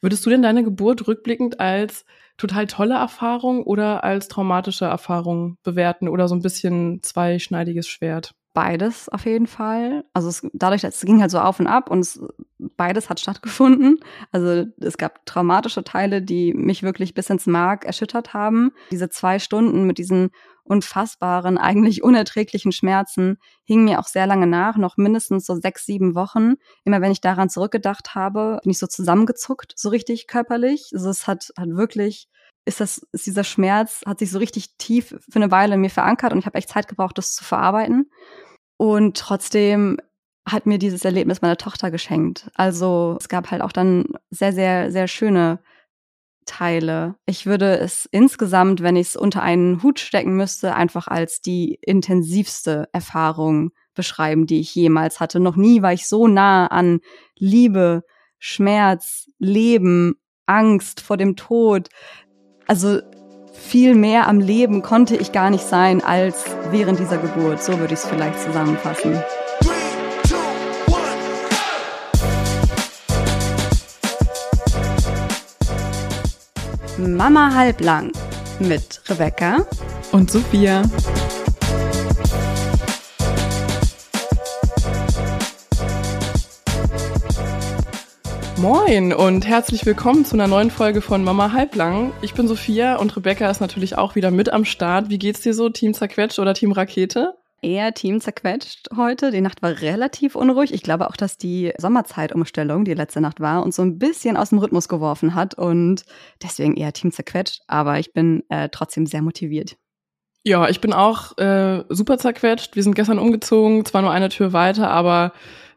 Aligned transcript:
Würdest 0.00 0.24
du 0.26 0.30
denn 0.30 0.42
deine 0.42 0.64
Geburt 0.64 1.06
rückblickend 1.08 1.60
als 1.60 2.04
total 2.36 2.66
tolle 2.66 2.94
Erfahrung 2.94 3.62
oder 3.64 4.04
als 4.04 4.28
traumatische 4.28 4.84
Erfahrung 4.86 5.58
bewerten 5.62 6.08
oder 6.08 6.28
so 6.28 6.34
ein 6.34 6.42
bisschen 6.42 7.02
zweischneidiges 7.02 7.88
Schwert? 7.88 8.34
Beides 8.54 9.08
auf 9.08 9.26
jeden 9.26 9.48
Fall. 9.48 10.04
Also 10.12 10.28
es, 10.28 10.46
dadurch, 10.52 10.84
es 10.84 11.00
ging 11.00 11.20
halt 11.20 11.32
so 11.32 11.40
auf 11.40 11.58
und 11.58 11.66
ab 11.66 11.90
und 11.90 11.98
es, 11.98 12.20
beides 12.58 13.10
hat 13.10 13.18
stattgefunden. 13.18 13.98
Also 14.30 14.66
es 14.80 14.96
gab 14.96 15.26
traumatische 15.26 15.82
Teile, 15.82 16.22
die 16.22 16.54
mich 16.54 16.84
wirklich 16.84 17.14
bis 17.14 17.30
ins 17.30 17.46
Mark 17.46 17.84
erschüttert 17.84 18.32
haben. 18.32 18.70
Diese 18.92 19.10
zwei 19.10 19.40
Stunden 19.40 19.88
mit 19.88 19.98
diesen 19.98 20.30
unfassbaren, 20.62 21.58
eigentlich 21.58 22.04
unerträglichen 22.04 22.70
Schmerzen 22.70 23.38
hingen 23.64 23.84
mir 23.84 23.98
auch 23.98 24.06
sehr 24.06 24.28
lange 24.28 24.46
nach, 24.46 24.76
noch 24.76 24.96
mindestens 24.96 25.46
so 25.46 25.56
sechs, 25.56 25.84
sieben 25.84 26.14
Wochen. 26.14 26.54
Immer 26.84 27.00
wenn 27.00 27.10
ich 27.12 27.20
daran 27.20 27.50
zurückgedacht 27.50 28.14
habe, 28.14 28.60
bin 28.62 28.70
ich 28.70 28.78
so 28.78 28.86
zusammengezuckt, 28.86 29.72
so 29.76 29.88
richtig 29.88 30.28
körperlich. 30.28 30.90
Also 30.92 31.10
es 31.10 31.26
hat, 31.26 31.48
hat 31.56 31.70
wirklich 31.70 32.28
ist 32.64 32.80
das, 32.80 32.98
ist 33.12 33.26
dieser 33.26 33.44
Schmerz, 33.44 34.02
hat 34.06 34.18
sich 34.18 34.30
so 34.30 34.38
richtig 34.38 34.76
tief 34.78 35.16
für 35.28 35.36
eine 35.36 35.50
Weile 35.50 35.74
in 35.74 35.80
mir 35.80 35.90
verankert 35.90 36.32
und 36.32 36.38
ich 36.38 36.46
habe 36.46 36.58
echt 36.58 36.68
Zeit 36.68 36.88
gebraucht, 36.88 37.18
das 37.18 37.34
zu 37.34 37.44
verarbeiten. 37.44 38.10
Und 38.76 39.16
trotzdem 39.16 39.98
hat 40.46 40.66
mir 40.66 40.78
dieses 40.78 41.04
Erlebnis 41.04 41.42
meine 41.42 41.56
Tochter 41.56 41.90
geschenkt. 41.90 42.50
Also 42.54 43.16
es 43.18 43.28
gab 43.28 43.50
halt 43.50 43.62
auch 43.62 43.72
dann 43.72 44.06
sehr, 44.30 44.52
sehr, 44.52 44.90
sehr 44.90 45.08
schöne 45.08 45.60
Teile. 46.44 47.16
Ich 47.24 47.46
würde 47.46 47.78
es 47.78 48.06
insgesamt, 48.10 48.82
wenn 48.82 48.96
ich 48.96 49.08
es 49.08 49.16
unter 49.16 49.42
einen 49.42 49.82
Hut 49.82 50.00
stecken 50.00 50.36
müsste, 50.36 50.74
einfach 50.74 51.08
als 51.08 51.40
die 51.40 51.78
intensivste 51.80 52.88
Erfahrung 52.92 53.70
beschreiben, 53.94 54.46
die 54.46 54.60
ich 54.60 54.74
jemals 54.74 55.20
hatte. 55.20 55.40
Noch 55.40 55.56
nie 55.56 55.80
war 55.80 55.92
ich 55.92 56.08
so 56.08 56.28
nah 56.28 56.66
an 56.66 57.00
Liebe, 57.36 58.02
Schmerz, 58.38 59.30
Leben, 59.38 60.16
Angst 60.46 61.00
vor 61.00 61.16
dem 61.16 61.36
Tod. 61.36 61.88
Also 62.66 63.00
viel 63.52 63.94
mehr 63.94 64.26
am 64.26 64.40
Leben 64.40 64.82
konnte 64.82 65.16
ich 65.16 65.32
gar 65.32 65.50
nicht 65.50 65.64
sein 65.64 66.02
als 66.02 66.44
während 66.70 66.98
dieser 66.98 67.18
Geburt. 67.18 67.62
So 67.62 67.78
würde 67.78 67.94
ich 67.94 68.00
es 68.00 68.06
vielleicht 68.06 68.40
zusammenfassen. 68.40 69.22
Mama 76.98 77.54
halblang 77.54 78.12
mit 78.60 79.02
Rebecca 79.08 79.66
und 80.12 80.30
Sophia. 80.30 80.82
Moin 88.58 89.12
und 89.12 89.46
herzlich 89.46 89.84
willkommen 89.84 90.24
zu 90.24 90.36
einer 90.36 90.46
neuen 90.46 90.70
Folge 90.70 91.00
von 91.00 91.24
Mama 91.24 91.52
Halblang. 91.52 92.12
Ich 92.22 92.34
bin 92.34 92.46
Sophia 92.46 92.96
und 92.96 93.14
Rebecca 93.16 93.50
ist 93.50 93.60
natürlich 93.60 93.98
auch 93.98 94.14
wieder 94.14 94.30
mit 94.30 94.48
am 94.50 94.64
Start. 94.64 95.10
Wie 95.10 95.18
geht's 95.18 95.40
dir 95.40 95.54
so, 95.54 95.68
Team 95.68 95.92
Zerquetscht 95.92 96.38
oder 96.38 96.54
Team 96.54 96.72
Rakete? 96.72 97.34
Eher 97.62 97.92
Team 97.94 98.20
Zerquetscht 98.20 98.88
heute. 98.96 99.30
Die 99.30 99.40
Nacht 99.40 99.62
war 99.62 99.80
relativ 99.80 100.36
unruhig. 100.36 100.72
Ich 100.72 100.82
glaube 100.82 101.08
auch, 101.08 101.16
dass 101.16 101.36
die 101.36 101.72
Sommerzeitumstellung, 101.78 102.84
die 102.84 102.94
letzte 102.94 103.20
Nacht 103.20 103.40
war, 103.40 103.64
uns 103.64 103.76
so 103.76 103.82
ein 103.82 103.98
bisschen 103.98 104.36
aus 104.36 104.50
dem 104.50 104.58
Rhythmus 104.58 104.88
geworfen 104.88 105.34
hat 105.34 105.54
und 105.54 106.04
deswegen 106.42 106.76
eher 106.76 106.92
Team 106.92 107.10
Zerquetscht. 107.10 107.62
Aber 107.66 107.98
ich 107.98 108.12
bin 108.12 108.44
äh, 108.50 108.68
trotzdem 108.70 109.06
sehr 109.06 109.22
motiviert. 109.22 109.76
Ja, 110.44 110.68
ich 110.68 110.80
bin 110.80 110.92
auch 110.92 111.36
äh, 111.38 111.84
super 111.88 112.18
zerquetscht. 112.18 112.76
Wir 112.76 112.82
sind 112.82 112.94
gestern 112.94 113.18
umgezogen, 113.18 113.84
zwar 113.86 114.02
nur 114.02 114.10
eine 114.10 114.28
Tür 114.28 114.52
weiter, 114.52 114.90
aber 114.90 115.32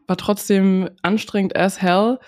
war 0.06 0.16
trotzdem 0.16 0.90
anstrengend 1.02 1.56
as 1.56 1.80
hell. 1.80 2.18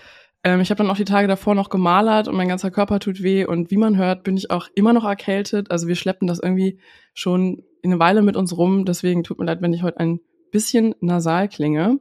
Ähm, 0.42 0.60
ich 0.60 0.70
habe 0.70 0.78
dann 0.78 0.90
auch 0.90 0.96
die 0.96 1.04
Tage 1.04 1.28
davor 1.28 1.54
noch 1.54 1.68
gemalert 1.68 2.28
und 2.28 2.36
mein 2.36 2.48
ganzer 2.48 2.70
Körper 2.70 2.98
tut 2.98 3.22
weh. 3.22 3.44
Und 3.44 3.70
wie 3.70 3.76
man 3.76 3.96
hört, 3.96 4.24
bin 4.24 4.36
ich 4.36 4.50
auch 4.50 4.68
immer 4.74 4.92
noch 4.92 5.04
erkältet. 5.04 5.70
Also 5.70 5.86
wir 5.86 5.96
schleppen 5.96 6.26
das 6.26 6.38
irgendwie 6.38 6.78
schon 7.14 7.62
eine 7.84 7.98
Weile 7.98 8.22
mit 8.22 8.36
uns 8.36 8.56
rum. 8.56 8.84
Deswegen 8.84 9.22
tut 9.22 9.38
mir 9.38 9.44
leid, 9.44 9.62
wenn 9.62 9.72
ich 9.72 9.82
heute 9.82 10.00
ein 10.00 10.20
bisschen 10.50 10.94
nasal 11.00 11.48
klinge. 11.48 11.98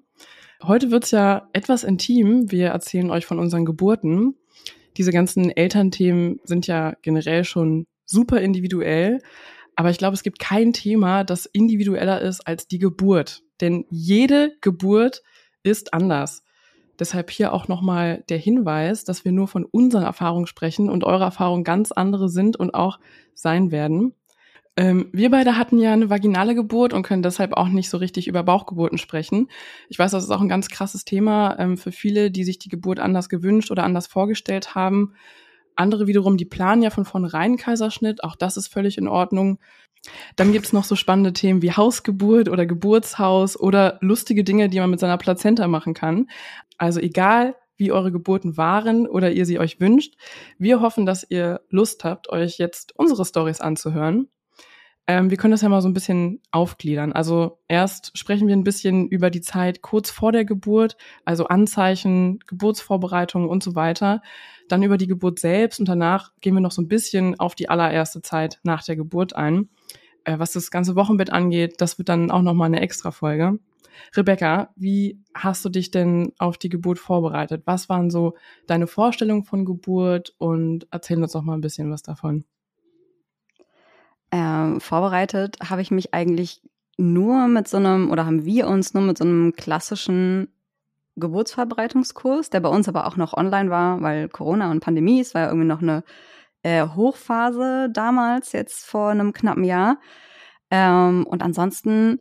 Heute 0.64 0.92
wird's 0.92 1.12
ja 1.12 1.50
etwas 1.54 1.84
intim. 1.84 2.52
Wir 2.52 2.70
erzählen 2.70 3.12
euch 3.12 3.26
von 3.26 3.40
unseren 3.40 3.66
Geburten. 3.66 4.36
Diese 4.98 5.12
ganzen 5.12 5.50
Elternthemen 5.50 6.40
sind 6.44 6.68
ja 6.68 6.94
generell 7.02 7.44
schon 7.44 7.86
super 8.06 8.42
individuell. 8.42 9.20
Aber 9.76 9.90
ich 9.90 9.98
glaube, 9.98 10.16
es 10.16 10.24
gibt 10.24 10.40
kein 10.40 10.74
Thema, 10.74 11.24
das 11.24 11.46
individueller 11.46 12.20
ist 12.22 12.46
als 12.46 12.68
die 12.68 12.80
Geburt. 12.80 13.44
Denn 13.62 13.86
jede 13.90 14.54
Geburt 14.60 15.24
ist 15.64 15.94
anders. 15.94 16.44
Deshalb 17.00 17.32
hier 17.32 17.54
auch 17.54 17.68
nochmal 17.68 18.24
der 18.30 18.38
Hinweis, 18.38 19.06
dass 19.06 19.24
wir 19.24 19.32
nur 19.32 19.48
von 19.48 19.66
unseren 19.66 20.04
Erfahrungen 20.04 20.48
sprechen 20.48 20.90
und 20.90 21.04
eure 21.04 21.24
Erfahrungen 21.24 21.64
ganz 21.64 21.92
andere 21.92 22.30
sind 22.30 22.58
und 22.58 22.74
auch 22.74 23.00
sein 23.34 23.72
werden. 23.72 24.14
Ähm, 24.76 25.10
wir 25.12 25.30
beide 25.30 25.58
hatten 25.58 25.78
ja 25.78 25.94
eine 25.94 26.10
vaginale 26.10 26.56
Geburt 26.56 26.94
und 26.94 27.04
können 27.04 27.24
deshalb 27.24 27.54
auch 27.54 27.68
nicht 27.68 27.90
so 27.90 27.98
richtig 27.98 28.28
über 28.28 28.44
Bauchgeburten 28.44 28.98
sprechen. 28.98 29.50
Ich 29.90 30.00
weiß, 30.00 30.12
das 30.12 30.24
ist 30.24 30.30
auch 30.30 30.42
ein 30.42 30.50
ganz 30.50 30.70
krasses 30.70 31.06
Thema 31.06 31.58
ähm, 31.60 31.78
für 31.78 31.92
viele, 31.92 32.32
die 32.32 32.44
sich 32.44 32.60
die 32.60 32.70
Geburt 32.70 33.00
anders 33.00 33.30
gewünscht 33.30 33.72
oder 33.72 33.84
anders 33.84 34.08
vorgestellt 34.08 34.76
haben. 34.76 35.14
Andere 35.76 36.08
wiederum, 36.08 36.38
die 36.38 36.46
planen 36.46 36.82
ja 36.82 36.90
von 36.90 37.06
vornherein 37.06 37.58
Kaiserschnitt. 37.58 38.24
Auch 38.24 38.36
das 38.36 38.58
ist 38.58 38.68
völlig 38.68 38.98
in 38.98 39.08
Ordnung. 39.08 39.60
Dann 40.36 40.52
gibt's 40.52 40.74
noch 40.74 40.84
so 40.84 40.96
spannende 40.96 41.34
Themen 41.34 41.62
wie 41.62 41.72
Hausgeburt 41.72 42.50
oder 42.50 42.66
Geburtshaus 42.66 43.60
oder 43.60 43.98
lustige 44.02 44.44
Dinge, 44.44 44.70
die 44.70 44.80
man 44.80 44.90
mit 44.90 45.00
seiner 45.00 45.18
Plazenta 45.18 45.68
machen 45.68 45.94
kann. 45.94 46.30
Also 46.78 47.00
egal, 47.00 47.56
wie 47.78 47.92
eure 47.92 48.12
Geburten 48.12 48.58
waren 48.58 49.08
oder 49.08 49.32
ihr 49.32 49.46
sie 49.46 49.60
euch 49.60 49.80
wünscht, 49.80 50.16
wir 50.58 50.82
hoffen, 50.82 51.06
dass 51.06 51.26
ihr 51.30 51.62
Lust 51.70 52.04
habt, 52.04 52.30
euch 52.30 52.58
jetzt 52.58 52.94
unsere 52.96 53.26
Stories 53.26 53.62
anzuhören. 53.62 54.28
Ähm, 55.08 55.32
wir 55.32 55.38
können 55.38 55.54
das 55.54 55.62
ja 55.62 55.70
mal 55.70 55.82
so 55.82 55.88
ein 55.88 55.94
bisschen 55.94 56.40
aufgliedern. 56.52 57.14
Also 57.14 57.58
erst 57.68 58.16
sprechen 58.16 58.48
wir 58.48 58.56
ein 58.56 58.64
bisschen 58.64 59.08
über 59.08 59.32
die 59.32 59.42
Zeit 59.42 59.82
kurz 59.82 60.12
vor 60.12 60.32
der 60.32 60.46
Geburt, 60.46 60.98
also 61.26 61.46
Anzeichen, 61.48 62.40
Geburtsvorbereitungen 62.46 63.50
und 63.50 63.64
so 63.64 63.74
weiter. 63.74 64.22
Dann 64.68 64.84
über 64.84 64.98
die 64.98 65.08
Geburt 65.08 65.40
selbst 65.40 65.80
und 65.80 65.90
danach 65.90 66.32
gehen 66.42 66.54
wir 66.54 66.62
noch 66.62 66.72
so 66.72 66.82
ein 66.82 66.88
bisschen 66.88 67.40
auf 67.40 67.56
die 67.56 67.70
allererste 67.70 68.22
Zeit 68.22 68.60
nach 68.62 68.84
der 68.84 68.98
Geburt 68.98 69.36
ein. 69.36 69.70
Äh, 70.30 70.38
was 70.38 70.52
das 70.52 70.70
ganze 70.70 70.96
Wochenbett 70.96 71.32
angeht, 71.32 71.82
das 71.82 71.98
wird 71.98 72.10
dann 72.10 72.30
auch 72.30 72.44
nochmal 72.44 72.68
eine 72.68 72.82
extra 72.82 73.10
Folge. 73.12 73.58
Rebecca, 74.16 74.70
wie 74.76 75.20
hast 75.34 75.66
du 75.66 75.70
dich 75.70 75.92
denn 75.92 76.34
auf 76.38 76.58
die 76.58 76.70
Geburt 76.70 77.00
vorbereitet? 77.00 77.64
Was 77.66 77.90
waren 77.90 78.12
so 78.12 78.36
deine 78.68 78.86
Vorstellungen 78.86 79.44
von 79.44 79.66
Geburt 79.66 80.36
und 80.38 80.88
erzähl 80.92 81.22
uns 81.22 81.32
doch 81.32 81.42
mal 81.42 81.56
ein 81.56 81.62
bisschen 81.62 81.92
was 81.92 82.04
davon. 82.04 82.46
Ähm, 84.32 84.80
vorbereitet 84.80 85.58
habe 85.68 85.82
ich 85.82 85.90
mich 85.90 86.14
eigentlich 86.14 86.62
nur 86.98 87.48
mit 87.48 87.68
so 87.68 87.78
einem, 87.78 88.12
oder 88.12 88.26
haben 88.26 88.46
wir 88.46 88.68
uns 88.68 88.94
nur 88.94 89.04
mit 89.04 89.18
so 89.18 89.24
einem 89.24 89.54
klassischen 89.54 90.50
Geburtsvorbereitungskurs, 91.16 92.52
der 92.52 92.60
bei 92.60 92.70
uns 92.70 92.88
aber 92.88 93.08
auch 93.08 93.18
noch 93.18 93.34
online 93.34 93.72
war, 93.72 94.02
weil 94.02 94.30
Corona 94.30 94.70
und 94.70 94.80
Pandemie, 94.80 95.20
es 95.20 95.34
war 95.34 95.42
ja 95.42 95.48
irgendwie 95.48 95.68
noch 95.68 95.82
eine 95.82 96.04
äh, 96.64 96.86
Hochphase 96.88 97.90
damals, 97.92 98.52
jetzt 98.52 98.86
vor 98.86 99.10
einem 99.10 99.34
knappen 99.34 99.64
Jahr. 99.64 100.00
Ähm, 100.72 101.26
und 101.28 101.42
ansonsten 101.44 102.20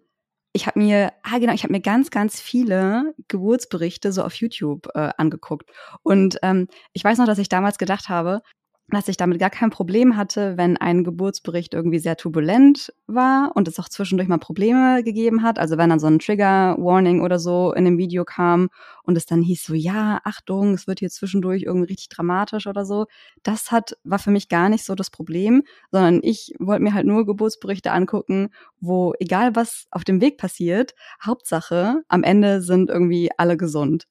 ich 0.53 0.67
habe 0.67 0.81
mir, 0.81 1.13
ah 1.23 1.39
genau, 1.39 1.53
ich 1.53 1.63
habe 1.63 1.73
mir 1.73 1.81
ganz, 1.81 2.11
ganz 2.11 2.41
viele 2.41 3.15
Geburtsberichte 3.29 4.13
so 4.13 4.25
auf 4.25 4.35
YouTube 4.35 4.89
äh, 4.95 5.11
angeguckt. 5.17 5.71
Und 6.03 6.39
ähm, 6.43 6.69
ich 6.93 7.05
weiß 7.05 7.19
noch, 7.19 7.27
dass 7.27 7.39
ich 7.39 7.49
damals 7.49 7.79
gedacht 7.79 8.09
habe, 8.09 8.43
dass 8.91 9.09
ich 9.09 9.19
damit 9.19 9.39
gar 9.39 9.51
kein 9.51 9.69
Problem 9.69 10.17
hatte, 10.17 10.57
wenn 10.57 10.79
ein 10.79 11.05
Geburtsbericht 11.05 11.75
irgendwie 11.75 11.99
sehr 11.99 12.17
turbulent 12.17 12.93
war 13.07 13.53
und 13.55 13.69
es 13.69 13.79
auch 13.79 13.89
zwischendurch 13.89 14.29
mal 14.29 14.39
Probleme 14.39 15.03
gegeben 15.05 15.43
hat. 15.43 15.59
Also 15.59 15.77
wenn 15.77 15.91
dann 15.91 16.01
so 16.01 16.07
ein 16.07 16.19
Trigger-Warning 16.19 17.21
oder 17.21 17.39
so 17.39 17.75
in 17.75 17.85
dem 17.85 17.99
Video 17.99 18.25
kam 18.25 18.71
und 19.03 19.17
es 19.17 19.27
dann 19.27 19.43
hieß 19.43 19.65
so, 19.65 19.75
ja, 19.75 20.21
Achtung, 20.25 20.73
es 20.73 20.87
wird 20.87 21.01
hier 21.01 21.11
zwischendurch 21.11 21.65
irgendwie 21.65 21.89
richtig 21.89 22.09
dramatisch 22.09 22.67
oder 22.67 22.87
so. 22.87 23.07
Das 23.43 23.71
hat, 23.71 23.99
war 24.05 24.19
für 24.19 24.31
mich 24.31 24.49
gar 24.49 24.71
nicht 24.71 24.85
so 24.85 24.95
das 24.95 25.11
Problem, 25.11 25.65
sondern 25.91 26.21
ich 26.23 26.55
wollte 26.59 26.83
mir 26.83 26.95
halt 26.95 27.07
nur 27.07 27.27
Geburtsberichte 27.27 27.93
angucken, 27.93 28.49
wo 28.81 29.13
egal 29.21 29.55
was 29.55 29.87
auf 29.91 30.05
dem 30.05 30.23
Weg 30.23 30.39
passiert, 30.39 30.95
Hauptsache, 31.23 32.03
am 32.09 32.23
Ende 32.23 32.63
sind 32.63 32.89
irgendwie 32.89 33.31
alle 33.37 33.59
gesund. 33.59 34.07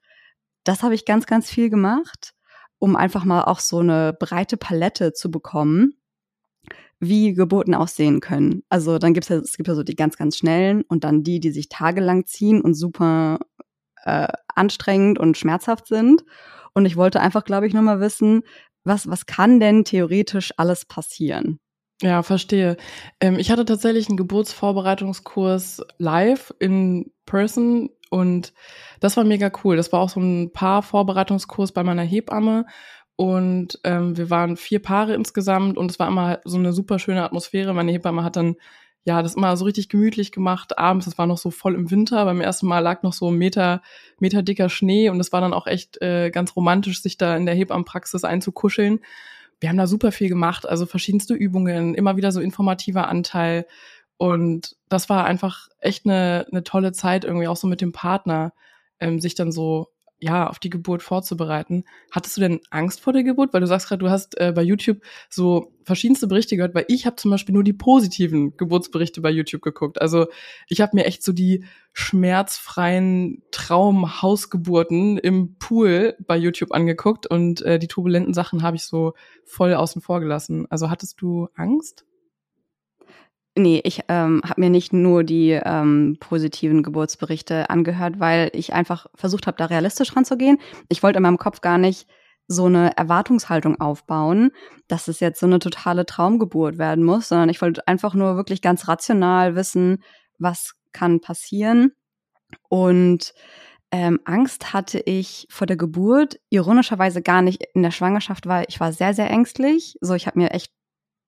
Das 0.63 0.83
habe 0.83 0.93
ich 0.93 1.05
ganz, 1.05 1.25
ganz 1.25 1.49
viel 1.49 1.69
gemacht 1.71 2.35
um 2.79 2.95
einfach 2.95 3.25
mal 3.25 3.43
auch 3.43 3.59
so 3.59 3.79
eine 3.79 4.13
breite 4.17 4.57
Palette 4.57 5.13
zu 5.13 5.31
bekommen, 5.31 5.93
wie 6.99 7.33
Geburten 7.33 7.75
aussehen 7.75 8.19
können. 8.19 8.63
Also 8.69 8.97
dann 8.97 9.13
gibt's 9.13 9.29
ja, 9.29 9.37
es 9.37 9.57
gibt 9.57 9.67
ja 9.67 9.75
so 9.75 9.83
die 9.83 9.95
ganz, 9.95 10.17
ganz 10.17 10.37
schnellen 10.37 10.83
und 10.87 11.03
dann 11.03 11.23
die, 11.23 11.39
die 11.39 11.51
sich 11.51 11.69
tagelang 11.69 12.25
ziehen 12.25 12.61
und 12.61 12.73
super 12.73 13.39
äh, 14.03 14.27
anstrengend 14.55 15.19
und 15.19 15.37
schmerzhaft 15.37 15.87
sind. 15.87 16.23
Und 16.73 16.85
ich 16.85 16.95
wollte 16.95 17.21
einfach, 17.21 17.43
glaube 17.43 17.67
ich, 17.67 17.73
nur 17.73 17.83
mal 17.83 17.99
wissen, 17.99 18.43
was, 18.83 19.07
was 19.07 19.25
kann 19.25 19.59
denn 19.59 19.83
theoretisch 19.83 20.53
alles 20.57 20.85
passieren? 20.85 21.59
Ja, 22.01 22.21
verstehe. 22.21 22.77
Ähm, 23.19 23.39
ich 23.39 23.51
hatte 23.51 23.65
tatsächlich 23.65 24.07
einen 24.07 24.17
Geburtsvorbereitungskurs 24.17 25.83
live 25.97 26.53
in 26.59 27.11
person 27.25 27.89
und 28.09 28.53
das 28.99 29.17
war 29.17 29.23
mega 29.23 29.51
cool. 29.63 29.75
Das 29.77 29.91
war 29.91 29.99
auch 29.99 30.09
so 30.09 30.19
ein 30.19 30.51
paar 30.53 30.81
Vorbereitungskurs 30.83 31.71
bei 31.71 31.83
meiner 31.83 32.03
Hebamme. 32.03 32.65
und 33.15 33.79
ähm, 33.83 34.15
wir 34.17 34.29
waren 34.29 34.57
vier 34.57 34.81
Paare 34.81 35.15
insgesamt 35.15 35.77
und 35.77 35.91
es 35.91 35.99
war 35.99 36.07
immer 36.07 36.39
so 36.45 36.57
eine 36.57 36.71
super 36.73 36.99
schöne 36.99 37.23
Atmosphäre. 37.23 37.73
Meine 37.73 37.91
Hebamme 37.91 38.23
hat 38.23 38.35
dann 38.35 38.55
ja 39.05 39.23
das 39.23 39.35
immer 39.35 39.55
so 39.57 39.65
richtig 39.65 39.89
gemütlich 39.89 40.31
gemacht. 40.31 40.77
Abends, 40.77 41.07
es 41.07 41.17
war 41.17 41.25
noch 41.27 41.37
so 41.37 41.49
voll 41.49 41.75
im 41.75 41.89
Winter. 41.89 42.25
Beim 42.25 42.41
ersten 42.41 42.67
Mal 42.67 42.79
lag 42.79 43.03
noch 43.03 43.13
so 43.13 43.31
ein 43.31 43.37
Meter, 43.37 43.81
Meter 44.19 44.43
dicker 44.43 44.69
Schnee 44.69 45.09
und 45.09 45.19
es 45.19 45.31
war 45.31 45.41
dann 45.41 45.53
auch 45.53 45.65
echt 45.65 46.01
äh, 46.01 46.29
ganz 46.29 46.55
romantisch, 46.55 47.01
sich 47.01 47.17
da 47.17 47.35
in 47.37 47.45
der 47.45 47.55
Hebammenpraxis 47.55 48.23
einzukuscheln. 48.23 48.99
Wir 49.59 49.69
haben 49.69 49.77
da 49.77 49.87
super 49.87 50.11
viel 50.11 50.29
gemacht, 50.29 50.67
also 50.67 50.85
verschiedenste 50.85 51.33
Übungen, 51.33 51.95
immer 51.95 52.17
wieder 52.17 52.31
so 52.31 52.41
informativer 52.41 53.07
Anteil. 53.07 53.65
Und 54.17 54.75
das 54.89 55.09
war 55.09 55.25
einfach 55.25 55.69
echt 55.79 56.05
eine, 56.05 56.47
eine 56.51 56.63
tolle 56.63 56.91
Zeit, 56.91 57.23
irgendwie 57.23 57.47
auch 57.47 57.57
so 57.57 57.67
mit 57.67 57.81
dem 57.81 57.91
Partner, 57.91 58.53
ähm, 58.99 59.19
sich 59.19 59.35
dann 59.35 59.51
so 59.51 59.89
ja, 60.19 60.47
auf 60.47 60.57
die 60.57 60.71
Geburt 60.71 61.03
vorzubereiten. 61.03 61.83
Hattest 62.11 62.37
du 62.37 62.41
denn 62.41 62.59
Angst 62.71 63.01
vor 63.01 63.13
der 63.13 63.23
Geburt? 63.23 63.53
Weil 63.53 63.61
du 63.61 63.67
sagst 63.67 63.87
gerade, 63.87 63.99
du 63.99 64.09
hast 64.09 64.39
äh, 64.39 64.51
bei 64.51 64.63
YouTube 64.63 65.01
so 65.29 65.73
verschiedenste 65.83 66.27
Berichte 66.27 66.55
gehört, 66.55 66.73
weil 66.73 66.85
ich 66.87 67.05
habe 67.05 67.17
zum 67.17 67.29
Beispiel 67.29 67.53
nur 67.53 67.63
die 67.63 67.73
positiven 67.73 68.57
Geburtsberichte 68.57 69.21
bei 69.21 69.29
YouTube 69.29 69.61
geguckt. 69.61 70.01
Also 70.01 70.25
ich 70.69 70.81
habe 70.81 70.95
mir 70.95 71.05
echt 71.05 71.21
so 71.21 71.33
die 71.33 71.65
schmerzfreien 71.93 73.43
Traumhausgeburten 73.51 75.19
im 75.19 75.55
Pool 75.59 76.15
bei 76.25 76.35
YouTube 76.35 76.71
angeguckt 76.73 77.27
und 77.27 77.61
äh, 77.61 77.77
die 77.77 77.87
turbulenten 77.87 78.33
Sachen 78.33 78.63
habe 78.63 78.75
ich 78.75 78.83
so 78.83 79.13
voll 79.45 79.75
außen 79.75 80.01
vor 80.01 80.19
gelassen. 80.19 80.65
Also 80.71 80.89
hattest 80.89 81.21
du 81.21 81.47
Angst? 81.55 82.06
Nee, 83.57 83.81
ich 83.83 84.03
ähm, 84.07 84.43
habe 84.45 84.61
mir 84.61 84.69
nicht 84.69 84.93
nur 84.93 85.23
die 85.23 85.49
ähm, 85.51 86.17
positiven 86.19 86.83
Geburtsberichte 86.83 87.71
angehört, 87.71 88.19
weil 88.19 88.51
ich 88.53 88.71
einfach 88.71 89.07
versucht 89.15 89.47
habe, 89.47 89.57
da 89.57 89.65
realistisch 89.65 90.15
ranzugehen. 90.15 90.59
Ich 90.89 91.01
wollte 91.01 91.17
in 91.17 91.23
meinem 91.23 91.39
Kopf 91.39 91.61
gar 91.61 91.79
nicht 91.79 92.07
so 92.47 92.65
eine 92.65 92.95
Erwartungshaltung 92.95 93.81
aufbauen, 93.81 94.51
dass 94.87 95.07
es 95.07 95.19
jetzt 95.19 95.39
so 95.39 95.47
eine 95.47 95.57
totale 95.57 96.05
Traumgeburt 96.05 96.77
werden 96.77 97.03
muss, 97.03 97.29
sondern 97.29 97.49
ich 97.49 97.59
wollte 97.59 97.87
einfach 97.87 98.13
nur 98.13 98.35
wirklich 98.35 98.61
ganz 98.61 98.87
rational 98.87 99.55
wissen, 99.55 100.03
was 100.37 100.75
kann 100.91 101.19
passieren. 101.19 101.93
Und 102.69 103.33
ähm, 103.91 104.19
Angst 104.25 104.71
hatte 104.71 104.99
ich 104.99 105.47
vor 105.49 105.65
der 105.65 105.77
Geburt, 105.77 106.39
ironischerweise 106.49 107.23
gar 107.23 107.41
nicht 107.41 107.63
in 107.73 107.81
der 107.81 107.91
Schwangerschaft, 107.91 108.45
weil 108.45 108.65
ich 108.69 108.79
war 108.79 108.93
sehr, 108.93 109.15
sehr 109.15 109.31
ängstlich. 109.31 109.97
So, 109.99 110.13
ich 110.13 110.27
habe 110.27 110.37
mir 110.37 110.51
echt 110.51 110.71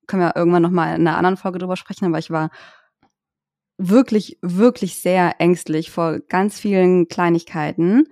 können 0.09 0.23
wir 0.23 0.35
irgendwann 0.35 0.63
noch 0.63 0.71
mal 0.71 0.95
in 0.95 1.07
einer 1.07 1.15
anderen 1.15 1.37
Folge 1.37 1.59
drüber 1.59 1.77
sprechen, 1.77 2.05
aber 2.05 2.19
ich 2.19 2.31
war 2.31 2.49
wirklich, 3.77 4.37
wirklich 4.41 4.99
sehr 4.99 5.39
ängstlich 5.39 5.89
vor 5.89 6.19
ganz 6.19 6.59
vielen 6.59 7.07
Kleinigkeiten. 7.07 8.07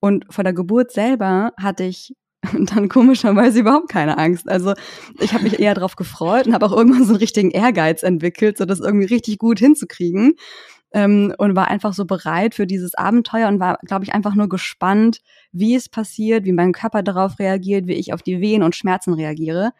Und 0.00 0.26
vor 0.28 0.44
der 0.44 0.52
Geburt 0.52 0.90
selber 0.90 1.52
hatte 1.56 1.84
ich 1.84 2.14
dann 2.74 2.88
komischerweise 2.88 3.60
überhaupt 3.60 3.88
keine 3.88 4.18
Angst. 4.18 4.48
Also 4.48 4.74
ich 5.20 5.32
habe 5.32 5.44
mich 5.44 5.58
eher 5.58 5.74
darauf 5.74 5.96
gefreut 5.96 6.46
und 6.46 6.54
habe 6.54 6.66
auch 6.66 6.72
irgendwann 6.72 7.04
so 7.04 7.12
einen 7.12 7.20
richtigen 7.20 7.50
Ehrgeiz 7.50 8.02
entwickelt, 8.02 8.58
so 8.58 8.64
das 8.64 8.80
irgendwie 8.80 9.06
richtig 9.06 9.38
gut 9.38 9.58
hinzukriegen. 9.58 10.34
Ähm, 10.92 11.34
und 11.38 11.56
war 11.56 11.68
einfach 11.68 11.92
so 11.92 12.04
bereit 12.04 12.54
für 12.54 12.66
dieses 12.66 12.94
Abenteuer 12.94 13.48
und 13.48 13.58
war, 13.58 13.78
glaube 13.84 14.04
ich, 14.04 14.14
einfach 14.14 14.34
nur 14.34 14.48
gespannt, 14.48 15.20
wie 15.50 15.74
es 15.74 15.88
passiert, 15.88 16.44
wie 16.44 16.52
mein 16.52 16.72
Körper 16.72 17.02
darauf 17.02 17.38
reagiert, 17.38 17.86
wie 17.88 17.94
ich 17.94 18.12
auf 18.12 18.22
die 18.22 18.40
Wehen 18.40 18.62
und 18.62 18.76
Schmerzen 18.76 19.12
reagiere. 19.12 19.72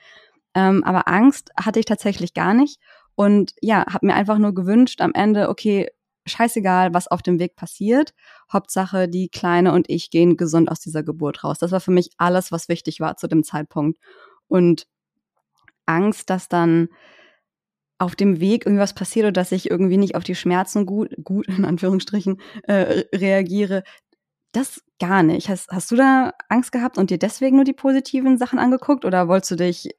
Ähm, 0.56 0.82
aber 0.84 1.06
Angst 1.06 1.52
hatte 1.60 1.78
ich 1.78 1.84
tatsächlich 1.84 2.32
gar 2.32 2.54
nicht. 2.54 2.80
Und 3.14 3.52
ja, 3.60 3.84
habe 3.92 4.06
mir 4.06 4.14
einfach 4.14 4.38
nur 4.38 4.54
gewünscht 4.54 5.02
am 5.02 5.12
Ende, 5.12 5.50
okay, 5.50 5.90
scheißegal, 6.24 6.94
was 6.94 7.08
auf 7.08 7.22
dem 7.22 7.38
Weg 7.38 7.56
passiert. 7.56 8.14
Hauptsache, 8.50 9.06
die 9.06 9.28
Kleine 9.28 9.72
und 9.72 9.88
ich 9.90 10.10
gehen 10.10 10.38
gesund 10.38 10.70
aus 10.70 10.80
dieser 10.80 11.02
Geburt 11.02 11.44
raus. 11.44 11.58
Das 11.58 11.72
war 11.72 11.80
für 11.80 11.90
mich 11.90 12.10
alles, 12.16 12.50
was 12.52 12.70
wichtig 12.70 13.00
war 13.00 13.16
zu 13.18 13.28
dem 13.28 13.44
Zeitpunkt. 13.44 13.98
Und 14.48 14.86
Angst, 15.84 16.30
dass 16.30 16.48
dann 16.48 16.88
auf 17.98 18.16
dem 18.16 18.40
Weg 18.40 18.64
irgendwas 18.66 18.94
passiert 18.94 19.24
oder 19.24 19.32
dass 19.32 19.52
ich 19.52 19.70
irgendwie 19.70 19.98
nicht 19.98 20.16
auf 20.16 20.24
die 20.24 20.34
Schmerzen 20.34 20.86
gut, 20.86 21.14
gut 21.22 21.48
in 21.48 21.66
Anführungsstrichen, 21.66 22.40
äh, 22.64 23.04
reagiere, 23.14 23.82
das 24.52 24.82
gar 24.98 25.22
nicht. 25.22 25.50
Hast, 25.50 25.70
hast 25.70 25.90
du 25.90 25.96
da 25.96 26.32
Angst 26.48 26.72
gehabt 26.72 26.96
und 26.96 27.10
dir 27.10 27.18
deswegen 27.18 27.56
nur 27.56 27.64
die 27.66 27.74
positiven 27.74 28.38
Sachen 28.38 28.58
angeguckt 28.58 29.04
oder 29.04 29.28
wolltest 29.28 29.52
du 29.52 29.56
dich 29.56 29.90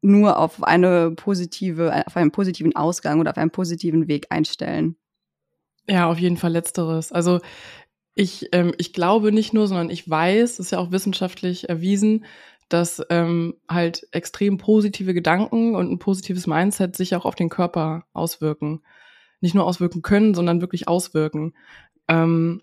nur 0.00 0.38
auf 0.38 0.62
eine 0.62 1.12
positive, 1.12 2.04
auf 2.06 2.16
einen 2.16 2.30
positiven 2.30 2.76
Ausgang 2.76 3.20
oder 3.20 3.30
auf 3.30 3.38
einen 3.38 3.50
positiven 3.50 4.08
Weg 4.08 4.26
einstellen. 4.30 4.96
Ja, 5.88 6.08
auf 6.10 6.18
jeden 6.18 6.36
Fall 6.36 6.52
letzteres. 6.52 7.12
Also 7.12 7.40
ich, 8.14 8.48
ähm, 8.52 8.74
ich 8.78 8.92
glaube 8.92 9.32
nicht 9.32 9.54
nur, 9.54 9.66
sondern 9.66 9.90
ich 9.90 10.08
weiß, 10.08 10.58
ist 10.58 10.72
ja 10.72 10.78
auch 10.78 10.90
wissenschaftlich 10.90 11.68
erwiesen, 11.68 12.24
dass 12.68 13.02
ähm, 13.10 13.54
halt 13.68 14.06
extrem 14.12 14.58
positive 14.58 15.14
Gedanken 15.14 15.74
und 15.74 15.90
ein 15.90 15.98
positives 15.98 16.46
Mindset 16.46 16.96
sich 16.96 17.14
auch 17.14 17.24
auf 17.24 17.34
den 17.34 17.48
Körper 17.48 18.04
auswirken. 18.12 18.82
Nicht 19.40 19.54
nur 19.54 19.64
auswirken 19.64 20.02
können, 20.02 20.34
sondern 20.34 20.60
wirklich 20.60 20.88
auswirken. 20.88 21.54
Ähm, 22.08 22.62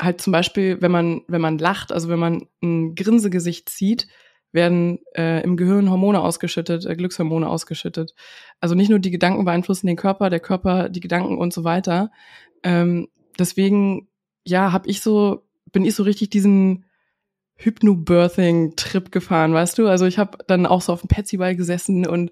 halt 0.00 0.20
zum 0.20 0.32
Beispiel, 0.32 0.80
wenn 0.80 0.90
man, 0.90 1.22
wenn 1.28 1.40
man 1.40 1.58
lacht, 1.58 1.92
also 1.92 2.08
wenn 2.08 2.18
man 2.18 2.46
ein 2.62 2.94
Grinsegesicht 2.94 3.68
zieht, 3.68 4.08
werden 4.54 5.00
äh, 5.14 5.42
im 5.42 5.56
Gehirn 5.56 5.90
Hormone 5.90 6.20
ausgeschüttet, 6.20 6.86
äh, 6.86 6.96
Glückshormone 6.96 7.48
ausgeschüttet. 7.48 8.14
Also 8.60 8.74
nicht 8.74 8.88
nur 8.88 9.00
die 9.00 9.10
Gedanken 9.10 9.44
beeinflussen 9.44 9.86
den 9.86 9.96
Körper, 9.96 10.30
der 10.30 10.40
Körper 10.40 10.88
die 10.88 11.00
Gedanken 11.00 11.36
und 11.38 11.52
so 11.52 11.64
weiter. 11.64 12.10
Ähm, 12.62 13.08
deswegen, 13.38 14.08
ja, 14.44 14.72
habe 14.72 14.88
ich 14.88 15.00
so, 15.00 15.44
bin 15.72 15.84
ich 15.84 15.94
so 15.94 16.04
richtig 16.04 16.30
diesen 16.30 16.84
Hypnobirthing-Trip 17.56 19.12
gefahren, 19.12 19.52
weißt 19.52 19.78
du? 19.78 19.88
Also 19.88 20.06
ich 20.06 20.18
habe 20.18 20.38
dann 20.46 20.66
auch 20.66 20.80
so 20.80 20.92
auf 20.92 21.00
dem 21.00 21.08
Petsyball 21.08 21.56
gesessen 21.56 22.06
und 22.06 22.30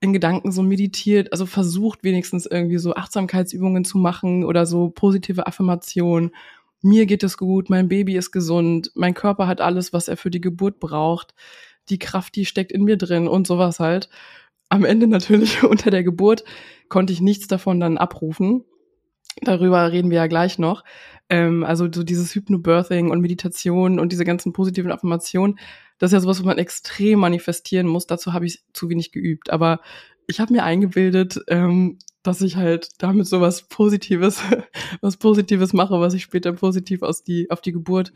in 0.00 0.12
Gedanken 0.12 0.50
so 0.50 0.62
meditiert, 0.62 1.32
also 1.32 1.44
versucht 1.44 2.02
wenigstens 2.02 2.46
irgendwie 2.46 2.78
so 2.78 2.94
Achtsamkeitsübungen 2.94 3.84
zu 3.84 3.98
machen 3.98 4.44
oder 4.44 4.64
so 4.64 4.88
positive 4.90 5.46
Affirmationen 5.46 6.30
mir 6.82 7.06
geht 7.06 7.22
es 7.22 7.36
gut, 7.36 7.70
mein 7.70 7.88
Baby 7.88 8.16
ist 8.16 8.30
gesund, 8.30 8.90
mein 8.94 9.14
Körper 9.14 9.46
hat 9.46 9.60
alles, 9.60 9.92
was 9.92 10.08
er 10.08 10.16
für 10.16 10.30
die 10.30 10.40
Geburt 10.40 10.80
braucht, 10.80 11.34
die 11.88 11.98
Kraft, 11.98 12.36
die 12.36 12.46
steckt 12.46 12.72
in 12.72 12.84
mir 12.84 12.96
drin 12.96 13.28
und 13.28 13.46
sowas 13.46 13.80
halt. 13.80 14.08
Am 14.68 14.84
Ende 14.84 15.06
natürlich 15.06 15.62
unter 15.64 15.90
der 15.90 16.04
Geburt 16.04 16.44
konnte 16.88 17.12
ich 17.12 17.20
nichts 17.20 17.46
davon 17.46 17.80
dann 17.80 17.98
abrufen. 17.98 18.64
Darüber 19.42 19.92
reden 19.92 20.10
wir 20.10 20.18
ja 20.18 20.26
gleich 20.26 20.58
noch. 20.58 20.84
Ähm, 21.28 21.64
also 21.64 21.88
so 21.92 22.02
dieses 22.02 22.34
Hypnobirthing 22.34 23.10
und 23.10 23.20
Meditation 23.20 23.98
und 23.98 24.12
diese 24.12 24.24
ganzen 24.24 24.52
positiven 24.52 24.90
Affirmationen, 24.90 25.58
das 25.98 26.10
ist 26.10 26.14
ja 26.14 26.20
sowas, 26.20 26.38
was 26.38 26.46
man 26.46 26.58
extrem 26.58 27.20
manifestieren 27.20 27.86
muss. 27.86 28.06
Dazu 28.06 28.32
habe 28.32 28.46
ich 28.46 28.62
zu 28.72 28.88
wenig 28.88 29.12
geübt. 29.12 29.50
Aber 29.50 29.80
ich 30.26 30.40
habe 30.40 30.52
mir 30.52 30.64
eingebildet, 30.64 31.40
ähm, 31.48 31.98
dass 32.22 32.42
ich 32.42 32.56
halt 32.56 32.90
damit 32.98 33.26
so 33.26 33.40
was 33.40 33.62
Positives, 33.68 34.40
was 35.00 35.16
Positives 35.16 35.72
mache, 35.72 36.00
was 36.00 36.14
ich 36.14 36.22
später 36.22 36.52
positiv 36.52 37.02
aus 37.02 37.22
die, 37.24 37.50
auf 37.50 37.60
die 37.60 37.72
Geburt 37.72 38.12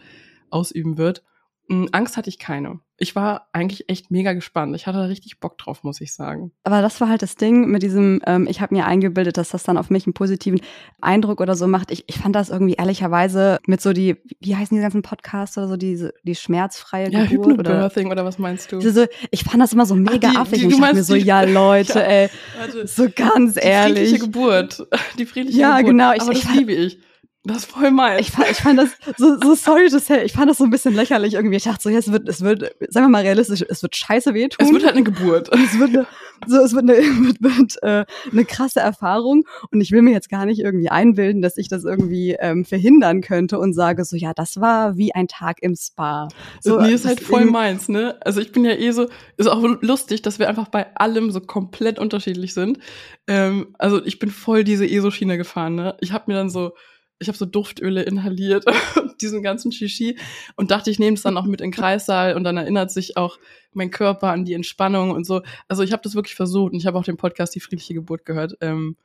ausüben 0.50 0.99
wird. 0.99 1.23
Hm, 1.68 1.88
Angst 1.92 2.16
hatte 2.16 2.28
ich 2.28 2.38
keine. 2.38 2.80
Ich 2.97 3.16
war 3.16 3.49
eigentlich 3.52 3.88
echt 3.88 4.11
mega 4.11 4.35
gespannt. 4.35 4.76
Ich 4.76 4.87
hatte 4.87 4.99
da 4.99 5.04
richtig 5.04 5.40
Bock 5.40 5.59
drauf, 5.59 5.83
muss 5.83 6.00
ich 6.00 6.14
sagen. 6.14 6.52
Aber 6.62 6.80
das 6.80 7.00
war 7.00 7.09
halt 7.09 7.23
das 7.23 7.37
Ding 7.37 7.68
mit 7.68 7.83
diesem, 7.83 8.21
ähm, 8.26 8.47
ich 8.49 8.61
habe 8.61 8.75
mir 8.75 8.87
eingebildet, 8.87 9.37
dass 9.37 9.49
das 9.49 9.64
dann 9.64 9.78
auf 9.78 9.90
mich 9.90 10.06
einen 10.06 10.14
positiven 10.14 10.61
Eindruck 11.00 11.40
oder 11.40 11.56
so 11.56 11.66
macht. 11.66 11.90
Ich, 11.90 12.04
ich 12.06 12.18
fand 12.18 12.37
das 12.37 12.50
irgendwie 12.50 12.75
ehrlicherweise 12.75 13.59
mit 13.66 13.80
so 13.80 13.92
die, 13.92 14.16
wie 14.40 14.54
heißen 14.54 14.76
die 14.76 14.83
ganzen 14.83 15.02
Podcasts 15.02 15.56
oder 15.59 15.68
so, 15.68 15.76
die, 15.76 16.09
die 16.23 16.35
schmerzfreie 16.35 17.11
ja, 17.11 17.25
Geburt 17.25 17.59
oder, 17.59 17.90
oder 17.97 18.25
was 18.25 18.38
meinst 18.38 18.71
du? 18.71 18.80
So, 18.80 19.06
ich 19.30 19.42
fand 19.42 19.61
das 19.62 19.73
immer 19.73 19.87
so 19.87 19.94
mega 19.97 20.28
Ach, 20.35 20.42
affig. 20.42 20.61
Die, 20.61 20.68
die, 20.68 20.75
ich 20.75 20.80
dachte 20.80 20.94
mir 20.94 21.04
so, 21.04 21.14
ja 21.14 21.42
Leute, 21.44 21.99
ja, 21.99 22.04
ey, 22.04 22.30
warte, 22.59 22.87
so 22.87 23.09
ganz 23.14 23.56
ehrlich. 23.56 23.94
Die 23.94 24.18
friedliche 24.18 24.18
Geburt. 24.18 24.87
Die 25.18 25.26
friedliche 25.26 25.59
ja, 25.59 25.78
Geburt. 25.78 25.87
Ja, 25.87 25.90
genau. 25.90 26.12
Ich, 26.14 26.23
Aber 26.23 26.33
das 26.33 26.44
ich, 26.44 26.54
liebe 26.54 26.73
ich. 26.73 26.99
Das 27.46 27.58
ist 27.58 27.66
voll 27.66 27.90
meins. 27.90 28.22
Ich 28.22 28.30
fand, 28.30 28.50
ich 28.50 28.56
fand 28.56 28.78
das 28.78 28.88
so, 29.18 29.38
so 29.38 29.54
sorry 29.54 29.90
to 29.90 29.98
say, 29.98 30.24
ich 30.24 30.32
fand 30.32 30.48
das 30.48 30.56
so 30.56 30.64
ein 30.64 30.70
bisschen 30.70 30.94
lächerlich 30.94 31.34
irgendwie. 31.34 31.56
Ich 31.56 31.64
dachte 31.64 31.82
so, 31.82 31.90
ja, 31.90 31.98
es 31.98 32.10
wird, 32.10 32.26
es 32.26 32.40
wird, 32.40 32.74
sagen 32.88 33.04
wir 33.04 33.10
mal 33.10 33.22
realistisch, 33.22 33.62
es 33.68 33.82
wird 33.82 33.94
scheiße 33.94 34.32
wehtun. 34.32 34.66
Es 34.66 34.72
wird 34.72 34.82
halt 34.82 34.94
eine 34.94 35.04
Geburt. 35.04 35.50
Und 35.50 35.62
es 35.62 35.78
wird 35.78 35.90
eine, 35.90 36.06
so, 36.46 36.56
es 36.56 36.72
wird 36.72 36.84
eine, 36.84 36.94
wird, 37.26 37.42
wird, 37.42 37.82
äh, 37.82 38.06
eine 38.32 38.44
krasse 38.46 38.80
Erfahrung. 38.80 39.44
Und 39.70 39.82
ich 39.82 39.92
will 39.92 40.00
mir 40.00 40.12
jetzt 40.12 40.30
gar 40.30 40.46
nicht 40.46 40.60
irgendwie 40.60 40.88
einbilden, 40.88 41.42
dass 41.42 41.58
ich 41.58 41.68
das 41.68 41.84
irgendwie 41.84 42.34
ähm, 42.40 42.64
verhindern 42.64 43.20
könnte 43.20 43.58
und 43.58 43.74
sage 43.74 44.06
so, 44.06 44.16
ja, 44.16 44.32
das 44.32 44.58
war 44.58 44.96
wie 44.96 45.14
ein 45.14 45.28
Tag 45.28 45.58
im 45.60 45.76
Spa. 45.76 46.28
So, 46.62 46.80
nee, 46.80 46.94
ist 46.94 47.04
halt 47.04 47.20
voll 47.20 47.44
meins, 47.44 47.90
ne? 47.90 48.16
Also 48.24 48.40
ich 48.40 48.52
bin 48.52 48.64
ja 48.64 48.72
eh 48.72 48.90
so, 48.92 49.08
ist 49.36 49.48
auch 49.48 49.62
lustig, 49.82 50.22
dass 50.22 50.38
wir 50.38 50.48
einfach 50.48 50.68
bei 50.68 50.96
allem 50.96 51.30
so 51.30 51.40
komplett 51.40 51.98
unterschiedlich 51.98 52.54
sind. 52.54 52.78
Ähm, 53.26 53.74
also 53.78 54.02
ich 54.02 54.18
bin 54.18 54.30
voll 54.30 54.64
diese 54.64 54.86
ESO-Schiene 54.86 55.36
gefahren, 55.36 55.74
ne? 55.74 55.94
Ich 56.00 56.12
habe 56.12 56.24
mir 56.28 56.38
dann 56.38 56.48
so 56.48 56.72
ich 57.18 57.28
habe 57.28 57.38
so 57.38 57.47
Duftöle 57.47 58.02
inhaliert 58.02 58.64
diesen 59.21 59.42
ganzen 59.42 59.73
Shishi 59.73 60.18
und 60.56 60.71
dachte, 60.71 60.90
ich 60.90 60.99
nehme 60.99 61.14
es 61.14 61.23
dann 61.23 61.37
auch 61.37 61.44
mit 61.44 61.61
in 61.61 61.71
den 61.71 61.73
Kreissaal 61.73 62.35
und 62.35 62.44
dann 62.44 62.56
erinnert 62.56 62.90
sich 62.90 63.16
auch 63.16 63.38
mein 63.73 63.90
Körper 63.90 64.30
an 64.30 64.44
die 64.44 64.54
Entspannung 64.54 65.11
und 65.11 65.25
so. 65.25 65.42
Also 65.68 65.83
ich 65.83 65.92
habe 65.92 66.02
das 66.02 66.14
wirklich 66.14 66.35
versucht 66.35 66.73
und 66.73 66.78
ich 66.78 66.87
habe 66.87 66.99
auch 66.99 67.04
den 67.04 67.16
Podcast 67.16 67.54
Die 67.54 67.61
friedliche 67.61 67.94
Geburt 67.94 68.25
gehört. 68.25 68.56
Ähm, 68.61 68.97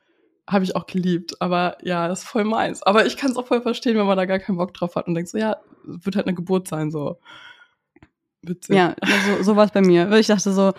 habe 0.46 0.64
ich 0.64 0.76
auch 0.76 0.86
geliebt. 0.86 1.40
Aber 1.40 1.78
ja, 1.82 2.08
das 2.08 2.20
ist 2.20 2.28
voll 2.28 2.44
meins. 2.44 2.82
Aber 2.82 3.06
ich 3.06 3.16
kann 3.16 3.30
es 3.30 3.36
auch 3.36 3.46
voll 3.46 3.62
verstehen, 3.62 3.96
wenn 3.96 4.06
man 4.06 4.16
da 4.16 4.26
gar 4.26 4.38
keinen 4.38 4.56
Bock 4.56 4.74
drauf 4.74 4.96
hat 4.96 5.06
und 5.06 5.14
denkt 5.14 5.30
so, 5.30 5.38
ja, 5.38 5.56
wird 5.84 6.16
halt 6.16 6.26
eine 6.26 6.34
Geburt 6.34 6.68
sein, 6.68 6.90
so. 6.90 7.18
Witzig. 8.42 8.74
Ja, 8.74 8.96
so, 9.26 9.42
so 9.42 9.56
war 9.56 9.66
es 9.66 9.70
bei 9.70 9.82
mir. 9.82 10.10
Ich 10.12 10.28
dachte 10.28 10.52
so, 10.52 10.72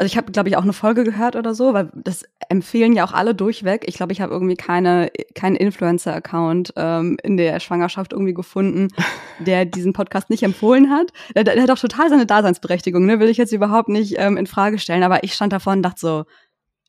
also 0.00 0.06
ich 0.06 0.16
habe, 0.16 0.32
glaube 0.32 0.48
ich, 0.48 0.56
auch 0.56 0.62
eine 0.62 0.72
Folge 0.72 1.04
gehört 1.04 1.36
oder 1.36 1.52
so, 1.52 1.74
weil 1.74 1.90
das 1.94 2.24
empfehlen 2.48 2.94
ja 2.94 3.04
auch 3.04 3.12
alle 3.12 3.34
durchweg. 3.34 3.84
Ich 3.86 3.96
glaube, 3.96 4.14
ich 4.14 4.22
habe 4.22 4.32
irgendwie 4.32 4.56
keine, 4.56 5.10
keinen 5.34 5.56
Influencer-Account 5.56 6.72
ähm, 6.76 7.18
in 7.22 7.36
der 7.36 7.60
Schwangerschaft 7.60 8.14
irgendwie 8.14 8.32
gefunden, 8.32 8.88
der 9.40 9.66
diesen 9.66 9.92
Podcast 9.92 10.30
nicht 10.30 10.42
empfohlen 10.42 10.88
hat. 10.88 11.12
Der, 11.36 11.44
der 11.44 11.62
hat 11.62 11.70
auch 11.70 11.78
total 11.78 12.08
seine 12.08 12.24
Daseinsberechtigung, 12.24 13.04
ne? 13.04 13.20
Will 13.20 13.28
ich 13.28 13.36
jetzt 13.36 13.52
überhaupt 13.52 13.90
nicht 13.90 14.14
ähm, 14.16 14.38
in 14.38 14.46
Frage 14.46 14.78
stellen. 14.78 15.02
Aber 15.02 15.22
ich 15.22 15.34
stand 15.34 15.52
davor 15.52 15.74
und 15.74 15.82
dachte 15.82 16.00
so, 16.00 16.24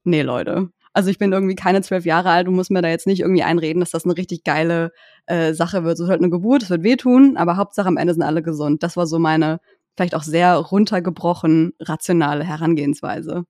nee, 0.05 0.21
Leute. 0.21 0.69
Also 0.93 1.09
ich 1.09 1.19
bin 1.19 1.33
irgendwie 1.33 1.55
keine 1.55 1.81
zwölf 1.81 2.05
Jahre 2.05 2.29
alt 2.29 2.47
und 2.47 2.55
muss 2.55 2.69
mir 2.69 2.81
da 2.81 2.87
jetzt 2.87 3.07
nicht 3.07 3.19
irgendwie 3.19 3.43
einreden, 3.43 3.81
dass 3.81 3.91
das 3.91 4.05
eine 4.05 4.15
richtig 4.15 4.45
geile 4.45 4.93
äh, 5.25 5.53
Sache 5.53 5.83
wird. 5.83 5.95
Es 5.95 5.99
wird 5.99 6.11
halt 6.11 6.21
eine 6.21 6.29
Geburt, 6.29 6.63
es 6.63 6.69
wird 6.69 6.83
wehtun, 6.83 7.35
aber 7.35 7.57
Hauptsache 7.57 7.89
am 7.89 7.97
Ende 7.97 8.13
sind 8.13 8.23
alle 8.23 8.41
gesund. 8.41 8.83
Das 8.83 8.95
war 8.95 9.05
so 9.05 9.19
meine 9.19 9.59
vielleicht 10.01 10.15
auch 10.15 10.23
sehr 10.23 10.55
runtergebrochen 10.55 11.73
rationale 11.79 12.43
Herangehensweise. 12.43 13.43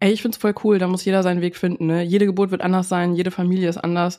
Ey, 0.00 0.12
ich 0.12 0.20
find's 0.20 0.36
voll 0.36 0.54
cool, 0.64 0.78
da 0.78 0.86
muss 0.86 1.04
jeder 1.06 1.22
seinen 1.22 1.40
Weg 1.40 1.56
finden. 1.56 1.86
Ne? 1.86 2.02
Jede 2.02 2.26
Geburt 2.26 2.50
wird 2.50 2.60
anders 2.60 2.90
sein, 2.90 3.14
jede 3.14 3.30
Familie 3.30 3.70
ist 3.70 3.78
anders. 3.78 4.18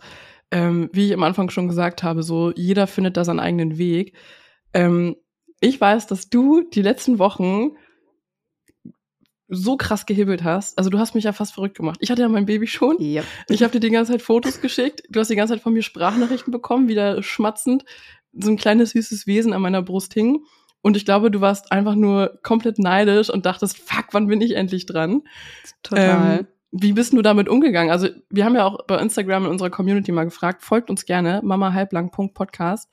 Ähm, 0.49 0.89
wie 0.93 1.05
ich 1.05 1.13
am 1.13 1.21
Anfang 1.21 1.51
schon 1.51 1.67
gesagt 1.67 2.01
habe, 2.01 2.23
so 2.23 2.51
jeder 2.55 2.87
findet 2.87 3.17
da 3.17 3.23
seinen 3.23 3.39
eigenen 3.39 3.77
Weg. 3.77 4.15
Ähm, 4.73 5.15
ich 5.61 5.79
weiß, 5.79 6.07
dass 6.07 6.29
du 6.29 6.63
die 6.73 6.81
letzten 6.81 7.19
Wochen 7.19 7.77
so 9.47 9.77
krass 9.77 10.07
gehebelt 10.07 10.43
hast. 10.43 10.75
Also 10.79 10.89
du 10.89 10.97
hast 10.97 11.13
mich 11.13 11.25
ja 11.25 11.33
fast 11.33 11.53
verrückt 11.53 11.77
gemacht. 11.77 11.99
Ich 12.01 12.09
hatte 12.09 12.23
ja 12.23 12.29
mein 12.29 12.47
Baby 12.47 12.65
schon. 12.65 12.99
Yep. 12.99 13.25
Ich 13.49 13.61
habe 13.61 13.73
dir 13.73 13.79
die 13.79 13.91
ganze 13.91 14.13
Zeit 14.13 14.23
Fotos 14.23 14.59
geschickt. 14.59 15.03
Du 15.09 15.19
hast 15.19 15.29
die 15.29 15.35
ganze 15.35 15.53
Zeit 15.53 15.61
von 15.61 15.73
mir 15.73 15.83
Sprachnachrichten 15.83 16.51
bekommen, 16.51 16.87
wieder 16.87 17.21
schmatzend. 17.21 17.85
So 18.31 18.49
ein 18.49 18.57
kleines 18.57 18.91
süßes 18.91 19.27
Wesen 19.27 19.53
an 19.53 19.61
meiner 19.61 19.83
Brust 19.83 20.15
hing. 20.15 20.43
Und 20.83 20.97
ich 20.97 21.05
glaube, 21.05 21.31
du 21.31 21.41
warst 21.41 21.71
einfach 21.71 21.95
nur 21.95 22.39
komplett 22.43 22.77
neidisch 22.77 23.29
und 23.29 23.45
dachtest, 23.45 23.77
fuck, 23.77 24.07
wann 24.11 24.27
bin 24.27 24.41
ich 24.41 24.55
endlich 24.55 24.85
dran? 24.85 25.21
Total. 25.81 26.39
Ähm, 26.39 26.47
wie 26.71 26.91
bist 26.91 27.13
du 27.13 27.21
damit 27.21 27.47
umgegangen? 27.47 27.91
Also, 27.91 28.09
wir 28.29 28.45
haben 28.45 28.55
ja 28.55 28.65
auch 28.65 28.85
bei 28.85 28.97
Instagram 28.97 29.45
in 29.45 29.51
unserer 29.51 29.69
Community 29.69 30.11
mal 30.11 30.25
gefragt, 30.25 30.61
folgt 30.61 30.89
uns 30.89 31.05
gerne, 31.05 31.39
mamahalblang.podcast. 31.43 32.91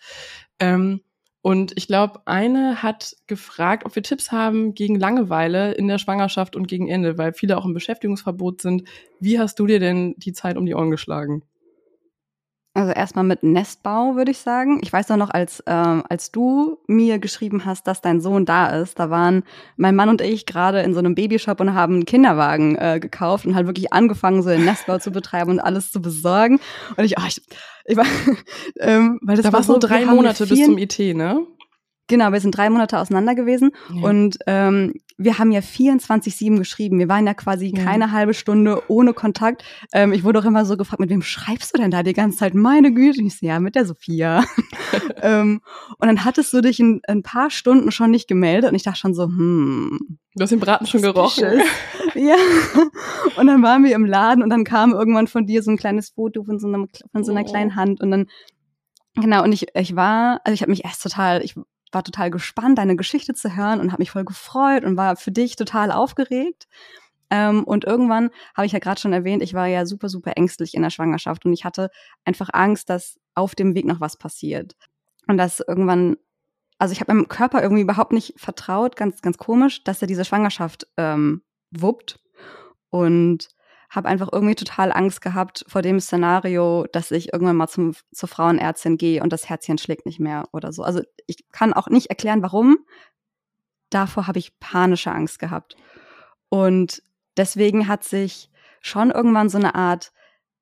Ähm, 0.60 1.00
und 1.42 1.72
ich 1.76 1.88
glaube, 1.88 2.20
eine 2.26 2.82
hat 2.82 3.16
gefragt, 3.26 3.84
ob 3.86 3.94
wir 3.96 4.02
Tipps 4.02 4.30
haben 4.30 4.74
gegen 4.74 4.94
Langeweile 4.94 5.72
in 5.72 5.88
der 5.88 5.98
Schwangerschaft 5.98 6.54
und 6.54 6.68
gegen 6.68 6.88
Ende, 6.88 7.18
weil 7.18 7.32
viele 7.32 7.58
auch 7.58 7.64
im 7.64 7.74
Beschäftigungsverbot 7.74 8.60
sind. 8.60 8.84
Wie 9.18 9.38
hast 9.38 9.58
du 9.58 9.66
dir 9.66 9.80
denn 9.80 10.14
die 10.18 10.32
Zeit 10.32 10.56
um 10.56 10.66
die 10.66 10.74
Ohren 10.74 10.90
geschlagen? 10.90 11.42
Also 12.72 12.92
erstmal 12.92 13.24
mit 13.24 13.42
Nestbau, 13.42 14.14
würde 14.14 14.30
ich 14.30 14.38
sagen. 14.38 14.78
Ich 14.82 14.92
weiß 14.92 15.10
auch 15.10 15.16
noch, 15.16 15.30
als, 15.30 15.60
ähm, 15.66 16.04
als 16.08 16.30
du 16.30 16.78
mir 16.86 17.18
geschrieben 17.18 17.64
hast, 17.64 17.88
dass 17.88 18.00
dein 18.00 18.20
Sohn 18.20 18.46
da 18.46 18.68
ist, 18.68 19.00
da 19.00 19.10
waren 19.10 19.42
mein 19.76 19.96
Mann 19.96 20.08
und 20.08 20.20
ich 20.20 20.46
gerade 20.46 20.80
in 20.82 20.94
so 20.94 21.00
einem 21.00 21.16
Babyshop 21.16 21.58
und 21.58 21.74
haben 21.74 21.94
einen 21.94 22.04
Kinderwagen 22.04 22.76
äh, 22.76 23.00
gekauft 23.00 23.44
und 23.44 23.56
halt 23.56 23.66
wirklich 23.66 23.92
angefangen, 23.92 24.42
so 24.42 24.50
den 24.50 24.64
Nestbau 24.64 24.98
zu 24.98 25.10
betreiben 25.10 25.50
und 25.50 25.58
alles 25.58 25.90
zu 25.90 26.00
besorgen. 26.00 26.60
Und 26.96 27.04
ich, 27.04 27.18
oh, 27.18 27.24
ich, 27.26 27.42
ich 27.86 27.96
war, 27.96 28.06
ähm, 28.78 29.18
weil 29.22 29.36
das 29.36 29.46
da 29.46 29.52
war 29.52 29.64
so 29.64 29.76
drei 29.78 30.04
Monate 30.04 30.46
bis 30.46 30.64
zum 30.64 30.78
IT, 30.78 30.96
ne? 31.00 31.44
Genau, 32.10 32.32
wir 32.32 32.40
sind 32.40 32.56
drei 32.56 32.68
Monate 32.70 32.98
auseinander 32.98 33.36
gewesen 33.36 33.70
ja. 33.94 34.02
und 34.02 34.36
ähm, 34.48 34.94
wir 35.16 35.38
haben 35.38 35.52
ja 35.52 35.60
24-7 35.60 36.58
geschrieben. 36.58 36.98
Wir 36.98 37.08
waren 37.08 37.24
ja 37.24 37.34
quasi 37.34 37.72
ja. 37.72 37.84
keine 37.84 38.10
halbe 38.10 38.34
Stunde 38.34 38.82
ohne 38.88 39.14
Kontakt. 39.14 39.62
Ähm, 39.92 40.12
ich 40.12 40.24
wurde 40.24 40.40
auch 40.40 40.44
immer 40.44 40.64
so 40.64 40.76
gefragt, 40.76 40.98
mit 40.98 41.08
wem 41.08 41.22
schreibst 41.22 41.72
du 41.72 41.80
denn 41.80 41.92
da 41.92 42.02
die 42.02 42.12
ganze 42.12 42.38
Zeit? 42.38 42.54
Meine 42.54 42.92
Güte. 42.92 43.20
Und 43.20 43.28
ich 43.28 43.38
so, 43.38 43.46
ja, 43.46 43.60
mit 43.60 43.76
der 43.76 43.84
Sophia. 43.84 44.42
ähm, 45.22 45.60
und 45.98 46.08
dann 46.08 46.24
hattest 46.24 46.52
du 46.52 46.62
dich 46.62 46.80
in 46.80 47.00
ein 47.06 47.22
paar 47.22 47.50
Stunden 47.50 47.92
schon 47.92 48.10
nicht 48.10 48.26
gemeldet 48.26 48.70
und 48.70 48.74
ich 48.74 48.82
dachte 48.82 48.98
schon 48.98 49.14
so, 49.14 49.26
hm. 49.26 50.18
Du 50.34 50.42
hast 50.42 50.50
den 50.50 50.58
Braten 50.58 50.86
schon 50.86 51.02
gerochen. 51.02 51.60
ja. 52.16 52.34
Und 53.36 53.46
dann 53.46 53.62
waren 53.62 53.84
wir 53.84 53.94
im 53.94 54.04
Laden 54.04 54.42
und 54.42 54.50
dann 54.50 54.64
kam 54.64 54.90
irgendwann 54.90 55.28
von 55.28 55.46
dir 55.46 55.62
so 55.62 55.70
ein 55.70 55.76
kleines 55.76 56.10
Foto 56.10 56.42
von 56.42 56.58
so, 56.58 56.66
einem, 56.66 56.88
von 57.12 57.22
so 57.22 57.30
einer 57.30 57.42
oh. 57.42 57.48
kleinen 57.48 57.76
Hand 57.76 58.00
und 58.00 58.10
dann 58.10 58.26
Genau, 59.16 59.42
und 59.42 59.52
ich, 59.52 59.66
ich 59.74 59.96
war, 59.96 60.40
also 60.44 60.54
ich 60.54 60.62
habe 60.62 60.70
mich 60.70 60.84
erst 60.84 61.02
total, 61.02 61.42
ich 61.42 61.56
war 61.92 62.04
total 62.04 62.30
gespannt, 62.30 62.78
deine 62.78 62.96
Geschichte 62.96 63.34
zu 63.34 63.56
hören 63.56 63.80
und 63.80 63.92
habe 63.92 64.00
mich 64.00 64.10
voll 64.10 64.24
gefreut 64.24 64.84
und 64.84 64.96
war 64.96 65.16
für 65.16 65.32
dich 65.32 65.56
total 65.56 65.90
aufgeregt. 65.90 66.66
Ähm, 67.30 67.64
und 67.64 67.84
irgendwann 67.84 68.30
habe 68.56 68.66
ich 68.66 68.72
ja 68.72 68.80
gerade 68.80 69.00
schon 69.00 69.12
erwähnt, 69.12 69.42
ich 69.42 69.54
war 69.54 69.66
ja 69.66 69.86
super, 69.86 70.08
super 70.08 70.32
ängstlich 70.36 70.74
in 70.74 70.82
der 70.82 70.90
Schwangerschaft 70.90 71.44
und 71.44 71.52
ich 71.52 71.64
hatte 71.64 71.90
einfach 72.24 72.50
Angst, 72.52 72.90
dass 72.90 73.18
auf 73.34 73.54
dem 73.54 73.74
Weg 73.74 73.86
noch 73.86 74.00
was 74.00 74.16
passiert. 74.16 74.74
Und 75.28 75.36
dass 75.36 75.60
irgendwann, 75.60 76.16
also 76.78 76.92
ich 76.92 77.00
habe 77.00 77.12
meinem 77.14 77.28
Körper 77.28 77.62
irgendwie 77.62 77.82
überhaupt 77.82 78.12
nicht 78.12 78.34
vertraut, 78.36 78.96
ganz, 78.96 79.22
ganz 79.22 79.38
komisch, 79.38 79.84
dass 79.84 80.02
er 80.02 80.08
diese 80.08 80.24
Schwangerschaft 80.24 80.88
ähm, 80.96 81.42
wuppt. 81.70 82.18
Und 82.90 83.48
habe 83.90 84.08
einfach 84.08 84.28
irgendwie 84.32 84.54
total 84.54 84.92
Angst 84.92 85.20
gehabt 85.20 85.64
vor 85.68 85.82
dem 85.82 85.98
Szenario, 86.00 86.86
dass 86.92 87.10
ich 87.10 87.32
irgendwann 87.32 87.56
mal 87.56 87.68
zum, 87.68 87.94
zur 88.12 88.28
Frauenärztin 88.28 88.96
gehe 88.96 89.22
und 89.22 89.32
das 89.32 89.48
Herzchen 89.48 89.78
schlägt 89.78 90.06
nicht 90.06 90.20
mehr 90.20 90.44
oder 90.52 90.72
so. 90.72 90.84
Also 90.84 91.02
ich 91.26 91.50
kann 91.50 91.72
auch 91.72 91.88
nicht 91.88 92.06
erklären, 92.06 92.42
warum. 92.42 92.78
Davor 93.90 94.28
habe 94.28 94.38
ich 94.38 94.58
panische 94.60 95.10
Angst 95.10 95.40
gehabt. 95.40 95.76
Und 96.48 97.02
deswegen 97.36 97.88
hat 97.88 98.04
sich 98.04 98.48
schon 98.80 99.10
irgendwann 99.10 99.48
so 99.48 99.58
eine 99.58 99.74
Art 99.74 100.12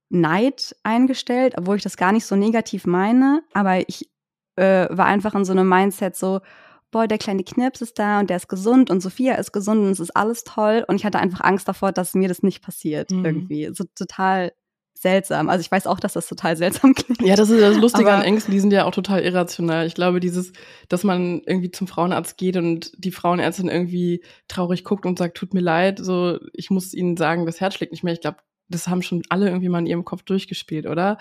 Neid 0.09 0.75
eingestellt, 0.83 1.55
obwohl 1.59 1.77
ich 1.77 1.83
das 1.83 1.99
gar 1.99 2.13
nicht 2.13 2.25
so 2.25 2.35
negativ 2.35 2.87
meine, 2.87 3.43
aber 3.53 3.87
ich 3.89 4.09
äh, 4.57 4.89
war 4.91 5.05
einfach 5.05 5.35
in 5.35 5.45
so 5.45 5.53
einem 5.53 5.69
Mindset 5.69 6.17
so, 6.17 6.41
boah, 6.90 7.07
der 7.07 7.18
kleine 7.18 7.45
Knirps 7.45 7.83
ist 7.83 7.99
da 7.99 8.21
und 8.21 8.30
der 8.30 8.37
ist 8.37 8.49
gesund 8.49 8.90
und 8.90 9.00
Sophia 9.00 9.35
ist 9.35 9.52
gesund 9.52 9.80
und 9.80 9.90
es 9.90 10.00
ist 10.00 10.16
alles 10.16 10.45
toll. 10.45 10.85
Und 10.88 10.97
ich 10.97 11.04
hatte 11.04 11.18
einfach 11.18 11.40
Angst 11.42 11.68
davor, 11.68 11.92
dass 11.92 12.14
mir 12.14 12.28
das 12.28 12.42
nicht 12.42 12.62
passiert 12.62 13.11
mhm. 13.11 13.25
irgendwie. 13.25 13.71
So 13.73 13.85
total 13.95 14.52
seltsam. 14.95 15.49
Also 15.49 15.61
ich 15.61 15.71
weiß 15.71 15.87
auch, 15.87 16.00
dass 16.00 16.14
das 16.14 16.26
total 16.26 16.57
seltsam 16.57 16.95
klingt. 16.97 17.23
Ja, 17.23 17.37
das 17.37 17.50
ist 17.50 17.61
das 17.61 17.76
Lustige 17.76 18.12
an 18.12 18.23
Ängsten, 18.23 18.52
die 18.52 18.61
sind 18.61 18.73
ja 18.73 18.85
auch 18.85 18.90
total 18.90 19.23
irrational. 19.23 19.87
Ich 19.87 19.95
glaube, 19.95 20.21
dieses, 20.21 20.52
dass 20.88 21.04
man 21.04 21.42
irgendwie 21.47 21.71
zum 21.71 21.87
Frauenarzt 21.87 22.37
geht 22.37 22.57
und 22.57 22.92
die 22.97 23.12
Frauenärztin 23.12 23.68
irgendwie 23.68 24.23
traurig 24.49 24.85
guckt 24.85 25.07
und 25.07 25.18
sagt, 25.18 25.37
tut 25.37 25.54
mir 25.54 25.61
leid, 25.61 25.99
so, 26.02 26.38
ich 26.52 26.71
muss 26.71 26.95
ihnen 26.95 27.16
sagen, 27.16 27.47
das 27.47 27.61
Herz 27.61 27.75
schlägt 27.75 27.92
nicht 27.92 28.02
mehr. 28.02 28.14
Ich 28.14 28.21
glaube, 28.21 28.38
das 28.68 28.88
haben 28.88 29.02
schon 29.02 29.23
alle 29.28 29.47
irgendwie 29.47 29.68
mal 29.68 29.78
in 29.78 29.87
ihrem 29.87 30.04
Kopf 30.04 30.23
durchgespielt, 30.23 30.87
oder? 30.87 31.18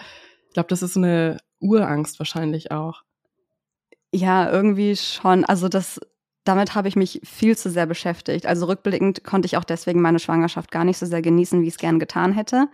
Ich 0.47 0.53
glaube, 0.53 0.69
das 0.69 0.81
ist 0.81 0.93
so 0.93 0.99
eine 0.99 1.37
Urangst 1.59 2.19
wahrscheinlich 2.19 2.71
auch. 2.71 3.03
Ja, 4.13 4.51
irgendwie 4.51 4.95
schon. 4.95 5.45
Also 5.45 5.67
das, 5.69 5.99
damit 6.43 6.75
habe 6.75 6.87
ich 6.87 6.95
mich 6.95 7.21
viel 7.23 7.57
zu 7.57 7.69
sehr 7.69 7.85
beschäftigt. 7.85 8.45
Also 8.45 8.65
rückblickend 8.65 9.23
konnte 9.23 9.45
ich 9.45 9.57
auch 9.57 9.63
deswegen 9.63 10.01
meine 10.01 10.19
Schwangerschaft 10.19 10.71
gar 10.71 10.85
nicht 10.85 10.97
so 10.97 11.05
sehr 11.05 11.21
genießen, 11.21 11.61
wie 11.61 11.67
ich 11.67 11.73
es 11.73 11.79
gern 11.79 11.99
getan 11.99 12.33
hätte. 12.33 12.67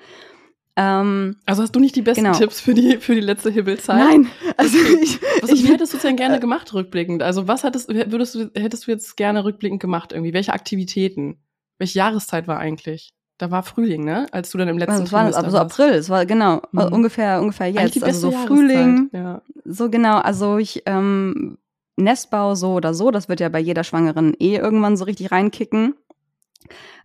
Ähm, 0.76 1.38
also 1.46 1.62
hast 1.62 1.76
du 1.76 1.80
nicht 1.80 1.96
die 1.96 2.02
besten 2.02 2.24
genau. 2.24 2.38
Tipps 2.38 2.60
für 2.60 2.74
die, 2.74 2.98
für 2.98 3.14
die 3.14 3.22
letzte 3.22 3.52
Hibbelzeit? 3.52 3.98
Nein. 3.98 4.28
Also 4.58 4.78
ich, 5.02 5.20
was, 5.42 5.52
ich, 5.52 5.64
wie 5.64 5.72
hättest 5.72 5.94
du 5.94 5.98
es 5.98 6.04
denn 6.04 6.16
gerne 6.16 6.38
äh, 6.38 6.40
gemacht 6.40 6.74
rückblickend? 6.74 7.22
Also 7.22 7.48
was 7.48 7.64
hättest, 7.64 7.90
würdest 7.90 8.36
du, 8.36 8.52
hättest 8.56 8.88
du 8.88 8.92
jetzt 8.92 9.16
gerne 9.16 9.44
rückblickend 9.44 9.80
gemacht 9.80 10.14
irgendwie? 10.14 10.34
Welche 10.34 10.54
Aktivitäten? 10.54 11.38
Welche 11.78 12.00
Jahreszeit 12.00 12.48
war 12.48 12.58
eigentlich? 12.58 13.13
Da 13.38 13.50
war 13.50 13.64
Frühling, 13.64 14.04
ne? 14.04 14.28
Als 14.32 14.52
du 14.52 14.58
dann 14.58 14.68
im 14.68 14.78
letzten 14.78 15.02
also 15.02 15.12
war 15.12 15.32
das, 15.32 15.52
so 15.52 15.58
April, 15.58 15.94
es 15.94 16.10
war 16.10 16.26
genau 16.26 16.62
mhm. 16.72 16.82
ungefähr 16.92 17.42
ungefähr 17.42 17.70
jetzt, 17.70 18.02
also 18.04 18.30
so 18.30 18.38
Frühling, 18.38 19.10
ja. 19.12 19.42
so 19.66 19.90
genau. 19.90 20.20
Also 20.20 20.58
ich 20.58 20.84
ähm, 20.86 21.58
Nestbau 21.96 22.56
so 22.56 22.74
oder 22.74 22.94
so, 22.94 23.12
das 23.12 23.30
wird 23.30 23.40
ja 23.40 23.50
bei 23.50 23.60
jeder 23.60 23.84
Schwangeren 23.84 24.34
eh 24.40 24.56
irgendwann 24.56 24.98
so 24.98 25.06
richtig 25.06 25.32
reinkicken. 25.32 25.96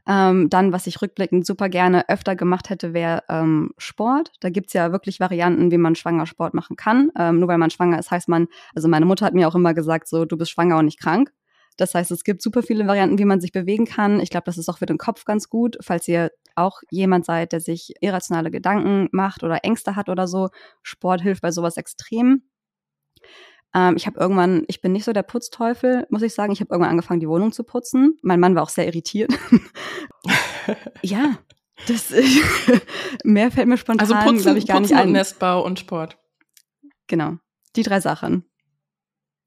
Ähm, 0.07 0.49
dann, 0.49 0.73
was 0.73 0.87
ich 0.87 1.03
rückblickend 1.03 1.45
super 1.45 1.69
gerne 1.69 2.09
öfter 2.09 2.35
gemacht 2.35 2.71
hätte, 2.71 2.95
wäre 2.95 3.25
ähm, 3.29 3.73
Sport. 3.77 4.33
Da 4.41 4.49
gibt's 4.49 4.73
ja 4.73 4.91
wirklich 4.91 5.21
Varianten, 5.21 5.71
wie 5.71 5.77
man 5.77 5.97
schwanger 5.97 6.27
Sport 6.27 6.55
machen 6.55 6.77
kann. 6.77 7.11
Ähm, 7.19 7.41
nur 7.41 7.49
weil 7.49 7.59
man 7.59 7.71
schwanger 7.71 7.99
ist, 7.99 8.11
heißt 8.11 8.29
man, 8.29 8.49
also 8.75 8.89
meine 8.89 9.05
Mutter 9.05 9.27
hat 9.27 9.35
mir 9.35 9.49
auch 9.49 9.55
immer 9.55 9.75
gesagt, 9.75 10.09
so, 10.09 10.25
du 10.25 10.39
bist 10.39 10.51
schwanger 10.51 10.79
und 10.79 10.87
nicht 10.87 11.01
krank. 11.01 11.31
Das 11.79 11.95
heißt, 11.95 12.11
es 12.11 12.25
gibt 12.25 12.43
super 12.43 12.63
viele 12.63 12.87
Varianten, 12.87 13.19
wie 13.19 13.25
man 13.25 13.41
sich 13.41 13.53
bewegen 13.53 13.87
kann. 13.87 14.21
Ich 14.21 14.31
glaube, 14.31 14.45
das 14.45 14.59
ist 14.59 14.69
auch 14.69 14.79
für 14.79 14.87
den 14.87 14.99
Kopf 14.99 15.25
ganz 15.25 15.49
gut, 15.49 15.79
falls 15.81 16.07
ihr 16.09 16.31
auch 16.57 16.81
jemand 16.91 17.25
seid, 17.25 17.53
der 17.53 17.61
sich 17.61 17.95
irrationale 18.01 18.51
Gedanken 18.51 19.09
macht 19.13 19.45
oder 19.45 19.65
Ängste 19.65 19.95
hat 19.97 20.09
oder 20.09 20.27
so. 20.27 20.49
Sport 20.83 21.23
hilft 21.23 21.41
bei 21.41 21.53
sowas 21.53 21.77
extrem. 21.77 22.43
Ähm, 23.75 23.95
ich 23.97 24.07
habe 24.07 24.19
irgendwann, 24.19 24.65
ich 24.67 24.81
bin 24.81 24.93
nicht 24.93 25.05
so 25.05 25.13
der 25.13 25.23
Putzteufel, 25.23 26.07
muss 26.11 26.23
ich 26.23 26.35
sagen. 26.35 26.53
Ich 26.53 26.61
habe 26.61 26.73
irgendwann 26.73 26.91
angefangen, 26.91 27.21
die 27.21 27.29
Wohnung 27.29 27.53
zu 27.53 27.63
putzen. 27.63 28.19
Mein 28.23 28.41
Mann 28.41 28.57
war 28.57 28.65
auch 28.65 28.71
sehr 28.71 28.87
irritiert. 28.87 29.33
ja, 31.03 31.39
das 31.87 32.13
mehr 33.25 33.53
fällt 33.53 33.69
mir 33.69 33.79
spontan, 33.79 34.01
also 34.01 34.15
putzen, 34.29 34.57
ich, 34.57 34.67
gar 34.67 34.81
putzen 34.81 34.95
nicht 34.95 35.01
ein. 35.01 35.13
Nestbau 35.13 35.65
und 35.65 35.79
Sport. 35.79 36.19
Genau, 37.07 37.37
die 37.77 37.83
drei 37.83 38.01
Sachen. 38.01 38.48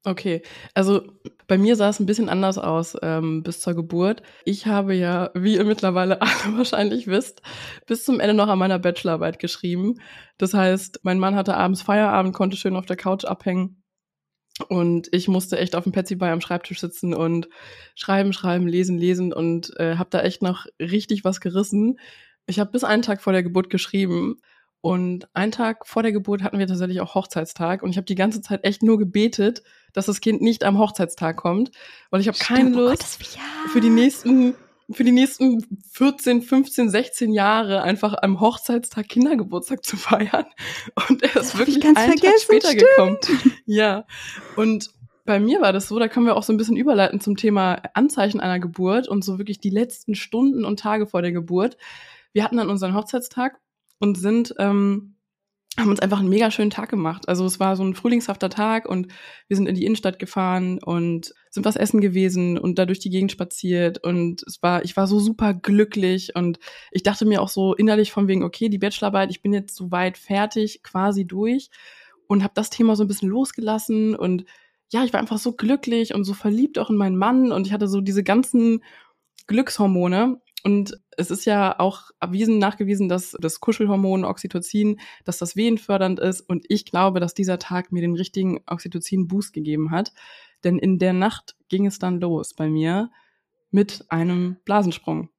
Okay, 0.04 0.42
also 0.74 1.02
bei 1.46 1.56
mir 1.58 1.76
sah 1.76 1.88
es 1.88 2.00
ein 2.00 2.06
bisschen 2.06 2.28
anders 2.28 2.58
aus 2.58 2.96
ähm, 3.02 3.44
bis 3.44 3.60
zur 3.60 3.74
Geburt. 3.74 4.22
Ich 4.44 4.66
habe 4.66 4.94
ja, 4.94 5.30
wie 5.34 5.54
ihr 5.54 5.64
mittlerweile 5.64 6.20
alle 6.22 6.56
wahrscheinlich 6.56 7.06
wisst, 7.06 7.40
bis 7.86 8.04
zum 8.04 8.18
Ende 8.18 8.34
noch 8.34 8.48
an 8.48 8.58
meiner 8.58 8.80
Bachelorarbeit 8.80 9.38
geschrieben. 9.38 10.00
Das 10.38 10.54
heißt, 10.54 11.00
mein 11.04 11.20
Mann 11.20 11.36
hatte 11.36 11.56
abends 11.56 11.82
Feierabend, 11.82 12.34
konnte 12.34 12.56
schön 12.56 12.74
auf 12.74 12.86
der 12.86 12.96
Couch 12.96 13.24
abhängen. 13.24 13.82
Und 14.68 15.08
ich 15.12 15.28
musste 15.28 15.58
echt 15.58 15.76
auf 15.76 15.84
dem 15.84 15.92
Petsy 15.92 16.16
bei 16.16 16.32
am 16.32 16.40
Schreibtisch 16.40 16.80
sitzen 16.80 17.14
und 17.14 17.48
schreiben, 17.94 18.32
schreiben, 18.32 18.66
lesen, 18.66 18.98
lesen 18.98 19.32
und 19.32 19.72
äh, 19.78 19.96
habe 19.96 20.10
da 20.10 20.20
echt 20.22 20.42
noch 20.42 20.66
richtig 20.80 21.24
was 21.24 21.40
gerissen. 21.40 21.98
Ich 22.46 22.58
habe 22.58 22.72
bis 22.72 22.84
einen 22.84 23.02
Tag 23.02 23.22
vor 23.22 23.32
der 23.32 23.42
Geburt 23.44 23.70
geschrieben 23.70 24.40
und 24.82 25.28
einen 25.32 25.52
Tag 25.52 25.86
vor 25.86 26.02
der 26.02 26.12
Geburt 26.12 26.42
hatten 26.42 26.58
wir 26.58 26.66
tatsächlich 26.66 27.00
auch 27.00 27.14
Hochzeitstag 27.14 27.82
und 27.82 27.90
ich 27.90 27.96
habe 27.96 28.04
die 28.04 28.16
ganze 28.16 28.42
Zeit 28.42 28.64
echt 28.64 28.82
nur 28.82 28.98
gebetet, 28.98 29.62
dass 29.92 30.06
das 30.06 30.20
Kind 30.20 30.42
nicht 30.42 30.64
am 30.64 30.76
Hochzeitstag 30.76 31.36
kommt, 31.36 31.70
weil 32.10 32.20
ich 32.20 32.26
habe 32.26 32.36
keine 32.36 32.76
oh 32.76 32.80
Lust 32.80 33.18
oh 33.20 33.24
Gott, 33.24 33.36
ja. 33.36 33.70
für 33.70 33.80
die 33.80 33.90
nächsten 33.90 34.54
für 34.90 35.04
die 35.04 35.12
nächsten 35.12 35.64
14, 35.92 36.42
15, 36.42 36.90
16 36.90 37.32
Jahre 37.32 37.82
einfach 37.82 38.14
am 38.20 38.40
Hochzeitstag 38.40 39.08
Kindergeburtstag 39.08 39.84
zu 39.84 39.96
feiern. 39.96 40.46
Und 41.08 41.22
er 41.22 41.36
ist 41.36 41.56
wirklich 41.56 41.82
einen 41.84 41.94
Tag 41.94 42.18
später 42.40 42.68
stimmt. 42.68 42.82
gekommen. 42.82 43.18
Ja. 43.64 44.04
Und 44.56 44.90
bei 45.24 45.38
mir 45.38 45.60
war 45.60 45.72
das 45.72 45.88
so, 45.88 45.98
da 45.98 46.08
können 46.08 46.26
wir 46.26 46.36
auch 46.36 46.42
so 46.42 46.52
ein 46.52 46.56
bisschen 46.56 46.76
überleiten 46.76 47.20
zum 47.20 47.36
Thema 47.36 47.80
Anzeichen 47.94 48.40
einer 48.40 48.58
Geburt 48.58 49.08
und 49.08 49.24
so 49.24 49.38
wirklich 49.38 49.60
die 49.60 49.70
letzten 49.70 50.16
Stunden 50.16 50.64
und 50.64 50.80
Tage 50.80 51.06
vor 51.06 51.22
der 51.22 51.32
Geburt. 51.32 51.78
Wir 52.32 52.42
hatten 52.44 52.56
dann 52.56 52.68
unseren 52.68 52.94
Hochzeitstag 52.94 53.60
und 54.02 54.18
sind 54.18 54.52
ähm, 54.58 55.14
haben 55.78 55.88
uns 55.88 56.00
einfach 56.00 56.18
einen 56.18 56.28
mega 56.28 56.50
schönen 56.50 56.70
Tag 56.70 56.90
gemacht. 56.90 57.28
Also 57.28 57.46
es 57.46 57.58
war 57.58 57.76
so 57.76 57.84
ein 57.84 57.94
frühlingshafter 57.94 58.50
Tag 58.50 58.86
und 58.86 59.06
wir 59.48 59.56
sind 59.56 59.68
in 59.68 59.74
die 59.74 59.86
Innenstadt 59.86 60.18
gefahren 60.18 60.78
und 60.82 61.32
sind 61.50 61.64
was 61.64 61.76
essen 61.76 62.00
gewesen 62.00 62.58
und 62.58 62.78
da 62.78 62.84
durch 62.84 62.98
die 62.98 63.08
Gegend 63.08 63.32
spaziert 63.32 64.02
und 64.04 64.42
es 64.42 64.60
war, 64.60 64.84
ich 64.84 64.96
war 64.96 65.06
so 65.06 65.18
super 65.18 65.54
glücklich 65.54 66.34
und 66.34 66.58
ich 66.90 67.04
dachte 67.04 67.24
mir 67.24 67.40
auch 67.40 67.48
so 67.48 67.74
innerlich 67.74 68.12
von 68.12 68.28
wegen, 68.28 68.42
okay, 68.42 68.68
die 68.68 68.78
Bachelorarbeit, 68.78 69.30
ich 69.30 69.40
bin 69.40 69.54
jetzt 69.54 69.76
so 69.76 69.90
weit 69.92 70.18
fertig, 70.18 70.82
quasi 70.82 71.24
durch 71.24 71.70
und 72.26 72.42
habe 72.42 72.54
das 72.54 72.68
Thema 72.68 72.96
so 72.96 73.04
ein 73.04 73.08
bisschen 73.08 73.30
losgelassen 73.30 74.14
und 74.16 74.44
ja, 74.90 75.04
ich 75.04 75.12
war 75.12 75.20
einfach 75.20 75.38
so 75.38 75.52
glücklich 75.52 76.12
und 76.12 76.24
so 76.24 76.34
verliebt 76.34 76.78
auch 76.78 76.90
in 76.90 76.96
meinen 76.96 77.16
Mann 77.16 77.50
und 77.52 77.66
ich 77.66 77.72
hatte 77.72 77.88
so 77.88 78.00
diese 78.02 78.24
ganzen 78.24 78.82
Glückshormone 79.46 80.40
und 80.64 81.00
es 81.16 81.30
ist 81.30 81.44
ja 81.44 81.78
auch 81.78 82.10
erwiesen, 82.20 82.58
nachgewiesen, 82.58 83.08
dass 83.08 83.36
das 83.40 83.60
Kuschelhormon 83.60 84.24
Oxytocin, 84.24 85.00
dass 85.24 85.38
das 85.38 85.56
wehenfördernd 85.56 86.20
ist. 86.20 86.40
Und 86.40 86.64
ich 86.68 86.84
glaube, 86.84 87.20
dass 87.20 87.34
dieser 87.34 87.58
Tag 87.58 87.90
mir 87.90 88.00
den 88.00 88.14
richtigen 88.14 88.60
Oxytocin-Boost 88.66 89.52
gegeben 89.52 89.90
hat. 89.90 90.12
Denn 90.62 90.78
in 90.78 90.98
der 90.98 91.12
Nacht 91.12 91.56
ging 91.68 91.86
es 91.86 91.98
dann 91.98 92.20
los 92.20 92.54
bei 92.54 92.68
mir 92.68 93.10
mit 93.70 94.04
einem 94.08 94.56
Blasensprung. 94.64 95.30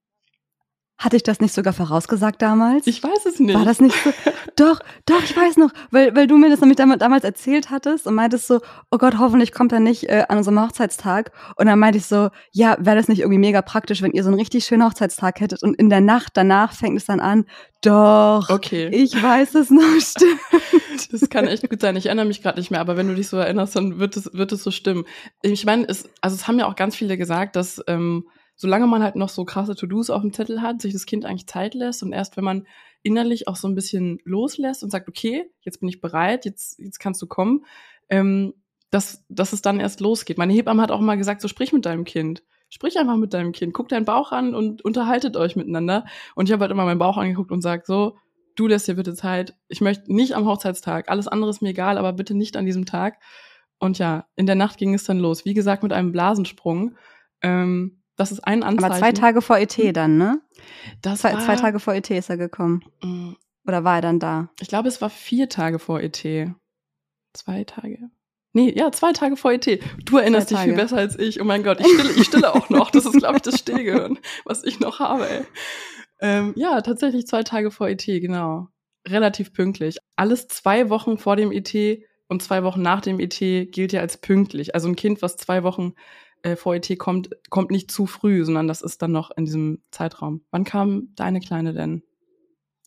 Hatte 0.98 1.16
ich 1.18 1.24
das 1.24 1.42
nicht 1.42 1.54
sogar 1.54 1.74
vorausgesagt 1.74 2.42
damals? 2.42 2.88
Ich 2.88 3.04
weiß 3.04 3.26
es 3.26 3.40
nicht. 3.40 3.56
War 3.56 3.66
das 3.66 3.82
nicht 3.82 3.96
so? 4.04 4.12
doch, 4.56 4.80
doch, 5.06 5.24
ich 5.24 5.36
weiß 5.36 5.58
noch, 5.58 5.72
weil, 5.92 6.16
weil 6.16 6.28
du 6.28 6.38
mir 6.38 6.50
das 6.50 6.62
nämlich 6.62 6.78
damals 6.78 7.24
erzählt 7.24 7.72
hattest 7.72 8.08
und 8.08 8.16
meintest 8.16 8.48
so, 8.48 8.62
oh 8.92 8.98
Gott, 8.98 9.18
hoffentlich 9.18 9.52
kommt 9.52 9.74
er 9.74 9.80
nicht 9.80 10.08
äh, 10.10 10.26
an 10.30 10.38
unserem 10.38 10.62
Hochzeitstag. 10.62 11.32
Und 11.58 11.66
dann 11.66 11.80
meinte 11.80 11.98
ich 11.98 12.06
so, 12.06 12.30
ja, 12.52 12.78
wäre 12.80 12.96
das 12.96 13.08
nicht 13.08 13.20
irgendwie 13.20 13.40
mega 13.40 13.62
praktisch, 13.62 14.02
wenn 14.02 14.12
ihr 14.12 14.24
so 14.24 14.30
einen 14.30 14.40
richtig 14.40 14.66
schönen 14.66 14.86
Hochzeitstag 14.86 15.42
hättet 15.42 15.64
und 15.64 15.76
in 15.76 15.90
der 15.90 16.02
Nacht 16.02 16.34
danach 16.36 16.74
fängt 16.74 16.98
es 16.98 17.06
dann 17.06 17.20
an. 17.20 17.46
Doch. 17.82 18.50
Okay. 18.50 18.88
Ich 18.94 19.22
weiß 19.22 19.56
es 19.56 19.72
noch, 19.72 19.84
stimmt. 20.00 20.40
Das 21.12 21.28
kann 21.30 21.48
echt 21.48 21.70
gut 21.70 21.82
sein. 21.82 21.98
Ich 21.98 22.06
erinnere 22.06 22.26
mich 22.26 22.42
gerade 22.42 22.60
nicht 22.60 22.72
mehr, 22.72 22.80
aber 22.80 22.96
wenn 22.96 23.08
du 23.08 23.16
dich 23.16 23.28
so 23.28 23.38
erinnerst, 23.38 23.76
dann 23.76 24.00
wird 24.00 24.16
es, 24.16 24.30
wird 24.34 24.52
es 24.54 24.64
so 24.64 24.72
stimmen. 24.72 25.04
Ich 25.42 25.66
meine, 25.66 25.86
es, 25.90 26.08
also 26.22 26.36
es 26.36 26.48
haben 26.48 26.60
ja 26.60 26.68
auch 26.68 26.76
ganz 26.76 26.96
viele 26.96 27.18
gesagt, 27.18 27.56
dass 27.58 27.82
ähm, 27.88 28.26
solange 28.56 28.88
man 28.88 29.04
halt 29.04 29.16
noch 29.16 29.30
so 29.30 29.46
krasse 29.46 29.76
To-Dos 29.76 30.10
auf 30.10 30.22
dem 30.22 30.34
Zettel 30.34 30.62
hat, 30.62 30.82
sich 30.82 30.94
das 30.94 31.06
Kind 31.06 31.26
eigentlich 31.26 31.48
Zeit 31.48 31.74
lässt 31.74 32.04
und 32.04 32.14
erst 32.14 32.38
wenn 32.38 32.44
man 32.44 32.68
innerlich 33.02 33.48
auch 33.48 33.56
so 33.56 33.68
ein 33.68 33.76
bisschen 33.76 34.20
loslässt 34.24 34.84
und 34.84 34.90
sagt, 34.90 35.10
okay, 35.10 35.50
jetzt 35.62 35.80
bin 35.80 35.90
ich 35.90 36.02
bereit, 36.02 36.46
jetzt, 36.46 36.80
jetzt 36.80 37.00
kannst 37.00 37.22
du 37.22 37.28
kommen, 37.28 37.66
ähm, 38.10 38.54
dass, 38.90 39.26
dass 39.28 39.54
es 39.54 39.62
dann 39.62 39.80
erst 39.80 40.00
losgeht. 40.00 40.38
Meine 40.38 40.54
Hebamme 40.54 40.82
hat 40.82 40.92
auch 40.92 41.02
mal 41.02 41.18
gesagt, 41.18 41.42
so 41.42 41.48
sprich 41.48 41.74
mit 41.74 41.86
deinem 41.86 42.06
Kind. 42.06 42.44
Sprich 42.70 42.98
einfach 42.98 43.18
mit 43.18 43.34
deinem 43.34 43.52
Kind, 43.52 43.74
guck 43.74 43.90
deinen 43.90 44.06
Bauch 44.06 44.32
an 44.32 44.56
und 44.56 44.84
unterhaltet 44.84 45.38
euch 45.38 45.56
miteinander. 45.56 46.06
Und 46.34 46.48
ich 46.48 46.54
habe 46.54 46.62
halt 46.62 46.72
immer 46.72 46.86
meinen 46.86 46.98
Bauch 46.98 47.18
angeguckt 47.18 47.52
und 47.52 47.62
sag 47.62 47.86
so, 47.86 48.18
du 48.56 48.68
lässt 48.68 48.88
dir 48.88 48.96
bitte 48.96 49.14
Zeit. 49.14 49.56
Ich 49.68 49.82
möchte 49.82 50.14
nicht 50.14 50.36
am 50.36 50.46
Hochzeitstag. 50.46 51.10
Alles 51.10 51.28
andere 51.28 51.50
ist 51.50 51.62
mir 51.62 51.70
egal, 51.70 51.98
aber 51.98 52.14
bitte 52.14 52.36
nicht 52.36 52.58
an 52.58 52.66
diesem 52.66 52.86
Tag. 52.86 53.20
Und 53.80 54.00
ja, 54.00 54.28
in 54.36 54.46
der 54.46 54.56
Nacht 54.56 54.78
ging 54.78 54.94
es 54.94 55.04
dann 55.04 55.20
los. 55.20 55.46
Wie 55.46 55.54
gesagt, 55.54 55.84
mit 55.84 55.94
einem 55.94 56.12
Blasensprung. 56.12 56.96
Ähm, 57.42 58.03
das 58.16 58.32
ist 58.32 58.42
ein 58.42 58.64
Anzeichen. 58.64 58.92
Aber 58.92 59.00
zwei 59.00 59.12
Tage 59.12 59.42
vor 59.42 59.58
ET 59.58 59.78
dann, 59.96 60.18
ne? 60.18 60.42
Das 61.02 61.22
zwei, 61.22 61.34
war, 61.34 61.42
zwei 61.42 61.56
Tage 61.56 61.80
vor 61.80 61.94
ET 61.94 62.10
ist 62.12 62.30
er 62.30 62.38
gekommen. 62.38 62.84
Mm. 63.02 63.34
Oder 63.66 63.84
war 63.84 63.96
er 63.96 64.02
dann 64.02 64.20
da? 64.20 64.50
Ich 64.60 64.68
glaube, 64.68 64.88
es 64.88 65.02
war 65.02 65.10
vier 65.10 65.50
Tage 65.50 65.80
vor 65.80 66.02
ET. 66.02 66.18
Zwei 67.34 67.64
Tage. 67.64 68.10
Nee, 68.52 68.72
ja, 68.76 68.92
zwei 68.92 69.14
Tage 69.14 69.36
vor 69.36 69.52
ET. 69.52 69.66
Du 70.06 70.18
erinnerst 70.18 70.52
dich 70.52 70.60
viel 70.60 70.76
besser 70.76 70.98
als 70.98 71.18
ich. 71.18 71.42
Oh 71.42 71.44
mein 71.44 71.64
Gott, 71.64 71.80
ich 71.80 71.88
stille, 71.88 72.12
ich 72.12 72.28
stille 72.28 72.54
auch 72.54 72.70
noch. 72.70 72.92
Das 72.92 73.06
ist, 73.06 73.18
glaube 73.18 73.38
ich, 73.38 73.42
das 73.42 73.58
Stillgehirn, 73.60 74.20
was 74.46 74.64
ich 74.64 74.80
noch 74.80 75.00
habe, 75.00 75.28
ey. 75.28 75.42
Ähm, 76.22 76.54
ja, 76.56 76.80
tatsächlich 76.82 77.26
zwei 77.26 77.42
Tage 77.42 77.72
vor 77.72 77.90
ET, 77.90 78.06
genau. 78.06 78.68
Relativ 79.08 79.54
pünktlich. 79.54 79.98
Alles 80.16 80.48
zwei 80.48 80.90
Wochen 80.90 81.18
vor 81.18 81.36
dem 81.36 81.52
ET 81.52 81.74
und 82.28 82.44
zwei 82.44 82.64
Wochen 82.64 82.82
nach 82.82 83.02
dem 83.02 83.20
ET 83.20 83.40
gilt 83.40 83.92
ja 83.92 84.02
als 84.02 84.18
pünktlich. 84.18 84.76
Also 84.76 84.88
ein 84.88 84.96
Kind, 84.96 85.22
was 85.24 85.36
zwei 85.36 85.64
Wochen 85.64 85.94
äh, 86.44 86.56
VET 86.56 86.98
kommt, 87.00 87.30
kommt 87.50 87.72
nicht 87.72 87.90
zu 87.90 88.06
früh, 88.06 88.46
sondern 88.46 88.68
das 88.68 88.82
ist 88.82 89.02
dann 89.02 89.12
noch 89.12 89.32
in 89.36 89.46
diesem 89.46 89.82
Zeitraum. 89.92 90.42
Wann 90.52 90.64
kam 90.64 91.10
deine 91.16 91.40
Kleine 91.40 91.74
denn? 91.74 92.04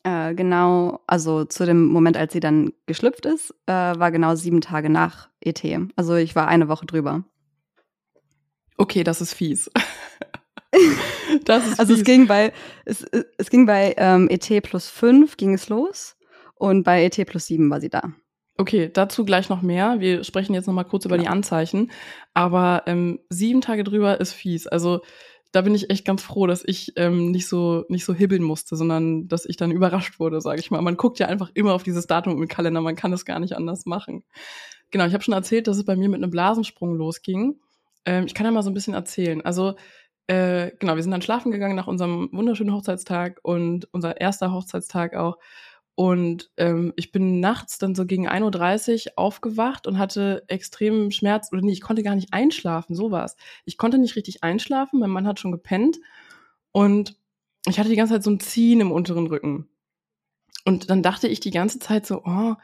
Äh, 0.04 0.34
genau, 0.34 1.00
also 1.08 1.44
zu 1.44 1.66
dem 1.66 1.86
Moment, 1.86 2.16
als 2.16 2.32
sie 2.32 2.40
dann 2.40 2.72
geschlüpft 2.86 3.26
ist, 3.26 3.50
äh, 3.66 3.72
war 3.72 4.12
genau 4.12 4.36
sieben 4.36 4.60
Tage 4.60 4.88
nach 4.88 5.30
ET. 5.40 5.62
Also 5.96 6.14
ich 6.14 6.36
war 6.36 6.46
eine 6.46 6.68
Woche 6.68 6.86
drüber. 6.86 7.24
Okay, 8.76 9.02
das 9.02 9.20
ist 9.20 9.34
fies. 9.34 9.70
das 11.44 11.66
ist 11.66 11.80
also 11.80 11.94
fies. 11.94 12.02
es 12.02 12.04
ging 12.04 12.26
bei 12.28 12.52
es, 12.84 13.02
es 13.38 13.50
ging 13.50 13.66
bei 13.66 13.94
ähm, 13.96 14.28
ET 14.28 14.62
plus 14.62 14.88
fünf 14.88 15.36
ging 15.36 15.54
es 15.54 15.68
los 15.68 16.16
und 16.54 16.84
bei 16.84 17.02
ET 17.02 17.26
plus 17.26 17.46
sieben 17.46 17.68
war 17.70 17.80
sie 17.80 17.90
da. 17.90 18.12
Okay, 18.58 18.90
dazu 18.92 19.24
gleich 19.24 19.48
noch 19.48 19.60
mehr. 19.60 20.00
Wir 20.00 20.24
sprechen 20.24 20.54
jetzt 20.54 20.66
noch 20.66 20.74
mal 20.74 20.84
kurz 20.84 21.04
über 21.04 21.18
die 21.18 21.28
Anzeichen. 21.28 21.90
Aber 22.32 22.84
ähm, 22.86 23.20
sieben 23.28 23.60
Tage 23.60 23.84
drüber 23.84 24.18
ist 24.20 24.32
fies. 24.32 24.66
Also 24.66 25.02
da 25.52 25.62
bin 25.62 25.74
ich 25.74 25.90
echt 25.90 26.04
ganz 26.04 26.22
froh, 26.22 26.46
dass 26.46 26.62
ich 26.66 26.92
ähm, 26.96 27.30
nicht 27.30 27.48
so 27.48 27.84
nicht 27.88 28.04
so 28.04 28.14
hibbeln 28.14 28.42
musste, 28.42 28.76
sondern 28.76 29.28
dass 29.28 29.44
ich 29.44 29.56
dann 29.56 29.70
überrascht 29.72 30.18
wurde, 30.18 30.40
sage 30.40 30.60
ich 30.60 30.70
mal. 30.70 30.80
Man 30.80 30.96
guckt 30.96 31.18
ja 31.18 31.28
einfach 31.28 31.50
immer 31.54 31.74
auf 31.74 31.82
dieses 31.82 32.06
Datum 32.06 32.40
im 32.40 32.48
Kalender. 32.48 32.80
Man 32.80 32.96
kann 32.96 33.12
es 33.12 33.24
gar 33.24 33.40
nicht 33.40 33.56
anders 33.56 33.86
machen. 33.86 34.24
Genau, 34.90 35.06
ich 35.06 35.12
habe 35.12 35.24
schon 35.24 35.34
erzählt, 35.34 35.66
dass 35.66 35.76
es 35.76 35.84
bei 35.84 35.96
mir 35.96 36.08
mit 36.08 36.22
einem 36.22 36.30
Blasensprung 36.30 36.94
losging. 36.94 37.60
Ähm, 38.06 38.24
ich 38.26 38.34
kann 38.34 38.46
ja 38.46 38.52
mal 38.52 38.62
so 38.62 38.70
ein 38.70 38.74
bisschen 38.74 38.94
erzählen. 38.94 39.44
Also 39.44 39.74
äh, 40.28 40.72
genau, 40.78 40.96
wir 40.96 41.02
sind 41.02 41.12
dann 41.12 41.22
schlafen 41.22 41.52
gegangen 41.52 41.76
nach 41.76 41.86
unserem 41.86 42.30
wunderschönen 42.32 42.72
Hochzeitstag 42.72 43.38
und 43.42 43.88
unser 43.92 44.20
erster 44.20 44.52
Hochzeitstag 44.52 45.14
auch. 45.14 45.36
Und 45.96 46.50
ähm, 46.58 46.92
ich 46.96 47.10
bin 47.10 47.40
nachts 47.40 47.78
dann 47.78 47.94
so 47.94 48.04
gegen 48.04 48.28
1.30 48.28 49.06
Uhr 49.06 49.12
aufgewacht 49.16 49.86
und 49.86 49.98
hatte 49.98 50.44
extremen 50.46 51.10
Schmerz, 51.10 51.48
oder 51.50 51.62
nee, 51.62 51.72
ich 51.72 51.80
konnte 51.80 52.02
gar 52.02 52.14
nicht 52.14 52.34
einschlafen, 52.34 52.94
so 52.94 53.10
war's. 53.10 53.36
Ich 53.64 53.78
konnte 53.78 53.96
nicht 53.96 54.14
richtig 54.14 54.44
einschlafen, 54.44 55.00
mein 55.00 55.10
Mann 55.10 55.26
hat 55.26 55.40
schon 55.40 55.52
gepennt 55.52 55.98
und 56.70 57.16
ich 57.66 57.78
hatte 57.78 57.88
die 57.88 57.96
ganze 57.96 58.12
Zeit 58.12 58.22
so 58.22 58.30
ein 58.30 58.40
Ziehen 58.40 58.80
im 58.80 58.92
unteren 58.92 59.26
Rücken. 59.26 59.68
Und 60.66 60.90
dann 60.90 61.02
dachte 61.02 61.28
ich 61.28 61.40
die 61.40 61.50
ganze 61.50 61.78
Zeit 61.78 62.06
so, 62.06 62.22
oh, 62.24 62.54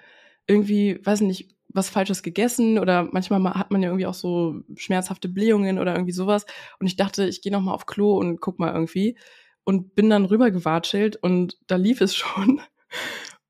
irgendwie, 0.46 1.00
weiß 1.02 1.22
nicht, 1.22 1.56
was 1.68 1.88
Falsches 1.88 2.22
gegessen 2.22 2.78
oder 2.78 3.08
manchmal 3.12 3.42
hat 3.54 3.70
man 3.70 3.82
ja 3.82 3.88
irgendwie 3.88 4.06
auch 4.06 4.14
so 4.14 4.60
schmerzhafte 4.76 5.30
Blähungen 5.30 5.78
oder 5.78 5.94
irgendwie 5.94 6.12
sowas. 6.12 6.44
Und 6.78 6.86
ich 6.86 6.96
dachte, 6.96 7.26
ich 7.26 7.40
gehe 7.40 7.52
noch 7.52 7.62
mal 7.62 7.72
auf 7.72 7.86
Klo 7.86 8.18
und 8.18 8.42
guck 8.42 8.58
mal 8.58 8.74
irgendwie 8.74 9.16
und 9.64 9.94
bin 9.94 10.10
dann 10.10 10.26
rübergewatschelt 10.26 11.16
und 11.16 11.56
da 11.66 11.76
lief 11.76 12.00
es 12.02 12.14
schon. 12.16 12.60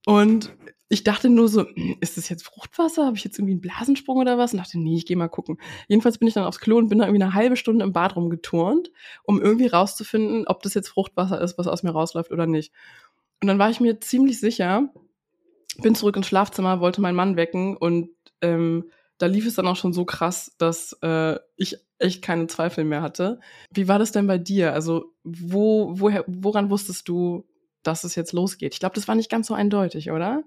Und 0.05 0.53
ich 0.89 1.05
dachte 1.05 1.31
nur 1.31 1.49
so, 1.49 1.67
hm, 1.67 1.97
ist 2.01 2.17
das 2.19 2.29
jetzt 2.29 2.45
Fruchtwasser? 2.45 3.07
Habe 3.07 3.17
ich 3.17 3.25
jetzt 3.25 3.39
irgendwie 3.39 3.53
einen 3.53 3.61
Blasensprung 3.61 4.19
oder 4.19 4.37
was? 4.37 4.53
Und 4.53 4.59
dachte, 4.59 4.79
nee, 4.79 4.97
ich 4.97 5.07
gehe 5.07 5.17
mal 5.17 5.29
gucken. 5.29 5.59
Jedenfalls 5.89 6.19
bin 6.19 6.29
ich 6.29 6.35
dann 6.35 6.45
aufs 6.45 6.61
Klo 6.61 6.77
und 6.77 6.89
bin 6.89 6.99
da 6.99 7.07
irgendwie 7.07 7.23
eine 7.23 7.35
halbe 7.35 7.57
Stunde 7.57 7.85
im 7.85 7.93
Bad 7.93 8.17
rumgeturnt, 8.17 8.91
um 9.25 9.41
irgendwie 9.41 9.69
rauszufinden, 9.69 10.47
ob 10.47 10.63
das 10.63 10.75
jetzt 10.75 10.89
Fruchtwasser 10.89 11.41
ist, 11.41 11.57
was 11.57 11.67
aus 11.67 11.83
mir 11.83 11.93
rausläuft 11.93 12.31
oder 12.31 12.47
nicht. 12.47 12.73
Und 13.41 13.49
dann 13.49 13.59
war 13.59 13.71
ich 13.71 13.81
mir 13.81 14.01
ziemlich 14.01 14.39
sicher, 14.39 14.93
bin 15.79 15.95
zurück 15.95 16.17
ins 16.17 16.27
Schlafzimmer, 16.27 16.81
wollte 16.81 17.01
meinen 17.01 17.17
Mann 17.17 17.37
wecken 17.37 17.77
und 17.77 18.11
ähm, 18.43 18.91
da 19.19 19.27
lief 19.27 19.47
es 19.47 19.55
dann 19.55 19.67
auch 19.69 19.77
schon 19.77 19.93
so 19.93 20.05
krass, 20.05 20.55
dass 20.59 20.99
äh, 21.03 21.39
ich 21.57 21.79
echt 21.99 22.23
keine 22.23 22.49
Zweifel 22.49 22.85
mehr 22.85 23.03
hatte. 23.03 23.41
Wie 23.71 23.89
war 23.89 23.99
das 23.99 24.13
denn 24.13 24.27
bei 24.27 24.37
dir? 24.37 24.75
Also 24.75 25.15
wo, 25.25 25.93
woher, 25.99 26.25
woran 26.27 26.71
wusstest 26.71 27.09
du, 27.09 27.47
dass 27.83 28.05
es 28.05 28.15
jetzt 28.15 28.33
losgeht. 28.33 28.75
Ich 28.75 28.81
glaube, 28.81 28.95
das 28.95 29.09
war 29.09 29.15
nicht 29.15 29.31
ganz 29.31 29.47
so 29.47 29.55
eindeutig, 29.55 30.11
oder? 30.11 30.43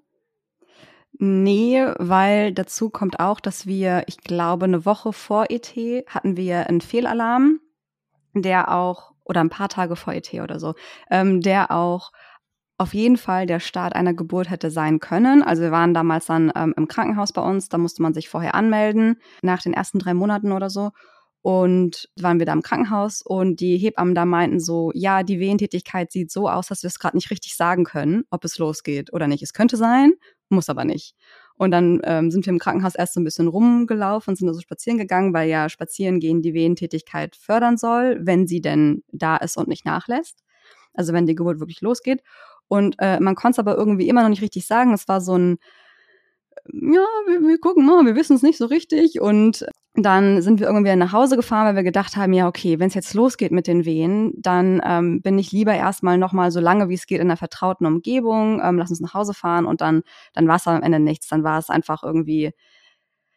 Nee, 1.18 1.86
weil 1.98 2.54
dazu 2.54 2.90
kommt 2.90 3.20
auch, 3.20 3.40
dass 3.40 3.66
wir, 3.66 4.04
ich 4.08 4.18
glaube, 4.18 4.66
eine 4.66 4.86
Woche 4.86 5.14
vor 5.14 5.46
ET 5.50 5.74
hatten 6.08 6.36
wir 6.36 6.68
einen 6.68 6.82
Fehlalarm, 6.82 7.62
der 8.34 8.74
auch, 8.76 9.14
oder 9.24 9.40
ein 9.40 9.50
paar 9.50 9.70
Tage 9.70 9.96
vor 9.96 10.14
ET 10.14 10.34
oder 10.34 10.60
so, 10.60 10.74
ähm, 11.10 11.40
der 11.42 11.72
auch 11.72 12.12
auf 12.78 12.94
jeden 12.94 13.16
Fall 13.16 13.46
der 13.46 13.62
Start 13.62 13.96
einer 13.96 14.14
Geburt 14.14 14.50
hätte 14.50 14.70
sein 14.70 15.00
können. 15.00 15.42
Also 15.42 15.62
wir 15.62 15.72
waren 15.72 15.94
damals 15.94 16.26
dann 16.26 16.52
ähm, 16.56 16.74
im 16.76 16.90
Krankenhaus 16.90 17.32
bei 17.32 17.42
uns, 17.42 17.70
da 17.70 17.78
musste 17.78 18.02
man 18.02 18.14
sich 18.14 18.28
vorher 18.28 18.54
anmelden, 18.54 19.22
nach 19.42 19.62
den 19.62 19.74
ersten 19.74 20.00
drei 20.00 20.14
Monaten 20.14 20.52
oder 20.52 20.70
so. 20.70 20.92
Und 21.46 22.10
waren 22.20 22.40
wir 22.40 22.48
da 22.48 22.54
im 22.54 22.64
Krankenhaus 22.64 23.22
und 23.22 23.60
die 23.60 23.78
Hebammen 23.78 24.16
da 24.16 24.26
meinten 24.26 24.60
so, 24.60 24.90
ja, 24.96 25.22
die 25.22 25.40
Wehentätigkeit 25.40 26.12
sieht 26.12 26.32
so 26.32 26.50
aus, 26.50 26.70
dass 26.70 26.82
wir 26.82 26.88
es 26.88 26.98
gerade 26.98 27.16
nicht 27.16 27.30
richtig 27.30 27.56
sagen 27.56 27.84
können, 27.84 28.24
ob 28.32 28.44
es 28.46 28.58
losgeht 28.58 29.14
oder 29.14 29.28
nicht. 29.28 29.44
Es 29.44 29.54
könnte 29.54 29.78
sein, 29.78 30.14
muss 30.50 30.70
aber 30.70 30.86
nicht. 30.86 31.14
Und 31.54 31.70
dann 31.70 32.02
ähm, 32.04 32.32
sind 32.32 32.48
wir 32.48 32.52
im 32.52 32.58
Krankenhaus 32.58 32.96
erst 32.96 33.14
so 33.14 33.20
ein 33.20 33.24
bisschen 33.24 33.48
rumgelaufen 33.48 34.32
und 34.32 34.38
sind 34.38 34.48
da 34.48 34.56
so 34.56 34.60
spazieren 34.60 34.98
gegangen, 34.98 35.36
weil 35.36 35.48
ja 35.48 35.70
spazieren 35.70 36.20
gehen 36.20 36.42
die 36.42 36.56
Wehentätigkeit 36.56 37.36
fördern 37.36 37.78
soll, 37.78 38.18
wenn 38.22 38.48
sie 38.48 38.60
denn 38.60 39.04
da 39.12 39.38
ist 39.38 39.56
und 39.56 39.68
nicht 39.68 39.86
nachlässt. 39.86 40.40
Also 40.96 41.14
wenn 41.14 41.28
die 41.28 41.36
Geburt 41.36 41.60
wirklich 41.60 41.82
losgeht. 41.82 42.24
Und 42.68 42.96
äh, 42.98 43.20
man 43.20 43.36
konnte 43.36 43.58
es 43.58 43.60
aber 43.60 43.78
irgendwie 43.78 44.08
immer 44.08 44.24
noch 44.24 44.30
nicht 44.30 44.42
richtig 44.42 44.66
sagen. 44.66 44.96
Es 44.96 45.08
war 45.08 45.22
so 45.22 45.38
ein, 45.38 45.58
ja, 46.72 47.06
wir, 47.28 47.42
wir 47.42 47.60
gucken 47.60 47.86
mal, 47.86 48.06
wir 48.06 48.16
wissen 48.16 48.36
es 48.36 48.42
nicht 48.42 48.58
so 48.58 48.66
richtig. 48.66 49.22
Und 49.22 49.66
dann 49.96 50.42
sind 50.42 50.60
wir 50.60 50.68
irgendwie 50.68 50.96
nach 50.96 51.14
Hause 51.14 51.36
gefahren, 51.36 51.68
weil 51.68 51.76
wir 51.76 51.84
gedacht 51.84 52.18
haben, 52.18 52.34
ja, 52.34 52.48
okay, 52.48 52.80
wenn 52.80 52.88
es 52.88 52.96
jetzt 52.96 53.14
losgeht 53.14 53.52
mit 53.52 53.68
den 53.68 53.86
Wehen, 53.86 54.34
dann 54.38 54.82
ähm, 54.86 55.22
bin 55.22 55.38
ich 55.40 55.52
lieber 55.52 55.74
erstmal 55.74 56.18
nochmal 56.18 56.52
so 56.52 56.60
lange, 56.60 56.90
wie 56.90 56.96
es 56.96 57.08
geht, 57.08 57.22
in 57.22 57.28
einer 57.28 57.38
vertrauten 57.38 57.86
Umgebung, 57.86 58.62
ähm, 58.64 58.78
lass 58.78 58.90
uns 58.90 59.00
nach 59.00 59.14
Hause 59.14 59.34
fahren 59.34 59.66
und 59.66 59.82
dann, 59.82 60.04
dann 60.34 60.48
war 60.48 60.58
es 60.58 60.68
am 60.68 60.84
Ende 60.84 61.00
nichts. 61.00 61.28
Dann 61.28 61.44
war 61.44 61.60
es 61.60 61.70
einfach 61.70 62.04
irgendwie, 62.04 62.52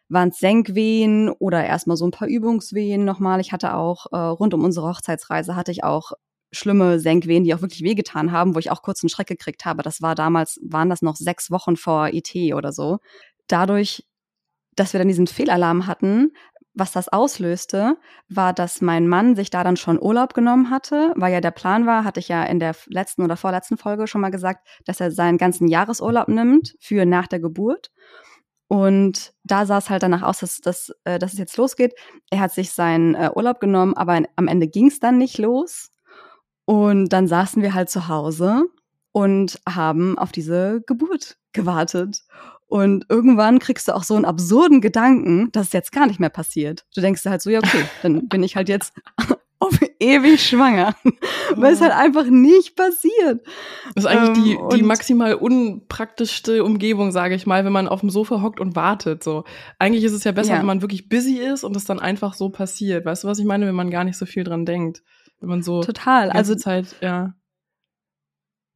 waren 0.09 0.29
es 0.29 0.39
Senkwehen 0.39 1.29
oder 1.29 1.65
erstmal 1.65 1.97
so 1.97 2.05
ein 2.05 2.11
paar 2.11 2.27
Übungswehen 2.27 3.05
nochmal. 3.05 3.39
Ich 3.39 3.53
hatte 3.53 3.75
auch, 3.75 4.07
äh, 4.11 4.17
rund 4.17 4.53
um 4.53 4.63
unsere 4.63 4.87
Hochzeitsreise 4.89 5.55
hatte 5.55 5.71
ich 5.71 5.83
auch 5.83 6.11
schlimme 6.51 6.99
Senkwehen, 6.99 7.43
die 7.43 7.53
auch 7.53 7.61
wirklich 7.61 7.83
wehgetan 7.83 8.31
haben, 8.31 8.55
wo 8.55 8.59
ich 8.59 8.71
auch 8.71 8.81
kurz 8.81 9.03
einen 9.03 9.09
Schreck 9.09 9.27
gekriegt 9.27 9.65
habe. 9.65 9.83
Das 9.83 10.01
war 10.01 10.15
damals, 10.15 10.59
waren 10.63 10.89
das 10.89 11.01
noch 11.01 11.15
sechs 11.15 11.51
Wochen 11.51 11.75
vor 11.75 12.09
IT 12.13 12.35
oder 12.53 12.71
so. 12.71 12.99
Dadurch, 13.47 14.05
dass 14.75 14.93
wir 14.93 14.99
dann 14.99 15.07
diesen 15.07 15.27
Fehlalarm 15.27 15.87
hatten, 15.87 16.31
was 16.73 16.91
das 16.91 17.09
auslöste, 17.09 17.97
war, 18.29 18.53
dass 18.53 18.81
mein 18.81 19.07
Mann 19.07 19.35
sich 19.35 19.49
da 19.49 19.63
dann 19.63 19.77
schon 19.77 20.01
Urlaub 20.01 20.33
genommen 20.33 20.69
hatte, 20.69 21.13
weil 21.15 21.33
ja 21.33 21.41
der 21.41 21.51
Plan 21.51 21.85
war, 21.85 22.03
hatte 22.03 22.19
ich 22.19 22.29
ja 22.29 22.43
in 22.43 22.59
der 22.59 22.75
letzten 22.87 23.23
oder 23.23 23.37
vorletzten 23.37 23.77
Folge 23.77 24.07
schon 24.07 24.21
mal 24.21 24.29
gesagt, 24.29 24.67
dass 24.85 24.99
er 24.99 25.11
seinen 25.11 25.37
ganzen 25.37 25.67
Jahresurlaub 25.67 26.27
nimmt 26.27 26.75
für 26.79 27.05
nach 27.05 27.27
der 27.27 27.39
Geburt. 27.39 27.91
Und 28.67 29.33
da 29.43 29.65
sah 29.65 29.79
es 29.79 29.89
halt 29.89 30.03
danach 30.03 30.21
aus, 30.21 30.39
dass, 30.39 30.61
dass, 30.61 30.91
äh, 31.03 31.17
dass 31.17 31.33
es 31.33 31.39
jetzt 31.39 31.57
losgeht. 31.57 31.93
Er 32.29 32.39
hat 32.39 32.53
sich 32.53 32.71
seinen 32.71 33.15
äh, 33.15 33.31
Urlaub 33.35 33.59
genommen, 33.59 33.95
aber 33.95 34.21
am 34.35 34.47
Ende 34.47 34.67
ging 34.67 34.87
es 34.87 34.99
dann 34.99 35.17
nicht 35.17 35.39
los. 35.39 35.89
Und 36.69 37.09
dann 37.09 37.27
saßen 37.27 37.63
wir 37.63 37.73
halt 37.73 37.89
zu 37.89 38.07
Hause 38.09 38.65
und 39.11 39.59
haben 39.67 40.19
auf 40.19 40.31
diese 40.31 40.83
Geburt 40.85 41.37
gewartet. 41.51 42.21
Und 42.67 43.07
irgendwann 43.09 43.57
kriegst 43.57 43.87
du 43.87 43.95
auch 43.95 44.03
so 44.03 44.13
einen 44.13 44.25
absurden 44.25 44.79
Gedanken, 44.79 45.51
dass 45.51 45.65
es 45.65 45.73
jetzt 45.73 45.91
gar 45.91 46.05
nicht 46.05 46.19
mehr 46.19 46.29
passiert. 46.29 46.85
Du 46.93 47.01
denkst 47.01 47.25
halt 47.25 47.41
so, 47.41 47.49
ja, 47.49 47.57
okay, 47.57 47.85
dann 48.03 48.27
bin 48.27 48.43
ich 48.43 48.55
halt 48.55 48.69
jetzt 48.69 48.93
auf 49.59 49.79
ewig 49.99 50.47
schwanger. 50.47 50.95
Weil 51.55 51.73
es 51.73 51.81
halt 51.81 51.91
einfach 51.91 52.25
nicht 52.25 52.75
passiert. 52.75 53.41
Das 53.95 54.03
ist 54.03 54.05
eigentlich 54.05 54.37
ähm, 54.59 54.67
die, 54.69 54.77
die 54.77 54.83
maximal 54.83 55.33
unpraktischste 55.33 56.63
Umgebung, 56.63 57.11
sage 57.11 57.33
ich 57.33 57.47
mal, 57.47 57.65
wenn 57.65 57.73
man 57.73 57.87
auf 57.87 58.01
dem 58.01 58.11
Sofa 58.11 58.43
hockt 58.43 58.59
und 58.59 58.75
wartet. 58.75 59.23
So. 59.23 59.43
Eigentlich 59.79 60.03
ist 60.03 60.13
es 60.13 60.23
ja 60.23 60.33
besser, 60.33 60.53
ja. 60.53 60.59
wenn 60.59 60.67
man 60.67 60.83
wirklich 60.83 61.09
busy 61.09 61.39
ist 61.39 61.63
und 61.63 61.75
es 61.75 61.85
dann 61.85 61.99
einfach 61.99 62.35
so 62.35 62.49
passiert. 62.49 63.05
Weißt 63.05 63.23
du, 63.23 63.27
was 63.27 63.39
ich 63.39 63.45
meine, 63.45 63.65
wenn 63.65 63.73
man 63.73 63.89
gar 63.89 64.03
nicht 64.03 64.17
so 64.19 64.27
viel 64.27 64.43
dran 64.43 64.67
denkt? 64.67 65.01
Wenn 65.39 65.49
man 65.49 65.63
so 65.63 65.81
total, 65.81 66.31
also 66.31 66.55
Zeit, 66.55 66.95
ja. 67.01 67.33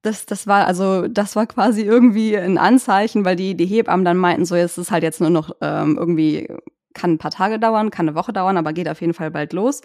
Das, 0.01 0.25
das 0.25 0.47
war 0.47 0.67
also 0.67 1.07
das 1.07 1.35
war 1.35 1.47
quasi 1.47 1.81
irgendwie 1.81 2.37
ein 2.37 2.57
Anzeichen, 2.57 3.23
weil 3.23 3.37
die 3.37 3.55
die 3.55 3.65
Hebammen 3.65 4.03
dann 4.05 4.17
meinten 4.17 4.45
so, 4.45 4.55
es 4.55 4.77
ist 4.77 4.91
halt 4.91 5.03
jetzt 5.03 5.21
nur 5.21 5.29
noch 5.29 5.51
ähm, 5.61 5.97
irgendwie 5.97 6.49
kann 6.93 7.13
ein 7.13 7.17
paar 7.17 7.31
Tage 7.31 7.59
dauern, 7.59 7.89
kann 7.89 8.07
eine 8.07 8.15
Woche 8.15 8.33
dauern, 8.33 8.57
aber 8.57 8.73
geht 8.73 8.87
auf 8.87 9.01
jeden 9.01 9.13
Fall 9.13 9.31
bald 9.31 9.53
los. 9.53 9.81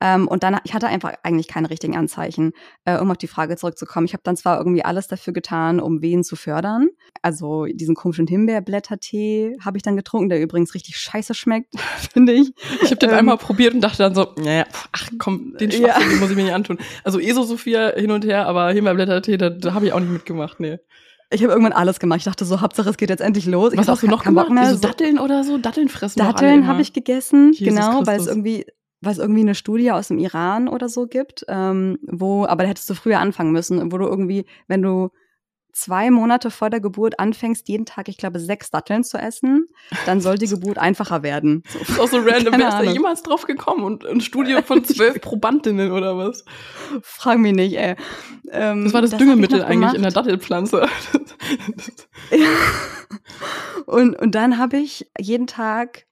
Ähm, 0.00 0.28
und 0.28 0.42
dann, 0.42 0.58
ich 0.64 0.74
hatte 0.74 0.86
einfach 0.86 1.12
eigentlich 1.22 1.48
keine 1.48 1.68
richtigen 1.68 1.96
Anzeichen, 1.96 2.52
äh, 2.84 2.98
um 2.98 3.10
auf 3.10 3.18
die 3.18 3.26
Frage 3.26 3.56
zurückzukommen. 3.56 4.06
Ich 4.06 4.14
habe 4.14 4.22
dann 4.24 4.36
zwar 4.36 4.58
irgendwie 4.58 4.84
alles 4.84 5.08
dafür 5.08 5.32
getan, 5.32 5.78
um 5.78 6.00
Wehen 6.00 6.24
zu 6.24 6.36
fördern. 6.36 6.88
Also 7.22 7.66
diesen 7.66 7.94
komischen 7.94 8.26
Himbeerblättertee 8.26 9.56
habe 9.62 9.76
ich 9.76 9.82
dann 9.82 9.96
getrunken, 9.96 10.30
der 10.30 10.40
übrigens 10.40 10.74
richtig 10.74 10.96
scheiße 10.96 11.34
schmeckt, 11.34 11.74
finde 12.12 12.32
ich. 12.32 12.52
Ich 12.82 12.90
habe 12.90 12.96
den 12.96 13.10
ähm, 13.10 13.16
einmal 13.16 13.36
probiert 13.36 13.74
und 13.74 13.82
dachte 13.82 13.98
dann 13.98 14.14
so, 14.14 14.28
naja, 14.36 14.64
ach 14.92 15.10
komm, 15.18 15.56
den 15.58 15.70
Schwachsinn, 15.70 16.10
ja. 16.10 16.16
muss 16.16 16.30
ich 16.30 16.36
mir 16.36 16.44
nicht 16.44 16.54
antun. 16.54 16.78
Also 17.04 17.20
eh 17.20 17.32
so 17.32 17.42
Sophia 17.42 17.92
hin 17.94 18.10
und 18.10 18.24
her, 18.24 18.46
aber 18.46 18.72
Himbeerblättertee, 18.72 19.36
da, 19.36 19.50
da 19.50 19.74
habe 19.74 19.86
ich 19.86 19.92
auch 19.92 20.00
nicht 20.00 20.12
mitgemacht, 20.12 20.60
nee. 20.60 20.78
Ich 21.32 21.42
habe 21.42 21.52
irgendwann 21.52 21.72
alles 21.72 22.00
gemacht. 22.00 22.18
Ich 22.18 22.24
dachte 22.24 22.44
so, 22.44 22.60
Hauptsache 22.60 22.90
es 22.90 22.96
geht 22.96 23.08
jetzt 23.08 23.20
endlich 23.20 23.46
los. 23.46 23.72
Ich 23.72 23.78
Was 23.78 23.86
hast 23.86 24.02
du 24.02 24.08
noch 24.08 24.24
gemacht? 24.24 24.50
Mehr. 24.50 24.74
So 24.74 24.80
Datteln 24.80 25.16
oder 25.20 25.44
so? 25.44 25.58
Datteln 25.58 25.88
fressen 25.88 26.18
Datteln 26.18 26.66
habe 26.66 26.82
ich 26.82 26.92
gegessen, 26.92 27.52
Jesus 27.52 27.76
genau, 27.76 28.04
weil 28.04 28.18
es 28.18 28.26
irgendwie 28.26 28.66
weil 29.00 29.12
es 29.12 29.18
irgendwie 29.18 29.40
eine 29.40 29.54
Studie 29.54 29.92
aus 29.92 30.08
dem 30.08 30.18
Iran 30.18 30.68
oder 30.68 30.88
so 30.88 31.06
gibt, 31.06 31.44
ähm, 31.48 31.98
wo, 32.02 32.44
aber 32.44 32.64
da 32.64 32.68
hättest 32.68 32.90
du 32.90 32.94
früher 32.94 33.20
anfangen 33.20 33.52
müssen, 33.52 33.92
wo 33.92 33.98
du 33.98 34.06
irgendwie, 34.06 34.44
wenn 34.68 34.82
du 34.82 35.10
zwei 35.72 36.10
Monate 36.10 36.50
vor 36.50 36.70
der 36.70 36.80
Geburt 36.80 37.18
anfängst, 37.18 37.68
jeden 37.68 37.86
Tag, 37.86 38.08
ich 38.08 38.16
glaube, 38.16 38.38
sechs 38.40 38.70
Datteln 38.70 39.04
zu 39.04 39.18
essen, 39.18 39.68
dann 40.06 40.20
soll 40.20 40.36
die 40.36 40.46
Geburt 40.46 40.78
einfacher 40.78 41.22
werden. 41.22 41.62
So. 41.68 41.78
Das 41.80 41.88
ist 41.88 42.00
auch 42.00 42.08
so 42.08 42.18
random. 42.18 42.54
Wer 42.56 42.68
ist 42.68 42.74
da 42.74 42.82
jemals 42.82 43.22
drauf 43.22 43.46
gekommen? 43.46 43.84
Und 43.84 44.06
ein 44.06 44.20
Studio 44.20 44.62
von 44.62 44.84
zwölf 44.84 45.20
Probandinnen 45.20 45.92
oder 45.92 46.16
was? 46.16 46.44
Frag 47.02 47.38
mich 47.38 47.54
nicht, 47.54 47.76
ey. 47.76 47.96
Ähm, 48.50 48.84
das 48.84 48.92
war 48.92 49.02
das, 49.02 49.10
das 49.10 49.18
Düngemittel 49.18 49.64
eigentlich 49.64 49.94
in 49.94 50.02
der 50.02 50.12
Dattelpflanze. 50.12 50.86
und, 53.86 54.20
und 54.20 54.34
dann 54.34 54.58
habe 54.58 54.76
ich 54.76 55.10
jeden 55.18 55.46
Tag 55.46 56.06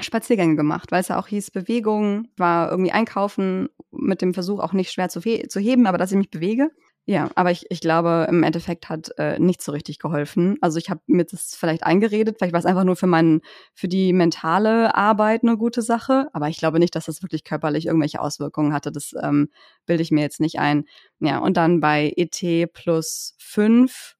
Spaziergänge 0.00 0.56
gemacht, 0.56 0.90
weil 0.90 1.00
es 1.00 1.08
ja 1.08 1.18
auch 1.18 1.26
hieß, 1.26 1.50
Bewegung, 1.50 2.28
war 2.36 2.70
irgendwie 2.70 2.92
einkaufen 2.92 3.68
mit 3.90 4.22
dem 4.22 4.34
Versuch 4.34 4.60
auch 4.60 4.72
nicht 4.72 4.90
schwer 4.90 5.08
zu, 5.08 5.20
zu 5.20 5.60
heben, 5.60 5.86
aber 5.86 5.98
dass 5.98 6.12
ich 6.12 6.18
mich 6.18 6.30
bewege. 6.30 6.70
Ja, 7.04 7.30
aber 7.34 7.50
ich, 7.50 7.66
ich 7.68 7.80
glaube, 7.80 8.26
im 8.28 8.44
Endeffekt 8.44 8.88
hat 8.88 9.10
äh, 9.18 9.36
nicht 9.40 9.60
so 9.60 9.72
richtig 9.72 9.98
geholfen. 9.98 10.56
Also 10.60 10.78
ich 10.78 10.88
habe 10.88 11.00
mir 11.06 11.24
das 11.24 11.56
vielleicht 11.56 11.82
eingeredet, 11.82 12.36
vielleicht 12.38 12.52
war 12.52 12.60
es 12.60 12.66
einfach 12.66 12.84
nur 12.84 12.94
für 12.94 13.08
meinen, 13.08 13.40
für 13.74 13.88
die 13.88 14.12
mentale 14.12 14.94
Arbeit 14.94 15.42
eine 15.42 15.56
gute 15.56 15.82
Sache, 15.82 16.28
aber 16.32 16.48
ich 16.48 16.58
glaube 16.58 16.78
nicht, 16.78 16.94
dass 16.94 17.06
das 17.06 17.20
wirklich 17.22 17.42
körperlich 17.42 17.86
irgendwelche 17.86 18.20
Auswirkungen 18.20 18.72
hatte. 18.72 18.92
Das 18.92 19.14
ähm, 19.20 19.48
bilde 19.84 20.02
ich 20.02 20.12
mir 20.12 20.20
jetzt 20.20 20.40
nicht 20.40 20.60
ein. 20.60 20.84
Ja, 21.18 21.38
und 21.38 21.56
dann 21.56 21.80
bei 21.80 22.12
ET 22.16 22.72
plus 22.72 23.34
fünf 23.38 24.14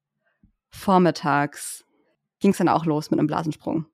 vormittags 0.71 1.85
ging 2.41 2.51
es 2.51 2.59
dann 2.59 2.69
auch 2.69 2.85
los 2.85 3.13
mit 3.13 3.21
einem 3.21 3.29
Blasensprung. 3.29 3.87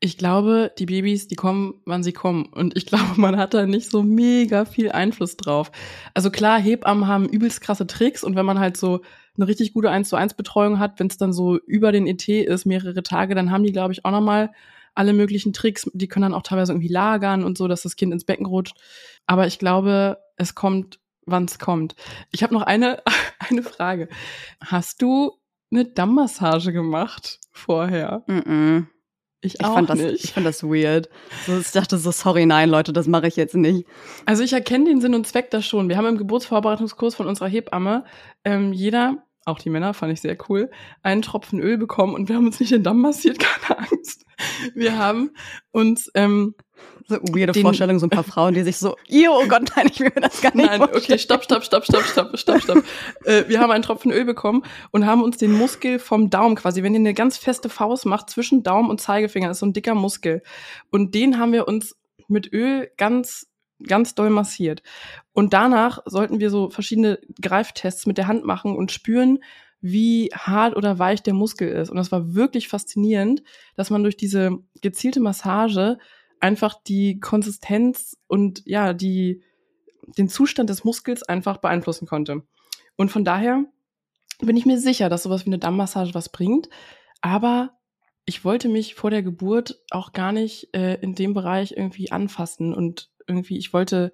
Ich 0.00 0.18
glaube, 0.18 0.72
die 0.78 0.86
Babys, 0.86 1.28
die 1.28 1.36
kommen, 1.36 1.74
wann 1.84 2.02
sie 2.02 2.12
kommen. 2.12 2.46
Und 2.46 2.76
ich 2.76 2.86
glaube, 2.86 3.20
man 3.20 3.36
hat 3.36 3.54
da 3.54 3.66
nicht 3.66 3.90
so 3.90 4.02
mega 4.02 4.64
viel 4.64 4.90
Einfluss 4.90 5.36
drauf. 5.36 5.70
Also 6.14 6.30
klar, 6.30 6.60
Hebammen 6.60 7.06
haben 7.06 7.28
übelst 7.28 7.60
krasse 7.60 7.86
Tricks 7.86 8.24
und 8.24 8.36
wenn 8.36 8.46
man 8.46 8.58
halt 8.58 8.76
so 8.76 9.00
eine 9.36 9.48
richtig 9.48 9.72
gute 9.72 9.90
1 9.90 10.08
zu 10.08 10.16
1 10.16 10.34
Betreuung 10.34 10.78
hat, 10.78 11.00
wenn 11.00 11.06
es 11.06 11.16
dann 11.16 11.32
so 11.32 11.58
über 11.58 11.92
den 11.92 12.06
ET 12.06 12.28
ist, 12.28 12.66
mehrere 12.66 13.02
Tage, 13.02 13.34
dann 13.34 13.50
haben 13.50 13.64
die, 13.64 13.72
glaube 13.72 13.92
ich, 13.92 14.04
auch 14.04 14.10
nochmal 14.10 14.50
alle 14.94 15.12
möglichen 15.12 15.52
Tricks. 15.52 15.90
Die 15.94 16.08
können 16.08 16.24
dann 16.24 16.34
auch 16.34 16.42
teilweise 16.42 16.72
irgendwie 16.72 16.92
lagern 16.92 17.44
und 17.44 17.56
so, 17.56 17.68
dass 17.68 17.82
das 17.82 17.96
Kind 17.96 18.12
ins 18.12 18.24
Becken 18.24 18.46
rutscht. 18.46 18.76
Aber 19.26 19.46
ich 19.46 19.58
glaube, 19.58 20.18
es 20.36 20.54
kommt, 20.54 21.00
wann 21.24 21.44
es 21.44 21.58
kommt. 21.58 21.94
Ich 22.30 22.42
habe 22.42 22.54
noch 22.54 22.62
eine, 22.62 23.02
eine 23.38 23.62
Frage. 23.62 24.08
Hast 24.60 25.00
du 25.00 25.32
eine 25.70 25.86
Dammmassage 25.86 26.72
gemacht 26.72 27.40
vorher? 27.52 28.24
Mm, 28.26 28.32
-mm. 28.38 28.86
Ich, 29.44 29.58
ich 29.60 29.66
fand 29.66 29.90
das, 29.90 29.98
nicht. 29.98 30.24
Ich 30.24 30.32
fand 30.32 30.46
das 30.46 30.62
weird. 30.62 31.08
So, 31.46 31.58
ich 31.58 31.72
dachte 31.72 31.98
so, 31.98 32.12
sorry, 32.12 32.46
nein, 32.46 32.70
Leute, 32.70 32.92
das 32.92 33.08
mache 33.08 33.26
ich 33.26 33.34
jetzt 33.34 33.56
nicht. 33.56 33.86
Also 34.24 34.44
ich 34.44 34.52
erkenne 34.52 34.84
den 34.84 35.00
Sinn 35.00 35.14
und 35.14 35.26
Zweck 35.26 35.50
da 35.50 35.60
schon. 35.60 35.88
Wir 35.88 35.96
haben 35.96 36.06
im 36.06 36.16
Geburtsvorbereitungskurs 36.16 37.16
von 37.16 37.26
unserer 37.26 37.48
Hebamme 37.48 38.04
ähm, 38.44 38.72
jeder, 38.72 39.24
auch 39.44 39.58
die 39.58 39.70
Männer, 39.70 39.94
fand 39.94 40.12
ich 40.12 40.20
sehr 40.20 40.36
cool, 40.48 40.70
einen 41.02 41.22
Tropfen 41.22 41.60
Öl 41.60 41.78
bekommen 41.78 42.14
und 42.14 42.28
wir 42.28 42.36
haben 42.36 42.46
uns 42.46 42.60
nicht 42.60 42.72
den 42.72 42.82
Damm 42.82 43.00
massiert, 43.00 43.38
keine 43.66 43.80
Angst. 43.80 44.24
Wir 44.74 44.98
haben 44.98 45.30
uns 45.70 46.10
ähm, 46.14 46.54
so 47.06 47.16
weirde 47.16 47.52
den, 47.52 47.62
Vorstellung, 47.62 47.98
so 47.98 48.06
ein 48.06 48.10
paar 48.10 48.24
Frauen, 48.24 48.54
die 48.54 48.62
sich 48.62 48.76
so, 48.78 48.92
oh 48.92 49.46
Gott, 49.48 49.72
nein, 49.76 49.88
ich 49.90 50.00
will 50.00 50.12
mir 50.14 50.20
das 50.20 50.40
gar 50.40 50.54
nicht 50.54 50.66
Nein, 50.66 50.78
vorstellen. 50.78 51.02
okay, 51.02 51.18
stopp, 51.18 51.44
stopp, 51.44 51.64
stopp, 51.64 51.84
stopp, 51.84 52.04
stopp, 52.04 52.38
stopp, 52.38 52.62
stopp. 52.62 52.84
äh, 53.24 53.44
wir 53.48 53.60
haben 53.60 53.70
einen 53.70 53.82
Tropfen 53.82 54.12
Öl 54.12 54.24
bekommen 54.24 54.62
und 54.90 55.06
haben 55.06 55.22
uns 55.22 55.36
den 55.36 55.52
Muskel 55.52 55.98
vom 55.98 56.30
Daumen 56.30 56.56
quasi, 56.56 56.82
wenn 56.82 56.94
ihr 56.94 57.00
eine 57.00 57.14
ganz 57.14 57.36
feste 57.36 57.68
Faust 57.68 58.06
macht, 58.06 58.30
zwischen 58.30 58.62
Daumen 58.62 58.90
und 58.90 59.00
Zeigefinger, 59.00 59.50
ist 59.50 59.60
so 59.60 59.66
ein 59.66 59.72
dicker 59.72 59.94
Muskel. 59.94 60.42
Und 60.90 61.14
den 61.14 61.38
haben 61.38 61.52
wir 61.52 61.68
uns 61.68 61.96
mit 62.28 62.52
Öl 62.52 62.90
ganz 62.96 63.51
ganz 63.86 64.14
doll 64.14 64.30
massiert. 64.30 64.82
Und 65.32 65.52
danach 65.52 66.00
sollten 66.06 66.40
wir 66.40 66.50
so 66.50 66.70
verschiedene 66.70 67.18
Greiftests 67.40 68.06
mit 68.06 68.18
der 68.18 68.26
Hand 68.26 68.44
machen 68.44 68.76
und 68.76 68.92
spüren, 68.92 69.38
wie 69.80 70.30
hart 70.32 70.76
oder 70.76 70.98
weich 70.98 71.22
der 71.22 71.34
Muskel 71.34 71.68
ist. 71.68 71.90
Und 71.90 71.96
das 71.96 72.12
war 72.12 72.34
wirklich 72.34 72.68
faszinierend, 72.68 73.42
dass 73.74 73.90
man 73.90 74.02
durch 74.02 74.16
diese 74.16 74.58
gezielte 74.80 75.20
Massage 75.20 75.98
einfach 76.40 76.74
die 76.82 77.20
Konsistenz 77.20 78.16
und 78.28 78.62
ja, 78.64 78.92
die, 78.92 79.42
den 80.16 80.28
Zustand 80.28 80.70
des 80.70 80.84
Muskels 80.84 81.22
einfach 81.24 81.58
beeinflussen 81.58 82.06
konnte. 82.06 82.42
Und 82.96 83.10
von 83.10 83.24
daher 83.24 83.64
bin 84.40 84.56
ich 84.56 84.66
mir 84.66 84.78
sicher, 84.78 85.08
dass 85.08 85.24
sowas 85.24 85.44
wie 85.46 85.50
eine 85.50 85.58
Dammmassage 85.58 86.14
was 86.14 86.28
bringt. 86.28 86.68
Aber 87.20 87.78
ich 88.24 88.44
wollte 88.44 88.68
mich 88.68 88.94
vor 88.94 89.10
der 89.10 89.22
Geburt 89.22 89.80
auch 89.90 90.12
gar 90.12 90.32
nicht 90.32 90.74
äh, 90.74 90.94
in 91.00 91.14
dem 91.14 91.34
Bereich 91.34 91.74
irgendwie 91.76 92.12
anfassen 92.12 92.72
und 92.72 93.10
irgendwie, 93.26 93.58
ich 93.58 93.72
wollte, 93.72 94.12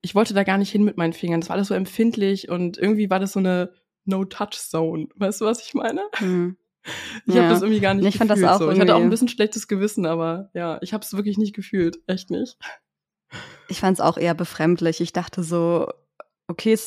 ich 0.00 0.14
wollte 0.14 0.34
da 0.34 0.44
gar 0.44 0.58
nicht 0.58 0.70
hin 0.70 0.84
mit 0.84 0.96
meinen 0.96 1.12
Fingern. 1.12 1.40
Das 1.40 1.48
war 1.48 1.56
alles 1.56 1.68
so 1.68 1.74
empfindlich 1.74 2.48
und 2.48 2.78
irgendwie 2.78 3.10
war 3.10 3.20
das 3.20 3.32
so 3.32 3.38
eine 3.38 3.72
No-Touch-Zone. 4.04 5.08
Weißt 5.16 5.40
du, 5.40 5.44
was 5.44 5.62
ich 5.66 5.74
meine? 5.74 6.02
Hm. 6.16 6.56
Ich 7.26 7.34
ja. 7.34 7.42
habe 7.42 7.52
das 7.52 7.62
irgendwie 7.62 7.80
gar 7.80 7.94
nicht 7.94 8.06
ich 8.06 8.12
gefühlt. 8.14 8.30
Fand 8.30 8.42
das 8.42 8.50
auch 8.50 8.58
so. 8.58 8.70
Ich 8.70 8.80
hatte 8.80 8.94
auch 8.94 9.00
ein 9.00 9.10
bisschen 9.10 9.28
schlechtes 9.28 9.68
Gewissen, 9.68 10.06
aber 10.06 10.50
ja, 10.54 10.78
ich 10.80 10.92
habe 10.94 11.04
es 11.04 11.12
wirklich 11.12 11.36
nicht 11.36 11.54
gefühlt. 11.54 11.98
Echt 12.06 12.30
nicht. 12.30 12.56
Ich 13.68 13.80
fand 13.80 13.98
es 13.98 14.00
auch 14.00 14.16
eher 14.16 14.34
befremdlich. 14.34 15.00
Ich 15.00 15.12
dachte 15.12 15.42
so, 15.42 15.88
okay, 16.46 16.78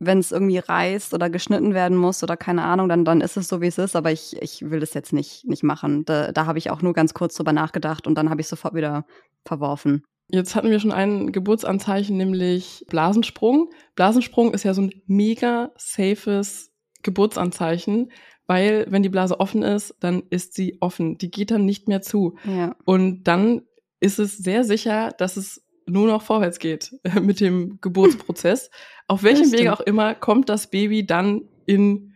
wenn 0.00 0.18
es 0.18 0.32
irgendwie 0.32 0.58
reißt 0.58 1.14
oder 1.14 1.30
geschnitten 1.30 1.72
werden 1.72 1.96
muss 1.96 2.22
oder 2.22 2.36
keine 2.36 2.64
Ahnung, 2.64 2.88
dann, 2.88 3.04
dann 3.04 3.20
ist 3.20 3.36
es 3.36 3.46
so, 3.48 3.60
wie 3.60 3.68
es 3.68 3.78
ist. 3.78 3.94
Aber 3.94 4.10
ich, 4.10 4.36
ich 4.42 4.68
will 4.70 4.80
das 4.80 4.94
jetzt 4.94 5.12
nicht, 5.12 5.44
nicht 5.46 5.62
machen. 5.62 6.04
Da, 6.04 6.32
da 6.32 6.46
habe 6.46 6.58
ich 6.58 6.70
auch 6.70 6.82
nur 6.82 6.92
ganz 6.92 7.14
kurz 7.14 7.34
drüber 7.36 7.52
nachgedacht 7.52 8.06
und 8.06 8.16
dann 8.16 8.30
habe 8.30 8.40
ich 8.40 8.48
sofort 8.48 8.74
wieder 8.74 9.06
verworfen. 9.44 10.04
Jetzt 10.28 10.54
hatten 10.54 10.70
wir 10.70 10.80
schon 10.80 10.92
ein 10.92 11.32
Geburtsanzeichen, 11.32 12.16
nämlich 12.16 12.84
Blasensprung. 12.88 13.70
Blasensprung 13.94 14.54
ist 14.54 14.64
ja 14.64 14.74
so 14.74 14.82
ein 14.82 15.02
mega 15.06 15.70
safes 15.76 16.72
Geburtsanzeichen, 17.02 18.10
weil 18.46 18.86
wenn 18.88 19.02
die 19.02 19.08
Blase 19.10 19.38
offen 19.38 19.62
ist, 19.62 19.94
dann 20.00 20.22
ist 20.30 20.54
sie 20.54 20.78
offen. 20.80 21.18
Die 21.18 21.30
geht 21.30 21.50
dann 21.50 21.64
nicht 21.64 21.88
mehr 21.88 22.02
zu. 22.02 22.36
Ja. 22.44 22.74
Und 22.84 23.24
dann 23.24 23.62
ist 24.00 24.18
es 24.18 24.38
sehr 24.38 24.64
sicher, 24.64 25.10
dass 25.16 25.36
es 25.36 25.64
nur 25.86 26.06
noch 26.06 26.22
vorwärts 26.22 26.58
geht 26.58 26.94
mit 27.20 27.40
dem 27.40 27.78
Geburtsprozess. 27.80 28.70
Auf 29.06 29.22
welchem 29.22 29.52
Wege 29.52 29.72
auch 29.72 29.80
immer 29.80 30.14
kommt 30.14 30.48
das 30.48 30.68
Baby 30.68 31.06
dann 31.06 31.42
in, 31.66 32.14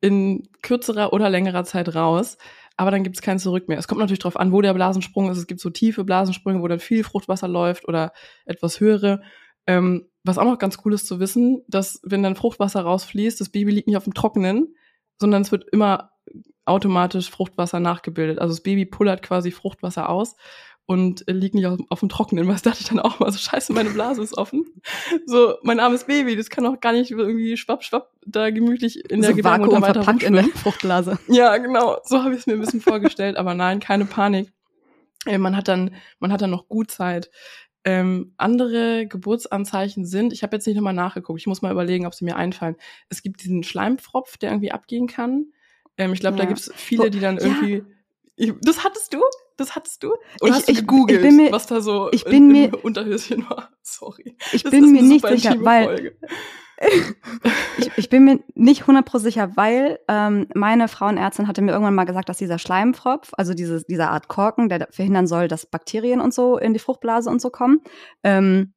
in 0.00 0.48
kürzerer 0.62 1.12
oder 1.12 1.28
längerer 1.28 1.64
Zeit 1.64 1.94
raus. 1.94 2.38
Aber 2.80 2.90
dann 2.90 3.04
gibt 3.04 3.14
es 3.14 3.20
kein 3.20 3.38
Zurück 3.38 3.68
mehr. 3.68 3.76
Es 3.76 3.88
kommt 3.88 4.00
natürlich 4.00 4.20
darauf 4.20 4.40
an, 4.40 4.52
wo 4.52 4.62
der 4.62 4.72
Blasensprung 4.72 5.30
ist. 5.30 5.36
Es 5.36 5.46
gibt 5.46 5.60
so 5.60 5.68
tiefe 5.68 6.02
Blasensprünge, 6.02 6.62
wo 6.62 6.66
dann 6.66 6.78
viel 6.78 7.04
Fruchtwasser 7.04 7.46
läuft 7.46 7.86
oder 7.86 8.14
etwas 8.46 8.80
höhere. 8.80 9.20
Ähm, 9.66 10.08
was 10.24 10.38
auch 10.38 10.46
noch 10.46 10.58
ganz 10.58 10.78
cool 10.82 10.94
ist 10.94 11.06
zu 11.06 11.20
wissen, 11.20 11.62
dass 11.68 12.00
wenn 12.04 12.22
dann 12.22 12.36
Fruchtwasser 12.36 12.80
rausfließt, 12.80 13.38
das 13.38 13.50
Baby 13.50 13.72
liegt 13.72 13.86
nicht 13.86 13.98
auf 13.98 14.04
dem 14.04 14.14
Trockenen, 14.14 14.74
sondern 15.18 15.42
es 15.42 15.52
wird 15.52 15.66
immer 15.70 16.12
automatisch 16.64 17.28
Fruchtwasser 17.28 17.80
nachgebildet. 17.80 18.38
Also 18.38 18.54
das 18.54 18.62
Baby 18.62 18.86
pullert 18.86 19.20
quasi 19.20 19.50
Fruchtwasser 19.50 20.08
aus 20.08 20.36
und 20.90 21.22
liegt 21.28 21.54
nicht 21.54 21.66
auf, 21.66 21.78
auf, 21.88 22.00
dem 22.00 22.08
Trockenen. 22.08 22.48
Was 22.48 22.62
dachte 22.62 22.80
ich 22.80 22.88
dann 22.88 22.98
auch 22.98 23.20
mal 23.20 23.30
so, 23.30 23.38
scheiße, 23.38 23.72
meine 23.72 23.90
Blase 23.90 24.24
ist 24.24 24.36
offen. 24.36 24.66
So, 25.24 25.54
mein 25.62 25.78
armes 25.78 26.02
Baby, 26.02 26.34
das 26.34 26.50
kann 26.50 26.66
auch 26.66 26.80
gar 26.80 26.92
nicht 26.92 27.12
irgendwie 27.12 27.56
schwapp, 27.56 27.84
schwapp 27.84 28.10
da 28.26 28.50
gemütlich 28.50 29.08
in 29.08 29.20
der 29.20 29.30
so 29.30 29.36
Gebärmutter 29.36 29.80
weiter 29.80 30.02
verpackt 30.02 30.24
in 30.24 30.32
der 30.32 30.42
Fruchtblase. 30.46 31.20
Ja, 31.28 31.56
genau. 31.58 31.98
So 32.02 32.24
habe 32.24 32.34
ich 32.34 32.40
es 32.40 32.48
mir 32.48 32.54
ein 32.54 32.60
bisschen 32.60 32.80
vorgestellt. 32.80 33.36
Aber 33.36 33.54
nein, 33.54 33.78
keine 33.78 34.04
Panik. 34.04 34.52
Äh, 35.26 35.38
man 35.38 35.56
hat 35.56 35.68
dann, 35.68 35.94
man 36.18 36.32
hat 36.32 36.40
dann 36.40 36.50
noch 36.50 36.66
gut 36.66 36.90
Zeit. 36.90 37.30
Ähm, 37.84 38.34
andere 38.36 39.06
Geburtsanzeichen 39.06 40.04
sind, 40.04 40.32
ich 40.32 40.42
habe 40.42 40.56
jetzt 40.56 40.66
nicht 40.66 40.74
nochmal 40.74 40.92
nachgeguckt, 40.92 41.38
ich 41.38 41.46
muss 41.46 41.62
mal 41.62 41.70
überlegen, 41.70 42.04
ob 42.04 42.14
sie 42.14 42.24
mir 42.24 42.34
einfallen. 42.34 42.74
Es 43.08 43.22
gibt 43.22 43.44
diesen 43.44 43.62
Schleimpfropf, 43.62 44.38
der 44.38 44.50
irgendwie 44.50 44.72
abgehen 44.72 45.06
kann. 45.06 45.52
Ähm, 45.96 46.12
ich 46.14 46.18
glaube, 46.18 46.36
ja. 46.36 46.42
da 46.42 46.48
gibt 46.48 46.58
es 46.58 46.72
viele, 46.74 47.10
die 47.10 47.20
dann 47.20 47.38
irgendwie. 47.38 47.74
Ja. 47.74 47.84
Ich, 48.34 48.54
das 48.60 48.82
hattest 48.82 49.14
du? 49.14 49.20
Das 49.60 49.76
hattest 49.76 50.02
du? 50.02 50.14
Oder 50.40 50.52
ich, 50.52 50.52
hast 50.52 50.68
du 50.70 50.72
gegoogelt, 50.72 51.22
ich 51.22 51.32
mir, 51.32 51.52
was 51.52 51.66
da 51.66 51.82
so 51.82 52.08
ich 52.12 52.24
bin 52.24 52.44
in, 52.44 52.70
mir, 52.70 52.82
Unterhöschen 52.82 53.44
war? 53.50 53.68
Sorry. 53.82 54.34
Ich 54.52 54.62
das 54.62 54.70
bin 54.70 54.90
mir 54.90 55.02
nicht 55.02 55.26
sicher, 55.26 55.54
weil 55.60 56.16
ich, 57.76 57.90
ich, 57.98 58.08
bin 58.08 58.24
mir 58.24 58.40
nicht 58.54 58.84
100% 58.84 59.18
sicher, 59.18 59.54
weil 59.56 59.98
ähm, 60.08 60.46
meine 60.54 60.88
Frauenärztin 60.88 61.46
hatte 61.46 61.60
mir 61.60 61.72
irgendwann 61.72 61.94
mal 61.94 62.04
gesagt, 62.04 62.30
dass 62.30 62.38
dieser 62.38 62.58
Schleimpfropf, 62.58 63.32
also 63.34 63.52
diese, 63.52 63.84
diese 63.86 64.08
Art 64.08 64.28
Korken, 64.28 64.70
der 64.70 64.88
verhindern 64.90 65.26
soll, 65.26 65.46
dass 65.46 65.66
Bakterien 65.66 66.22
und 66.22 66.32
so 66.32 66.56
in 66.56 66.72
die 66.72 66.78
Fruchtblase 66.78 67.28
und 67.28 67.42
so 67.42 67.50
kommen, 67.50 67.82
ähm, 68.24 68.72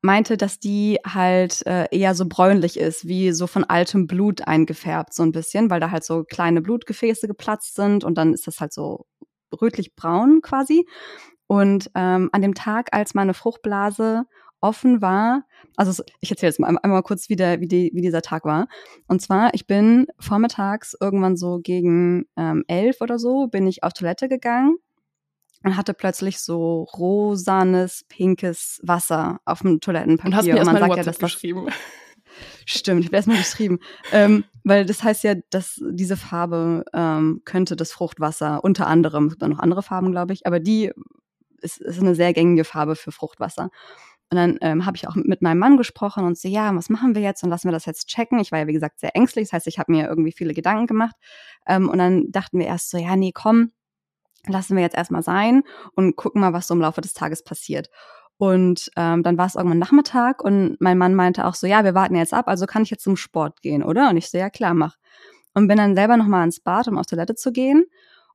meinte, 0.00 0.38
dass 0.38 0.58
die 0.58 1.00
halt 1.06 1.66
äh, 1.66 1.86
eher 1.90 2.14
so 2.14 2.24
bräunlich 2.26 2.78
ist, 2.78 3.06
wie 3.06 3.32
so 3.32 3.46
von 3.46 3.64
altem 3.64 4.06
Blut 4.06 4.48
eingefärbt, 4.48 5.12
so 5.12 5.22
ein 5.22 5.32
bisschen, 5.32 5.68
weil 5.68 5.80
da 5.80 5.90
halt 5.90 6.04
so 6.04 6.24
kleine 6.24 6.62
Blutgefäße 6.62 7.26
geplatzt 7.26 7.74
sind 7.74 8.04
und 8.04 8.16
dann 8.16 8.32
ist 8.32 8.46
das 8.46 8.58
halt 8.60 8.72
so 8.72 9.04
rötlich-braun 9.52 10.40
quasi. 10.42 10.86
Und 11.46 11.90
ähm, 11.94 12.30
an 12.32 12.42
dem 12.42 12.54
Tag, 12.54 12.90
als 12.92 13.14
meine 13.14 13.34
Fruchtblase 13.34 14.24
offen 14.60 15.00
war, 15.02 15.44
also 15.76 16.02
ich 16.20 16.30
erzähle 16.30 16.50
jetzt 16.50 16.60
mal 16.60 16.76
einmal 16.82 17.02
kurz, 17.02 17.28
wie, 17.28 17.36
der, 17.36 17.60
wie, 17.60 17.68
die, 17.68 17.90
wie 17.94 18.02
dieser 18.02 18.22
Tag 18.22 18.44
war. 18.44 18.68
Und 19.08 19.22
zwar, 19.22 19.54
ich 19.54 19.66
bin 19.66 20.06
vormittags 20.18 20.96
irgendwann 21.00 21.36
so 21.36 21.60
gegen 21.60 22.26
ähm, 22.36 22.64
elf 22.68 23.00
oder 23.00 23.18
so, 23.18 23.46
bin 23.46 23.66
ich 23.66 23.82
auf 23.82 23.92
Toilette 23.94 24.28
gegangen 24.28 24.76
und 25.64 25.76
hatte 25.76 25.94
plötzlich 25.94 26.38
so 26.40 26.84
rosanes, 26.94 28.04
pinkes 28.08 28.80
Wasser 28.82 29.40
auf 29.44 29.60
dem 29.60 29.80
Toilettenpapier. 29.80 30.26
Und 30.26 30.36
hast 30.36 30.46
mir 30.46 30.56
erstmal 30.56 31.04
ja, 31.04 31.12
geschrieben. 31.12 31.66
Stimmt, 32.64 33.00
ich 33.00 33.06
habe 33.06 33.16
erstmal 33.16 33.38
geschrieben. 33.38 33.78
Ähm, 34.12 34.44
weil 34.64 34.86
das 34.86 35.02
heißt 35.02 35.24
ja, 35.24 35.34
dass 35.50 35.80
diese 35.90 36.16
Farbe 36.16 36.84
ähm, 36.92 37.42
könnte 37.44 37.76
das 37.76 37.92
Fruchtwasser 37.92 38.62
unter 38.64 38.86
anderem, 38.86 39.26
es 39.26 39.38
gibt 39.38 39.50
noch 39.50 39.58
andere 39.58 39.82
Farben, 39.82 40.12
glaube 40.12 40.32
ich, 40.32 40.46
aber 40.46 40.60
die 40.60 40.92
ist, 41.60 41.80
ist 41.80 42.00
eine 42.00 42.14
sehr 42.14 42.32
gängige 42.32 42.64
Farbe 42.64 42.96
für 42.96 43.12
Fruchtwasser. 43.12 43.70
Und 44.32 44.36
dann 44.36 44.58
ähm, 44.60 44.86
habe 44.86 44.96
ich 44.96 45.08
auch 45.08 45.16
mit 45.16 45.42
meinem 45.42 45.58
Mann 45.58 45.76
gesprochen 45.76 46.24
und 46.24 46.38
so, 46.38 46.48
ja, 46.48 46.74
was 46.76 46.88
machen 46.88 47.16
wir 47.16 47.22
jetzt 47.22 47.42
und 47.42 47.50
lassen 47.50 47.66
wir 47.66 47.72
das 47.72 47.84
jetzt 47.84 48.06
checken. 48.06 48.38
Ich 48.38 48.52
war 48.52 48.60
ja, 48.60 48.68
wie 48.68 48.72
gesagt, 48.72 49.00
sehr 49.00 49.16
ängstlich. 49.16 49.48
Das 49.48 49.54
heißt, 49.54 49.66
ich 49.66 49.80
habe 49.80 49.90
mir 49.90 50.06
irgendwie 50.06 50.30
viele 50.30 50.54
Gedanken 50.54 50.86
gemacht. 50.86 51.16
Ähm, 51.66 51.88
und 51.88 51.98
dann 51.98 52.30
dachten 52.30 52.60
wir 52.60 52.66
erst 52.66 52.90
so, 52.90 52.98
ja, 52.98 53.16
nee, 53.16 53.32
komm, 53.34 53.72
lassen 54.46 54.76
wir 54.76 54.82
jetzt 54.82 54.96
erstmal 54.96 55.22
sein 55.22 55.62
und 55.94 56.14
gucken 56.14 56.40
mal, 56.40 56.52
was 56.52 56.68
so 56.68 56.74
im 56.74 56.80
Laufe 56.80 57.00
des 57.00 57.12
Tages 57.12 57.42
passiert. 57.42 57.90
Und 58.40 58.90
ähm, 58.96 59.22
dann 59.22 59.36
war 59.36 59.44
es 59.44 59.54
irgendwann 59.54 59.78
Nachmittag 59.78 60.42
und 60.42 60.80
mein 60.80 60.96
Mann 60.96 61.14
meinte 61.14 61.44
auch 61.44 61.54
so, 61.54 61.66
ja, 61.66 61.84
wir 61.84 61.94
warten 61.94 62.16
jetzt 62.16 62.32
ab, 62.32 62.48
also 62.48 62.64
kann 62.64 62.82
ich 62.82 62.88
jetzt 62.88 63.02
zum 63.04 63.18
Sport 63.18 63.60
gehen, 63.60 63.82
oder? 63.82 64.08
Und 64.08 64.16
ich 64.16 64.30
so, 64.30 64.38
ja 64.38 64.48
klar, 64.48 64.72
mach. 64.72 64.96
Und 65.52 65.68
bin 65.68 65.76
dann 65.76 65.94
selber 65.94 66.16
nochmal 66.16 66.46
ins 66.46 66.58
Bad, 66.58 66.88
um 66.88 66.96
auf 66.96 67.04
Toilette 67.04 67.34
zu 67.34 67.52
gehen 67.52 67.84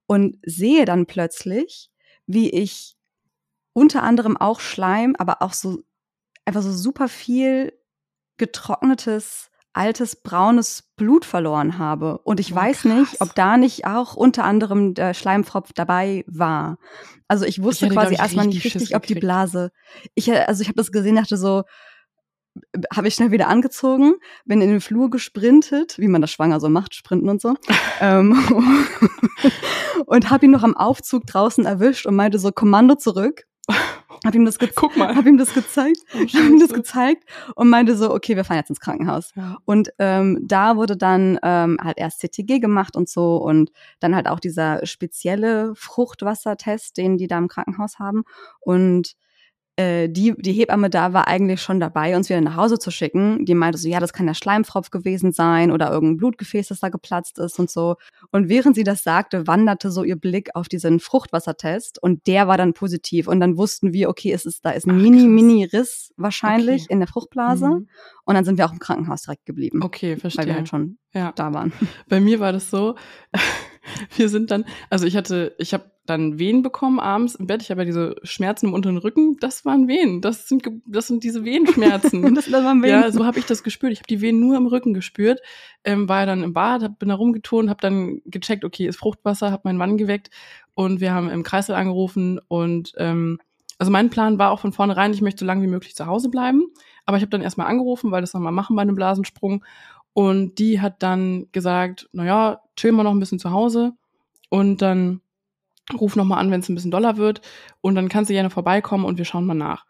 und 0.06 0.38
sehe 0.46 0.86
dann 0.86 1.08
plötzlich, 1.08 1.90
wie 2.28 2.52
ich 2.52 2.96
unter 3.74 4.04
anderem 4.04 4.38
auch 4.38 4.60
Schleim, 4.60 5.16
aber 5.18 5.42
auch 5.42 5.54
so 5.54 5.80
einfach 6.46 6.62
so 6.62 6.72
super 6.72 7.08
viel 7.08 7.74
getrocknetes 8.38 9.50
altes 9.76 10.16
braunes 10.16 10.84
Blut 10.96 11.26
verloren 11.26 11.78
habe. 11.78 12.20
Und 12.20 12.40
ich 12.40 12.54
oh, 12.54 12.56
weiß 12.56 12.82
krass. 12.82 12.92
nicht, 12.92 13.22
ob 13.22 13.36
da 13.36 13.58
nicht 13.58 13.86
auch 13.86 14.16
unter 14.16 14.44
anderem 14.44 14.94
der 14.94 15.14
Schleimfropf 15.14 15.74
dabei 15.74 16.24
war. 16.28 16.78
Also 17.28 17.46
ich 17.46 17.62
wusste 17.62 17.88
ich 17.88 17.92
quasi 17.92 18.16
erstmal 18.16 18.48
nicht 18.48 18.64
richtig, 18.64 18.96
ob 18.96 19.06
die 19.06 19.16
Blase. 19.16 19.72
Ich 20.14 20.32
also 20.32 20.62
ich 20.62 20.68
habe 20.68 20.78
das 20.78 20.92
gesehen, 20.92 21.16
dachte 21.16 21.38
so, 21.38 21.64
habe 22.94 23.08
ich 23.08 23.16
schnell 23.16 23.32
wieder 23.32 23.48
angezogen, 23.48 24.14
bin 24.46 24.62
in 24.62 24.70
den 24.70 24.82
Flur 24.82 25.10
gesprintet, 25.10 25.98
wie 25.98 26.08
man 26.08 26.22
das 26.22 26.32
schwanger 26.32 26.60
so 26.60 26.70
macht, 26.70 26.96
sprinten 26.96 27.30
und 27.30 27.42
so. 27.42 27.56
ähm, 28.00 28.38
und 30.06 30.30
habe 30.30 30.46
ihn 30.46 30.52
noch 30.52 30.64
am 30.64 30.78
Aufzug 30.78 31.26
draußen 31.26 31.66
erwischt 31.66 32.06
und 32.06 32.16
meinte 32.16 32.40
so 32.40 32.52
Kommando 32.52 32.96
zurück. 32.96 33.44
Hab 34.24 34.36
ihm 34.36 34.46
das 34.46 34.58
Guck 34.76 34.96
mal. 34.98 35.16
Hab 35.16 35.26
ihm 35.26 35.38
das 35.38 35.54
gezeigt. 35.54 35.98
Oh, 36.14 36.20
hab 36.20 36.50
ihm 36.50 36.60
das 36.60 36.74
gezeigt 36.74 37.24
und 37.56 37.70
meinte 37.70 37.96
so, 37.96 38.14
okay, 38.14 38.36
wir 38.36 38.44
fahren 38.44 38.58
jetzt 38.58 38.70
ins 38.70 38.80
Krankenhaus. 38.80 39.34
Ja. 39.36 39.58
Und 39.66 39.90
ähm, 40.00 40.40
da 40.44 40.76
wurde 40.76 40.98
dann 40.98 41.40
ähm, 41.44 41.78
halt 41.82 41.98
erst 41.98 42.20
CTG 42.20 42.60
gemacht 42.60 42.96
und 42.96 43.10
so 43.10 43.38
und 43.38 43.72
dann 44.00 44.16
halt 44.16 44.28
auch 44.28 44.40
dieser 44.40 44.86
spezielle 44.86 45.74
Fruchtwassertest, 45.76 46.98
den 46.98 47.18
die 47.18 47.28
da 47.28 47.38
im 47.38 47.48
Krankenhaus 47.48 48.00
haben. 48.00 48.24
Und 48.60 49.16
äh, 49.78 50.08
die, 50.08 50.34
die 50.38 50.54
Hebamme 50.54 50.90
da 50.90 51.12
war 51.12 51.28
eigentlich 51.28 51.62
schon 51.62 51.80
dabei, 51.80 52.16
uns 52.16 52.30
wieder 52.30 52.40
nach 52.42 52.56
Hause 52.56 52.80
zu 52.80 52.92
schicken. 52.92 53.46
Die 53.46 53.56
meinte 53.56 53.78
so, 53.78 53.90
ja, 53.90 54.00
das 54.00 54.14
kann 54.14 54.26
der 54.26 54.34
Schleimfropf 54.34 54.90
gewesen 54.90 55.34
sein 55.34 55.72
oder 55.72 55.92
irgendein 55.92 56.18
Blutgefäß, 56.18 56.70
das 56.70 56.80
da 56.80 56.90
geplatzt 56.90 57.40
ist 57.40 57.60
und 57.60 57.70
so. 57.70 57.96
Und 58.32 58.48
während 58.48 58.76
sie 58.76 58.84
das 58.84 59.04
sagte, 59.04 59.48
wanderte 59.48 59.92
so 59.92 60.04
ihr 60.04 60.16
Blick 60.16 60.50
auf 60.56 60.70
diesen 60.70 61.00
Fruchtwassertest 61.00 62.02
und 62.02 62.26
der 62.28 62.48
war 62.48 62.58
dann 62.58 62.74
positiv. 62.74 63.28
Und 63.28 63.40
dann 63.40 63.58
wussten 63.58 63.92
wir, 63.92 64.10
okay, 64.10 64.32
es 64.32 64.46
ist, 64.46 64.64
da 64.66 64.72
ist 64.72 64.88
ein 64.88 64.98
Ach, 64.98 65.02
mini, 65.02 65.28
mini 65.28 65.66
Riss 65.66 66.14
wahrscheinlich 66.16 66.84
okay. 66.84 66.94
in 66.94 67.00
der 67.00 67.08
Fruchtblase. 67.08 67.68
Mhm. 67.68 67.88
Und 68.24 68.36
dann 68.36 68.46
sind 68.46 68.58
wir 68.58 68.66
auch 68.66 68.74
im 68.74 68.80
Krankenhaus 68.80 69.24
direkt 69.24 69.46
geblieben. 69.46 69.84
Okay, 69.84 70.16
verstehe. 70.16 70.44
Weil 70.44 70.48
wir 70.48 70.56
halt 70.56 70.70
schon 70.70 70.98
ja. 71.14 71.32
da 71.36 71.54
waren. 71.54 71.74
Bei 72.08 72.20
mir 72.20 72.40
war 72.40 72.52
das 72.52 72.70
so, 72.70 72.96
wir 74.16 74.30
sind 74.30 74.52
dann, 74.52 74.66
also 74.90 75.06
ich 75.06 75.16
hatte, 75.16 75.56
ich 75.58 75.74
habe 75.74 75.92
dann 76.06 76.38
Wehen 76.38 76.62
bekommen 76.62 77.00
abends 77.00 77.36
im 77.36 77.48
Bett. 77.48 77.64
Ich 77.64 77.72
habe 77.72 77.82
ja 77.82 77.86
diese 77.86 78.16
Schmerzen 78.24 78.68
im 78.68 78.74
unteren 78.74 78.98
Rücken. 78.98 79.38
Das 79.40 79.66
waren 79.66 79.88
Wehen. 79.88 80.22
Das 80.22 80.48
sind, 80.48 80.64
das 80.86 81.08
sind 81.08 81.24
diese 81.24 81.44
Wehenschmerzen. 81.44 82.36
das, 82.36 82.46
das 82.52 82.64
waren 82.64 82.84
Wehen. 82.84 82.92
Ja, 82.92 83.12
so 83.12 83.26
habe 83.26 83.40
ich 83.40 83.46
das 83.46 83.64
gespürt. 83.64 83.92
Ich 83.92 84.00
habe 84.00 84.08
die 84.08 84.22
Wehen 84.22 84.40
nur 84.40 84.56
im 84.56 84.68
Rücken 84.68 84.94
gespürt. 84.94 85.40
Ähm, 85.84 86.08
war 86.08 86.22
ja 86.22 86.26
dann 86.28 86.44
im 86.44 86.54
Bad, 86.54 86.84
hab, 86.84 87.00
bin 87.00 87.10
da 87.10 87.16
rumgetont, 87.16 87.70
habe 87.70 87.82
dann 87.82 88.22
gecheckt, 88.26 88.64
okay, 88.64 88.86
ist 88.86 88.98
Fruchtwasser, 88.98 89.52
habe 89.52 89.64
meinen 89.66 89.78
Mann 89.78 89.98
geweckt 89.98 90.30
und 90.76 91.00
wir 91.00 91.14
haben 91.14 91.30
im 91.30 91.44
Kreisel 91.44 91.76
angerufen 91.76 92.40
und 92.48 92.94
ähm, 92.98 93.40
also 93.78 93.92
mein 93.92 94.10
Plan 94.10 94.40
war 94.40 94.52
auch 94.52 94.60
von 94.60 94.72
vornherein, 94.72 95.14
ich 95.14 95.22
möchte 95.22 95.40
so 95.40 95.46
lange 95.46 95.62
wie 95.62 95.68
möglich 95.68 95.96
zu 95.96 96.06
Hause 96.06 96.30
bleiben. 96.30 96.64
Aber 97.06 97.18
ich 97.18 97.24
habe 97.24 97.32
dann 97.32 97.42
erstmal 97.42 97.68
angerufen, 97.68 98.12
weil 98.12 98.22
das 98.22 98.34
nochmal 98.34 98.52
machen 98.52 98.76
bei 98.76 98.82
einem 98.82 98.96
Blasensprung 98.96 99.64
Und 100.14 100.60
die 100.60 100.80
hat 100.80 101.04
dann 101.04 101.48
gesagt, 101.52 102.10
naja, 102.14 102.62
chill 102.76 102.92
mal 102.92 103.04
noch 103.04 103.12
ein 103.12 103.20
bisschen 103.20 103.40
zu 103.40 103.52
Hause 103.52 103.94
und 104.50 104.82
dann 104.82 105.22
ruf 106.00 106.16
noch 106.16 106.26
mal 106.26 106.38
an, 106.38 106.52
wenn 106.52 106.62
es 106.62 106.70
ein 106.70 106.76
bisschen 106.76 106.92
doller 106.92 107.18
wird 107.18 107.42
und 107.82 107.96
dann 107.96 108.10
kannst 108.10 108.30
du 108.30 108.34
gerne 108.34 108.50
vorbeikommen 108.50 109.06
und 109.06 109.18
wir 109.18 109.26
schauen 109.26 109.46
mal 109.46 109.54
nach. 109.54 109.86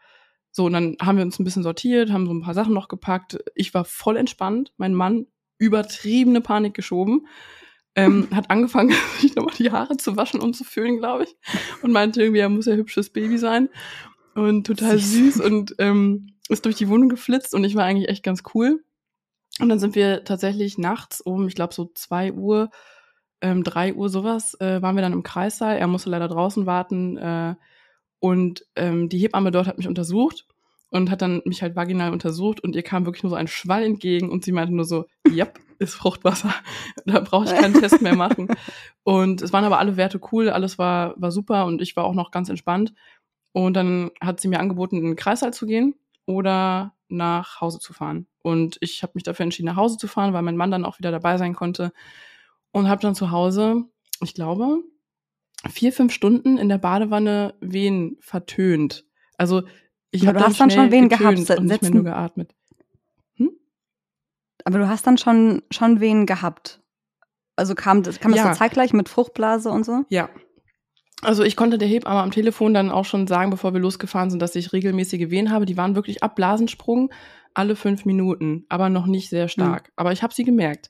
So, 0.51 0.65
und 0.65 0.73
dann 0.73 0.95
haben 1.01 1.17
wir 1.17 1.25
uns 1.25 1.37
ein 1.37 1.43
bisschen 1.43 1.63
sortiert, 1.63 2.11
haben 2.11 2.27
so 2.27 2.33
ein 2.33 2.41
paar 2.41 2.53
Sachen 2.53 2.73
noch 2.73 2.87
gepackt. 2.87 3.37
Ich 3.55 3.73
war 3.73 3.83
voll 3.83 4.15
entspannt. 4.15 4.71
Mein 4.77 4.93
Mann 4.93 5.27
übertriebene 5.57 6.39
Panik 6.39 6.73
geschoben. 6.73 7.27
Ähm, 7.93 8.29
hat 8.33 8.49
angefangen, 8.49 8.93
sich 9.19 9.35
nochmal 9.35 9.55
die 9.57 9.71
Haare 9.71 9.97
zu 9.97 10.15
waschen 10.15 10.39
und 10.39 10.55
zu 10.55 10.63
föhnen, 10.63 10.97
glaube 10.97 11.25
ich. 11.25 11.35
Und 11.81 11.91
meinte 11.91 12.21
irgendwie, 12.21 12.39
er 12.39 12.47
muss 12.47 12.67
ja 12.67 12.75
hübsches 12.75 13.09
Baby 13.09 13.37
sein. 13.37 13.69
Und 14.33 14.67
total 14.67 14.97
süß, 14.97 15.35
süß 15.35 15.41
und 15.41 15.75
ähm, 15.79 16.35
ist 16.47 16.65
durch 16.65 16.75
die 16.75 16.87
Wohnung 16.87 17.09
geflitzt 17.09 17.53
und 17.53 17.63
ich 17.63 17.75
war 17.75 17.85
eigentlich 17.85 18.09
echt 18.09 18.23
ganz 18.23 18.43
cool. 18.53 18.83
Und 19.59 19.69
dann 19.69 19.79
sind 19.79 19.95
wir 19.95 20.23
tatsächlich 20.23 20.77
nachts 20.77 21.21
um, 21.21 21.47
ich 21.47 21.55
glaube 21.55 21.73
so 21.73 21.89
zwei 21.93 22.33
Uhr, 22.33 22.69
ähm, 23.41 23.63
drei 23.63 23.93
Uhr 23.93 24.09
sowas, 24.09 24.59
äh, 24.59 24.81
waren 24.81 24.95
wir 24.95 25.01
dann 25.01 25.13
im 25.13 25.23
Kreissaal. 25.23 25.77
Er 25.77 25.87
musste 25.87 26.09
leider 26.09 26.27
draußen 26.27 26.65
warten. 26.65 27.17
Äh, 27.17 27.55
und 28.19 28.65
ähm, 28.75 29.07
die 29.07 29.19
Hebamme 29.19 29.51
dort 29.51 29.67
hat 29.67 29.77
mich 29.77 29.87
untersucht 29.87 30.47
und 30.89 31.11
hat 31.11 31.21
dann 31.21 31.41
mich 31.45 31.61
halt 31.61 31.75
vaginal 31.75 32.11
untersucht 32.11 32.61
und 32.61 32.75
ihr 32.75 32.83
kam 32.83 33.05
wirklich 33.05 33.23
nur 33.23 33.29
so 33.29 33.35
ein 33.35 33.47
Schwall 33.47 33.83
entgegen 33.83 34.29
und 34.29 34.43
sie 34.43 34.51
meinte 34.51 34.73
nur 34.73 34.85
so, 34.85 35.05
yep, 35.29 35.59
ist 35.77 35.95
Fruchtwasser. 35.95 36.53
da 37.05 37.19
brauche 37.19 37.45
ich 37.45 37.53
keinen 37.53 37.73
Test 37.73 38.01
mehr 38.01 38.15
machen. 38.15 38.47
Und 39.03 39.41
es 39.41 39.53
waren 39.53 39.65
aber 39.65 39.79
alle 39.79 39.97
Werte 39.97 40.19
cool, 40.31 40.49
alles 40.49 40.77
war, 40.77 41.13
war 41.17 41.31
super 41.31 41.65
und 41.65 41.81
ich 41.81 41.95
war 41.95 42.05
auch 42.05 42.13
noch 42.13 42.31
ganz 42.31 42.49
entspannt. 42.49 42.93
Und 43.51 43.75
dann 43.75 44.11
hat 44.21 44.39
sie 44.39 44.47
mir 44.47 44.59
angeboten, 44.59 44.97
in 44.97 45.03
den 45.03 45.15
Kreissaal 45.15 45.53
zu 45.53 45.65
gehen 45.65 45.95
oder 46.25 46.94
nach 47.07 47.61
Hause 47.61 47.79
zu 47.79 47.93
fahren. 47.93 48.27
Und 48.41 48.77
ich 48.81 49.03
habe 49.03 49.13
mich 49.15 49.23
dafür 49.23 49.43
entschieden, 49.43 49.67
nach 49.67 49.75
Hause 49.75 49.97
zu 49.97 50.07
fahren, 50.07 50.33
weil 50.33 50.41
mein 50.41 50.57
Mann 50.57 50.71
dann 50.71 50.85
auch 50.85 50.99
wieder 50.99 51.11
dabei 51.11 51.37
sein 51.37 51.55
konnte. 51.55 51.91
Und 52.71 52.89
habe 52.89 53.01
dann 53.01 53.15
zu 53.15 53.31
Hause, 53.31 53.85
ich 54.21 54.33
glaube, 54.33 54.79
vier, 55.69 55.93
fünf 55.93 56.13
Stunden 56.13 56.57
in 56.57 56.69
der 56.69 56.77
Badewanne 56.77 57.55
Wehen 57.61 58.17
vertönt. 58.19 59.05
Also 59.37 59.63
ich 60.11 60.27
habe 60.27 60.39
dann, 60.39 60.53
dann 60.53 60.69
schon 60.69 60.91
Wehen 60.91 61.09
gehabt 61.09 61.49
und 61.49 61.65
nicht 61.65 61.81
mehr 61.81 61.91
nur 61.91 62.03
geatmet. 62.03 62.55
Hm? 63.35 63.51
Aber 64.63 64.79
du 64.79 64.87
hast 64.87 65.05
dann 65.07 65.17
schon 65.17 65.63
schon 65.71 65.99
Wehen 65.99 66.25
gehabt. 66.25 66.81
Also 67.55 67.75
kam 67.75 68.03
das 68.03 68.19
kam 68.19 68.31
das 68.31 68.39
ja. 68.39 68.53
so 68.53 68.59
zeitgleich 68.59 68.93
mit 68.93 69.09
Fruchtblase 69.09 69.69
und 69.69 69.85
so? 69.85 70.05
Ja. 70.09 70.29
Also 71.25 71.43
ich 71.43 71.55
konnte 71.55 71.77
der 71.77 71.87
Hebamme 71.87 72.21
am 72.21 72.31
Telefon 72.31 72.73
dann 72.73 72.91
auch 72.91 73.05
schon 73.05 73.27
sagen, 73.27 73.49
bevor 73.49 73.73
wir 73.73 73.81
losgefahren 73.81 74.29
sind, 74.29 74.41
dass 74.41 74.55
ich 74.55 74.73
regelmäßige 74.73 75.29
Wehen 75.29 75.51
habe. 75.51 75.65
Die 75.65 75.77
waren 75.77 75.95
wirklich 75.95 76.23
ab 76.23 76.35
Blasensprung 76.35 77.11
alle 77.53 77.75
fünf 77.75 78.05
Minuten, 78.05 78.65
aber 78.69 78.89
noch 78.89 79.05
nicht 79.05 79.29
sehr 79.29 79.47
stark. 79.47 79.87
Mhm. 79.87 79.93
Aber 79.95 80.11
ich 80.11 80.23
habe 80.23 80.33
sie 80.33 80.43
gemerkt. 80.43 80.89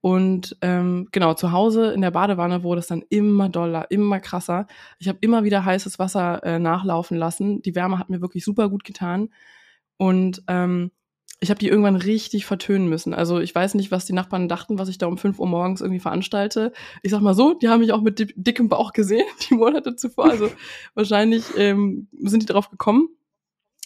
Und 0.00 0.56
ähm, 0.60 1.08
genau, 1.10 1.34
zu 1.34 1.50
Hause 1.50 1.92
in 1.92 2.00
der 2.00 2.12
Badewanne 2.12 2.62
wurde 2.62 2.78
es 2.78 2.86
dann 2.86 3.02
immer 3.08 3.48
doller, 3.48 3.90
immer 3.90 4.20
krasser. 4.20 4.66
Ich 4.98 5.08
habe 5.08 5.18
immer 5.20 5.42
wieder 5.42 5.64
heißes 5.64 5.98
Wasser 5.98 6.42
äh, 6.44 6.58
nachlaufen 6.58 7.16
lassen. 7.16 7.60
Die 7.62 7.74
Wärme 7.74 7.98
hat 7.98 8.08
mir 8.08 8.20
wirklich 8.20 8.44
super 8.44 8.68
gut 8.68 8.84
getan. 8.84 9.30
Und 9.96 10.42
ähm, 10.46 10.92
ich 11.40 11.50
habe 11.50 11.58
die 11.58 11.68
irgendwann 11.68 11.96
richtig 11.96 12.46
vertönen 12.46 12.88
müssen. 12.88 13.12
Also 13.12 13.40
ich 13.40 13.54
weiß 13.54 13.74
nicht, 13.74 13.90
was 13.90 14.06
die 14.06 14.14
Nachbarn 14.14 14.48
dachten, 14.48 14.78
was 14.78 14.88
ich 14.88 14.98
da 14.98 15.06
um 15.06 15.18
5 15.18 15.38
Uhr 15.38 15.46
morgens 15.46 15.80
irgendwie 15.82 16.00
veranstalte. 16.00 16.72
Ich 17.02 17.10
sag 17.10 17.20
mal 17.20 17.34
so, 17.34 17.54
die 17.54 17.68
haben 17.68 17.80
mich 17.80 17.92
auch 17.92 18.00
mit 18.00 18.32
dickem 18.36 18.68
Bauch 18.68 18.92
gesehen, 18.92 19.26
die 19.50 19.54
Monate 19.54 19.96
zuvor. 19.96 20.30
Also 20.30 20.50
wahrscheinlich 20.94 21.44
ähm, 21.56 22.08
sind 22.22 22.42
die 22.42 22.46
darauf 22.46 22.70
gekommen 22.70 23.08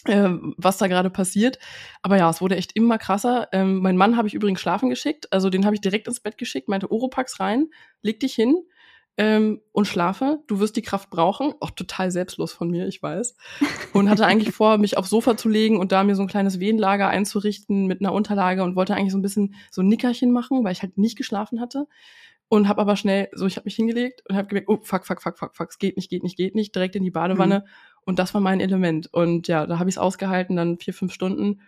äh, 0.05 0.29
was 0.57 0.77
da 0.77 0.87
gerade 0.87 1.09
passiert. 1.09 1.59
Aber 2.01 2.17
ja, 2.17 2.29
es 2.29 2.41
wurde 2.41 2.55
echt 2.55 2.75
immer 2.75 2.97
krasser. 2.97 3.49
Ähm, 3.51 3.79
mein 3.81 3.97
Mann 3.97 4.17
habe 4.17 4.27
ich 4.27 4.33
übrigens 4.33 4.59
schlafen 4.59 4.89
geschickt. 4.89 5.31
Also 5.31 5.49
den 5.49 5.65
habe 5.65 5.75
ich 5.75 5.81
direkt 5.81 6.07
ins 6.07 6.19
Bett 6.19 6.37
geschickt, 6.37 6.69
meinte 6.69 6.91
Oropax 6.91 7.39
rein, 7.39 7.67
leg 8.01 8.19
dich 8.19 8.33
hin 8.33 8.55
ähm, 9.21 9.61
und 9.71 9.85
schlafe. 9.85 10.39
Du 10.47 10.59
wirst 10.59 10.75
die 10.75 10.81
Kraft 10.81 11.11
brauchen. 11.11 11.53
Auch 11.59 11.69
total 11.69 12.09
selbstlos 12.09 12.53
von 12.53 12.71
mir, 12.71 12.87
ich 12.87 13.03
weiß. 13.03 13.35
Und 13.93 14.09
hatte 14.09 14.25
eigentlich 14.25 14.51
vor, 14.55 14.79
mich 14.79 14.97
aufs 14.97 15.11
Sofa 15.11 15.37
zu 15.37 15.47
legen 15.47 15.77
und 15.77 15.91
da 15.91 16.03
mir 16.03 16.15
so 16.15 16.23
ein 16.23 16.27
kleines 16.27 16.59
Wehenlager 16.59 17.07
einzurichten 17.07 17.85
mit 17.85 18.01
einer 18.01 18.13
Unterlage 18.13 18.63
und 18.63 18.75
wollte 18.75 18.95
eigentlich 18.95 19.11
so 19.11 19.19
ein 19.19 19.21
bisschen 19.21 19.53
so 19.69 19.83
ein 19.83 19.87
Nickerchen 19.87 20.31
machen, 20.31 20.63
weil 20.63 20.71
ich 20.71 20.81
halt 20.81 20.97
nicht 20.97 21.17
geschlafen 21.17 21.61
hatte. 21.61 21.85
Und 22.49 22.67
habe 22.67 22.81
aber 22.81 22.95
schnell, 22.95 23.29
so 23.33 23.45
ich 23.45 23.57
habe 23.57 23.65
mich 23.65 23.75
hingelegt 23.75 24.23
und 24.27 24.35
habe 24.35 24.47
gemerkt, 24.47 24.67
oh 24.67 24.79
fuck, 24.81 25.05
fuck, 25.05 25.21
fuck, 25.21 25.37
fuck, 25.37 25.55
fuck, 25.55 25.69
es 25.69 25.77
geht 25.77 25.97
nicht, 25.97 26.09
geht 26.09 26.23
nicht, 26.23 26.35
geht 26.35 26.55
nicht, 26.55 26.73
direkt 26.73 26.95
in 26.95 27.03
die 27.03 27.11
Badewanne. 27.11 27.59
Mhm 27.59 27.69
und 28.03 28.19
das 28.19 28.33
war 28.33 28.41
mein 28.41 28.59
Element. 28.59 29.13
Und 29.13 29.47
ja, 29.47 29.65
da 29.67 29.79
habe 29.79 29.89
ich 29.89 29.95
es 29.95 29.99
ausgehalten, 29.99 30.55
dann 30.55 30.79
vier, 30.79 30.93
fünf 30.93 31.13
Stunden. 31.13 31.61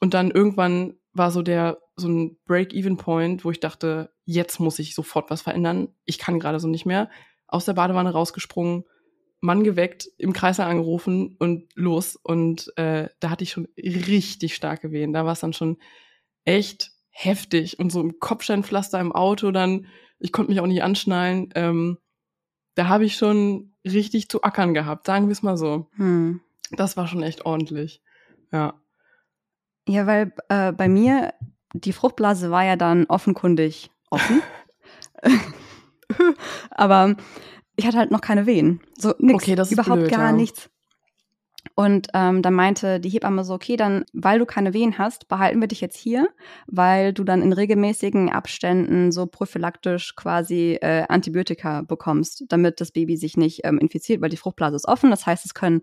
Und 0.00 0.14
dann 0.14 0.30
irgendwann 0.30 0.94
war 1.12 1.30
so 1.30 1.42
der, 1.42 1.78
so 1.96 2.08
ein 2.08 2.38
Break-Even-Point, 2.46 3.44
wo 3.44 3.50
ich 3.50 3.60
dachte, 3.60 4.12
jetzt 4.24 4.60
muss 4.60 4.78
ich 4.78 4.94
sofort 4.94 5.30
was 5.30 5.42
verändern. 5.42 5.88
Ich 6.04 6.18
kann 6.18 6.40
gerade 6.40 6.60
so 6.60 6.68
nicht 6.68 6.86
mehr. 6.86 7.10
Aus 7.46 7.64
der 7.64 7.74
Badewanne 7.74 8.12
rausgesprungen, 8.12 8.84
Mann 9.40 9.64
geweckt, 9.64 10.08
im 10.18 10.32
Kreißsaal 10.32 10.70
angerufen 10.70 11.36
und 11.38 11.68
los. 11.74 12.16
Und 12.16 12.72
äh, 12.76 13.08
da 13.20 13.30
hatte 13.30 13.44
ich 13.44 13.50
schon 13.50 13.68
richtig 13.76 14.54
starke 14.54 14.90
Wehen. 14.90 15.12
Da 15.12 15.24
war 15.24 15.32
es 15.32 15.40
dann 15.40 15.52
schon 15.52 15.78
echt 16.44 16.92
heftig. 17.10 17.78
Und 17.78 17.90
so 17.90 18.00
im 18.00 18.18
Kopfsteinpflaster 18.18 19.00
im 19.00 19.12
Auto 19.12 19.50
dann, 19.50 19.86
ich 20.18 20.32
konnte 20.32 20.50
mich 20.50 20.60
auch 20.60 20.66
nicht 20.66 20.82
anschnallen. 20.82 21.50
Ähm, 21.54 21.98
da 22.74 22.88
habe 22.88 23.04
ich 23.04 23.16
schon 23.16 23.74
richtig 23.84 24.28
zu 24.28 24.42
ackern 24.42 24.74
gehabt, 24.74 25.06
sagen 25.06 25.26
wir 25.26 25.32
es 25.32 25.42
mal 25.42 25.56
so. 25.56 25.88
Hm. 25.96 26.40
Das 26.70 26.96
war 26.96 27.06
schon 27.06 27.22
echt 27.22 27.44
ordentlich. 27.44 28.00
Ja. 28.50 28.81
Ja, 29.88 30.06
weil 30.06 30.32
äh, 30.48 30.72
bei 30.72 30.88
mir, 30.88 31.34
die 31.74 31.92
Fruchtblase 31.92 32.50
war 32.50 32.64
ja 32.64 32.76
dann 32.76 33.06
offenkundig 33.06 33.90
offen. 34.10 34.42
Aber 36.70 37.16
ich 37.76 37.86
hatte 37.86 37.98
halt 37.98 38.10
noch 38.10 38.20
keine 38.20 38.46
Wehen. 38.46 38.80
So 38.98 39.14
nix, 39.18 39.42
okay, 39.42 39.54
das 39.54 39.68
ist 39.68 39.72
überhaupt 39.72 40.00
blöd, 40.00 40.10
gar 40.10 40.30
ja. 40.30 40.32
nichts. 40.32 40.68
Und 41.74 42.08
ähm, 42.12 42.42
dann 42.42 42.54
meinte 42.54 43.00
die 43.00 43.08
Hebamme 43.08 43.44
so, 43.44 43.54
okay, 43.54 43.76
dann, 43.76 44.04
weil 44.12 44.38
du 44.38 44.46
keine 44.46 44.74
Wehen 44.74 44.98
hast, 44.98 45.28
behalten 45.28 45.60
wir 45.60 45.68
dich 45.68 45.80
jetzt 45.80 45.96
hier, 45.96 46.28
weil 46.66 47.12
du 47.12 47.24
dann 47.24 47.40
in 47.40 47.52
regelmäßigen 47.52 48.30
Abständen 48.30 49.12
so 49.12 49.26
prophylaktisch 49.26 50.14
quasi 50.16 50.78
äh, 50.82 51.04
Antibiotika 51.08 51.82
bekommst, 51.82 52.44
damit 52.48 52.80
das 52.80 52.90
Baby 52.90 53.16
sich 53.16 53.36
nicht 53.36 53.60
ähm, 53.64 53.78
infiziert, 53.78 54.20
weil 54.20 54.28
die 54.28 54.36
Fruchtblase 54.36 54.76
ist 54.76 54.88
offen. 54.88 55.10
Das 55.10 55.24
heißt, 55.24 55.46
es 55.46 55.54
können 55.54 55.82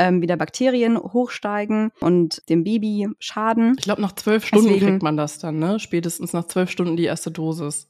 ähm, 0.00 0.22
wieder 0.22 0.36
Bakterien 0.36 0.98
hochsteigen 0.98 1.92
und 2.00 2.42
dem 2.48 2.64
Baby 2.64 3.08
schaden. 3.18 3.74
Ich 3.78 3.84
glaube, 3.84 4.00
nach 4.00 4.12
zwölf 4.12 4.46
Stunden 4.46 4.68
Deswegen, 4.68 4.86
kriegt 4.86 5.02
man 5.02 5.18
das 5.18 5.38
dann, 5.38 5.58
ne? 5.58 5.78
Spätestens 5.78 6.32
nach 6.32 6.46
zwölf 6.46 6.70
Stunden 6.70 6.96
die 6.96 7.04
erste 7.04 7.30
Dosis. 7.30 7.88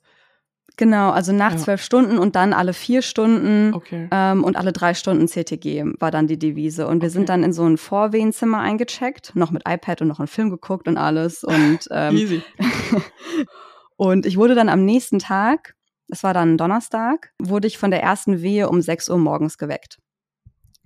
Genau, 0.77 1.11
also 1.11 1.33
nach 1.33 1.57
zwölf 1.57 1.81
ja. 1.81 1.85
Stunden 1.85 2.19
und 2.19 2.37
dann 2.37 2.53
alle 2.53 2.73
vier 2.73 3.03
Stunden 3.03 3.75
okay. 3.75 4.09
ähm, 4.11 4.43
und 4.43 4.57
alle 4.57 4.73
drei 4.73 4.95
Stunden 4.95 5.29
CTG 5.29 5.85
war 6.01 6.11
dann 6.11 6.27
die 6.27 6.39
Devise. 6.39 6.87
Und 6.87 7.03
wir 7.03 7.09
okay. 7.09 7.13
sind 7.13 7.29
dann 7.29 7.45
in 7.45 7.53
so 7.53 7.65
ein 7.65 7.77
Vorwehenzimmer 7.77 8.61
eingecheckt, 8.61 9.37
noch 9.37 9.51
mit 9.51 9.63
iPad 9.69 10.03
und 10.03 10.09
noch 10.09 10.19
einen 10.19 10.27
Film 10.27 10.51
geguckt 10.51 10.89
und 10.89 10.97
alles. 10.97 11.45
Und, 11.45 11.81
ähm, 11.91 12.17
Easy. 12.17 12.43
und 13.97 14.27
ich 14.27 14.37
wurde 14.37 14.55
dann 14.55 14.69
am 14.69 14.85
nächsten 14.85 15.19
Tag, 15.19 15.75
das 16.09 16.23
war 16.23 16.35
dann 16.35 16.57
Donnerstag, 16.57 17.33
wurde 17.41 17.67
ich 17.67 17.79
von 17.79 17.91
der 17.91 18.03
ersten 18.03 18.43
Wehe 18.43 18.69
um 18.69 18.81
sechs 18.81 19.09
Uhr 19.09 19.19
morgens 19.19 19.59
geweckt. 19.59 19.99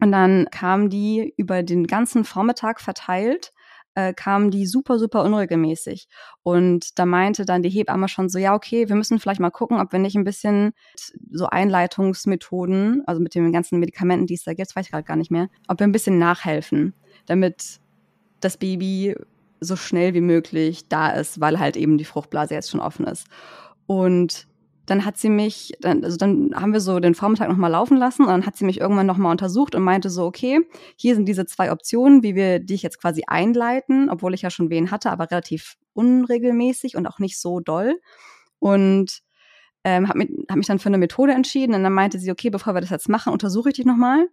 Und 0.04 0.12
dann 0.12 0.48
kam 0.50 0.90
die 0.90 1.32
über 1.38 1.62
den 1.62 1.86
ganzen 1.86 2.24
Vormittag 2.26 2.82
verteilt 2.82 3.54
äh, 3.94 4.12
kamen 4.12 4.50
die 4.50 4.66
super, 4.66 4.98
super 4.98 5.24
unregelmäßig. 5.24 6.08
Und 6.42 6.98
da 6.98 7.06
meinte 7.06 7.44
dann 7.44 7.62
die 7.62 7.70
Hebamme 7.70 8.08
schon 8.08 8.28
so, 8.28 8.38
ja, 8.38 8.54
okay, 8.54 8.88
wir 8.88 8.96
müssen 8.96 9.18
vielleicht 9.18 9.40
mal 9.40 9.50
gucken, 9.50 9.80
ob 9.80 9.92
wir 9.92 9.98
nicht 9.98 10.16
ein 10.16 10.24
bisschen 10.24 10.72
so 11.30 11.46
Einleitungsmethoden, 11.46 13.02
also 13.06 13.22
mit 13.22 13.34
den 13.34 13.50
ganzen 13.50 13.78
Medikamenten, 13.78 14.26
die 14.26 14.34
es 14.34 14.44
da 14.44 14.52
gibt, 14.52 14.74
weiß 14.76 14.86
ich 14.86 14.92
gerade 14.92 15.04
gar 15.04 15.16
nicht 15.16 15.30
mehr, 15.30 15.48
ob 15.68 15.80
wir 15.80 15.86
ein 15.86 15.92
bisschen 15.92 16.18
nachhelfen, 16.18 16.92
damit 17.24 17.80
das 18.40 18.58
Baby 18.58 19.16
so 19.60 19.76
schnell 19.76 20.12
wie 20.12 20.20
möglich 20.20 20.88
da 20.88 21.10
ist, 21.10 21.40
weil 21.40 21.58
halt 21.58 21.78
eben 21.78 21.96
die 21.96 22.04
Fruchtblase 22.04 22.52
jetzt 22.52 22.70
schon 22.70 22.80
offen 22.80 23.06
ist. 23.06 23.26
Und 23.86 24.46
dann 24.86 25.04
hat 25.04 25.16
sie 25.16 25.30
mich, 25.30 25.72
dann, 25.80 26.04
also 26.04 26.16
dann 26.16 26.50
haben 26.54 26.72
wir 26.72 26.80
so 26.80 27.00
den 27.00 27.14
Vormittag 27.14 27.48
nochmal 27.48 27.70
laufen 27.70 27.96
lassen 27.96 28.22
und 28.22 28.28
dann 28.28 28.46
hat 28.46 28.56
sie 28.56 28.64
mich 28.64 28.80
irgendwann 28.80 29.06
nochmal 29.06 29.30
untersucht 29.30 29.74
und 29.74 29.82
meinte 29.82 30.10
so, 30.10 30.24
okay, 30.24 30.60
hier 30.96 31.14
sind 31.14 31.26
diese 31.26 31.46
zwei 31.46 31.72
Optionen, 31.72 32.22
wie 32.22 32.34
wir 32.34 32.58
dich 32.58 32.82
jetzt 32.82 33.00
quasi 33.00 33.22
einleiten, 33.26 34.10
obwohl 34.10 34.34
ich 34.34 34.42
ja 34.42 34.50
schon 34.50 34.70
wen 34.70 34.90
hatte, 34.90 35.10
aber 35.10 35.30
relativ 35.30 35.76
unregelmäßig 35.94 36.96
und 36.96 37.06
auch 37.06 37.18
nicht 37.18 37.38
so 37.38 37.60
doll. 37.60 37.98
Und 38.58 39.20
ähm, 39.84 40.08
habe 40.08 40.18
mich, 40.18 40.30
hab 40.48 40.56
mich 40.56 40.66
dann 40.66 40.78
für 40.78 40.88
eine 40.88 40.98
Methode 40.98 41.32
entschieden 41.32 41.74
und 41.74 41.82
dann 41.82 41.92
meinte 41.92 42.18
sie, 42.18 42.30
okay, 42.30 42.50
bevor 42.50 42.74
wir 42.74 42.80
das 42.80 42.90
jetzt 42.90 43.08
machen, 43.08 43.32
untersuche 43.32 43.70
ich 43.70 43.76
dich 43.76 43.86
nochmal 43.86 44.28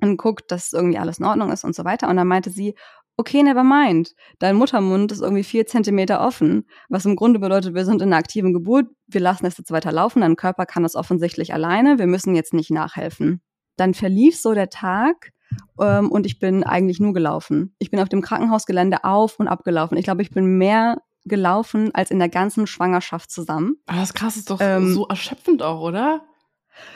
und 0.00 0.16
guck, 0.16 0.46
dass 0.48 0.72
irgendwie 0.72 0.98
alles 0.98 1.18
in 1.18 1.24
Ordnung 1.24 1.50
ist 1.50 1.64
und 1.64 1.74
so 1.74 1.84
weiter. 1.84 2.08
Und 2.08 2.16
dann 2.16 2.28
meinte 2.28 2.50
sie, 2.50 2.74
okay, 3.18 3.42
never 3.42 3.64
mind. 3.64 4.14
Dein 4.38 4.56
Muttermund 4.56 5.12
ist 5.12 5.20
irgendwie 5.20 5.42
vier 5.42 5.66
Zentimeter 5.66 6.24
offen, 6.24 6.64
was 6.88 7.04
im 7.04 7.16
Grunde 7.16 7.40
bedeutet, 7.40 7.74
wir 7.74 7.84
sind 7.84 8.00
in 8.00 8.08
einer 8.08 8.16
aktiven 8.16 8.54
Geburt, 8.54 8.86
wir 9.06 9.20
lassen 9.20 9.44
es 9.44 9.58
jetzt 9.58 9.72
weiter 9.72 9.92
laufen, 9.92 10.22
dein 10.22 10.36
Körper 10.36 10.64
kann 10.64 10.84
das 10.84 10.94
offensichtlich 10.94 11.52
alleine, 11.52 11.98
wir 11.98 12.06
müssen 12.06 12.34
jetzt 12.34 12.54
nicht 12.54 12.70
nachhelfen. 12.70 13.42
Dann 13.76 13.92
verlief 13.92 14.40
so 14.40 14.54
der 14.54 14.70
Tag 14.70 15.32
ähm, 15.80 16.10
und 16.10 16.26
ich 16.26 16.38
bin 16.38 16.64
eigentlich 16.64 17.00
nur 17.00 17.12
gelaufen. 17.12 17.74
Ich 17.78 17.90
bin 17.90 18.00
auf 18.00 18.08
dem 18.08 18.22
Krankenhausgelände 18.22 19.04
auf 19.04 19.38
und 19.38 19.48
abgelaufen. 19.48 19.98
Ich 19.98 20.04
glaube, 20.04 20.22
ich 20.22 20.30
bin 20.30 20.56
mehr 20.56 20.98
gelaufen 21.24 21.94
als 21.94 22.10
in 22.10 22.18
der 22.18 22.28
ganzen 22.28 22.66
Schwangerschaft 22.66 23.30
zusammen. 23.30 23.76
Aber 23.86 24.00
das 24.00 24.14
krass 24.14 24.36
ist 24.36 24.50
doch 24.50 24.60
ähm, 24.60 24.94
so 24.94 25.06
erschöpfend 25.06 25.62
auch, 25.62 25.80
oder? 25.80 26.22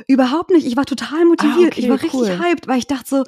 Überhaupt 0.06 0.50
nicht. 0.50 0.66
Ich 0.66 0.76
war 0.76 0.86
total 0.86 1.24
motiviert. 1.24 1.72
Ah, 1.72 1.72
okay, 1.72 1.80
ich 1.80 1.88
war 1.88 2.00
richtig 2.00 2.20
cool. 2.20 2.38
hyped, 2.38 2.68
weil 2.68 2.78
ich 2.78 2.86
dachte 2.86 3.08
so, 3.08 3.24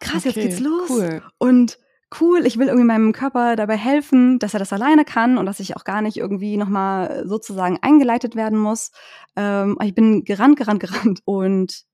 krass, 0.00 0.24
okay, 0.26 0.28
jetzt 0.28 0.34
geht's 0.34 0.60
los. 0.60 0.88
Cool. 0.88 1.22
Und 1.38 1.78
cool, 2.20 2.46
ich 2.46 2.58
will 2.58 2.68
irgendwie 2.68 2.86
meinem 2.86 3.12
Körper 3.12 3.56
dabei 3.56 3.76
helfen, 3.76 4.38
dass 4.38 4.54
er 4.54 4.60
das 4.60 4.72
alleine 4.72 5.04
kann 5.04 5.38
und 5.38 5.46
dass 5.46 5.60
ich 5.60 5.76
auch 5.76 5.84
gar 5.84 6.02
nicht 6.02 6.16
irgendwie 6.16 6.56
nochmal 6.56 7.24
sozusagen 7.26 7.78
eingeleitet 7.82 8.36
werden 8.36 8.58
muss. 8.58 8.90
Ähm, 9.36 9.78
ich 9.82 9.94
bin 9.94 10.24
gerannt, 10.24 10.56
gerannt, 10.56 10.80
gerannt. 10.80 11.20
Und 11.24 11.84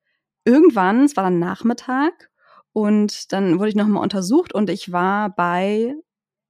irgendwann, 0.45 1.05
es 1.05 1.17
war 1.17 1.25
dann 1.25 1.39
Nachmittag, 1.39 2.31
und 2.73 3.33
dann 3.33 3.59
wurde 3.59 3.71
ich 3.71 3.75
nochmal 3.75 4.03
untersucht 4.03 4.55
und 4.55 4.71
ich 4.71 4.93
war 4.93 5.35
bei 5.35 5.95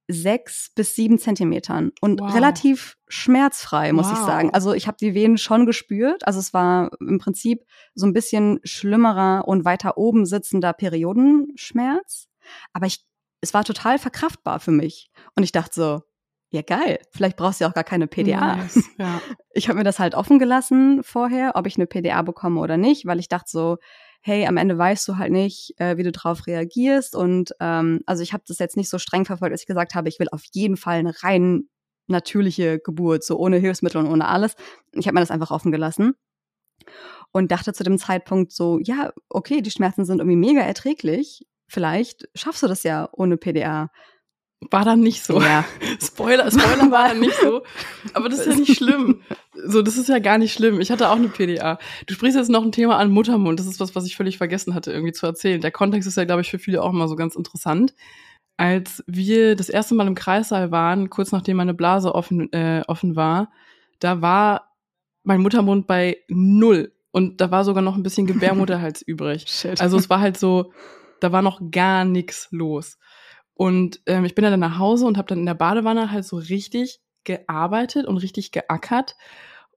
sechs 0.07 0.71
bis 0.75 0.93
sieben 0.95 1.17
Zentimetern 1.19 1.91
und 2.01 2.19
wow. 2.19 2.33
relativ 2.33 2.97
schmerzfrei, 3.07 3.93
muss 3.93 4.07
wow. 4.07 4.13
ich 4.13 4.19
sagen. 4.19 4.53
Also 4.53 4.73
ich 4.73 4.87
habe 4.87 4.97
die 4.99 5.13
Venen 5.13 5.37
schon 5.37 5.65
gespürt. 5.65 6.27
Also 6.27 6.39
es 6.39 6.53
war 6.53 6.91
im 6.99 7.17
Prinzip 7.17 7.63
so 7.95 8.05
ein 8.05 8.13
bisschen 8.13 8.59
schlimmerer 8.63 9.47
und 9.47 9.63
weiter 9.63 9.97
oben 9.97 10.25
sitzender 10.25 10.73
Periodenschmerz. 10.73 12.27
Aber 12.73 12.87
ich, 12.87 13.05
es 13.41 13.53
war 13.53 13.63
total 13.63 13.99
verkraftbar 13.99 14.59
für 14.59 14.71
mich. 14.71 15.11
Und 15.35 15.43
ich 15.43 15.51
dachte 15.51 15.73
so, 15.73 16.01
ja 16.51 16.61
geil, 16.61 16.99
vielleicht 17.11 17.37
brauchst 17.37 17.59
du 17.59 17.63
ja 17.65 17.69
auch 17.69 17.73
gar 17.73 17.83
keine 17.83 18.07
PDA. 18.07 18.57
Nice, 18.57 18.83
ja. 18.97 19.21
Ich 19.53 19.67
habe 19.67 19.79
mir 19.79 19.83
das 19.83 19.99
halt 19.99 20.15
offen 20.15 20.39
gelassen 20.39 21.01
vorher, 21.03 21.55
ob 21.55 21.67
ich 21.67 21.75
eine 21.75 21.87
PDA 21.87 22.21
bekomme 22.21 22.61
oder 22.61 22.77
nicht, 22.77 23.05
weil 23.05 23.19
ich 23.19 23.27
dachte 23.27 23.49
so, 23.49 23.77
hey, 24.21 24.45
am 24.45 24.57
Ende 24.57 24.77
weißt 24.77 25.07
du 25.07 25.17
halt 25.17 25.31
nicht, 25.31 25.73
äh, 25.77 25.97
wie 25.97 26.03
du 26.03 26.11
drauf 26.11 26.45
reagierst. 26.47 27.15
Und 27.15 27.53
ähm, 27.59 28.01
also 28.05 28.21
ich 28.21 28.33
habe 28.33 28.43
das 28.47 28.59
jetzt 28.59 28.77
nicht 28.77 28.89
so 28.89 28.99
streng 28.99 29.25
verfolgt, 29.25 29.53
dass 29.53 29.61
ich 29.61 29.67
gesagt 29.67 29.95
habe, 29.95 30.09
ich 30.09 30.19
will 30.19 30.27
auf 30.31 30.43
jeden 30.51 30.77
Fall 30.77 30.99
eine 30.99 31.23
rein 31.23 31.69
natürliche 32.07 32.79
Geburt, 32.79 33.23
so 33.23 33.37
ohne 33.37 33.57
Hilfsmittel 33.57 33.99
und 33.99 34.07
ohne 34.07 34.27
alles. 34.27 34.55
Ich 34.93 35.07
habe 35.07 35.15
mir 35.15 35.21
das 35.21 35.31
einfach 35.31 35.51
offen 35.51 35.71
gelassen 35.71 36.13
und 37.31 37.51
dachte 37.51 37.73
zu 37.73 37.83
dem 37.83 37.97
Zeitpunkt 37.97 38.51
so, 38.51 38.79
ja, 38.81 39.11
okay, 39.29 39.61
die 39.61 39.71
Schmerzen 39.71 40.05
sind 40.05 40.19
irgendwie 40.19 40.37
mega 40.37 40.61
erträglich. 40.61 41.45
Vielleicht 41.71 42.27
schaffst 42.35 42.61
du 42.63 42.67
das 42.67 42.83
ja 42.83 43.07
ohne 43.13 43.37
PDA. 43.37 43.91
War 44.69 44.83
dann 44.83 44.99
nicht 44.99 45.23
so. 45.23 45.41
Ja. 45.41 45.63
Spoiler, 46.03 46.51
Spoiler 46.51 46.91
war 46.91 47.07
dann 47.07 47.21
nicht 47.21 47.33
so. 47.41 47.63
Aber 48.13 48.27
das 48.27 48.39
ist 48.39 48.47
ja 48.47 48.55
nicht 48.55 48.75
schlimm. 48.77 49.21
So, 49.53 49.81
das 49.81 49.97
ist 49.97 50.09
ja 50.09 50.19
gar 50.19 50.37
nicht 50.37 50.51
schlimm. 50.51 50.81
Ich 50.81 50.91
hatte 50.91 51.09
auch 51.09 51.15
eine 51.15 51.29
PDA. 51.29 51.79
Du 52.07 52.13
sprichst 52.13 52.37
jetzt 52.37 52.49
noch 52.49 52.61
ein 52.61 52.73
Thema 52.73 52.97
an 52.97 53.09
Muttermund. 53.09 53.57
Das 53.57 53.67
ist 53.67 53.79
was, 53.79 53.95
was 53.95 54.05
ich 54.05 54.17
völlig 54.17 54.37
vergessen 54.37 54.75
hatte, 54.75 54.91
irgendwie 54.91 55.13
zu 55.13 55.25
erzählen. 55.25 55.61
Der 55.61 55.71
Kontext 55.71 56.09
ist 56.09 56.17
ja, 56.17 56.25
glaube 56.25 56.41
ich, 56.41 56.51
für 56.51 56.59
viele 56.59 56.83
auch 56.83 56.91
immer 56.91 57.07
so 57.07 57.15
ganz 57.15 57.35
interessant. 57.35 57.95
Als 58.57 59.01
wir 59.07 59.55
das 59.55 59.69
erste 59.69 59.95
Mal 59.95 60.07
im 60.07 60.15
Kreissaal 60.15 60.71
waren, 60.71 61.09
kurz 61.09 61.31
nachdem 61.31 61.55
meine 61.55 61.73
Blase 61.73 62.13
offen, 62.13 62.51
äh, 62.51 62.83
offen 62.85 63.15
war, 63.15 63.49
da 63.99 64.21
war 64.21 64.75
mein 65.23 65.39
Muttermund 65.39 65.87
bei 65.87 66.17
null. 66.27 66.91
Und 67.11 67.39
da 67.39 67.49
war 67.49 67.63
sogar 67.63 67.81
noch 67.81 67.95
ein 67.95 68.03
bisschen 68.03 68.27
Gebärmutterhals 68.27 69.01
übrig. 69.07 69.45
Shit. 69.47 69.79
Also 69.79 69.97
es 69.97 70.09
war 70.09 70.19
halt 70.19 70.37
so, 70.37 70.73
da 71.21 71.31
war 71.31 71.41
noch 71.41 71.61
gar 71.71 72.03
nichts 72.03 72.47
los. 72.51 72.97
Und 73.53 74.01
ähm, 74.07 74.25
ich 74.25 74.35
bin 74.35 74.43
dann 74.43 74.59
nach 74.59 74.79
Hause 74.79 75.05
und 75.05 75.17
habe 75.17 75.27
dann 75.27 75.39
in 75.39 75.45
der 75.45 75.53
Badewanne 75.53 76.11
halt 76.11 76.25
so 76.25 76.37
richtig 76.37 76.99
gearbeitet 77.23 78.05
und 78.07 78.17
richtig 78.17 78.51
geackert. 78.51 79.15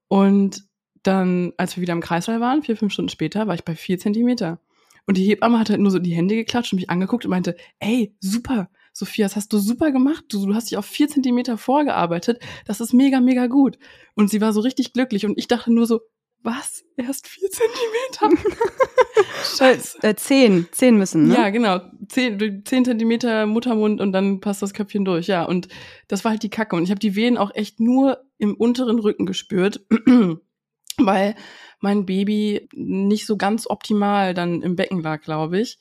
Und 0.07 0.63
dann, 1.03 1.53
als 1.57 1.75
wir 1.75 1.81
wieder 1.81 1.93
im 1.93 2.01
Kreislauf 2.01 2.39
waren, 2.39 2.63
vier, 2.63 2.75
fünf 2.75 2.93
Stunden 2.93 3.09
später, 3.09 3.47
war 3.47 3.55
ich 3.55 3.63
bei 3.63 3.75
vier 3.75 3.99
Zentimeter. 3.99 4.59
Und 5.05 5.17
die 5.17 5.25
Hebamme 5.25 5.59
hat 5.59 5.69
halt 5.69 5.79
nur 5.79 5.91
so 5.91 5.99
die 5.99 6.15
Hände 6.15 6.35
geklatscht 6.35 6.73
und 6.73 6.77
mich 6.77 6.89
angeguckt 6.89 7.25
und 7.25 7.31
meinte, 7.31 7.55
ey, 7.79 8.15
super, 8.19 8.69
Sophia, 8.91 9.25
das 9.25 9.35
hast 9.35 9.53
du 9.53 9.59
super 9.59 9.91
gemacht. 9.91 10.25
Du, 10.29 10.43
du 10.45 10.55
hast 10.55 10.71
dich 10.71 10.77
auf 10.77 10.85
vier 10.85 11.07
Zentimeter 11.07 11.57
vorgearbeitet. 11.57 12.41
Das 12.65 12.79
ist 12.79 12.93
mega, 12.93 13.19
mega 13.19 13.47
gut. 13.47 13.77
Und 14.15 14.31
sie 14.31 14.41
war 14.41 14.51
so 14.51 14.61
richtig 14.61 14.93
glücklich. 14.93 15.25
Und 15.25 15.37
ich 15.37 15.47
dachte 15.47 15.71
nur 15.71 15.85
so, 15.85 16.01
was? 16.45 16.85
Erst 16.95 17.27
vier 17.27 17.49
Zentimeter? 17.49 18.47
Scheiße. 19.57 20.03
Äh, 20.03 20.15
zehn. 20.15 20.67
Zehn 20.71 20.97
müssen, 20.97 21.27
ne? 21.27 21.35
Ja, 21.35 21.49
genau. 21.49 21.81
Zehn, 22.07 22.63
zehn 22.63 22.85
Zentimeter 22.85 23.45
Muttermund 23.45 23.99
und 23.99 24.11
dann 24.11 24.39
passt 24.39 24.61
das 24.61 24.73
Köpfchen 24.73 25.03
durch. 25.03 25.27
Ja, 25.27 25.43
und 25.43 25.67
das 26.07 26.23
war 26.23 26.31
halt 26.31 26.43
die 26.43 26.49
Kacke. 26.49 26.75
Und 26.75 26.83
ich 26.83 26.91
habe 26.91 26.99
die 26.99 27.15
Wehen 27.15 27.37
auch 27.37 27.53
echt 27.53 27.79
nur 27.79 28.23
im 28.37 28.55
unteren 28.55 28.99
Rücken 28.99 29.25
gespürt, 29.25 29.85
weil 30.97 31.35
mein 31.79 32.05
Baby 32.05 32.69
nicht 32.73 33.25
so 33.25 33.37
ganz 33.37 33.67
optimal 33.67 34.33
dann 34.33 34.61
im 34.61 34.75
Becken 34.75 35.01
lag, 35.01 35.21
glaube 35.21 35.59
ich. 35.59 35.79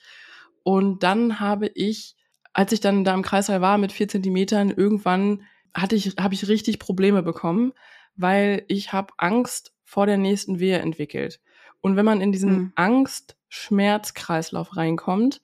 Und 0.62 1.02
dann 1.02 1.40
habe 1.40 1.70
ich, 1.74 2.16
als 2.54 2.72
ich 2.72 2.80
dann 2.80 3.04
da 3.04 3.14
im 3.14 3.22
Kreißsaal 3.22 3.60
war 3.60 3.78
mit 3.78 3.92
vier 3.92 4.08
Zentimetern, 4.08 4.70
irgendwann 4.70 5.42
hatte 5.74 5.94
ich, 5.94 6.16
habe 6.18 6.34
ich 6.34 6.48
richtig 6.48 6.78
Probleme 6.78 7.22
bekommen, 7.22 7.72
weil 8.16 8.64
ich 8.68 8.92
habe 8.92 9.12
Angst 9.18 9.73
vor 9.94 10.06
der 10.06 10.18
nächsten 10.18 10.58
Wehe 10.58 10.80
entwickelt. 10.80 11.40
Und 11.80 11.94
wenn 11.94 12.04
man 12.04 12.20
in 12.20 12.32
diesen 12.32 12.52
mhm. 12.52 12.72
Angst-Schmerz-Kreislauf 12.74 14.76
reinkommt, 14.76 15.40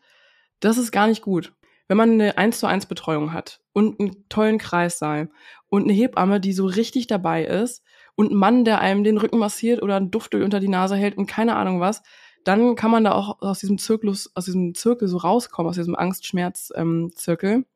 das 0.59 0.77
ist 0.77 0.91
gar 0.91 1.07
nicht 1.07 1.23
gut. 1.23 1.53
Wenn 1.87 1.97
man 1.97 2.11
eine 2.11 2.37
1 2.37 2.59
zu 2.59 2.67
1 2.67 2.87
Betreuung 2.87 3.33
hat 3.33 3.61
und 3.73 4.01
einen 4.01 4.29
tollen 4.29 4.59
Kreissaal 4.59 5.31
und 5.69 5.85
eine 5.85 5.93
Hebamme, 5.93 6.41
die 6.41 6.53
so 6.53 6.67
richtig 6.67 7.07
dabei 7.07 7.45
ist 7.45 7.85
und 8.17 8.33
ein 8.33 8.37
Mann, 8.37 8.65
der 8.65 8.81
einem 8.81 9.05
den 9.05 9.19
Rücken 9.19 9.39
massiert 9.39 9.83
oder 9.83 9.97
ein 9.97 10.11
Duftöl 10.11 10.43
unter 10.43 10.59
die 10.59 10.69
Nase 10.69 10.97
hält 10.97 11.17
und 11.17 11.27
keine 11.27 11.55
Ahnung 11.55 11.79
was, 11.79 12.03
dann 12.43 12.75
kann 12.75 12.91
man 12.91 13.05
da 13.05 13.13
auch 13.13 13.41
aus 13.41 13.61
diesem 13.61 13.79
Zirkelus, 13.79 14.33
aus 14.35 14.47
diesem 14.47 14.75
Zirkel 14.75 15.07
so 15.07 15.19
rauskommen, 15.19 15.71
aus 15.71 15.77
diesem 15.77 15.95
Angst-Schmerz-Zirkel. 15.95 17.67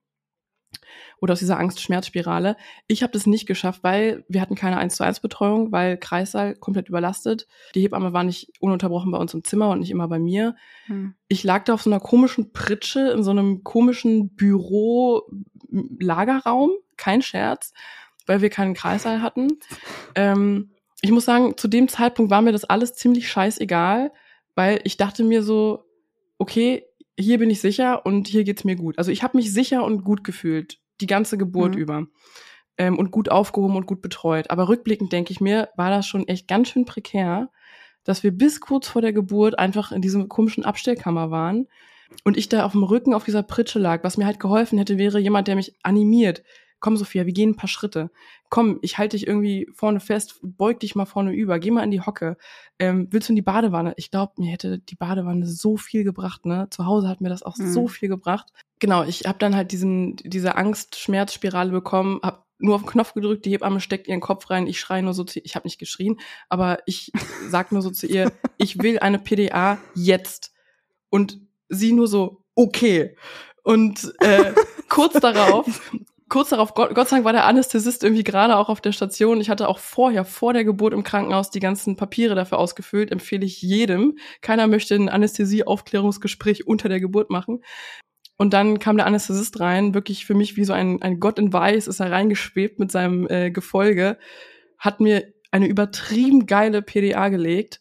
Oder 1.20 1.32
aus 1.32 1.38
dieser 1.38 1.58
Angst-Schmerz-Spirale. 1.58 2.56
Ich 2.86 3.02
habe 3.02 3.12
das 3.12 3.26
nicht 3.26 3.46
geschafft, 3.46 3.82
weil 3.82 4.24
wir 4.28 4.40
hatten 4.40 4.54
keine 4.54 4.78
1 4.78 4.96
zu 4.96 5.04
1 5.04 5.20
Betreuung, 5.20 5.72
weil 5.72 5.96
Kreissaal 5.96 6.54
komplett 6.54 6.88
überlastet. 6.88 7.46
Die 7.74 7.82
Hebamme 7.82 8.12
war 8.12 8.24
nicht 8.24 8.52
ununterbrochen 8.60 9.10
bei 9.10 9.18
uns 9.18 9.34
im 9.34 9.44
Zimmer 9.44 9.70
und 9.70 9.80
nicht 9.80 9.90
immer 9.90 10.08
bei 10.08 10.18
mir. 10.18 10.56
Hm. 10.86 11.14
Ich 11.28 11.44
lag 11.44 11.64
da 11.64 11.74
auf 11.74 11.82
so 11.82 11.90
einer 11.90 12.00
komischen 12.00 12.52
Pritsche 12.52 13.10
in 13.10 13.22
so 13.22 13.30
einem 13.30 13.62
komischen 13.64 14.34
Büro-Lagerraum, 14.34 16.70
kein 16.96 17.20
Scherz, 17.22 17.72
weil 18.26 18.40
wir 18.40 18.50
keinen 18.50 18.74
Kreissaal 18.74 19.22
hatten. 19.22 19.58
Ähm, 20.14 20.70
ich 21.00 21.10
muss 21.10 21.26
sagen, 21.26 21.56
zu 21.56 21.68
dem 21.68 21.88
Zeitpunkt 21.88 22.30
war 22.30 22.42
mir 22.42 22.52
das 22.52 22.64
alles 22.64 22.94
ziemlich 22.94 23.28
scheißegal, 23.28 24.12
weil 24.54 24.80
ich 24.84 24.96
dachte 24.96 25.24
mir 25.24 25.42
so, 25.42 25.84
okay, 26.38 26.86
hier 27.18 27.38
bin 27.38 27.50
ich 27.50 27.60
sicher 27.60 28.04
und 28.04 28.28
hier 28.28 28.44
geht's 28.44 28.64
mir 28.64 28.76
gut. 28.76 28.98
Also 28.98 29.10
ich 29.10 29.22
habe 29.22 29.36
mich 29.36 29.52
sicher 29.52 29.84
und 29.84 30.04
gut 30.04 30.24
gefühlt, 30.24 30.78
die 31.00 31.06
ganze 31.06 31.38
Geburt 31.38 31.74
mhm. 31.74 31.80
über. 31.80 32.06
Ähm, 32.76 32.98
und 32.98 33.12
gut 33.12 33.30
aufgehoben 33.30 33.76
und 33.76 33.86
gut 33.86 34.02
betreut. 34.02 34.50
Aber 34.50 34.68
rückblickend 34.68 35.12
denke 35.12 35.32
ich 35.32 35.40
mir, 35.40 35.68
war 35.76 35.90
das 35.90 36.06
schon 36.06 36.26
echt 36.26 36.48
ganz 36.48 36.70
schön 36.70 36.84
prekär, 36.84 37.50
dass 38.02 38.24
wir 38.24 38.32
bis 38.32 38.60
kurz 38.60 38.88
vor 38.88 39.00
der 39.00 39.12
Geburt 39.12 39.58
einfach 39.58 39.92
in 39.92 40.02
diesem 40.02 40.28
komischen 40.28 40.64
Abstellkammer 40.64 41.30
waren 41.30 41.68
und 42.24 42.36
ich 42.36 42.48
da 42.48 42.64
auf 42.64 42.72
dem 42.72 42.82
Rücken 42.82 43.14
auf 43.14 43.24
dieser 43.24 43.44
Pritsche 43.44 43.78
lag. 43.78 44.02
Was 44.02 44.16
mir 44.16 44.26
halt 44.26 44.40
geholfen 44.40 44.78
hätte, 44.78 44.98
wäre 44.98 45.20
jemand, 45.20 45.46
der 45.46 45.54
mich 45.54 45.76
animiert, 45.82 46.42
komm 46.84 46.98
Sophia, 46.98 47.24
wir 47.24 47.32
gehen 47.32 47.52
ein 47.52 47.56
paar 47.56 47.66
Schritte. 47.66 48.10
Komm, 48.50 48.78
ich 48.82 48.98
halte 48.98 49.16
dich 49.16 49.26
irgendwie 49.26 49.66
vorne 49.72 50.00
fest, 50.00 50.38
beug 50.42 50.80
dich 50.80 50.94
mal 50.94 51.06
vorne 51.06 51.32
über, 51.32 51.58
geh 51.58 51.70
mal 51.70 51.82
in 51.82 51.90
die 51.90 52.02
Hocke. 52.02 52.36
Ähm, 52.78 53.08
willst 53.10 53.30
du 53.30 53.32
in 53.32 53.36
die 53.36 53.42
Badewanne? 53.42 53.94
Ich 53.96 54.10
glaube, 54.10 54.34
mir 54.36 54.52
hätte 54.52 54.80
die 54.80 54.94
Badewanne 54.94 55.46
so 55.46 55.78
viel 55.78 56.04
gebracht, 56.04 56.44
ne? 56.44 56.68
Zu 56.68 56.84
Hause 56.84 57.08
hat 57.08 57.22
mir 57.22 57.30
das 57.30 57.42
auch 57.42 57.56
mhm. 57.56 57.72
so 57.72 57.88
viel 57.88 58.10
gebracht. 58.10 58.52
Genau, 58.80 59.02
ich 59.02 59.22
habe 59.24 59.38
dann 59.38 59.56
halt 59.56 59.72
diesen, 59.72 60.16
diese 60.16 60.58
Angst-Schmerz-Spirale 60.58 61.70
bekommen, 61.70 62.20
habe 62.22 62.42
nur 62.58 62.74
auf 62.74 62.82
den 62.82 62.90
Knopf 62.90 63.14
gedrückt, 63.14 63.46
die 63.46 63.52
Hebamme 63.52 63.80
steckt 63.80 64.06
ihren 64.06 64.20
Kopf 64.20 64.50
rein, 64.50 64.66
ich 64.66 64.78
schreie 64.78 65.02
nur 65.02 65.14
so 65.14 65.24
zu 65.24 65.38
ihr, 65.38 65.46
ich 65.46 65.56
habe 65.56 65.66
nicht 65.66 65.78
geschrien, 65.78 66.20
aber 66.50 66.80
ich 66.84 67.12
sag 67.48 67.72
nur 67.72 67.80
so 67.80 67.92
zu 67.92 68.06
ihr, 68.06 68.30
ich 68.58 68.82
will 68.82 68.98
eine 68.98 69.18
PDA 69.18 69.78
jetzt. 69.94 70.52
Und 71.08 71.40
sie 71.70 71.94
nur 71.94 72.08
so, 72.08 72.44
okay. 72.54 73.16
Und 73.62 74.12
äh, 74.20 74.52
kurz 74.90 75.14
darauf 75.14 75.80
kurz 76.28 76.50
darauf, 76.50 76.74
Gott, 76.74 76.94
Gott 76.94 77.08
sei 77.08 77.16
Dank 77.16 77.24
war 77.24 77.32
der 77.32 77.46
Anästhesist 77.46 78.02
irgendwie 78.02 78.24
gerade 78.24 78.56
auch 78.56 78.68
auf 78.68 78.80
der 78.80 78.92
Station. 78.92 79.40
Ich 79.40 79.50
hatte 79.50 79.68
auch 79.68 79.78
vorher, 79.78 80.24
vor 80.24 80.52
der 80.52 80.64
Geburt 80.64 80.92
im 80.92 81.04
Krankenhaus, 81.04 81.50
die 81.50 81.60
ganzen 81.60 81.96
Papiere 81.96 82.34
dafür 82.34 82.58
ausgefüllt. 82.58 83.12
Empfehle 83.12 83.44
ich 83.44 83.62
jedem. 83.62 84.18
Keiner 84.40 84.66
möchte 84.66 84.94
ein 84.94 85.08
Anästhesie-Aufklärungsgespräch 85.08 86.66
unter 86.66 86.88
der 86.88 87.00
Geburt 87.00 87.30
machen. 87.30 87.62
Und 88.36 88.52
dann 88.52 88.78
kam 88.78 88.96
der 88.96 89.06
Anästhesist 89.06 89.60
rein, 89.60 89.94
wirklich 89.94 90.26
für 90.26 90.34
mich 90.34 90.56
wie 90.56 90.64
so 90.64 90.72
ein, 90.72 91.00
ein 91.02 91.20
Gott 91.20 91.38
in 91.38 91.52
Weiß, 91.52 91.86
ist 91.86 92.00
er 92.00 92.10
reingeschwebt 92.10 92.80
mit 92.80 92.90
seinem 92.90 93.28
äh, 93.28 93.50
Gefolge, 93.50 94.18
hat 94.78 95.00
mir 95.00 95.32
eine 95.52 95.68
übertrieben 95.68 96.46
geile 96.46 96.82
PDA 96.82 97.28
gelegt. 97.28 97.78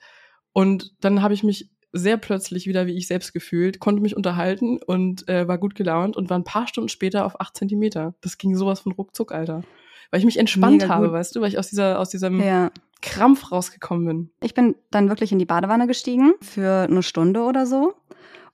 Und 0.51 0.91
dann 1.01 1.23
habe 1.23 1.33
ich 1.33 1.43
mich 1.43 1.72
sehr 1.93 2.17
plötzlich 2.17 2.67
wieder 2.67 2.87
wie 2.87 2.97
ich 2.97 3.07
selbst 3.07 3.33
gefühlt, 3.33 3.79
konnte 3.79 4.01
mich 4.01 4.17
unterhalten 4.17 4.79
und 4.81 5.29
äh, 5.29 5.47
war 5.47 5.59
gut 5.59 5.75
gelaunt 5.75 6.17
und 6.17 6.29
war 6.29 6.37
ein 6.37 6.43
paar 6.43 6.67
Stunden 6.67 6.89
später 6.89 7.25
auf 7.25 7.39
acht 7.39 7.55
Zentimeter. 7.55 8.15
Das 8.21 8.37
ging 8.37 8.55
sowas 8.55 8.81
von 8.81 8.91
ruckzuck, 8.91 9.31
Alter. 9.31 9.61
Weil 10.09 10.19
ich 10.19 10.25
mich 10.25 10.37
entspannt 10.37 10.81
Mega 10.81 10.89
habe, 10.89 11.07
gut. 11.07 11.13
weißt 11.13 11.35
du, 11.35 11.41
weil 11.41 11.49
ich 11.49 11.59
aus 11.59 11.69
dieser, 11.69 11.99
aus 11.99 12.09
diesem 12.09 12.41
ja. 12.41 12.71
Krampf 13.01 13.51
rausgekommen 13.51 14.05
bin. 14.05 14.29
Ich 14.41 14.55
bin 14.55 14.75
dann 14.91 15.09
wirklich 15.09 15.31
in 15.31 15.39
die 15.39 15.45
Badewanne 15.45 15.87
gestiegen 15.87 16.33
für 16.41 16.87
eine 16.89 17.03
Stunde 17.03 17.43
oder 17.43 17.65
so. 17.65 17.93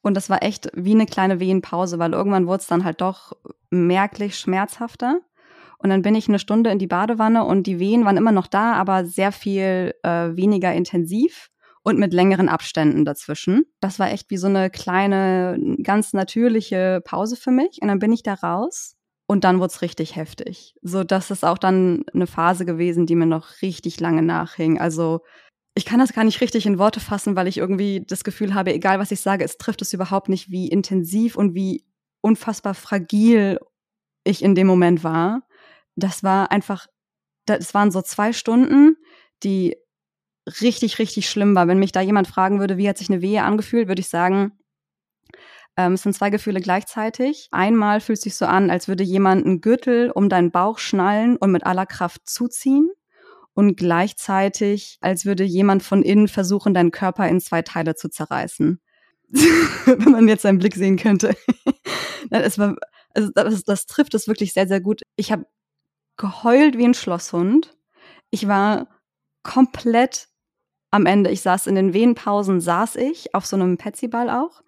Und 0.02 0.16
das 0.16 0.30
war 0.30 0.44
echt 0.44 0.70
wie 0.74 0.94
eine 0.94 1.06
kleine 1.06 1.40
Wehenpause, 1.40 2.00
weil 2.00 2.14
irgendwann 2.14 2.48
wurde 2.48 2.62
es 2.62 2.68
dann 2.68 2.84
halt 2.84 3.02
doch 3.02 3.34
merklich 3.70 4.38
schmerzhafter. 4.38 5.20
Und 5.78 5.90
dann 5.90 6.02
bin 6.02 6.16
ich 6.16 6.28
eine 6.28 6.40
Stunde 6.40 6.72
in 6.72 6.80
die 6.80 6.88
Badewanne 6.88 7.46
und 7.46 7.68
die 7.68 7.80
Wehen 7.80 8.04
waren 8.04 8.18
immer 8.18 8.34
noch 8.34 8.48
da, 8.48 8.74
aber 8.74 9.06
sehr 9.06 9.32
viel 9.32 9.94
äh, 10.04 10.36
weniger 10.36 10.74
intensiv 10.74 11.50
und 11.84 11.98
mit 11.98 12.14
längeren 12.14 12.50
Abständen 12.50 13.06
dazwischen. 13.06 13.64
Das 13.80 14.00
war 14.00 14.12
echt 14.12 14.30
wie 14.30 14.38
so 14.38 14.48
eine 14.48 14.70
kleine, 14.70 15.58
ganz 15.84 16.14
natürliche 16.14 17.02
Pause 17.04 17.36
für 17.36 17.52
mich. 17.52 17.80
Und 17.82 17.88
dann 17.88 18.00
bin 18.00 18.12
ich 18.12 18.24
da 18.24 18.34
raus 18.34 18.96
und 19.28 19.44
dann 19.44 19.60
wurde 19.60 19.68
es 19.68 19.82
richtig 19.82 20.16
heftig. 20.16 20.76
So, 20.82 21.04
das 21.04 21.32
ist 21.32 21.46
auch 21.46 21.58
dann 21.58 22.04
eine 22.14 22.28
Phase 22.28 22.66
gewesen, 22.66 23.06
die 23.06 23.16
mir 23.16 23.26
noch 23.26 23.62
richtig 23.62 24.00
lange 24.00 24.24
nachhing. 24.24 24.80
Also 24.80 25.22
ich 25.76 25.86
kann 25.86 26.00
das 26.00 26.14
gar 26.14 26.24
nicht 26.24 26.42
richtig 26.42 26.66
in 26.66 26.80
Worte 26.80 27.00
fassen, 27.00 27.36
weil 27.36 27.48
ich 27.48 27.58
irgendwie 27.58 28.04
das 28.06 28.24
Gefühl 28.24 28.54
habe, 28.54 28.74
egal 28.74 29.00
was 29.00 29.12
ich 29.12 29.22
sage, 29.22 29.44
es 29.44 29.58
trifft 29.58 29.82
es 29.82 29.94
überhaupt 29.94 30.30
nicht, 30.30 30.50
wie 30.50 30.68
intensiv 30.68 31.36
und 31.36 31.54
wie 31.54 31.86
unfassbar 32.22 32.74
fragil 32.74 33.60
ich 34.24 34.44
in 34.44 34.56
dem 34.56 34.68
Moment 34.68 35.04
war. 35.04 35.44
Das 35.96 36.24
war 36.24 36.52
einfach, 36.52 36.88
das 37.46 37.74
waren 37.74 37.92
so 37.92 38.02
zwei 38.02 38.34
Stunden, 38.34 38.98
die 39.44 39.78
richtig, 40.62 41.00
richtig 41.00 41.30
schlimm 41.30 41.56
war. 41.56 41.68
Wenn 41.68 41.80
mich 41.80 41.92
da 41.92 42.02
jemand 42.02 42.28
fragen 42.28 42.60
würde, 42.60 42.78
wie 42.78 42.88
hat 42.88 42.98
sich 42.98 43.10
eine 43.10 43.22
Wehe 43.22 43.44
angefühlt, 43.44 43.88
würde 43.88 44.02
ich 44.02 44.10
sagen, 44.10 44.52
ähm, 45.78 45.94
es 45.94 46.04
sind 46.04 46.14
zwei 46.14 46.30
Gefühle 46.30 46.62
gleichzeitig. 46.62 47.48
Einmal 47.52 48.02
fühlt 48.02 48.18
es 48.18 48.24
sich 48.24 48.36
so 48.36 48.46
an, 48.46 48.70
als 48.70 48.88
würde 48.88 49.04
jemand 49.04 49.46
einen 49.46 49.62
Gürtel 49.62 50.12
um 50.12 50.30
deinen 50.30 50.52
Bauch 50.52 50.80
schnallen 50.80 51.38
und 51.38 51.52
mit 51.52 51.66
aller 51.66 51.86
Kraft 51.86 52.28
zuziehen. 52.28 52.90
Und 53.54 53.76
gleichzeitig, 53.76 54.98
als 55.02 55.26
würde 55.26 55.44
jemand 55.44 55.84
von 55.84 56.04
innen 56.04 56.28
versuchen, 56.28 56.74
deinen 56.74 56.92
Körper 56.92 57.28
in 57.28 57.42
zwei 57.42 57.62
Teile 57.62 57.96
zu 57.96 58.10
zerreißen. 58.10 58.82
Wenn 59.30 60.12
man 60.12 60.28
jetzt 60.28 60.44
seinen 60.44 60.60
Blick 60.60 60.76
sehen 60.76 60.98
könnte. 60.98 61.36
es 62.30 62.58
war, 62.58 62.76
also 63.14 63.32
das, 63.34 63.64
das 63.64 63.86
trifft 63.86 64.14
es 64.14 64.28
wirklich 64.28 64.54
sehr, 64.54 64.68
sehr 64.68 64.82
gut. 64.82 65.02
Ich 65.16 65.32
habe 65.32 65.46
geheult 66.18 66.78
wie 66.78 66.86
ein 66.86 66.94
Schlosshund. 66.94 67.76
Ich 68.30 68.48
war 68.48 68.88
komplett 69.44 70.29
am 70.92 71.06
Ende. 71.06 71.30
Ich 71.30 71.42
saß 71.42 71.68
in 71.68 71.76
den 71.76 71.94
Wehenpausen, 71.94 72.62
saß 72.62 72.96
ich 72.96 73.34
auf 73.36 73.46
so 73.46 73.56
einem 73.56 73.78
Petsyball 73.78 74.30
auch. 74.30 74.62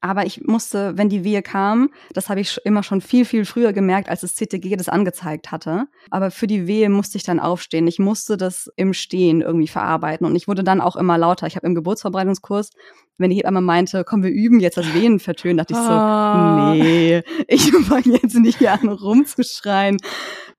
Aber 0.00 0.26
ich 0.26 0.42
musste, 0.44 0.96
wenn 0.96 1.08
die 1.08 1.24
Wehe 1.24 1.42
kam, 1.42 1.90
das 2.12 2.28
habe 2.28 2.40
ich 2.40 2.60
immer 2.64 2.82
schon 2.82 3.00
viel, 3.00 3.24
viel 3.24 3.44
früher 3.44 3.72
gemerkt, 3.72 4.08
als 4.08 4.20
das 4.20 4.36
CTG 4.36 4.76
das 4.76 4.88
angezeigt 4.88 5.50
hatte. 5.50 5.86
Aber 6.10 6.30
für 6.30 6.46
die 6.46 6.66
Wehe 6.66 6.88
musste 6.88 7.18
ich 7.18 7.24
dann 7.24 7.40
aufstehen. 7.40 7.86
Ich 7.88 7.98
musste 7.98 8.36
das 8.36 8.70
im 8.76 8.92
Stehen 8.92 9.40
irgendwie 9.40 9.66
verarbeiten. 9.66 10.24
Und 10.24 10.36
ich 10.36 10.46
wurde 10.46 10.62
dann 10.62 10.80
auch 10.80 10.94
immer 10.94 11.18
lauter. 11.18 11.46
Ich 11.46 11.56
habe 11.56 11.66
im 11.66 11.74
Geburtsvorbereitungskurs, 11.74 12.70
wenn 13.16 13.30
die 13.30 13.36
Hebamme 13.36 13.60
meinte, 13.60 14.04
komm, 14.04 14.22
wir 14.22 14.30
üben 14.30 14.60
jetzt 14.60 14.76
das 14.76 14.94
Wehen 14.94 15.18
vertönen, 15.18 15.56
dachte 15.56 15.72
ich 15.72 15.78
so, 15.78 15.84
ah. 15.84 16.74
nee, 16.74 17.22
ich 17.48 17.72
fange 17.72 18.18
jetzt 18.22 18.36
nicht 18.36 18.58
hier 18.58 18.72
an 18.72 18.88
rumzuschreien. 18.88 19.96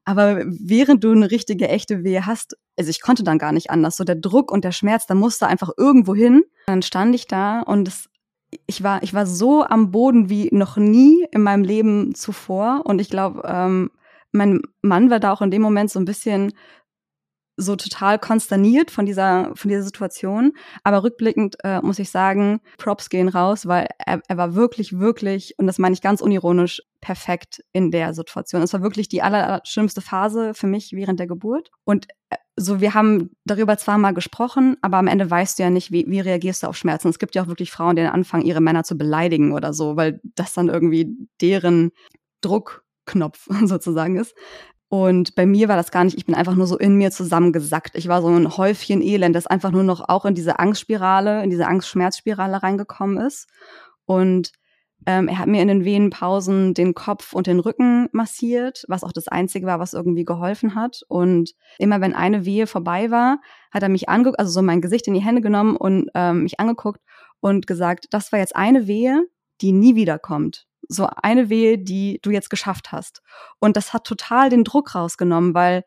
Aber 0.09 0.41
während 0.43 1.03
du 1.03 1.11
eine 1.11 1.29
richtige, 1.29 1.69
echte 1.69 2.03
Wehe 2.03 2.25
hast, 2.25 2.57
also 2.75 2.89
ich 2.89 2.99
konnte 2.99 3.23
dann 3.23 3.37
gar 3.37 3.51
nicht 3.51 3.69
anders. 3.69 3.95
So 3.95 4.03
der 4.03 4.15
Druck 4.15 4.51
und 4.51 4.63
der 4.63 4.71
Schmerz, 4.71 5.05
da 5.05 5.13
musste 5.13 5.45
einfach 5.45 5.69
irgendwo 5.77 6.15
hin. 6.15 6.41
Dann 6.65 6.81
stand 6.81 7.13
ich 7.13 7.27
da 7.27 7.59
und 7.59 7.87
es, 7.87 8.09
ich 8.65 8.81
war, 8.81 9.03
ich 9.03 9.13
war 9.13 9.27
so 9.27 9.63
am 9.63 9.91
Boden 9.91 10.27
wie 10.27 10.49
noch 10.51 10.77
nie 10.77 11.27
in 11.31 11.43
meinem 11.43 11.63
Leben 11.63 12.15
zuvor. 12.15 12.81
Und 12.85 12.99
ich 12.99 13.11
glaube, 13.11 13.43
ähm, 13.45 13.91
mein 14.31 14.63
Mann 14.81 15.11
war 15.11 15.19
da 15.19 15.31
auch 15.31 15.43
in 15.43 15.51
dem 15.51 15.61
Moment 15.61 15.91
so 15.91 15.99
ein 15.99 16.05
bisschen 16.05 16.53
so 17.55 17.75
total 17.75 18.17
konsterniert 18.17 18.89
von 18.89 19.05
dieser, 19.05 19.51
von 19.53 19.69
dieser 19.69 19.83
Situation. 19.83 20.53
Aber 20.83 21.03
rückblickend 21.03 21.57
äh, 21.63 21.81
muss 21.81 21.99
ich 21.99 22.09
sagen, 22.09 22.61
Props 22.79 23.09
gehen 23.09 23.27
raus, 23.27 23.67
weil 23.67 23.89
er, 24.03 24.23
er 24.27 24.37
war 24.37 24.55
wirklich, 24.55 24.97
wirklich, 24.97 25.53
und 25.59 25.67
das 25.67 25.77
meine 25.77 25.93
ich 25.93 26.01
ganz 26.01 26.21
unironisch, 26.21 26.81
perfekt 27.01 27.63
in 27.71 27.91
der 27.91 28.13
Situation. 28.13 28.61
Es 28.61 28.73
war 28.73 28.81
wirklich 28.81 29.07
die 29.07 29.21
allerschlimmste 29.21 30.01
Phase 30.01 30.53
für 30.53 30.67
mich 30.67 30.91
während 30.93 31.19
der 31.19 31.27
Geburt. 31.27 31.69
Und 31.83 32.07
äh, 32.29 32.37
so, 32.55 32.81
wir 32.81 32.93
haben 32.93 33.31
darüber 33.45 33.77
zwar 33.77 33.97
mal 33.97 34.13
gesprochen, 34.13 34.77
aber 34.81 34.97
am 34.97 35.07
Ende 35.07 35.29
weißt 35.29 35.57
du 35.57 35.63
ja 35.63 35.69
nicht, 35.69 35.91
wie, 35.91 36.05
wie 36.07 36.19
reagierst 36.19 36.63
du 36.63 36.67
auf 36.67 36.77
Schmerzen. 36.77 37.09
Es 37.09 37.19
gibt 37.19 37.35
ja 37.35 37.43
auch 37.43 37.47
wirklich 37.47 37.71
Frauen, 37.71 37.95
die 37.95 38.01
anfangen, 38.01 38.45
ihre 38.45 38.61
Männer 38.61 38.83
zu 38.83 38.97
beleidigen 38.97 39.53
oder 39.53 39.73
so, 39.73 39.95
weil 39.95 40.19
das 40.35 40.53
dann 40.53 40.67
irgendwie 40.67 41.15
deren 41.41 41.91
Druckknopf 42.41 43.47
sozusagen 43.65 44.17
ist. 44.17 44.35
Und 44.89 45.35
bei 45.35 45.45
mir 45.45 45.69
war 45.69 45.75
das 45.75 45.91
gar 45.91 46.03
nicht, 46.03 46.17
ich 46.17 46.25
bin 46.25 46.33
einfach 46.33 46.55
nur 46.55 46.65
so 46.65 46.75
in 46.75 46.95
mir 46.95 47.11
zusammengesackt. 47.11 47.95
Ich 47.95 48.07
war 48.07 48.23
so 48.23 48.27
ein 48.27 48.57
Häufchen 48.57 49.03
Elend, 49.03 49.35
das 49.35 49.45
einfach 49.45 49.71
nur 49.71 49.83
noch 49.83 50.09
auch 50.09 50.25
in 50.25 50.33
diese 50.33 50.57
Angstspirale, 50.57 51.43
in 51.43 51.51
diese 51.51 51.67
Angst-Schmerz-Spirale 51.67 52.63
reingekommen 52.63 53.17
ist. 53.17 53.47
Und 54.05 54.51
ähm, 55.05 55.27
er 55.27 55.39
hat 55.39 55.47
mir 55.47 55.61
in 55.61 55.67
den 55.67 55.85
Venenpausen 55.85 56.73
den 56.73 56.93
Kopf 56.93 57.33
und 57.33 57.47
den 57.47 57.59
Rücken 57.59 58.09
massiert, 58.11 58.83
was 58.87 59.03
auch 59.03 59.11
das 59.11 59.27
Einzige 59.27 59.65
war, 59.65 59.79
was 59.79 59.93
irgendwie 59.93 60.25
geholfen 60.25 60.75
hat. 60.75 61.01
Und 61.07 61.51
immer 61.77 62.01
wenn 62.01 62.13
eine 62.13 62.45
Wehe 62.45 62.67
vorbei 62.67 63.09
war, 63.11 63.39
hat 63.71 63.83
er 63.83 63.89
mich 63.89 64.09
angeguckt, 64.09 64.39
also 64.39 64.51
so 64.51 64.61
mein 64.61 64.81
Gesicht 64.81 65.07
in 65.07 65.13
die 65.13 65.23
Hände 65.23 65.41
genommen 65.41 65.75
und 65.75 66.09
ähm, 66.15 66.43
mich 66.43 66.59
angeguckt 66.59 67.01
und 67.39 67.67
gesagt, 67.67 68.07
das 68.11 68.31
war 68.31 68.39
jetzt 68.39 68.55
eine 68.55 68.87
Wehe, 68.87 69.25
die 69.61 69.71
nie 69.71 69.95
wiederkommt 69.95 70.67
so 70.89 71.07
eine 71.21 71.49
Wehe, 71.49 71.77
die 71.77 72.19
du 72.21 72.31
jetzt 72.31 72.49
geschafft 72.49 72.91
hast. 72.91 73.21
Und 73.59 73.77
das 73.77 73.93
hat 73.93 74.05
total 74.05 74.49
den 74.49 74.63
Druck 74.63 74.95
rausgenommen, 74.95 75.53
weil 75.53 75.83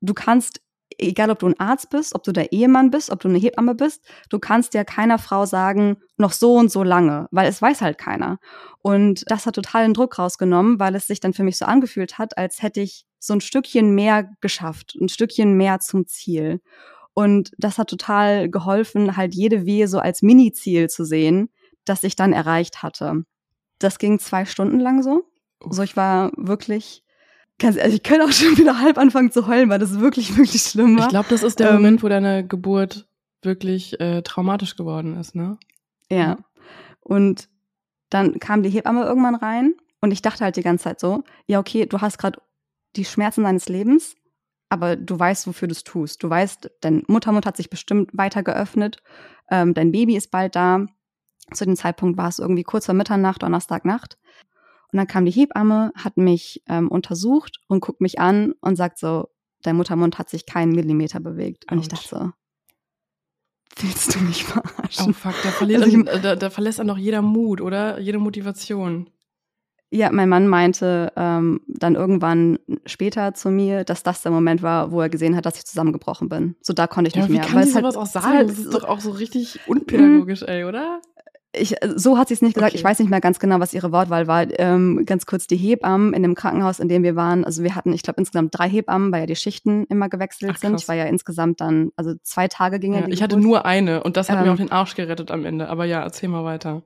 du 0.00 0.14
kannst, 0.14 0.60
egal 1.02 1.30
ob 1.30 1.38
du 1.40 1.46
ein 1.46 1.58
Arzt 1.60 1.90
bist, 1.90 2.14
ob 2.14 2.22
du 2.22 2.32
der 2.32 2.52
Ehemann 2.52 2.90
bist, 2.90 3.10
ob 3.10 3.20
du 3.20 3.28
eine 3.28 3.38
Hebamme 3.38 3.74
bist, 3.74 4.04
du 4.30 4.38
kannst 4.38 4.74
ja 4.74 4.84
keiner 4.84 5.18
Frau 5.18 5.46
sagen, 5.46 5.96
noch 6.16 6.32
so 6.32 6.54
und 6.54 6.70
so 6.70 6.82
lange, 6.82 7.28
weil 7.30 7.48
es 7.48 7.60
weiß 7.60 7.82
halt 7.82 7.98
keiner. 7.98 8.38
Und 8.80 9.24
das 9.26 9.46
hat 9.46 9.54
total 9.54 9.84
den 9.84 9.94
Druck 9.94 10.18
rausgenommen, 10.18 10.80
weil 10.80 10.94
es 10.94 11.06
sich 11.06 11.20
dann 11.20 11.32
für 11.32 11.44
mich 11.44 11.58
so 11.58 11.64
angefühlt 11.64 12.18
hat, 12.18 12.36
als 12.38 12.62
hätte 12.62 12.80
ich 12.80 13.04
so 13.18 13.34
ein 13.34 13.40
Stückchen 13.40 13.94
mehr 13.94 14.28
geschafft, 14.40 14.96
ein 15.00 15.08
Stückchen 15.08 15.54
mehr 15.56 15.80
zum 15.80 16.06
Ziel. 16.06 16.60
Und 17.14 17.52
das 17.58 17.78
hat 17.78 17.90
total 17.90 18.48
geholfen, 18.48 19.16
halt 19.16 19.34
jede 19.34 19.66
Wehe 19.66 19.86
so 19.86 19.98
als 19.98 20.22
Mini-Ziel 20.22 20.88
zu 20.88 21.04
sehen, 21.04 21.50
das 21.84 22.02
ich 22.02 22.16
dann 22.16 22.32
erreicht 22.32 22.82
hatte. 22.82 23.24
Das 23.78 23.98
ging 23.98 24.18
zwei 24.18 24.44
Stunden 24.44 24.80
lang 24.80 25.02
so. 25.02 25.24
So, 25.68 25.82
ich 25.82 25.96
war 25.96 26.32
wirklich, 26.36 27.04
also 27.64 27.80
ich 27.80 28.02
könnte 28.02 28.24
auch 28.24 28.32
schon 28.32 28.56
wieder 28.56 28.80
halb 28.80 28.98
anfangen 28.98 29.30
zu 29.30 29.46
heulen, 29.46 29.68
weil 29.68 29.78
das 29.78 30.00
wirklich, 30.00 30.36
wirklich 30.36 30.62
schlimm 30.62 30.96
war. 30.98 31.04
Ich 31.04 31.10
glaube, 31.10 31.28
das 31.28 31.42
ist 31.42 31.60
der 31.60 31.70
ähm, 31.70 31.76
Moment, 31.76 32.02
wo 32.02 32.08
deine 32.08 32.46
Geburt 32.46 33.06
wirklich 33.42 33.98
äh, 34.00 34.22
traumatisch 34.22 34.76
geworden 34.76 35.16
ist, 35.18 35.34
ne? 35.34 35.58
Ja. 36.10 36.38
Und 37.00 37.48
dann 38.10 38.38
kam 38.38 38.62
die 38.62 38.70
Hebamme 38.70 39.04
irgendwann 39.04 39.34
rein 39.34 39.74
und 40.00 40.12
ich 40.12 40.22
dachte 40.22 40.44
halt 40.44 40.56
die 40.56 40.62
ganze 40.62 40.84
Zeit 40.84 41.00
so, 41.00 41.24
ja, 41.46 41.58
okay, 41.58 41.86
du 41.86 42.00
hast 42.00 42.18
gerade 42.18 42.40
die 42.96 43.04
Schmerzen 43.04 43.44
deines 43.44 43.68
Lebens, 43.68 44.14
aber 44.68 44.96
du 44.96 45.18
weißt, 45.18 45.46
wofür 45.46 45.68
du 45.68 45.72
es 45.72 45.84
tust. 45.84 46.22
Du 46.22 46.30
weißt, 46.30 46.70
dein 46.80 47.02
Muttermund 47.06 47.46
hat 47.46 47.56
sich 47.56 47.70
bestimmt 47.70 48.10
weiter 48.12 48.42
geöffnet, 48.42 49.02
ähm, 49.50 49.74
dein 49.74 49.92
Baby 49.92 50.16
ist 50.16 50.30
bald 50.30 50.54
da, 50.54 50.86
zu 51.52 51.64
dem 51.64 51.76
Zeitpunkt 51.76 52.16
war 52.16 52.28
es 52.28 52.38
irgendwie 52.38 52.62
kurz 52.62 52.86
vor 52.86 52.94
Mitternacht, 52.94 53.42
Donnerstagnacht. 53.42 54.18
Und 54.92 54.98
dann 54.98 55.06
kam 55.06 55.24
die 55.24 55.32
Hebamme, 55.32 55.92
hat 55.94 56.18
mich 56.18 56.62
ähm, 56.68 56.88
untersucht 56.88 57.60
und 57.66 57.80
guckt 57.80 58.00
mich 58.02 58.20
an 58.20 58.52
und 58.60 58.76
sagt 58.76 58.98
so, 58.98 59.30
dein 59.62 59.76
Muttermund 59.76 60.18
hat 60.18 60.28
sich 60.28 60.44
keinen 60.44 60.72
Millimeter 60.72 61.18
bewegt. 61.18 61.70
Und 61.70 61.78
Ouch. 61.78 61.82
ich 61.82 61.88
dachte 61.88 62.08
so, 62.08 62.32
willst 63.80 64.14
du 64.14 64.20
mich 64.20 64.44
verarschen? 64.44 65.10
Oh 65.10 65.12
fuck, 65.12 65.34
da, 65.42 65.50
verliert 65.50 65.82
also 65.82 65.98
ich, 65.98 66.06
äh, 66.06 66.20
da, 66.20 66.36
da 66.36 66.50
verlässt 66.50 66.78
dann 66.78 66.88
doch 66.88 66.98
jeder 66.98 67.22
Mut, 67.22 67.62
oder? 67.62 67.98
Jede 68.00 68.18
Motivation. 68.18 69.08
Ja, 69.94 70.10
mein 70.10 70.28
Mann 70.28 70.48
meinte 70.48 71.12
ähm, 71.16 71.60
dann 71.66 71.96
irgendwann 71.96 72.58
später 72.86 73.34
zu 73.34 73.50
mir, 73.50 73.84
dass 73.84 74.02
das 74.02 74.22
der 74.22 74.32
Moment 74.32 74.62
war, 74.62 74.90
wo 74.90 75.02
er 75.02 75.10
gesehen 75.10 75.36
hat, 75.36 75.44
dass 75.44 75.58
ich 75.58 75.66
zusammengebrochen 75.66 76.30
bin. 76.30 76.56
So 76.62 76.72
da 76.72 76.86
konnte 76.86 77.08
ich 77.08 77.14
ja, 77.14 77.20
nicht 77.20 77.28
wie 77.28 77.34
mehr. 77.34 77.42
Kann 77.42 77.56
Weil 77.56 77.66
sie 77.66 77.72
sowas 77.72 77.94
halt, 77.94 77.96
auch 77.96 78.06
sagen? 78.06 78.26
Halt, 78.26 78.50
das 78.50 78.58
ist 78.58 78.72
doch 78.72 78.84
auch 78.84 79.00
so 79.00 79.10
richtig 79.10 79.60
unpädagogisch, 79.66 80.42
ey, 80.42 80.64
oder? 80.64 81.02
Ich, 81.54 81.74
so 81.96 82.16
hat 82.16 82.28
sie 82.28 82.34
es 82.34 82.42
nicht 82.42 82.54
gesagt. 82.54 82.72
Okay. 82.72 82.78
Ich 82.78 82.84
weiß 82.84 82.98
nicht 82.98 83.10
mehr 83.10 83.20
ganz 83.20 83.38
genau, 83.38 83.60
was 83.60 83.74
ihre 83.74 83.92
Wortwahl 83.92 84.26
war. 84.26 84.46
Ähm, 84.58 85.04
ganz 85.04 85.26
kurz 85.26 85.46
die 85.46 85.56
Hebammen 85.56 86.14
in 86.14 86.22
dem 86.22 86.34
Krankenhaus, 86.34 86.80
in 86.80 86.88
dem 86.88 87.02
wir 87.02 87.14
waren. 87.14 87.44
Also 87.44 87.62
wir 87.62 87.74
hatten, 87.74 87.92
ich 87.92 88.02
glaube, 88.02 88.20
insgesamt 88.20 88.56
drei 88.56 88.68
Hebammen, 88.68 89.12
weil 89.12 89.20
ja 89.20 89.26
die 89.26 89.36
Schichten 89.36 89.84
immer 89.90 90.08
gewechselt 90.08 90.52
Ach, 90.54 90.58
sind. 90.58 90.80
Ich 90.80 90.88
war 90.88 90.94
ja 90.94 91.04
insgesamt 91.04 91.60
dann, 91.60 91.90
also 91.96 92.14
zwei 92.22 92.48
Tage 92.48 92.78
ging 92.78 92.94
ja, 92.94 93.06
Ich 93.08 93.22
hatte 93.22 93.36
nur 93.36 93.66
eine 93.66 94.02
und 94.02 94.16
das 94.16 94.30
hat 94.30 94.38
ähm, 94.38 94.44
mir 94.44 94.52
auch 94.52 94.56
den 94.56 94.72
Arsch 94.72 94.94
gerettet 94.94 95.30
am 95.30 95.44
Ende. 95.44 95.68
Aber 95.68 95.84
ja, 95.84 96.02
erzähl 96.02 96.30
mal 96.30 96.44
weiter. 96.44 96.82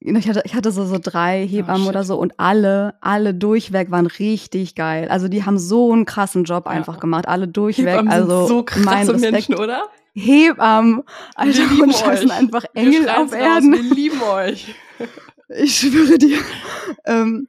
Ich 0.00 0.28
hatte, 0.28 0.42
ich 0.44 0.54
hatte 0.54 0.70
so, 0.70 0.84
so 0.84 0.98
drei 1.00 1.46
Hebammen 1.46 1.86
oh, 1.86 1.88
oder 1.88 2.04
so 2.04 2.18
und 2.18 2.34
alle, 2.38 2.94
alle 3.00 3.32
durchweg 3.32 3.90
waren 3.90 4.06
richtig 4.06 4.74
geil. 4.74 5.08
Also 5.08 5.28
die 5.28 5.44
haben 5.44 5.58
so 5.58 5.92
einen 5.92 6.04
krassen 6.04 6.44
Job 6.44 6.66
einfach 6.66 6.94
ja. 6.94 7.00
gemacht. 7.00 7.26
Alle 7.26 7.48
durchweg. 7.48 7.86
Hebammen 7.86 8.12
also 8.12 8.46
so 8.46 8.62
krasse 8.62 9.16
Menschen, 9.16 9.54
oder? 9.54 9.84
Hebammen. 10.14 11.02
Alter, 11.34 11.62
euch. 12.08 12.18
sind 12.20 12.30
einfach 12.30 12.64
Engel 12.74 13.08
auf 13.08 13.32
Erden. 13.32 13.74
Raus, 13.74 13.82
wir 13.82 13.94
lieben 13.94 14.22
euch. 14.22 14.74
Ich 15.56 15.76
schwöre 15.76 16.16
dir. 16.16 16.38
Ähm, 17.04 17.48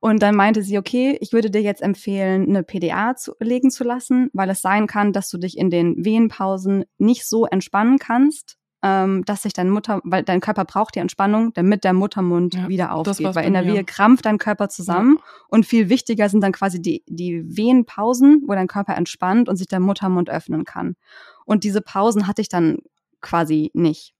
und 0.00 0.22
dann 0.22 0.34
meinte 0.34 0.62
sie, 0.62 0.76
okay, 0.78 1.16
ich 1.20 1.32
würde 1.32 1.50
dir 1.50 1.62
jetzt 1.62 1.80
empfehlen, 1.80 2.46
eine 2.48 2.62
PDA 2.62 3.16
zu, 3.16 3.32
legen 3.40 3.70
zu 3.70 3.84
lassen, 3.84 4.28
weil 4.34 4.50
es 4.50 4.60
sein 4.60 4.86
kann, 4.86 5.14
dass 5.14 5.30
du 5.30 5.38
dich 5.38 5.56
in 5.56 5.70
den 5.70 6.04
Wehenpausen 6.04 6.84
nicht 6.98 7.26
so 7.26 7.46
entspannen 7.46 7.98
kannst, 7.98 8.58
ähm, 8.82 9.24
dass 9.24 9.42
sich 9.42 9.52
dein 9.52 9.70
Mutter, 9.70 10.00
weil 10.04 10.22
dein 10.22 10.40
Körper 10.40 10.64
braucht 10.64 10.94
die 10.96 10.98
Entspannung, 10.98 11.52
damit 11.54 11.84
der 11.84 11.92
Muttermund 11.92 12.54
Ja, 12.54 12.68
wieder 12.68 12.92
aufgeht. 12.92 13.34
Weil 13.34 13.46
in 13.46 13.52
der. 13.52 13.62
Wehe 13.64 13.84
krampft 13.84 14.26
dein 14.26 14.38
Körper 14.38 14.68
zusammen 14.68 15.18
und 15.48 15.66
viel 15.66 15.88
wichtiger 15.88 16.28
sind 16.28 16.42
dann 16.42 16.52
quasi 16.52 16.82
die, 16.82 17.04
die 17.06 17.44
Wehenpausen, 17.56 18.42
wo 18.46 18.52
dein 18.54 18.66
Körper 18.66 18.96
entspannt 18.96 19.48
und 19.48 19.56
sich 19.56 19.68
der 19.68 19.80
Muttermund 19.80 20.28
öffnen 20.28 20.64
kann. 20.64 20.96
Und 21.44 21.62
diese 21.64 21.80
Pausen 21.80 22.26
hatte 22.26 22.42
ich 22.42 22.48
dann 22.48 22.78
quasi 23.20 23.70
nicht. 23.72 24.14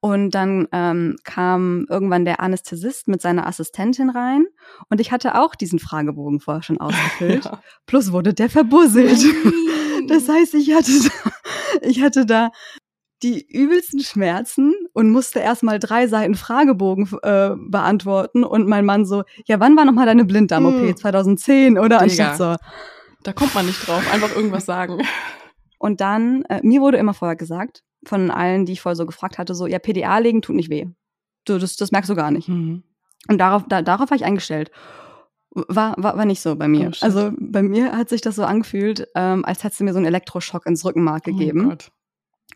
Und 0.00 0.30
dann 0.30 0.68
ähm, 0.70 1.16
kam 1.24 1.86
irgendwann 1.90 2.24
der 2.24 2.38
Anästhesist 2.38 3.08
mit 3.08 3.20
seiner 3.20 3.48
Assistentin 3.48 4.10
rein 4.10 4.46
und 4.90 5.00
ich 5.00 5.10
hatte 5.10 5.34
auch 5.34 5.56
diesen 5.56 5.80
Fragebogen 5.80 6.38
vorher 6.38 6.62
schon 6.62 6.80
ausgefüllt. 6.80 7.44
Ja. 7.48 7.60
Plus 7.86 8.12
wurde 8.12 8.32
der 8.34 8.48
verbusselt. 8.50 9.20
Das 10.08 10.28
heißt, 10.28 10.54
ich 10.54 10.72
hatte 10.72 10.92
da, 10.92 11.30
ich 11.82 12.00
hatte 12.00 12.26
da 12.26 12.50
die 13.22 13.44
übelsten 13.46 14.00
Schmerzen 14.00 14.74
und 14.92 15.10
musste 15.10 15.40
erstmal 15.40 15.78
drei 15.78 16.06
Seiten 16.06 16.34
Fragebogen 16.34 17.08
äh, 17.22 17.50
beantworten 17.56 18.44
und 18.44 18.68
mein 18.68 18.84
Mann 18.84 19.04
so, 19.04 19.24
ja, 19.46 19.58
wann 19.60 19.76
war 19.76 19.84
nochmal 19.84 20.06
deine 20.06 20.24
Blinddarm-OP? 20.24 20.92
Mm. 20.92 20.96
2010 20.96 21.78
oder? 21.78 22.00
Und 22.00 22.10
Digga. 22.10 22.24
dachte 22.36 22.38
so, 22.38 22.56
Da 23.24 23.32
kommt 23.32 23.54
man 23.54 23.66
nicht 23.66 23.86
drauf, 23.86 24.04
einfach 24.12 24.34
irgendwas 24.34 24.66
sagen. 24.66 25.02
Und 25.80 26.00
dann, 26.00 26.42
äh, 26.48 26.60
mir 26.64 26.80
wurde 26.80 26.98
immer 26.98 27.14
vorher 27.14 27.36
gesagt, 27.36 27.84
von 28.04 28.30
allen, 28.30 28.66
die 28.66 28.72
ich 28.72 28.80
vorher 28.80 28.96
so 28.96 29.06
gefragt 29.06 29.38
hatte, 29.38 29.54
so, 29.54 29.66
ja, 29.66 29.78
PDA 29.78 30.18
legen 30.18 30.42
tut 30.42 30.56
nicht 30.56 30.70
weh. 30.70 30.86
Du, 31.44 31.58
das, 31.58 31.76
das 31.76 31.92
merkst 31.92 32.10
du 32.10 32.16
gar 32.16 32.30
nicht. 32.32 32.48
Mhm. 32.48 32.82
Und 33.28 33.38
darauf, 33.38 33.64
da, 33.68 33.82
darauf 33.82 34.10
war 34.10 34.16
ich 34.16 34.24
eingestellt. 34.24 34.70
War, 35.50 35.94
war, 35.96 36.16
war 36.16 36.24
nicht 36.24 36.40
so 36.40 36.56
bei 36.56 36.68
mir. 36.68 36.90
Oh, 36.92 37.04
also 37.04 37.32
bei 37.38 37.62
mir 37.62 37.96
hat 37.96 38.08
sich 38.08 38.20
das 38.20 38.36
so 38.36 38.44
angefühlt, 38.44 39.08
ähm, 39.14 39.44
als 39.44 39.64
hättest 39.64 39.80
du 39.80 39.84
mir 39.84 39.92
so 39.92 39.98
einen 39.98 40.06
Elektroschock 40.06 40.66
ins 40.66 40.84
Rückenmark 40.84 41.22
Oh 41.26 41.30
gegeben. 41.30 41.68
Gott. 41.68 41.90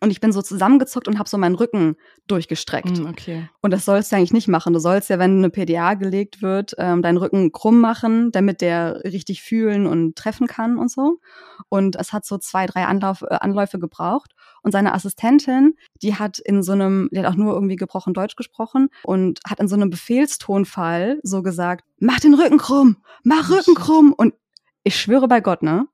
Und 0.02 0.10
ich 0.10 0.20
bin 0.20 0.32
so 0.32 0.42
zusammengezuckt 0.42 1.06
und 1.06 1.18
habe 1.18 1.28
so 1.28 1.38
meinen 1.38 1.54
Rücken 1.54 1.94
durchgestreckt. 2.26 2.98
Mhm, 2.98 3.06
okay. 3.06 3.48
Und 3.60 3.70
das 3.70 3.84
sollst 3.84 4.10
du 4.10 4.16
eigentlich 4.16 4.32
nicht 4.32 4.48
machen. 4.48 4.72
Du 4.72 4.80
sollst 4.80 5.08
ja, 5.08 5.20
wenn 5.20 5.38
eine 5.38 5.48
PDA 5.48 5.94
gelegt 5.94 6.42
wird, 6.42 6.74
ähm, 6.78 7.02
deinen 7.02 7.18
Rücken 7.18 7.52
krumm 7.52 7.80
machen, 7.80 8.32
damit 8.32 8.60
der 8.60 9.04
richtig 9.04 9.42
fühlen 9.42 9.86
und 9.86 10.16
treffen 10.16 10.48
kann 10.48 10.76
und 10.76 10.90
so. 10.90 11.18
Und 11.68 11.94
es 11.94 12.12
hat 12.12 12.26
so 12.26 12.36
zwei, 12.38 12.66
drei 12.66 12.86
Anlauf, 12.86 13.22
äh, 13.22 13.36
Anläufe 13.36 13.78
gebraucht. 13.78 14.34
Und 14.62 14.72
seine 14.72 14.92
Assistentin, 14.92 15.76
die 16.02 16.16
hat 16.16 16.40
in 16.40 16.64
so 16.64 16.72
einem, 16.72 17.08
die 17.12 17.20
hat 17.20 17.26
auch 17.26 17.36
nur 17.36 17.54
irgendwie 17.54 17.76
gebrochen 17.76 18.12
Deutsch 18.12 18.34
gesprochen 18.34 18.88
und 19.04 19.38
hat 19.46 19.60
in 19.60 19.68
so 19.68 19.76
einem 19.76 19.90
Befehlstonfall 19.90 21.20
so 21.22 21.42
gesagt, 21.42 21.84
mach 22.00 22.18
den 22.18 22.34
Rücken 22.34 22.58
krumm, 22.58 22.96
mach 23.22 23.50
Oh, 23.50 23.54
Rücken 23.54 23.74
krumm. 23.76 24.12
Und 24.16 24.34
ich 24.82 24.96
schwöre 24.96 25.28
bei 25.28 25.40
Gott, 25.40 25.62
ne? 25.62 25.86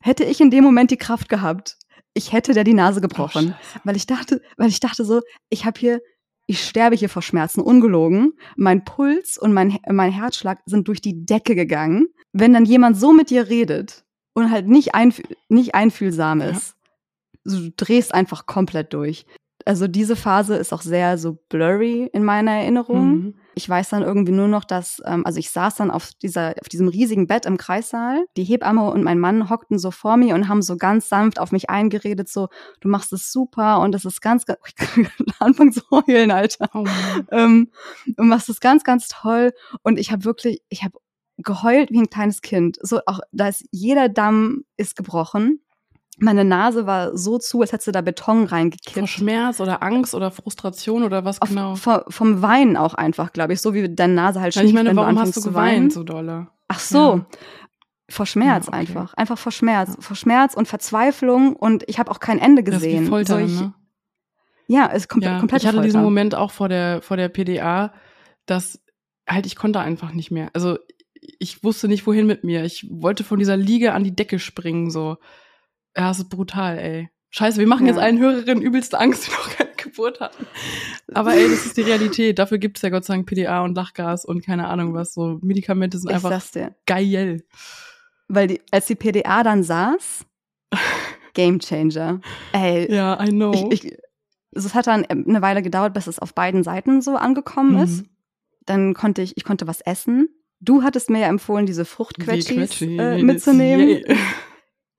Hätte 0.00 0.24
ich 0.24 0.40
in 0.40 0.50
dem 0.50 0.64
Moment 0.64 0.90
die 0.90 0.96
Kraft 0.96 1.28
gehabt, 1.28 1.76
ich 2.18 2.32
hätte 2.32 2.52
der 2.52 2.64
die 2.64 2.74
Nase 2.74 3.00
gebrochen 3.00 3.54
Oh, 3.56 3.78
weil 3.84 3.96
ich 3.96 4.06
dachte, 4.06 4.42
weil 4.56 4.68
ich 4.68 4.80
dachte 4.80 5.04
so, 5.04 5.22
ich 5.48 5.64
habe 5.64 5.78
hier, 5.78 6.00
ich 6.46 6.62
sterbe 6.66 6.96
hier 6.96 7.08
vor 7.08 7.22
Schmerzen, 7.22 7.60
ungelogen. 7.60 8.32
Mein 8.56 8.84
Puls 8.84 9.38
und 9.38 9.52
mein, 9.52 9.78
mein 9.88 10.10
Herzschlag 10.12 10.58
sind 10.66 10.88
durch 10.88 11.00
die 11.00 11.24
Decke 11.24 11.54
gegangen. 11.54 12.08
Wenn 12.32 12.52
dann 12.52 12.64
jemand 12.64 12.96
so 12.98 13.12
mit 13.12 13.30
dir 13.30 13.48
redet 13.48 14.04
und 14.34 14.50
halt 14.50 14.66
nicht, 14.66 14.94
einf 14.94 15.22
nicht 15.48 15.74
einfühlsam 15.74 16.40
Ja. 16.40 16.48
ist, 16.50 16.74
so, 17.44 17.60
du 17.60 17.70
drehst 17.76 18.12
einfach 18.12 18.46
komplett 18.46 18.92
durch. 18.92 19.24
Also 19.64 19.86
diese 19.86 20.16
Phase 20.16 20.56
ist 20.56 20.72
auch 20.72 20.82
sehr 20.82 21.18
so 21.18 21.38
blurry 21.48 22.08
in 22.12 22.24
meiner 22.24 22.52
Erinnerung. 22.52 23.08
Mhm. 23.10 23.34
Ich 23.58 23.68
weiß 23.68 23.88
dann 23.88 24.04
irgendwie 24.04 24.30
nur 24.30 24.46
noch, 24.46 24.62
dass, 24.62 25.02
ähm, 25.04 25.26
also 25.26 25.40
ich 25.40 25.50
saß 25.50 25.74
dann 25.74 25.90
auf 25.90 26.12
dieser, 26.22 26.54
auf 26.60 26.68
diesem 26.68 26.86
riesigen 26.86 27.26
Bett 27.26 27.44
im 27.44 27.56
Kreissaal. 27.56 28.24
Die 28.36 28.44
Hebamme 28.44 28.88
und 28.88 29.02
mein 29.02 29.18
Mann 29.18 29.50
hockten 29.50 29.80
so 29.80 29.90
vor 29.90 30.16
mir 30.16 30.36
und 30.36 30.46
haben 30.46 30.62
so 30.62 30.76
ganz 30.76 31.08
sanft 31.08 31.40
auf 31.40 31.50
mich 31.50 31.68
eingeredet, 31.68 32.28
so, 32.28 32.50
du 32.80 32.88
machst 32.88 33.12
es 33.12 33.32
super 33.32 33.80
und 33.80 33.96
es 33.96 34.04
ist 34.04 34.20
ganz, 34.20 34.46
ganz, 34.46 34.60
ich 34.96 35.08
anfangen 35.40 35.72
zu 35.72 35.80
heulen, 35.90 36.30
Alter. 36.30 36.70
Oh. 36.72 36.84
Ähm, 37.32 37.72
du 38.06 38.22
machst 38.22 38.48
es 38.48 38.60
ganz, 38.60 38.84
ganz 38.84 39.08
toll. 39.08 39.52
Und 39.82 39.98
ich 39.98 40.12
habe 40.12 40.24
wirklich, 40.24 40.62
ich 40.68 40.84
habe 40.84 40.96
geheult 41.38 41.90
wie 41.90 41.98
ein 41.98 42.10
kleines 42.10 42.42
Kind. 42.42 42.78
So 42.80 43.00
auch, 43.06 43.18
da 43.32 43.48
ist 43.48 43.66
jeder 43.72 44.08
Damm 44.08 44.66
ist 44.76 44.94
gebrochen. 44.94 45.64
Meine 46.20 46.44
Nase 46.44 46.86
war 46.86 47.16
so 47.16 47.38
zu, 47.38 47.60
als 47.60 47.72
hättest 47.72 47.86
du 47.88 47.92
da 47.92 48.00
Beton 48.00 48.48
Vor 48.48 48.56
reingekippt. 48.56 49.08
Schmerz 49.08 49.60
oder 49.60 49.82
Angst 49.82 50.14
oder 50.14 50.30
Frustration 50.30 51.04
oder 51.04 51.24
was 51.24 51.40
Auf, 51.40 51.48
genau? 51.50 51.74
vo- 51.74 52.04
vom 52.10 52.42
Weinen 52.42 52.76
auch 52.76 52.94
einfach, 52.94 53.32
glaube 53.32 53.52
ich, 53.52 53.60
so 53.60 53.72
wie 53.74 53.88
deine 53.94 54.14
Nase 54.14 54.40
halt 54.40 54.56
Weil 54.56 54.64
ich 54.64 54.70
schläft, 54.70 54.84
meine, 54.84 54.96
warum 54.96 55.18
hast 55.18 55.36
du 55.36 55.42
geweint 55.42 55.92
so 55.92 56.02
dolle? 56.02 56.48
Ach 56.68 56.80
so. 56.80 57.16
Ja. 57.16 57.26
Vor 58.10 58.26
Schmerz 58.26 58.66
Ja, 58.66 58.72
okay. 58.72 58.78
einfach. 58.80 59.14
Einfach 59.14 59.38
vor 59.38 59.52
Schmerz. 59.52 59.96
Vor 60.00 60.16
Schmerz 60.16 60.54
und 60.54 60.66
Verzweiflung 60.66 61.54
und 61.54 61.84
ich 61.88 61.98
habe 61.98 62.10
auch 62.10 62.20
kein 62.20 62.38
Ende 62.38 62.62
Das 62.64 62.76
ist 62.76 62.82
gesehen. 62.82 63.06
Folter, 63.06 63.38
so 63.38 63.44
ich, 63.44 63.60
ne? 63.60 63.74
Ja, 64.66 64.88
es 64.92 65.02
ist 65.04 65.08
komplett, 65.08 65.32
Ja, 65.32 65.38
komplett 65.38 65.62
ich 65.62 65.66
hatte 65.66 65.76
Folter. 65.76 65.86
diesen 65.86 66.02
Moment 66.02 66.34
auch 66.34 66.50
vor 66.50 66.68
der, 66.68 67.00
vor 67.02 67.16
der 67.16 67.28
PDA, 67.28 67.92
dass 68.46 68.80
halt 69.28 69.46
ich 69.46 69.56
konnte 69.56 69.80
einfach 69.80 70.12
nicht 70.12 70.30
mehr. 70.30 70.48
Also 70.54 70.78
ich 71.38 71.62
wusste 71.62 71.86
nicht, 71.88 72.06
wohin 72.06 72.26
mit 72.26 72.44
mir. 72.44 72.64
Ich 72.64 72.86
wollte 72.90 73.24
von 73.24 73.38
dieser 73.38 73.56
Liege 73.56 73.92
an 73.92 74.04
die 74.04 74.16
Decke 74.16 74.38
springen, 74.38 74.90
so. 74.90 75.16
Ja, 75.98 76.10
es 76.10 76.18
ist 76.18 76.28
brutal, 76.28 76.78
ey. 76.78 77.08
Scheiße, 77.30 77.58
wir 77.58 77.66
machen 77.66 77.86
Ja. 77.86 77.92
jetzt 77.92 78.00
allen 78.02 78.18
Hörerinnen 78.18 78.62
übelste 78.62 78.98
Angst, 78.98 79.26
die 79.26 79.30
noch 79.32 79.50
keine 79.50 79.70
Geburt 79.76 80.20
hatten. 80.20 80.46
Aber 81.12 81.34
ey, 81.34 81.48
das 81.50 81.66
ist 81.66 81.76
die 81.76 81.82
Realität. 81.82 82.38
Dafür 82.38 82.58
gibt's 82.58 82.80
ja 82.82 82.88
Gott 82.90 83.04
sei 83.04 83.14
Dank 83.14 83.26
PDA 83.26 83.62
und 83.64 83.74
Lachgas 83.74 84.24
und 84.24 84.44
keine 84.44 84.68
Ahnung 84.68 84.94
was. 84.94 85.12
So 85.14 85.38
Medikamente 85.42 85.98
sind 85.98 86.08
ich 86.10 86.14
einfach 86.16 86.42
geil. 86.86 87.42
Weil 88.28 88.46
die, 88.46 88.60
als 88.70 88.86
die 88.86 88.94
PDA 88.94 89.42
dann 89.42 89.62
saß, 89.62 90.24
Game 91.34 91.58
Changer. 91.60 92.20
Ey, 92.52 92.92
Ja, 92.92 93.22
I 93.22 93.28
know. 93.28 93.52
ich, 93.70 93.84
ich, 93.84 93.96
es 94.52 94.74
hat 94.74 94.86
dann 94.86 95.04
eine 95.04 95.42
Weile 95.42 95.62
gedauert, 95.62 95.94
bis 95.94 96.06
es 96.06 96.18
auf 96.18 96.34
beiden 96.34 96.62
Seiten 96.62 97.02
so 97.02 97.16
angekommen 97.16 97.72
Mhm. 97.76 97.82
ist. 97.82 98.04
Dann 98.66 98.94
konnte 98.94 99.22
ich, 99.22 99.36
ich 99.36 99.44
konnte 99.44 99.66
was 99.66 99.80
essen. 99.80 100.28
Du 100.60 100.82
hattest 100.82 101.08
mir 101.10 101.20
ja 101.20 101.28
empfohlen, 101.28 101.66
diese 101.66 101.82
Die 101.82 101.88
Fruchtquetschis 101.88 102.46
Quetschis, 102.54 102.98
äh, 102.98 103.22
mitzunehmen. 103.22 103.88
yay. 103.88 104.16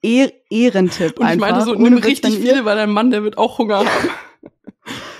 Eh 0.01 0.29
Ehrentipp 0.49 1.19
Und 1.19 1.25
ich 1.25 1.31
einfach. 1.33 1.49
meinte 1.49 1.65
so, 1.65 1.73
nimm 1.75 1.97
richtig 1.97 2.37
viele, 2.37 2.63
weil 2.65 2.75
dein 2.77 2.89
Mann, 2.91 3.11
der 3.11 3.23
wird 3.23 3.37
auch 3.37 3.57
Hunger 3.57 3.79
haben. 3.79 3.87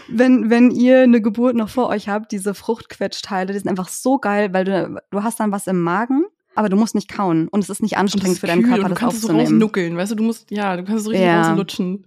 wenn, 0.07 0.49
wenn 0.49 0.71
ihr 0.71 1.01
eine 1.01 1.21
Geburt 1.21 1.55
noch 1.55 1.69
vor 1.69 1.87
euch 1.89 2.07
habt, 2.09 2.31
diese 2.31 2.53
Fruchtquetschteile, 2.53 3.53
die 3.53 3.59
sind 3.59 3.69
einfach 3.69 3.89
so 3.89 4.17
geil, 4.17 4.53
weil 4.53 4.65
du, 4.65 5.01
du 5.11 5.23
hast 5.23 5.39
dann 5.39 5.51
was 5.51 5.67
im 5.67 5.81
Magen, 5.81 6.23
aber 6.55 6.69
du 6.69 6.77
musst 6.77 6.95
nicht 6.95 7.09
kauen 7.11 7.47
und 7.49 7.63
es 7.63 7.69
ist 7.69 7.81
nicht 7.81 7.93
das 7.95 7.99
anstrengend 8.01 8.33
ist 8.35 8.39
für 8.39 8.47
deinen 8.47 8.63
Körper, 8.63 8.77
und 8.83 8.83
du 8.85 8.89
das 8.89 8.99
kannst 8.99 9.15
es 9.17 9.21
so 9.21 9.27
aufzunehmen. 9.27 9.53
rausnuckeln, 9.53 9.97
weißt 9.97 10.11
du, 10.11 10.15
du 10.15 10.23
musst, 10.23 10.49
ja, 10.51 10.75
du 10.77 10.83
kannst 10.83 11.03
es 11.05 11.09
richtig 11.11 11.25
Ja. 11.27 11.49
rauslutschen. 11.49 12.05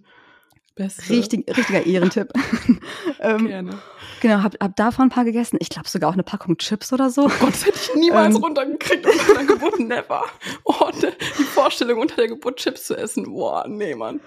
Beste. 0.74 1.08
Richtig, 1.10 1.48
richtiger 1.56 1.84
Ehrentipp. 1.84 2.32
ähm, 3.20 3.46
Gerne. 3.46 3.78
genau, 4.20 4.42
hab, 4.42 4.54
hab 4.60 4.76
davon 4.76 5.06
ein 5.06 5.10
paar 5.10 5.24
gegessen. 5.24 5.58
Ich 5.60 5.68
glaube 5.68 5.88
sogar 5.88 6.10
auch 6.10 6.14
eine 6.14 6.22
Packung 6.22 6.56
Chips 6.58 6.92
oder 6.92 7.10
so. 7.10 7.26
Oh 7.26 7.30
Gott, 7.40 7.50
das 7.50 7.66
hätte 7.66 7.78
ich 7.80 7.94
niemals 7.94 8.34
Ähm. 8.34 8.42
runtergekriegt 8.42 9.06
unter 9.06 9.34
der 9.34 9.44
Geburt, 9.44 9.78
never. 9.80 10.24
Oh, 10.64 10.90
ne, 11.00 11.12
die 11.38 11.44
Vorstellung, 11.44 12.00
unter 12.00 12.16
der 12.16 12.28
Geburt 12.28 12.56
Chips 12.56 12.84
zu 12.84 12.96
essen, 12.96 13.24
boah, 13.24 13.66
nee, 13.68 13.94
Mann. 13.94 14.20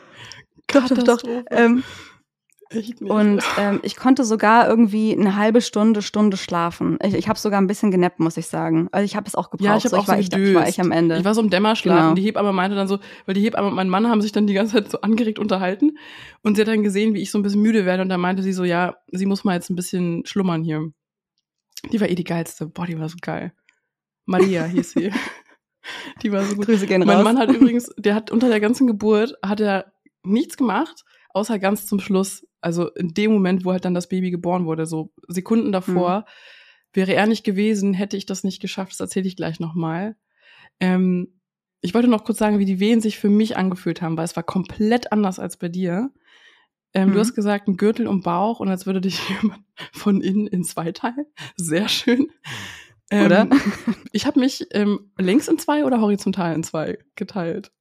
Doch, 0.67 0.87
doch, 0.87 1.03
doch. 1.03 1.23
Ähm, 1.51 1.83
Echt 2.69 2.99
nicht. 3.01 3.11
und 3.11 3.41
ähm, 3.59 3.79
ich 3.83 3.95
konnte 3.95 4.23
sogar 4.23 4.67
irgendwie 4.67 5.13
eine 5.13 5.35
halbe 5.35 5.61
Stunde, 5.61 6.01
Stunde 6.01 6.35
schlafen. 6.37 6.97
Ich, 7.03 7.13
ich 7.13 7.27
habe 7.29 7.37
sogar 7.37 7.61
ein 7.61 7.67
bisschen 7.67 7.91
genappt, 7.91 8.19
muss 8.19 8.37
ich 8.37 8.47
sagen. 8.47 8.87
Also 8.91 9.05
ich 9.05 9.15
habe 9.15 9.27
es 9.27 9.35
auch 9.35 9.49
gebraucht. 9.51 9.65
ja, 9.65 9.77
ich 9.77 9.83
so, 9.83 9.95
auch 9.95 10.05
so 10.05 10.07
war, 10.07 10.17
echt, 10.17 10.35
ich 10.35 10.55
war 10.55 10.67
echt 10.67 10.79
am 10.79 10.91
Ende. 10.91 11.17
Ich 11.17 11.25
war 11.25 11.35
so 11.35 11.41
im 11.41 11.49
Dämmerschlaf 11.49 11.95
Genau. 11.99 12.13
die 12.15 12.23
Hebamme 12.23 12.53
meinte 12.53 12.75
dann 12.75 12.87
so, 12.87 12.99
weil 13.25 13.35
die 13.35 13.41
Hebamme 13.41 13.67
und 13.67 13.75
mein 13.75 13.89
Mann 13.89 14.07
haben 14.09 14.21
sich 14.21 14.31
dann 14.31 14.47
die 14.47 14.53
ganze 14.53 14.73
Zeit 14.73 14.91
so 14.91 15.01
angeregt 15.01 15.37
unterhalten 15.39 15.97
und 16.41 16.55
sie 16.55 16.61
hat 16.61 16.67
dann 16.67 16.83
gesehen, 16.83 17.13
wie 17.13 17.21
ich 17.21 17.31
so 17.31 17.37
ein 17.37 17.43
bisschen 17.43 17.61
müde 17.61 17.85
werde 17.85 18.01
und 18.01 18.09
da 18.09 18.17
meinte 18.17 18.41
sie 18.43 18.53
so, 18.53 18.63
ja, 18.63 18.95
sie 19.11 19.25
muss 19.25 19.43
mal 19.43 19.53
jetzt 19.53 19.69
ein 19.69 19.75
bisschen 19.75 20.25
schlummern 20.25 20.63
hier. 20.63 20.89
Die 21.91 22.01
war 22.01 22.09
eh 22.09 22.15
die 22.15 22.23
geilste. 22.23 22.65
Boah, 22.67 22.85
die 22.87 22.99
war 22.99 23.09
so 23.09 23.17
geil. 23.21 23.53
Maria 24.25 24.63
hieß 24.65 24.91
sie. 24.93 25.11
Die 26.23 26.31
war 26.31 26.43
so 26.43 26.55
gut. 26.55 26.65
Grüße 26.65 26.87
gehen 26.87 27.01
Mein 27.01 27.17
raus. 27.17 27.23
Mann 27.23 27.37
hat 27.37 27.51
übrigens, 27.55 27.91
der 27.97 28.15
hat 28.15 28.31
unter 28.31 28.49
der 28.49 28.59
ganzen 28.59 28.87
Geburt, 28.87 29.35
hat 29.43 29.59
er 29.59 29.93
nichts 30.23 30.57
gemacht, 30.57 31.03
außer 31.29 31.59
ganz 31.59 31.85
zum 31.85 31.99
Schluss. 31.99 32.44
Also 32.61 32.89
in 32.93 33.13
dem 33.13 33.31
Moment, 33.31 33.65
wo 33.65 33.71
halt 33.71 33.85
dann 33.85 33.93
das 33.93 34.09
Baby 34.09 34.31
geboren 34.31 34.65
wurde, 34.65 34.85
so 34.85 35.13
Sekunden 35.27 35.71
davor, 35.71 36.19
Mhm. 36.21 36.23
wäre 36.93 37.13
er 37.13 37.27
nicht 37.27 37.43
gewesen, 37.43 37.93
hätte 37.93 38.17
ich 38.17 38.25
das 38.25 38.43
nicht 38.43 38.61
geschafft. 38.61 38.91
Das 38.93 38.99
erzähle 38.99 39.27
ich 39.27 39.35
gleich 39.35 39.59
nochmal. 39.59 40.15
Ähm, 40.79 41.39
ich 41.81 41.93
wollte 41.93 42.07
noch 42.07 42.23
kurz 42.23 42.39
sagen, 42.39 42.57
wie 42.57 42.65
die 42.65 42.79
Wehen 42.79 43.01
sich 43.01 43.19
für 43.19 43.29
mich 43.29 43.57
angefühlt 43.57 44.01
haben, 44.01 44.17
weil 44.17 44.25
es 44.25 44.35
war 44.35 44.43
komplett 44.43 45.11
anders 45.11 45.37
als 45.39 45.57
bei 45.57 45.69
dir. 45.69 46.11
Ähm, 46.93 47.09
Mhm. 47.09 47.13
Du 47.13 47.19
hast 47.19 47.35
gesagt, 47.35 47.67
ein 47.67 47.77
Gürtel 47.77 48.07
um 48.07 48.21
Bauch 48.21 48.59
und 48.61 48.69
als 48.69 48.85
würde 48.85 49.01
dich 49.01 49.19
jemand 49.29 49.63
von 49.91 50.21
innen 50.21 50.47
in 50.47 50.63
zwei 50.63 50.91
teilen. 50.93 51.25
Sehr 51.57 51.87
schön. 51.89 52.31
Ähm, 53.11 53.25
Oder? 53.27 53.49
Ich 54.13 54.25
habe 54.25 54.39
mich 54.39 54.65
ähm, 54.71 55.11
längs 55.17 55.47
in 55.47 55.59
zwei 55.59 55.85
oder 55.85 56.01
horizontal 56.01 56.55
in 56.55 56.63
zwei 56.63 56.97
geteilt. 57.15 57.71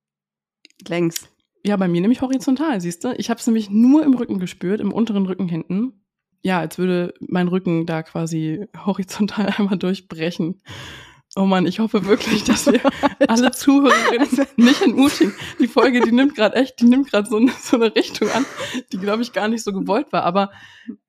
Längs. 0.86 1.28
Ja, 1.66 1.76
bei 1.76 1.88
mir 1.88 2.00
nämlich 2.02 2.20
horizontal, 2.20 2.80
siehst 2.80 3.04
du? 3.04 3.14
Ich 3.16 3.30
habe 3.30 3.40
es 3.40 3.46
nämlich 3.46 3.70
nur 3.70 4.04
im 4.04 4.14
Rücken 4.14 4.38
gespürt, 4.38 4.80
im 4.80 4.92
unteren 4.92 5.24
Rücken 5.24 5.48
hinten. 5.48 6.04
Ja, 6.42 6.60
als 6.60 6.76
würde 6.76 7.14
mein 7.20 7.48
Rücken 7.48 7.86
da 7.86 8.02
quasi 8.02 8.66
horizontal 8.86 9.54
einmal 9.56 9.78
durchbrechen. 9.78 10.60
Oh 11.36 11.46
Mann, 11.46 11.66
ich 11.66 11.80
hoffe 11.80 12.04
wirklich, 12.04 12.44
dass 12.44 12.66
wir 12.66 12.80
alle 13.28 13.50
Zuhörerinnen 13.50 14.46
nicht 14.56 14.82
entmutigen. 14.82 15.34
Die 15.58 15.66
Folge, 15.66 16.00
die 16.00 16.12
nimmt 16.12 16.36
gerade 16.36 16.54
echt, 16.54 16.80
die 16.80 16.84
nimmt 16.84 17.10
gerade 17.10 17.28
so, 17.28 17.38
eine, 17.38 17.50
so 17.60 17.76
eine 17.76 17.96
Richtung 17.96 18.28
an, 18.30 18.44
die 18.92 18.98
glaube 18.98 19.22
ich 19.22 19.32
gar 19.32 19.48
nicht 19.48 19.64
so 19.64 19.72
gewollt 19.72 20.12
war. 20.12 20.22
Aber 20.22 20.50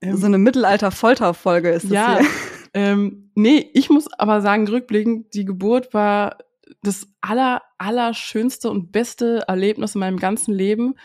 ähm, 0.02 0.16
so 0.16 0.26
eine 0.26 0.38
Mittelalter-Folterfolge 0.40 1.70
ist 1.70 1.84
das 1.84 1.92
ja, 1.92 2.20
hier. 2.20 2.28
Ähm, 2.74 3.32
nee, 3.36 3.70
ich 3.74 3.90
muss 3.90 4.12
aber 4.18 4.42
sagen, 4.42 4.68
rückblickend, 4.68 5.34
die 5.34 5.46
Geburt 5.46 5.94
war 5.94 6.38
das 6.82 7.08
aller, 7.22 7.62
aller 7.78 8.14
schönste 8.14 8.70
und 8.70 8.92
beste 8.92 9.44
Erlebnis 9.48 9.96
in 9.96 10.00
meinem 10.00 10.18
ganzen 10.18 10.54
Leben. 10.54 10.96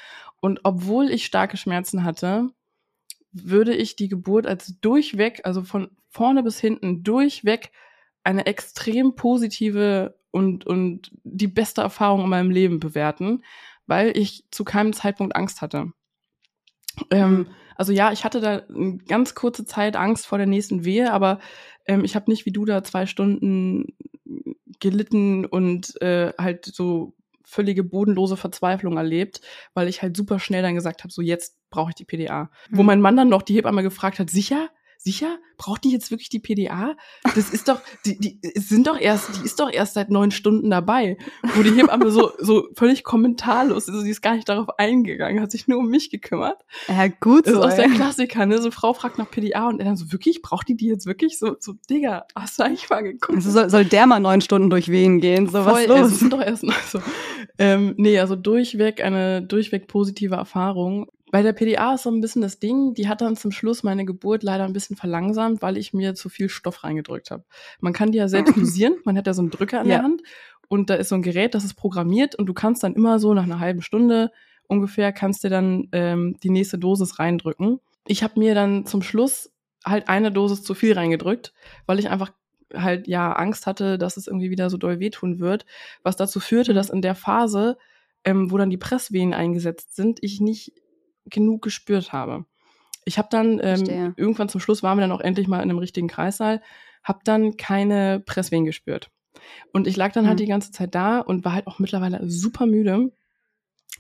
Und 0.41 0.61
obwohl 0.65 1.11
ich 1.11 1.25
starke 1.25 1.57
Schmerzen 1.57 2.05
hatte, 2.05 2.49
würde 3.33 3.75
ich 3.75 3.97
die 3.97 4.09
Geburt 4.09 4.47
als 4.47 4.81
durchweg, 4.81 5.43
also 5.45 5.63
von 5.63 5.91
vorne 6.09 6.43
bis 6.43 6.59
hinten 6.59 7.03
durchweg 7.03 7.71
eine 8.25 8.47
extrem 8.47 9.15
positive 9.15 10.19
und, 10.31 10.67
und 10.67 11.11
die 11.25 11.49
beste 11.49 11.83
Erfahrung 11.83 12.25
in 12.25 12.31
meinem 12.31 12.51
Leben 12.51 12.81
bewerten, 12.81 13.45
weil 13.87 14.17
ich 14.17 14.45
zu 14.51 14.65
keinem 14.65 14.93
Zeitpunkt 14.93 15.37
Angst 15.37 15.63
hatte. 15.63 15.93
Ähm, 17.11 17.47
also 17.77 17.93
ja, 17.93 18.13
ich 18.13 18.25
hatte 18.25 18.41
da 18.41 18.63
eine 18.69 18.99
ganz 18.99 19.35
kurze 19.35 19.65
Zeit 19.65 19.97
Angst 19.97 20.27
vor 20.27 20.39
der 20.39 20.47
nächsten 20.47 20.85
Wehe, 20.85 21.13
aber 21.13 21.39
ähm, 21.87 22.05
ich 22.05 22.15
habe 22.15 22.31
nicht 22.31 22.47
wie 22.47 22.53
du 22.53 22.65
da 22.65 22.85
zwei 22.85 23.07
Stunden 23.07 23.95
gelitten 24.81 25.45
und 25.47 26.01
äh, 26.03 26.33
halt 26.39 26.67
so 26.67 27.15
völlige 27.45 27.83
bodenlose 27.83 28.37
Verzweiflung 28.37 28.97
erlebt, 28.97 29.41
weil 29.75 29.89
ich 29.89 30.03
halt 30.03 30.17
super 30.17 30.39
schnell 30.39 30.63
dann 30.63 30.77
gesagt 30.77 31.03
habe, 31.03 31.13
so 31.13 31.21
jetzt 31.21 31.57
brauche 31.71 31.91
ich 31.91 31.97
die 31.97 32.05
PDA. 32.05 32.51
Mhm. 32.71 32.77
Wo 32.77 32.83
mein 32.83 33.01
Mann 33.01 33.17
dann 33.17 33.29
noch 33.29 33.43
die 33.43 33.55
Hebamme 33.55 33.83
gefragt 33.83 34.19
hat, 34.19 34.31
sicher? 34.31 34.69
Sicher? 35.03 35.39
Braucht 35.57 35.85
die 35.85 35.91
jetzt 35.91 36.11
wirklich 36.11 36.29
die 36.29 36.39
PDA? 36.39 36.97
Das 37.35 37.51
ist 37.51 37.69
doch, 37.69 37.81
die, 38.05 38.19
die 38.19 38.39
sind 38.55 38.87
doch 38.87 38.99
erst, 38.99 39.29
die 39.37 39.45
ist 39.45 39.59
doch 39.61 39.71
erst 39.71 39.95
seit 39.95 40.11
neun 40.11 40.31
Stunden 40.31 40.71
dabei. 40.71 41.17
Wo 41.55 41.63
die 41.63 41.73
Hebamme 41.73 42.11
so, 42.11 42.33
so 42.39 42.69
völlig 42.75 43.03
kommentarlos, 43.03 43.89
also 43.89 44.01
sie 44.01 44.11
ist 44.11 44.21
gar 44.21 44.35
nicht 44.35 44.49
darauf 44.49 44.79
eingegangen, 44.79 45.43
hat 45.43 45.51
sich 45.51 45.69
nur 45.69 45.79
um 45.79 45.89
mich 45.89 46.11
gekümmert. 46.11 46.65
Ja, 46.89 47.09
gut 47.09 47.47
so. 47.47 47.61
Das 47.61 47.75
ist 47.75 47.81
auch 47.81 47.83
der 47.85 47.95
Klassiker, 47.95 48.47
ne? 48.47 48.61
So 48.61 48.71
Frau 48.71 48.93
fragt 48.93 49.19
nach 49.19 49.31
PDA 49.31 49.69
und 49.69 49.81
er 49.81 49.87
dann 49.87 49.97
so, 49.97 50.13
wirklich? 50.13 50.43
Braucht 50.43 50.69
die 50.69 50.77
die 50.77 50.89
jetzt 50.89 51.07
wirklich? 51.07 51.39
So, 51.39 51.57
so, 51.59 51.75
Digga, 51.89 52.27
hast 52.35 52.59
du 52.59 52.65
eigentlich 52.65 52.89
mal 52.91 53.03
geguckt? 53.03 53.37
Also 53.37 53.51
soll, 53.51 53.71
soll 53.71 53.85
der 53.85 54.07
mal 54.07 54.21
neun 54.21 54.41
Stunden 54.41 54.71
durch 54.71 54.89
Wehen 54.89 55.21
gehen? 55.21 55.47
So, 55.47 55.63
Voll, 55.63 55.73
was 55.73 55.87
los? 55.87 56.13
Es 56.13 56.19
sind 56.21 56.33
doch 56.33 56.43
erst 56.43 56.63
noch 56.63 56.81
so. 56.83 57.01
Ähm, 57.59 57.95
nee, 57.97 58.19
also 58.19 58.37
durchweg 58.37 59.03
eine 59.03 59.43
durchweg 59.43 59.87
positive 59.87 60.35
Erfahrung. 60.35 61.11
Bei 61.31 61.43
der 61.43 61.53
PDA 61.53 61.95
ist 61.95 62.03
so 62.03 62.11
ein 62.11 62.21
bisschen 62.21 62.43
das 62.43 62.59
Ding, 62.59 62.95
die 62.95 63.09
hat 63.09 63.21
dann 63.21 63.37
zum 63.37 63.53
Schluss 63.53 63.83
meine 63.83 64.05
Geburt 64.05 64.43
leider 64.43 64.65
ein 64.65 64.73
bisschen 64.73 64.97
verlangsamt, 64.97 65.63
weil 65.63 65.77
ich 65.77 65.93
mir 65.93 66.15
zu 66.15 66.29
viel 66.29 66.49
Stoff 66.49 66.83
reingedrückt 66.83 67.31
habe. 67.31 67.45
Man 67.81 67.93
kann 67.93 68.11
die 68.11 68.19
ja 68.19 68.29
selbst 68.29 68.57
dosieren, 68.57 68.97
man 69.05 69.17
hat 69.17 69.27
ja 69.27 69.35
so 69.35 69.43
einen 69.43 69.51
Drücker 69.51 69.83
in 69.83 69.89
ja. 69.89 69.97
der 69.97 70.05
Hand 70.05 70.23
und 70.69 70.91
da 70.91 70.95
ist 70.95 71.09
so 71.09 71.15
ein 71.15 71.23
Gerät, 71.23 71.55
das 71.55 71.65
ist 71.65 71.75
programmiert 71.75 72.35
und 72.35 72.47
du 72.47 72.55
kannst 72.55 72.83
dann 72.83 72.95
immer 72.95 73.19
so 73.19 73.35
nach 73.35 73.45
einer 73.45 73.61
halben 73.61 73.83
Stunde 73.83 74.31
ungefähr 74.71 75.13
kannst 75.13 75.43
dir 75.43 75.51
dann 75.51 75.89
ähm, 75.93 76.37
die 76.43 76.51
nächste 76.51 76.79
Dosis 76.79 77.19
reindrücken. 77.19 77.81
Ich 78.07 78.23
habe 78.23 78.39
mir 78.39 78.55
dann 78.55 78.87
zum 78.87 79.03
Schluss 79.03 79.53
halt 79.85 80.09
eine 80.09 80.31
Dosis 80.31 80.63
zu 80.63 80.75
viel 80.75 80.93
reingedrückt, 80.93 81.53
weil 81.87 81.99
ich 81.99 82.09
einfach 82.09 82.33
halt 82.73 83.09
ja 83.09 83.33
Angst 83.33 83.67
hatte, 83.67 83.99
dass 83.99 84.17
es 84.17 84.29
irgendwie 84.29 84.51
wieder 84.51 84.71
so 84.71 84.77
doll 84.77 85.01
wehtun 85.01 85.41
wird, 85.41 85.67
was 86.03 86.17
dazu 86.17 86.39
führte, 86.39 86.73
dass 86.73 86.89
in 86.89 87.03
der 87.03 87.17
Phase, 87.17 87.79
ähm, 88.25 88.51
wo 88.51 88.59
dann 88.59 88.71
die 88.71 88.77
Presswehen 88.77 89.35
eingesetzt 89.35 89.97
sind, 89.97 90.19
ich 90.23 90.41
nicht 90.41 90.73
genug 91.31 91.63
gespürt 91.63 92.13
habe. 92.13 92.45
Ich 93.05 93.19
habe 93.19 93.29
dann 93.31 93.61
ähm, 93.63 94.15
irgendwann 94.17 94.49
zum 94.49 94.61
Schluss 94.61 94.83
waren 94.83 94.99
wir 94.99 95.03
dann 95.03 95.13
auch 95.13 95.21
endlich 95.21 95.49
mal 95.49 95.59
in 95.63 95.71
einem 95.71 95.79
richtigen 95.79 96.09
Kreissaal, 96.09 96.63
habe 97.03 97.21
dann 97.25 97.57
keine 97.57 98.21
Presswehen 98.21 98.65
gespürt. 98.65 99.11
Und 99.73 99.87
ich 99.87 99.97
lag 99.97 100.13
dann 100.13 100.27
halt 100.27 100.39
mhm. 100.39 100.45
die 100.45 100.49
ganze 100.49 100.71
Zeit 100.71 100.95
da 100.95 101.21
und 101.21 101.45
war 101.45 101.55
halt 101.55 101.67
auch 101.67 101.79
mittlerweile 101.79 102.21
super 102.29 102.67
müde, 102.67 103.13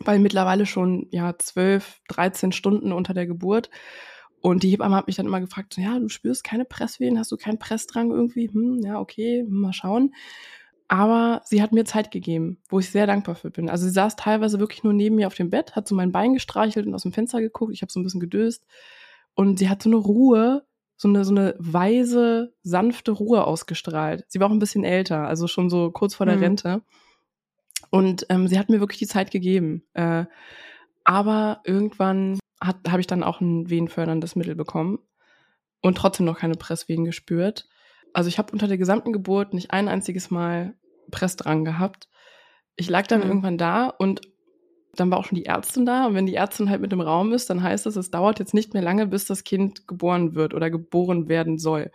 weil 0.00 0.18
mittlerweile 0.18 0.66
schon 0.66 1.06
ja 1.10 1.36
zwölf, 1.38 2.00
dreizehn 2.08 2.52
Stunden 2.52 2.92
unter 2.92 3.14
der 3.14 3.26
Geburt. 3.26 3.70
Und 4.42 4.62
die 4.62 4.70
Hebamme 4.70 4.96
hat 4.96 5.06
mich 5.06 5.16
dann 5.16 5.26
immer 5.26 5.40
gefragt, 5.40 5.74
so, 5.74 5.82
ja, 5.82 5.98
du 5.98 6.08
spürst 6.08 6.44
keine 6.44 6.64
Presswehen, 6.64 7.18
hast 7.18 7.30
du 7.30 7.36
keinen 7.36 7.58
Pressdrang 7.58 8.10
irgendwie? 8.10 8.50
Hm, 8.50 8.80
ja, 8.82 8.98
okay, 8.98 9.44
mal 9.48 9.72
schauen. 9.72 10.14
Aber 10.92 11.40
sie 11.44 11.62
hat 11.62 11.70
mir 11.70 11.84
Zeit 11.84 12.10
gegeben, 12.10 12.58
wo 12.68 12.80
ich 12.80 12.90
sehr 12.90 13.06
dankbar 13.06 13.36
für 13.36 13.52
bin. 13.52 13.70
Also 13.70 13.84
sie 13.84 13.92
saß 13.92 14.16
teilweise 14.16 14.58
wirklich 14.58 14.82
nur 14.82 14.92
neben 14.92 15.14
mir 15.14 15.28
auf 15.28 15.34
dem 15.34 15.48
Bett, 15.48 15.76
hat 15.76 15.86
so 15.86 15.94
mein 15.94 16.10
Bein 16.10 16.34
gestreichelt 16.34 16.84
und 16.84 16.96
aus 16.96 17.04
dem 17.04 17.12
Fenster 17.12 17.40
geguckt. 17.40 17.72
Ich 17.72 17.82
habe 17.82 17.92
so 17.92 18.00
ein 18.00 18.02
bisschen 18.02 18.18
gedöst. 18.18 18.66
Und 19.34 19.60
sie 19.60 19.68
hat 19.68 19.84
so 19.84 19.88
eine 19.88 19.98
Ruhe, 19.98 20.66
so 20.96 21.06
eine, 21.06 21.24
so 21.24 21.30
eine 21.30 21.54
weise, 21.60 22.54
sanfte 22.64 23.12
Ruhe 23.12 23.44
ausgestrahlt. 23.44 24.24
Sie 24.26 24.40
war 24.40 24.48
auch 24.48 24.52
ein 24.52 24.58
bisschen 24.58 24.82
älter, 24.82 25.28
also 25.28 25.46
schon 25.46 25.70
so 25.70 25.92
kurz 25.92 26.16
vor 26.16 26.26
der 26.26 26.38
mhm. 26.38 26.42
Rente. 26.42 26.82
Und 27.90 28.26
ähm, 28.28 28.48
sie 28.48 28.58
hat 28.58 28.68
mir 28.68 28.80
wirklich 28.80 28.98
die 28.98 29.06
Zeit 29.06 29.30
gegeben. 29.30 29.84
Äh, 29.94 30.24
aber 31.04 31.60
irgendwann 31.64 32.40
habe 32.60 33.00
ich 33.00 33.06
dann 33.06 33.22
auch 33.22 33.40
ein 33.40 33.70
wehenförderndes 33.70 34.34
Mittel 34.34 34.56
bekommen 34.56 34.98
und 35.82 35.96
trotzdem 35.96 36.26
noch 36.26 36.38
keine 36.40 36.56
Presswehen 36.56 37.04
gespürt. 37.04 37.68
Also 38.12 38.26
ich 38.26 38.38
habe 38.38 38.52
unter 38.52 38.66
der 38.66 38.76
gesamten 38.76 39.12
Geburt 39.12 39.54
nicht 39.54 39.70
ein 39.70 39.86
einziges 39.86 40.32
Mal 40.32 40.74
Pressdrang 41.10 41.64
gehabt. 41.64 42.08
Ich 42.76 42.88
lag 42.88 43.06
dann 43.06 43.20
mhm. 43.20 43.26
irgendwann 43.26 43.58
da 43.58 43.88
und 43.88 44.20
dann 44.96 45.10
war 45.10 45.18
auch 45.18 45.24
schon 45.24 45.36
die 45.36 45.46
Ärztin 45.46 45.86
da. 45.86 46.06
Und 46.06 46.14
wenn 46.14 46.26
die 46.26 46.34
Ärztin 46.34 46.68
halt 46.68 46.80
mit 46.80 46.92
im 46.92 47.00
Raum 47.00 47.32
ist, 47.32 47.50
dann 47.50 47.62
heißt 47.62 47.86
es, 47.86 47.96
es 47.96 48.10
dauert 48.10 48.38
jetzt 48.38 48.54
nicht 48.54 48.74
mehr 48.74 48.82
lange, 48.82 49.06
bis 49.06 49.24
das 49.24 49.44
Kind 49.44 49.86
geboren 49.86 50.34
wird 50.34 50.54
oder 50.54 50.70
geboren 50.70 51.28
werden 51.28 51.58
soll. 51.58 51.90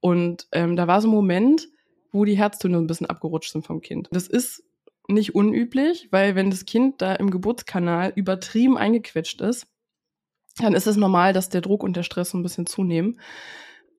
Und 0.00 0.48
ähm, 0.52 0.76
da 0.76 0.86
war 0.86 1.00
so 1.00 1.08
ein 1.08 1.14
Moment, 1.14 1.68
wo 2.12 2.24
die 2.24 2.36
Herztöne 2.36 2.78
ein 2.78 2.86
bisschen 2.86 3.08
abgerutscht 3.08 3.52
sind 3.52 3.66
vom 3.66 3.80
Kind. 3.80 4.08
Das 4.12 4.26
ist 4.26 4.64
nicht 5.08 5.34
unüblich, 5.34 6.08
weil 6.10 6.34
wenn 6.34 6.50
das 6.50 6.64
Kind 6.64 7.02
da 7.02 7.14
im 7.14 7.30
Geburtskanal 7.30 8.12
übertrieben 8.14 8.76
eingequetscht 8.76 9.40
ist, 9.40 9.66
dann 10.56 10.74
ist 10.74 10.86
es 10.86 10.96
normal, 10.96 11.32
dass 11.32 11.48
der 11.48 11.60
Druck 11.60 11.82
und 11.82 11.96
der 11.96 12.04
Stress 12.04 12.30
so 12.30 12.38
ein 12.38 12.42
bisschen 12.42 12.66
zunehmen. 12.66 13.20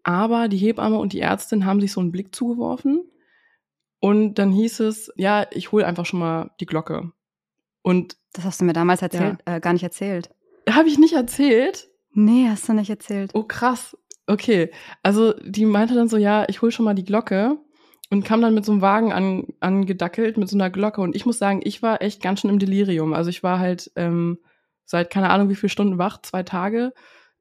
Aber 0.03 0.47
die 0.47 0.57
Hebamme 0.57 0.97
und 0.97 1.13
die 1.13 1.19
Ärztin 1.19 1.65
haben 1.65 1.81
sich 1.81 1.91
so 1.91 1.99
einen 1.99 2.11
Blick 2.11 2.33
zugeworfen 2.33 3.03
und 4.05 4.35
dann 4.35 4.51
hieß 4.51 4.81
es, 4.81 5.11
ja, 5.15 5.47
ich 5.49 5.71
hole 5.71 5.83
einfach 5.83 6.05
schon 6.05 6.19
mal 6.19 6.51
die 6.59 6.67
Glocke. 6.67 7.11
Und 7.81 8.17
das 8.33 8.45
hast 8.45 8.61
du 8.61 8.65
mir 8.65 8.73
damals 8.73 9.01
erzählt, 9.01 9.39
ja. 9.47 9.55
äh, 9.55 9.59
gar 9.59 9.73
nicht 9.73 9.81
erzählt. 9.81 10.29
Habe 10.69 10.89
ich 10.89 10.99
nicht 10.99 11.15
erzählt? 11.15 11.87
Nee, 12.13 12.45
hast 12.47 12.69
du 12.69 12.73
nicht 12.73 12.91
erzählt. 12.91 13.31
Oh 13.33 13.41
krass. 13.41 13.97
Okay, 14.27 14.69
also 15.01 15.33
die 15.43 15.65
meinte 15.65 15.95
dann 15.95 16.07
so, 16.07 16.17
ja, 16.17 16.45
ich 16.49 16.61
hole 16.61 16.71
schon 16.71 16.85
mal 16.85 16.93
die 16.93 17.03
Glocke 17.03 17.57
und 18.11 18.23
kam 18.23 18.43
dann 18.43 18.53
mit 18.53 18.63
so 18.63 18.73
einem 18.73 18.81
Wagen 18.81 19.11
an, 19.11 19.47
angedackelt 19.59 20.37
mit 20.37 20.49
so 20.49 20.55
einer 20.55 20.69
Glocke 20.69 21.01
und 21.01 21.15
ich 21.15 21.25
muss 21.25 21.39
sagen, 21.39 21.61
ich 21.63 21.81
war 21.81 22.03
echt 22.03 22.21
ganz 22.21 22.41
schön 22.41 22.51
im 22.51 22.59
Delirium. 22.59 23.11
Also 23.15 23.31
ich 23.31 23.41
war 23.41 23.57
halt 23.57 23.91
ähm, 23.95 24.37
seit 24.85 25.09
keine 25.09 25.31
Ahnung 25.31 25.49
wie 25.49 25.55
viele 25.55 25.71
Stunden 25.71 25.97
wach, 25.97 26.21
zwei 26.21 26.43
Tage, 26.43 26.93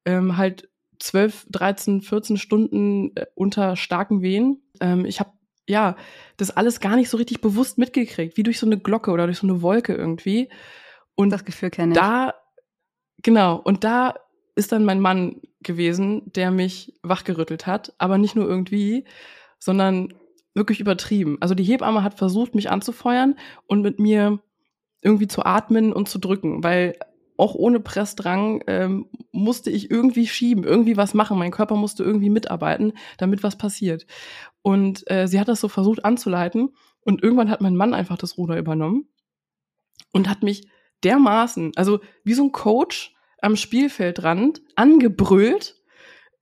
ähm, 0.06 0.38
halt 0.38 0.70
12, 0.98 1.46
13, 1.50 2.00
14 2.00 2.38
Stunden 2.38 3.14
äh, 3.16 3.26
unter 3.34 3.76
starken 3.76 4.22
Wehen. 4.22 4.62
Ähm, 4.80 5.04
ich 5.04 5.20
habe 5.20 5.33
ja 5.68 5.96
das 6.36 6.50
alles 6.50 6.80
gar 6.80 6.96
nicht 6.96 7.08
so 7.08 7.16
richtig 7.16 7.40
bewusst 7.40 7.78
mitgekriegt, 7.78 8.36
wie 8.36 8.42
durch 8.42 8.58
so 8.58 8.66
eine 8.66 8.78
Glocke 8.78 9.10
oder 9.10 9.26
durch 9.26 9.38
so 9.38 9.46
eine 9.46 9.62
Wolke 9.62 9.94
irgendwie. 9.94 10.48
Und 11.14 11.30
das 11.30 11.44
Gefühl 11.44 11.70
kenne 11.70 11.92
ich. 11.92 11.98
Da, 11.98 12.34
genau, 13.22 13.56
und 13.56 13.84
da 13.84 14.14
ist 14.56 14.72
dann 14.72 14.84
mein 14.84 15.00
Mann 15.00 15.40
gewesen, 15.62 16.32
der 16.32 16.50
mich 16.50 16.94
wachgerüttelt 17.02 17.66
hat, 17.66 17.94
aber 17.98 18.18
nicht 18.18 18.36
nur 18.36 18.48
irgendwie, 18.48 19.04
sondern 19.58 20.14
wirklich 20.54 20.80
übertrieben. 20.80 21.38
Also 21.40 21.54
die 21.54 21.64
Hebamme 21.64 22.02
hat 22.02 22.14
versucht, 22.14 22.54
mich 22.54 22.70
anzufeuern 22.70 23.36
und 23.66 23.82
mit 23.82 23.98
mir 23.98 24.40
irgendwie 25.02 25.28
zu 25.28 25.44
atmen 25.44 25.92
und 25.92 26.08
zu 26.08 26.18
drücken, 26.18 26.62
weil 26.62 26.96
auch 27.36 27.54
ohne 27.54 27.80
Pressdrang 27.80 28.62
ähm, 28.66 29.06
musste 29.32 29.70
ich 29.70 29.90
irgendwie 29.90 30.26
schieben, 30.26 30.64
irgendwie 30.64 30.96
was 30.96 31.14
machen. 31.14 31.38
Mein 31.38 31.50
Körper 31.50 31.76
musste 31.76 32.04
irgendwie 32.04 32.30
mitarbeiten, 32.30 32.92
damit 33.18 33.42
was 33.42 33.58
passiert. 33.58 34.06
Und 34.62 35.10
äh, 35.10 35.26
sie 35.26 35.40
hat 35.40 35.48
das 35.48 35.60
so 35.60 35.68
versucht 35.68 36.04
anzuleiten. 36.04 36.70
Und 37.00 37.22
irgendwann 37.22 37.50
hat 37.50 37.60
mein 37.60 37.76
Mann 37.76 37.92
einfach 37.92 38.16
das 38.16 38.38
Ruder 38.38 38.56
übernommen 38.56 39.08
und 40.12 40.28
hat 40.28 40.42
mich 40.42 40.68
dermaßen, 41.02 41.72
also 41.76 42.00
wie 42.22 42.34
so 42.34 42.44
ein 42.44 42.52
Coach 42.52 43.14
am 43.42 43.56
Spielfeldrand, 43.56 44.62
angebrüllt. 44.76 45.76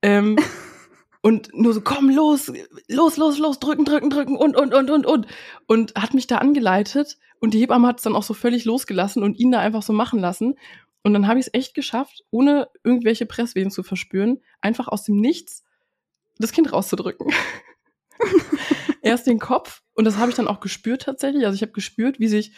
Ähm, 0.01 0.37
und 1.21 1.53
nur 1.53 1.73
so, 1.73 1.81
komm, 1.81 2.09
los, 2.09 2.51
los, 2.87 3.17
los, 3.17 3.39
los, 3.39 3.59
drücken, 3.59 3.83
drücken, 3.83 4.09
drücken 4.09 4.37
und, 4.37 4.55
und, 4.55 4.73
und, 4.73 4.89
und, 4.89 5.05
und. 5.05 5.27
Und 5.67 5.95
hat 5.95 6.13
mich 6.13 6.27
da 6.27 6.37
angeleitet 6.37 7.17
und 7.43 7.53
die 7.53 7.59
Hebamme 7.59 7.89
hat 7.89 7.97
es 7.97 8.03
dann 8.03 8.15
auch 8.15 8.23
so 8.23 8.33
völlig 8.33 8.63
losgelassen 8.63 9.21
und 9.21 9.37
ihn 9.37 9.51
da 9.51 9.59
einfach 9.59 9.81
so 9.81 9.91
machen 9.91 10.17
lassen. 10.19 10.55
Und 11.03 11.13
dann 11.13 11.27
habe 11.27 11.39
ich 11.39 11.47
es 11.47 11.53
echt 11.53 11.73
geschafft, 11.73 12.23
ohne 12.31 12.69
irgendwelche 12.83 13.25
Presswehen 13.25 13.71
zu 13.71 13.83
verspüren, 13.83 14.41
einfach 14.61 14.87
aus 14.87 15.03
dem 15.03 15.17
Nichts 15.17 15.63
das 16.39 16.51
Kind 16.51 16.71
rauszudrücken. 16.71 17.31
Erst 19.01 19.27
den 19.27 19.39
Kopf 19.39 19.83
und 19.95 20.05
das 20.05 20.17
habe 20.17 20.29
ich 20.29 20.35
dann 20.35 20.47
auch 20.47 20.61
gespürt 20.61 21.03
tatsächlich. 21.03 21.45
Also 21.45 21.55
ich 21.55 21.61
habe 21.61 21.73
gespürt, 21.73 22.19
wie 22.19 22.27
sich, 22.27 22.53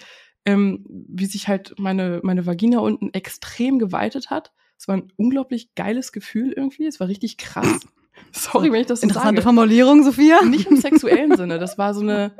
ähm, 0.45 0.85
wie 0.87 1.25
sich 1.25 1.47
halt 1.47 1.73
meine, 1.77 2.19
meine 2.23 2.45
Vagina 2.45 2.79
unten 2.79 3.13
extrem 3.13 3.79
geweitet 3.79 4.29
hat. 4.29 4.51
Es 4.77 4.87
war 4.87 4.95
ein 4.97 5.11
unglaublich 5.15 5.73
geiles 5.75 6.11
Gefühl 6.11 6.53
irgendwie. 6.53 6.85
Es 6.85 6.99
war 6.99 7.07
richtig 7.07 7.37
krass. 7.37 7.79
Sorry, 8.31 8.71
wenn 8.71 8.81
ich 8.81 8.87
das 8.87 9.01
so 9.01 9.07
Interessante 9.07 9.41
sage. 9.41 9.43
Formulierung, 9.43 10.03
Sophia. 10.03 10.43
Nicht 10.43 10.67
im 10.67 10.77
sexuellen 10.77 11.35
Sinne. 11.35 11.59
Das 11.59 11.77
war 11.77 11.93
so 11.93 12.01
eine, 12.01 12.35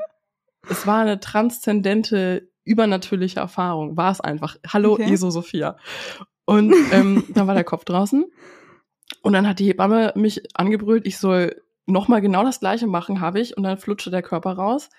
es 0.68 0.86
war 0.86 1.00
eine 1.00 1.20
transzendente, 1.20 2.48
übernatürliche 2.66 3.40
Erfahrung. 3.40 3.96
War 3.96 4.12
es 4.12 4.20
einfach. 4.20 4.56
Hallo, 4.68 4.94
Okay. 4.94 5.12
Eso 5.12 5.30
Sophia. 5.30 5.76
Und 6.44 6.74
ähm, 6.92 7.24
dann 7.34 7.46
war 7.46 7.54
der 7.54 7.64
Kopf 7.64 7.84
draußen. 7.84 8.24
Und 9.22 9.32
dann 9.32 9.46
hat 9.48 9.58
die 9.58 9.66
Hebamme 9.66 10.12
mich 10.16 10.42
angebrüllt, 10.54 11.06
ich 11.06 11.18
soll 11.18 11.62
nochmal 11.86 12.20
genau 12.20 12.42
das 12.42 12.60
Gleiche 12.60 12.86
machen, 12.86 13.20
habe 13.20 13.40
ich. 13.40 13.56
Und 13.56 13.62
dann 13.62 13.78
flutschte 13.78 14.10
der 14.10 14.22
Körper 14.22 14.52
raus. 14.52 14.90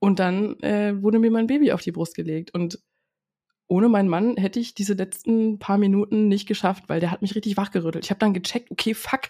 Und 0.00 0.18
dann 0.18 0.58
äh, 0.60 1.00
wurde 1.02 1.18
mir 1.18 1.30
mein 1.30 1.46
Baby 1.46 1.72
auf 1.72 1.80
die 1.82 1.92
Brust 1.92 2.14
gelegt. 2.14 2.52
Und 2.54 2.78
ohne 3.68 3.88
meinen 3.88 4.08
Mann 4.08 4.36
hätte 4.36 4.60
ich 4.60 4.74
diese 4.74 4.94
letzten 4.94 5.58
paar 5.58 5.78
Minuten 5.78 6.28
nicht 6.28 6.46
geschafft, 6.48 6.84
weil 6.88 7.00
der 7.00 7.10
hat 7.10 7.22
mich 7.22 7.34
richtig 7.34 7.56
wachgerüttelt. 7.56 8.04
Ich 8.04 8.10
habe 8.10 8.18
dann 8.20 8.32
gecheckt, 8.32 8.70
okay, 8.70 8.94
fuck, 8.94 9.22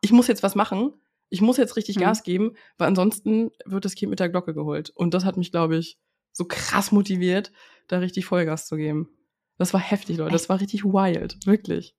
ich 0.00 0.12
muss 0.12 0.26
jetzt 0.26 0.42
was 0.42 0.54
machen. 0.54 0.92
Ich 1.30 1.40
muss 1.40 1.56
jetzt 1.56 1.76
richtig 1.76 1.96
Mhm. 1.96 2.00
Gas 2.00 2.22
geben, 2.22 2.52
weil 2.78 2.88
ansonsten 2.88 3.50
wird 3.64 3.84
das 3.84 3.94
Kind 3.94 4.10
mit 4.10 4.20
der 4.20 4.28
Glocke 4.28 4.54
geholt. 4.54 4.90
Und 4.90 5.14
das 5.14 5.24
hat 5.24 5.36
mich, 5.36 5.50
glaube 5.52 5.76
ich, 5.76 5.98
so 6.38 6.44
krass 6.44 6.92
motiviert, 6.92 7.52
da 7.88 7.98
richtig 7.98 8.24
Vollgas 8.24 8.66
zu 8.66 8.76
geben. 8.76 9.10
Das 9.58 9.74
war 9.74 9.80
heftig, 9.80 10.16
Leute. 10.18 10.32
Das 10.32 10.48
war 10.48 10.60
richtig 10.60 10.84
wild. 10.84 11.36
Wirklich. 11.44 11.96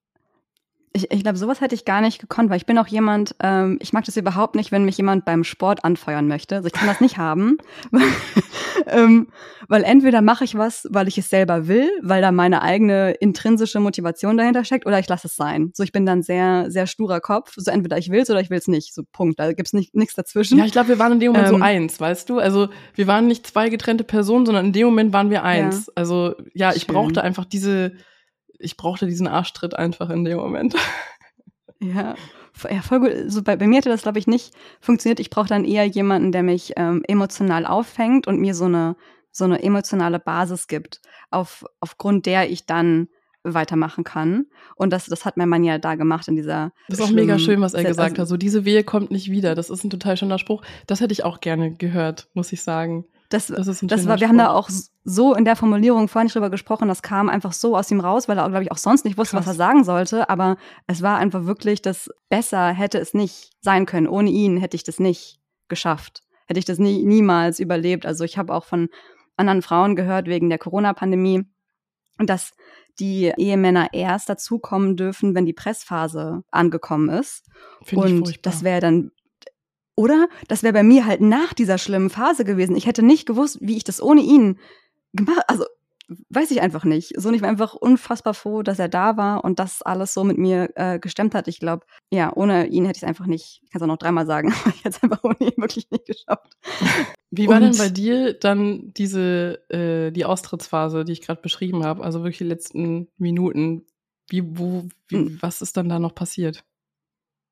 Ich, 0.91 1.11
ich 1.11 1.21
glaube, 1.21 1.37
sowas 1.37 1.61
hätte 1.61 1.75
ich 1.75 1.85
gar 1.85 2.01
nicht 2.01 2.19
gekonnt, 2.19 2.49
weil 2.49 2.57
ich 2.57 2.65
bin 2.65 2.77
auch 2.79 2.87
jemand, 2.87 3.35
ähm, 3.41 3.77
ich 3.79 3.93
mag 3.93 4.05
das 4.05 4.17
überhaupt 4.17 4.55
nicht, 4.55 4.71
wenn 4.71 4.85
mich 4.85 4.97
jemand 4.97 5.23
beim 5.23 5.43
Sport 5.43 5.83
anfeuern 5.85 6.27
möchte. 6.27 6.55
Also 6.55 6.67
ich 6.67 6.73
kann 6.73 6.87
das 6.87 6.99
nicht 6.99 7.17
haben. 7.17 7.57
Weil, 7.91 8.07
ähm, 8.87 9.27
weil 9.67 9.83
entweder 9.83 10.21
mache 10.21 10.43
ich 10.43 10.57
was, 10.57 10.87
weil 10.89 11.07
ich 11.07 11.17
es 11.17 11.29
selber 11.29 11.67
will, 11.67 11.89
weil 12.01 12.21
da 12.21 12.31
meine 12.31 12.63
eigene 12.63 13.11
intrinsische 13.11 13.79
Motivation 13.79 14.37
dahinter 14.37 14.65
steckt, 14.65 14.87
oder 14.87 14.97
ich 14.97 15.07
lasse 15.07 15.27
es 15.27 15.35
sein. 15.35 15.71
So, 15.73 15.83
ich 15.83 15.91
bin 15.91 16.05
dann 16.05 16.23
sehr, 16.23 16.71
sehr 16.71 16.87
sturer 16.87 17.19
Kopf. 17.19 17.53
So 17.55 17.69
entweder 17.69 17.97
ich 17.97 18.09
will 18.09 18.21
es 18.21 18.29
oder 18.29 18.41
ich 18.41 18.49
will 18.49 18.57
es 18.57 18.67
nicht. 18.67 18.95
So 18.95 19.03
Punkt. 19.11 19.39
Da 19.39 19.53
gibt's 19.53 19.73
nicht 19.73 19.93
nichts 19.95 20.15
dazwischen. 20.15 20.57
Ja, 20.57 20.65
ich 20.65 20.71
glaube, 20.71 20.89
wir 20.89 20.99
waren 20.99 21.13
in 21.13 21.19
dem 21.19 21.33
Moment 21.33 21.49
so 21.49 21.55
Ähm, 21.55 21.61
eins, 21.61 21.99
weißt 21.99 22.29
du? 22.29 22.39
Also 22.39 22.69
wir 22.95 23.05
waren 23.05 23.27
nicht 23.27 23.45
zwei 23.45 23.69
getrennte 23.69 24.03
Personen, 24.03 24.45
sondern 24.45 24.67
in 24.67 24.73
dem 24.73 24.87
Moment 24.87 25.13
waren 25.13 25.29
wir 25.29 25.43
eins. 25.43 25.89
Also 25.95 26.33
ja, 26.53 26.73
ich 26.73 26.83
Schön. 26.83 26.95
brauchte 26.95 27.23
einfach 27.23 27.45
diese, 27.45 27.93
ich 28.59 28.77
brauchte 28.77 29.07
diesen 29.07 29.27
Arschtritt 29.27 29.75
einfach 29.75 30.09
in 30.09 30.23
dem 30.23 30.37
Moment. 30.37 30.75
Ja, 31.81 32.15
ja 32.69 32.81
voll 32.81 32.99
gut. 32.99 33.11
So 33.27 33.41
bei, 33.41 33.55
bei 33.55 33.65
mir 33.65 33.77
hätte 33.77 33.87
das, 33.87 34.01
glaube 34.01 34.19
ich, 34.19 34.27
nicht 34.27 34.53
funktioniert. 34.81 35.21
Ich 35.21 35.29
brauche 35.29 35.47
dann 35.47 35.63
eher 35.63 35.85
jemanden, 35.85 36.33
der 36.33 36.43
mich 36.43 36.73
ähm, 36.75 37.03
emotional 37.07 37.65
auffängt 37.65 38.27
und 38.27 38.37
mir 38.37 38.53
so 38.53 38.65
eine, 38.65 38.97
so 39.31 39.45
eine 39.45 39.63
emotionale 39.63 40.19
Basis 40.19 40.67
gibt, 40.67 40.99
auf, 41.31 41.63
aufgrund 41.79 42.25
der 42.25 42.51
ich 42.51 42.65
dann 42.65 43.07
weitermachen 43.43 44.03
kann. 44.03 44.47
Und 44.75 44.91
das, 44.91 45.05
das 45.05 45.23
hat 45.23 45.37
mein 45.37 45.47
Mann 45.47 45.63
ja 45.63 45.77
da 45.77 45.95
gemacht 45.95 46.27
in 46.27 46.35
dieser. 46.35 46.73
Das 46.89 46.99
ist 46.99 47.05
auch 47.05 47.11
mega 47.11 47.39
schön, 47.39 47.61
was 47.61 47.73
er 47.73 47.83
gesagt 47.83 48.11
also, 48.11 48.21
hat. 48.21 48.27
So, 48.27 48.37
diese 48.37 48.65
Wehe 48.65 48.83
kommt 48.83 49.11
nicht 49.11 49.31
wieder. 49.31 49.55
Das 49.55 49.69
ist 49.69 49.83
ein 49.83 49.89
total 49.89 50.17
schöner 50.17 50.39
Spruch. 50.39 50.61
Das 50.87 50.99
hätte 50.99 51.13
ich 51.13 51.23
auch 51.23 51.39
gerne 51.39 51.73
gehört, 51.73 52.27
muss 52.33 52.51
ich 52.51 52.61
sagen. 52.61 53.05
Das, 53.29 53.47
Das 53.47 53.67
ist 53.67 53.83
ein 53.83 53.87
das 53.87 54.07
war, 54.07 54.19
wir 54.19 54.27
haben 54.27 54.37
da 54.37 54.45
Spruch. 54.45 54.55
auch 54.55 54.69
so 55.03 55.35
in 55.35 55.45
der 55.45 55.55
Formulierung 55.55 56.07
vorhin 56.07 56.25
nicht 56.25 56.35
drüber 56.35 56.49
gesprochen, 56.49 56.87
das 56.87 57.01
kam 57.03 57.29
einfach 57.29 57.53
so 57.53 57.77
aus 57.77 57.89
ihm 57.91 57.99
raus, 57.99 58.27
weil 58.27 58.37
er, 58.39 58.49
glaube 58.49 58.63
ich, 58.63 58.71
auch 58.71 58.77
sonst 58.77 59.05
nicht 59.05 59.17
wusste, 59.17 59.37
was 59.37 59.45
Krass. 59.45 59.55
er 59.55 59.57
sagen 59.57 59.83
sollte. 59.83 60.29
Aber 60.29 60.57
es 60.87 61.01
war 61.03 61.17
einfach 61.17 61.45
wirklich, 61.45 61.81
das 61.81 62.09
besser 62.29 62.69
hätte 62.69 62.97
es 62.97 63.13
nicht 63.13 63.51
sein 63.61 63.85
können. 63.85 64.07
Ohne 64.07 64.31
ihn 64.31 64.57
hätte 64.57 64.75
ich 64.75 64.83
das 64.83 64.99
nicht 64.99 65.39
geschafft. 65.67 66.23
Hätte 66.47 66.59
ich 66.59 66.65
das 66.65 66.79
nie, 66.79 67.05
niemals 67.05 67.59
überlebt. 67.59 68.07
Also 68.07 68.23
ich 68.23 68.37
habe 68.39 68.53
auch 68.53 68.65
von 68.65 68.89
anderen 69.37 69.61
Frauen 69.61 69.95
gehört 69.95 70.25
wegen 70.25 70.49
der 70.49 70.57
Corona-Pandemie, 70.57 71.43
dass 72.17 72.53
die 72.99 73.31
Ehemänner 73.37 73.89
erst 73.93 74.27
dazukommen 74.29 74.97
dürfen, 74.97 75.35
wenn 75.35 75.45
die 75.45 75.53
Pressphase 75.53 76.43
angekommen 76.51 77.09
ist. 77.09 77.45
Finde 77.83 78.07
ich 78.07 78.13
Und 78.15 78.45
das 78.45 78.63
wäre 78.63 78.81
dann, 78.81 79.11
oder? 79.99 80.29
Das 80.47 80.63
wäre 80.63 80.73
bei 80.73 80.83
mir 80.83 81.05
halt 81.05 81.19
nach 81.21 81.53
dieser 81.53 81.77
schlimmen 81.77 82.09
Phase 82.09 82.45
gewesen. 82.45 82.75
Ich 82.75 82.85
hätte 82.87 83.03
nicht 83.03 83.25
gewusst, 83.25 83.57
wie 83.61 83.75
ich 83.77 83.83
das 83.83 84.01
ohne 84.01 84.21
ihn 84.21 84.57
gemacht, 85.13 85.41
also 85.47 85.65
weiß 86.29 86.49
ich 86.51 86.61
einfach 86.61 86.85
nicht. 86.85 87.13
So, 87.21 87.29
und 87.29 87.35
ich 87.35 87.41
war 87.43 87.49
einfach 87.49 87.75
unfassbar 87.75 88.33
froh, 88.33 88.63
dass 88.63 88.79
er 88.79 88.87
da 88.89 89.15
war 89.17 89.43
und 89.43 89.59
das 89.59 89.81
alles 89.83 90.13
so 90.13 90.23
mit 90.23 90.37
mir 90.39 90.69
äh, 90.75 90.97
gestemmt 90.99 91.35
hat. 91.35 91.47
Ich 91.47 91.59
glaube, 91.59 91.85
ja, 92.11 92.31
ohne 92.35 92.65
ihn 92.67 92.85
hätte 92.85 92.97
ich 92.97 93.03
es 93.03 93.07
einfach 93.07 93.27
nicht, 93.27 93.61
ich 93.63 93.69
kann 93.69 93.79
es 93.79 93.83
auch 93.83 93.87
noch 93.87 93.97
dreimal 93.97 94.25
sagen, 94.25 94.51
aber 94.65 94.73
ich 94.73 94.83
hätte 94.85 94.97
es 94.97 95.03
einfach 95.03 95.23
ohne 95.23 95.35
ihn 95.39 95.53
wirklich 95.57 95.91
nicht 95.91 96.05
geschafft. 96.07 96.57
Wie 97.29 97.47
war 97.47 97.59
denn 97.59 97.69
Und- 97.71 97.77
bei 97.77 97.89
dir 97.89 98.33
dann 98.33 98.91
diese, 98.97 99.59
äh, 99.69 100.11
die 100.11 100.25
Austrittsphase, 100.25 101.03
die 101.05 101.11
ich 101.11 101.21
gerade 101.21 101.41
beschrieben 101.41 101.83
habe? 101.83 102.03
Also 102.03 102.19
wirklich 102.21 102.39
die 102.39 102.43
letzten 102.45 103.07
Minuten. 103.17 103.85
Wie, 104.31 104.43
wo, 104.57 104.85
wie, 105.09 105.17
Mhm. 105.17 105.37
was 105.41 105.61
ist 105.61 105.75
dann 105.77 105.89
da 105.89 105.99
noch 105.99 106.13
passiert? 106.15 106.63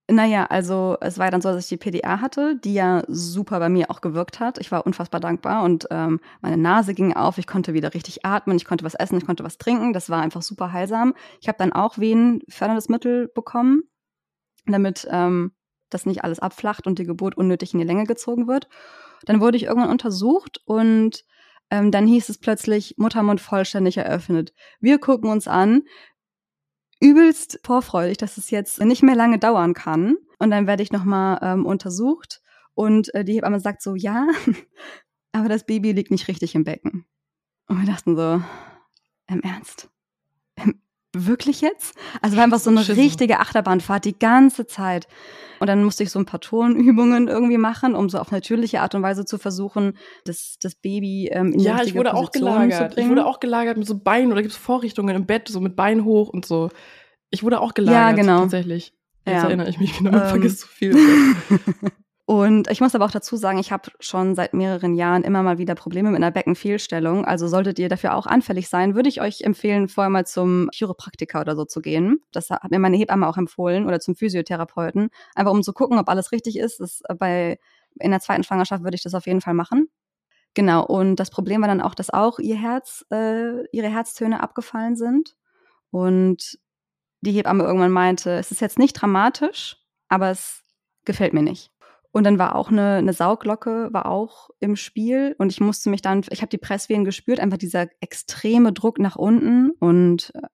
Naja, 0.09 0.45
also 0.45 0.95
es 1.01 1.17
war 1.17 1.29
dann 1.31 1.41
so, 1.41 1.49
dass 1.51 1.69
ich 1.69 1.79
die 1.79 1.89
PDA 1.89 2.21
hatte, 2.21 2.55
die 2.55 2.73
ja 2.73 3.03
super 3.09 3.59
bei 3.59 3.67
mir 3.67 3.91
auch 3.91 3.99
gewirkt 3.99 4.39
hat. 4.39 4.57
Ich 4.57 4.71
war 4.71 4.85
unfassbar 4.85 5.19
dankbar 5.19 5.63
und 5.63 5.87
ähm, 5.91 6.21
meine 6.41 6.55
Nase 6.55 6.93
ging 6.93 7.13
auf, 7.13 7.37
ich 7.37 7.45
konnte 7.45 7.73
wieder 7.73 7.93
richtig 7.93 8.25
atmen, 8.25 8.55
ich 8.55 8.63
konnte 8.63 8.85
was 8.85 8.95
essen, 8.95 9.17
ich 9.17 9.25
konnte 9.25 9.43
was 9.43 9.57
trinken. 9.57 9.91
Das 9.91 10.09
war 10.09 10.21
einfach 10.21 10.41
super 10.41 10.71
heilsam. 10.71 11.13
Ich 11.41 11.49
habe 11.49 11.57
dann 11.57 11.73
auch 11.73 11.97
venenförderndes 11.97 12.87
Mittel 12.87 13.27
bekommen, 13.27 13.83
damit 14.65 15.05
ähm, 15.11 15.51
das 15.89 16.05
nicht 16.05 16.23
alles 16.23 16.39
abflacht 16.39 16.87
und 16.87 16.99
die 16.99 17.05
Geburt 17.05 17.35
unnötig 17.35 17.73
in 17.73 17.79
die 17.79 17.85
Länge 17.85 18.05
gezogen 18.05 18.47
wird. 18.47 18.69
Dann 19.25 19.41
wurde 19.41 19.57
ich 19.57 19.63
irgendwann 19.63 19.91
untersucht 19.91 20.61
und 20.63 21.25
ähm, 21.69 21.91
dann 21.91 22.07
hieß 22.07 22.29
es 22.29 22.37
plötzlich 22.37 22.95
Muttermund 22.97 23.41
vollständig 23.41 23.97
eröffnet. 23.97 24.53
Wir 24.79 24.99
gucken 24.99 25.29
uns 25.29 25.49
an, 25.49 25.83
übelst 26.99 27.59
vorfreudig, 27.63 28.17
dass 28.17 28.37
es 28.37 28.49
jetzt 28.49 28.79
nicht 28.81 29.03
mehr 29.03 29.15
lange 29.15 29.39
dauern 29.39 29.73
kann. 29.73 30.17
Und 30.39 30.51
dann 30.51 30.67
werde 30.67 30.83
ich 30.83 30.91
nochmal 30.91 31.39
ähm, 31.41 31.65
untersucht 31.65 32.41
und 32.73 33.13
äh, 33.15 33.25
die 33.25 33.33
Hebamme 33.33 33.59
sagt 33.59 33.81
so, 33.81 33.95
ja, 33.95 34.27
aber 35.31 35.49
das 35.49 35.65
Baby 35.65 35.93
liegt 35.93 36.11
nicht 36.11 36.27
richtig 36.27 36.53
im 36.53 36.63
Becken. 36.63 37.05
Und 37.67 37.79
wir 37.79 37.87
dachten 37.87 38.15
so, 38.15 38.41
im 39.27 39.41
Ernst? 39.41 39.89
Im, 40.63 40.81
wirklich 41.25 41.61
jetzt? 41.61 41.95
Also 42.21 42.37
war 42.37 42.43
einfach 42.43 42.59
so 42.59 42.69
eine 42.69 42.81
Schisse. 42.83 42.99
richtige 43.01 43.39
Achterbahnfahrt 43.39 44.05
die 44.05 44.17
ganze 44.17 44.67
Zeit. 44.67 45.07
Und 45.59 45.67
dann 45.67 45.83
musste 45.83 46.03
ich 46.03 46.11
so 46.11 46.19
ein 46.19 46.25
paar 46.25 46.39
Tonübungen 46.39 47.27
irgendwie 47.27 47.57
machen, 47.57 47.95
um 47.95 48.09
so 48.09 48.19
auf 48.19 48.29
natürliche 48.31 48.81
Art 48.81 48.93
und 48.93 49.01
Weise 49.01 49.25
zu 49.25 49.37
versuchen, 49.39 49.97
das, 50.25 50.57
das 50.61 50.75
Baby 50.75 51.29
ähm, 51.31 51.51
in 51.53 51.59
die 51.59 51.65
Ja, 51.65 51.73
ich 51.75 51.79
richtige 51.81 51.99
wurde 51.99 52.13
auch 52.13 52.25
Position 52.31 52.51
zu 52.51 52.59
gelagert. 52.67 52.89
Ich 52.91 52.95
bringen. 52.95 53.09
wurde 53.09 53.25
auch 53.25 53.39
gelagert 53.39 53.77
mit 53.77 53.87
so 53.87 53.97
Beinen 53.97 54.31
oder 54.31 54.41
gibt 54.43 54.53
es 54.53 54.57
Vorrichtungen 54.59 55.15
im 55.15 55.25
Bett, 55.25 55.47
so 55.47 55.59
mit 55.59 55.75
Beinen 55.75 56.03
hoch 56.05 56.29
und 56.29 56.45
so. 56.45 56.69
Ich 57.31 57.41
wurde 57.43 57.59
auch 57.59 57.73
gelagert, 57.73 58.17
genau. 58.21 58.41
tatsächlich. 58.41 58.93
Jetzt 59.25 59.35
Ja. 59.37 59.43
erinnere 59.45 59.69
ich 59.69 59.79
mich 59.79 59.99
wieder, 59.99 60.11
man 60.11 60.21
Ähm. 60.21 60.27
vergisst 60.29 60.59
so 60.59 60.67
viel. 60.67 60.95
Und 62.29 62.69
ich 62.69 62.81
muss 62.81 62.93
aber 62.93 63.05
auch 63.05 63.11
dazu 63.11 63.37
sagen, 63.37 63.57
ich 63.57 63.71
habe 63.71 63.89
schon 64.01 64.35
seit 64.35 64.53
mehreren 64.53 64.95
Jahren 64.95 65.23
immer 65.23 65.43
mal 65.43 65.59
wieder 65.59 65.75
Probleme 65.75 66.09
mit 66.09 66.17
einer 66.17 66.29
Beckenfehlstellung. 66.29 67.23
Also 67.23 67.47
solltet 67.47 67.79
ihr 67.79 67.87
dafür 67.87 68.15
auch 68.15 68.27
anfällig 68.27 68.67
sein, 68.67 68.95
würde 68.95 69.07
ich 69.07 69.21
euch 69.21 69.43
empfehlen, 69.43 69.87
vorher 69.87 70.09
mal 70.09 70.27
zum 70.27 70.69
Chiropraktiker 70.73 71.39
oder 71.39 71.55
so 71.55 71.63
zu 71.63 71.79
gehen. 71.79 72.19
Das 72.33 72.49
hat 72.49 72.69
mir 72.69 72.79
meine 72.79 72.97
Hebamme 72.97 73.29
auch 73.29 73.37
empfohlen 73.37 73.85
oder 73.85 74.01
zum 74.01 74.17
Physiotherapeuten. 74.17 75.07
Einfach 75.35 75.53
um 75.53 75.63
zu 75.63 75.71
gucken, 75.71 75.97
ob 75.99 76.09
alles 76.09 76.33
richtig 76.33 76.57
ist. 76.57 76.81
Das 76.81 77.01
bei, 77.17 77.59
in 77.97 78.11
der 78.11 78.19
zweiten 78.19 78.43
Schwangerschaft 78.43 78.83
würde 78.83 78.95
ich 78.95 79.03
das 79.03 79.13
auf 79.13 79.25
jeden 79.25 79.39
Fall 79.39 79.53
machen. 79.53 79.87
Genau, 80.53 80.85
und 80.85 81.15
das 81.15 81.29
Problem 81.29 81.61
war 81.61 81.69
dann 81.69 81.79
auch, 81.79 81.95
dass 81.95 82.09
auch 82.09 82.39
ihr 82.39 82.57
Herz, 82.57 83.05
äh, 83.09 83.65
ihre 83.71 83.87
Herztöne 83.87 84.43
abgefallen 84.43 84.97
sind. 84.97 85.37
Und 85.91 86.59
die 87.21 87.31
Hebamme 87.31 87.63
irgendwann 87.63 87.91
meinte, 87.91 88.31
es 88.31 88.51
ist 88.51 88.59
jetzt 88.59 88.79
nicht 88.79 88.93
dramatisch, 88.93 89.77
aber 90.09 90.29
es 90.29 90.65
gefällt 91.05 91.33
mir 91.33 91.43
nicht. 91.43 91.71
Und 92.17 92.23
dann 92.23 92.39
war 92.39 92.55
auch 92.55 92.69
eine, 92.69 92.95
eine 92.95 93.13
Sauglocke 93.13 93.89
war 93.91 94.07
auch 94.07 94.49
im 94.59 94.75
Spiel 94.75 95.35
und 95.37 95.51
ich 95.51 95.59
musste 95.59 95.91
mich 95.91 96.01
dann, 96.01 96.23
ich 96.31 96.41
habe 96.41 96.49
die 96.49 96.57
Presswehen 96.57 97.05
gespürt, 97.05 97.39
einfach 97.39 97.59
dieser 97.59 97.89
extreme 97.99 98.73
Druck 98.73 98.97
nach 98.97 99.17
unten 99.17 99.69
und 99.79 100.31
äh, 100.33 100.47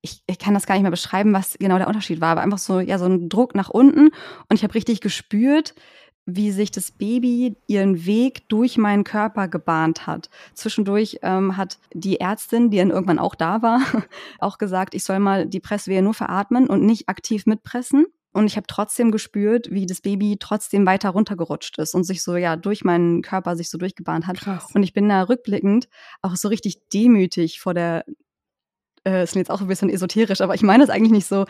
ich, 0.00 0.24
ich 0.26 0.40
kann 0.40 0.52
das 0.52 0.66
gar 0.66 0.74
nicht 0.74 0.82
mehr 0.82 0.90
beschreiben, 0.90 1.32
was 1.32 1.56
genau 1.60 1.78
der 1.78 1.86
Unterschied 1.86 2.20
war, 2.20 2.30
aber 2.30 2.40
einfach 2.40 2.58
so, 2.58 2.80
ja, 2.80 2.98
so 2.98 3.04
ein 3.04 3.28
Druck 3.28 3.54
nach 3.54 3.70
unten 3.70 4.08
und 4.48 4.56
ich 4.56 4.64
habe 4.64 4.74
richtig 4.74 5.00
gespürt, 5.00 5.76
wie 6.24 6.50
sich 6.50 6.72
das 6.72 6.90
Baby 6.90 7.54
ihren 7.68 8.04
Weg 8.04 8.48
durch 8.48 8.78
meinen 8.78 9.04
Körper 9.04 9.46
gebahnt 9.46 10.08
hat. 10.08 10.28
Zwischendurch 10.54 11.20
ähm, 11.22 11.56
hat 11.56 11.78
die 11.94 12.18
Ärztin, 12.18 12.70
die 12.70 12.78
dann 12.78 12.90
irgendwann 12.90 13.20
auch 13.20 13.36
da 13.36 13.62
war, 13.62 13.80
auch 14.40 14.58
gesagt, 14.58 14.96
ich 14.96 15.04
soll 15.04 15.20
mal 15.20 15.46
die 15.46 15.60
Presswehe 15.60 16.02
nur 16.02 16.14
veratmen 16.14 16.66
und 16.66 16.84
nicht 16.84 17.08
aktiv 17.08 17.46
mitpressen. 17.46 18.06
Und 18.36 18.46
ich 18.46 18.56
habe 18.56 18.66
trotzdem 18.68 19.10
gespürt, 19.10 19.70
wie 19.70 19.86
das 19.86 20.00
Baby 20.02 20.36
trotzdem 20.38 20.84
weiter 20.86 21.10
runtergerutscht 21.10 21.78
ist 21.78 21.94
und 21.94 22.04
sich 22.04 22.22
so 22.22 22.36
ja 22.36 22.56
durch 22.56 22.84
meinen 22.84 23.22
Körper 23.22 23.56
sich 23.56 23.70
so 23.70 23.78
durchgebahnt 23.78 24.26
hat. 24.26 24.36
Krass. 24.38 24.66
Und 24.74 24.82
ich 24.82 24.92
bin 24.92 25.08
da 25.08 25.22
rückblickend 25.22 25.88
auch 26.22 26.36
so 26.36 26.48
richtig 26.48 26.86
demütig 26.92 27.60
vor 27.60 27.72
der, 27.74 28.04
äh, 29.06 29.24
ist 29.24 29.34
jetzt 29.34 29.50
auch 29.50 29.60
ein 29.62 29.68
bisschen 29.68 29.88
esoterisch, 29.88 30.40
aber 30.42 30.54
ich 30.54 30.62
meine 30.62 30.84
es 30.84 30.90
eigentlich 30.90 31.12
nicht 31.12 31.26
so, 31.26 31.46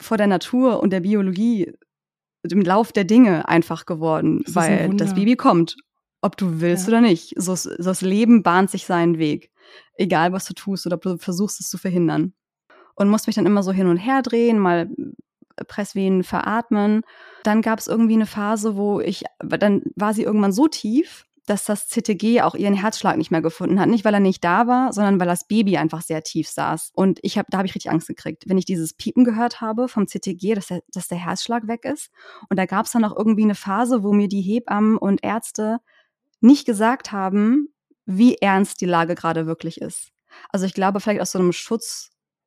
vor 0.00 0.16
der 0.16 0.26
Natur 0.26 0.80
und 0.82 0.90
der 0.90 1.00
Biologie, 1.00 1.72
dem 2.44 2.60
Lauf 2.60 2.92
der 2.92 3.04
Dinge 3.04 3.48
einfach 3.48 3.84
geworden, 3.86 4.42
Das 4.44 4.54
weil 4.54 4.94
das. 4.96 5.14
Baby 5.14 5.34
kommt, 5.34 5.76
ob 6.20 6.36
du 6.36 6.60
willst 6.60 6.84
Ja. 6.86 6.88
oder 6.92 7.00
nicht. 7.00 7.32
So, 7.36 7.54
so 7.56 7.70
das 7.76 8.00
Leben 8.02 8.42
bahnt 8.42 8.70
sich 8.70 8.84
seinen 8.86 9.18
Weg, 9.18 9.50
egal 9.94 10.32
was 10.32 10.44
du 10.44 10.54
tust 10.54 10.86
oder 10.86 10.96
ob 10.96 11.02
du 11.02 11.16
versuchst 11.18 11.58
es 11.60 11.68
zu 11.68 11.78
verhindern. 11.78 12.32
Und 12.94 13.08
musste 13.08 13.28
mich 13.28 13.36
dann 13.36 13.46
immer 13.46 13.62
so 13.62 13.72
hin 13.72 13.86
und 13.86 13.96
her 13.96 14.22
drehen, 14.22 14.58
mal 14.58 14.88
Presswehen 15.66 16.22
veratmen. 16.22 17.02
Dann 17.42 17.62
gab 17.62 17.78
es 17.78 17.86
irgendwie 17.86 18.14
eine 18.14 18.26
Phase, 18.26 18.76
wo 18.76 19.00
ich, 19.00 19.24
dann 19.40 19.82
war 19.96 20.14
sie 20.14 20.22
irgendwann 20.22 20.52
so 20.52 20.68
tief, 20.68 21.24
dass 21.48 21.64
das 21.64 21.88
CTG 21.88 22.42
auch 22.42 22.54
ihren 22.54 22.74
Herzschlag 22.74 23.16
nicht 23.16 23.30
mehr 23.30 23.40
gefunden 23.40 23.80
hat. 23.80 23.88
Nicht, 23.88 24.04
weil 24.04 24.12
er 24.12 24.20
nicht 24.20 24.44
da 24.44 24.66
war, 24.66 24.92
sondern 24.92 25.18
weil 25.18 25.26
das 25.26 25.46
Baby 25.46 25.78
einfach 25.78 26.02
sehr 26.02 26.22
tief 26.22 26.48
saß. 26.48 26.90
Und 26.94 27.20
ich 27.22 27.38
habe, 27.38 27.46
da 27.50 27.58
habe 27.58 27.66
ich 27.66 27.74
richtig 27.74 27.90
Angst 27.90 28.06
gekriegt, 28.06 28.44
wenn 28.46 28.58
ich 28.58 28.66
dieses 28.66 28.92
Piepen 28.92 29.24
gehört 29.24 29.60
habe 29.60 29.88
vom 29.88 30.06
CTG, 30.06 30.54
dass 30.54 30.66
der, 30.66 30.82
dass 30.92 31.08
der 31.08 31.18
Herzschlag 31.18 31.66
weg 31.66 31.84
ist. 31.86 32.10
Und 32.50 32.58
da 32.58 32.66
gab 32.66 32.84
es 32.84 32.92
dann 32.92 33.04
auch 33.04 33.16
irgendwie 33.16 33.44
eine 33.44 33.54
Phase, 33.54 34.02
wo 34.02 34.12
mir 34.12 34.28
die 34.28 34.42
Hebammen 34.42 34.98
und 34.98 35.24
Ärzte 35.24 35.78
nicht 36.40 36.66
gesagt 36.66 37.12
haben, 37.12 37.68
wie 38.04 38.36
ernst 38.36 38.80
die 38.80 38.86
Lage 38.86 39.14
gerade 39.14 39.46
wirklich 39.46 39.80
ist. 39.80 40.10
Also 40.50 40.66
ich 40.66 40.74
glaube, 40.74 41.00
vielleicht 41.00 41.20
aus 41.20 41.32
so 41.32 41.38
einem 41.38 41.52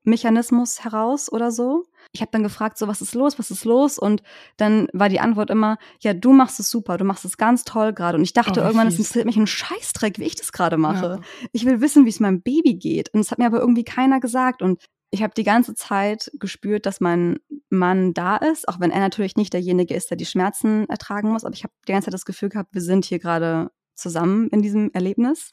Schutzmechanismus 0.02 0.84
heraus 0.84 1.32
oder 1.32 1.52
so. 1.52 1.86
Ich 2.12 2.22
habe 2.22 2.32
dann 2.32 2.44
gefragt, 2.44 2.78
so, 2.78 2.88
was 2.88 3.02
ist 3.02 3.14
los, 3.16 3.40
was 3.40 3.52
ist 3.52 3.66
los? 3.66 3.98
Und 3.98 4.22
dann 4.58 4.88
war 4.94 5.10
die 5.10 5.20
Antwort 5.20 5.50
immer, 5.50 5.78
ja, 6.00 6.14
du 6.14 6.34
machst 6.34 6.60
es 6.60 6.70
super, 6.70 6.98
du 6.98 7.06
machst 7.06 7.26
es 7.26 7.38
ganz 7.38 7.64
toll 7.64 7.94
gerade. 7.94 8.18
Und 8.18 8.24
ich 8.24 8.34
dachte 8.34 8.60
oh, 8.60 8.64
irgendwann, 8.64 8.88
es 8.88 8.98
interessiert 8.98 9.26
mich 9.26 9.38
ein 9.38 9.48
Scheißdreck, 9.48 10.20
wie 10.20 10.26
ich 10.26 10.36
das 10.36 10.52
gerade 10.52 10.78
mache. 10.78 11.20
Ja. 11.22 11.50
Ich 11.54 11.66
will 11.66 11.82
wissen, 11.82 12.06
wie 12.06 12.10
es 12.10 12.20
meinem 12.20 12.42
Baby 12.42 12.76
geht. 12.76 13.14
Und 13.14 13.22
es 13.22 13.32
hat 13.32 13.40
mir 13.40 13.46
aber 13.46 13.60
irgendwie 13.60 13.84
keiner 13.84 14.20
gesagt. 14.20 14.62
Und 14.62 14.84
ich 15.12 15.24
habe 15.24 15.34
die 15.36 15.44
ganze 15.44 15.76
Zeit 15.76 16.32
gespürt, 16.40 16.86
dass 16.86 17.02
mein 17.02 17.40
Mann 17.70 18.14
da 18.14 18.38
ist, 18.38 18.68
auch 18.68 18.80
wenn 18.80 18.92
er 18.92 19.00
natürlich 19.00 19.36
nicht 19.36 19.54
derjenige 19.54 19.94
ist, 19.94 20.10
der 20.10 20.18
die 20.18 20.26
Schmerzen 20.26 20.90
ertragen 20.90 21.32
muss. 21.32 21.44
Aber 21.44 21.54
ich 21.54 21.64
habe 21.64 21.74
die 21.88 21.92
ganze 21.92 22.06
Zeit 22.06 22.14
das 22.14 22.26
Gefühl 22.26 22.50
gehabt, 22.50 22.74
wir 22.74 22.82
sind 22.82 23.06
hier 23.06 23.20
gerade 23.20 23.72
zusammen 23.96 24.48
in 24.50 24.62
diesem 24.62 24.92
Erlebnis. 24.94 25.52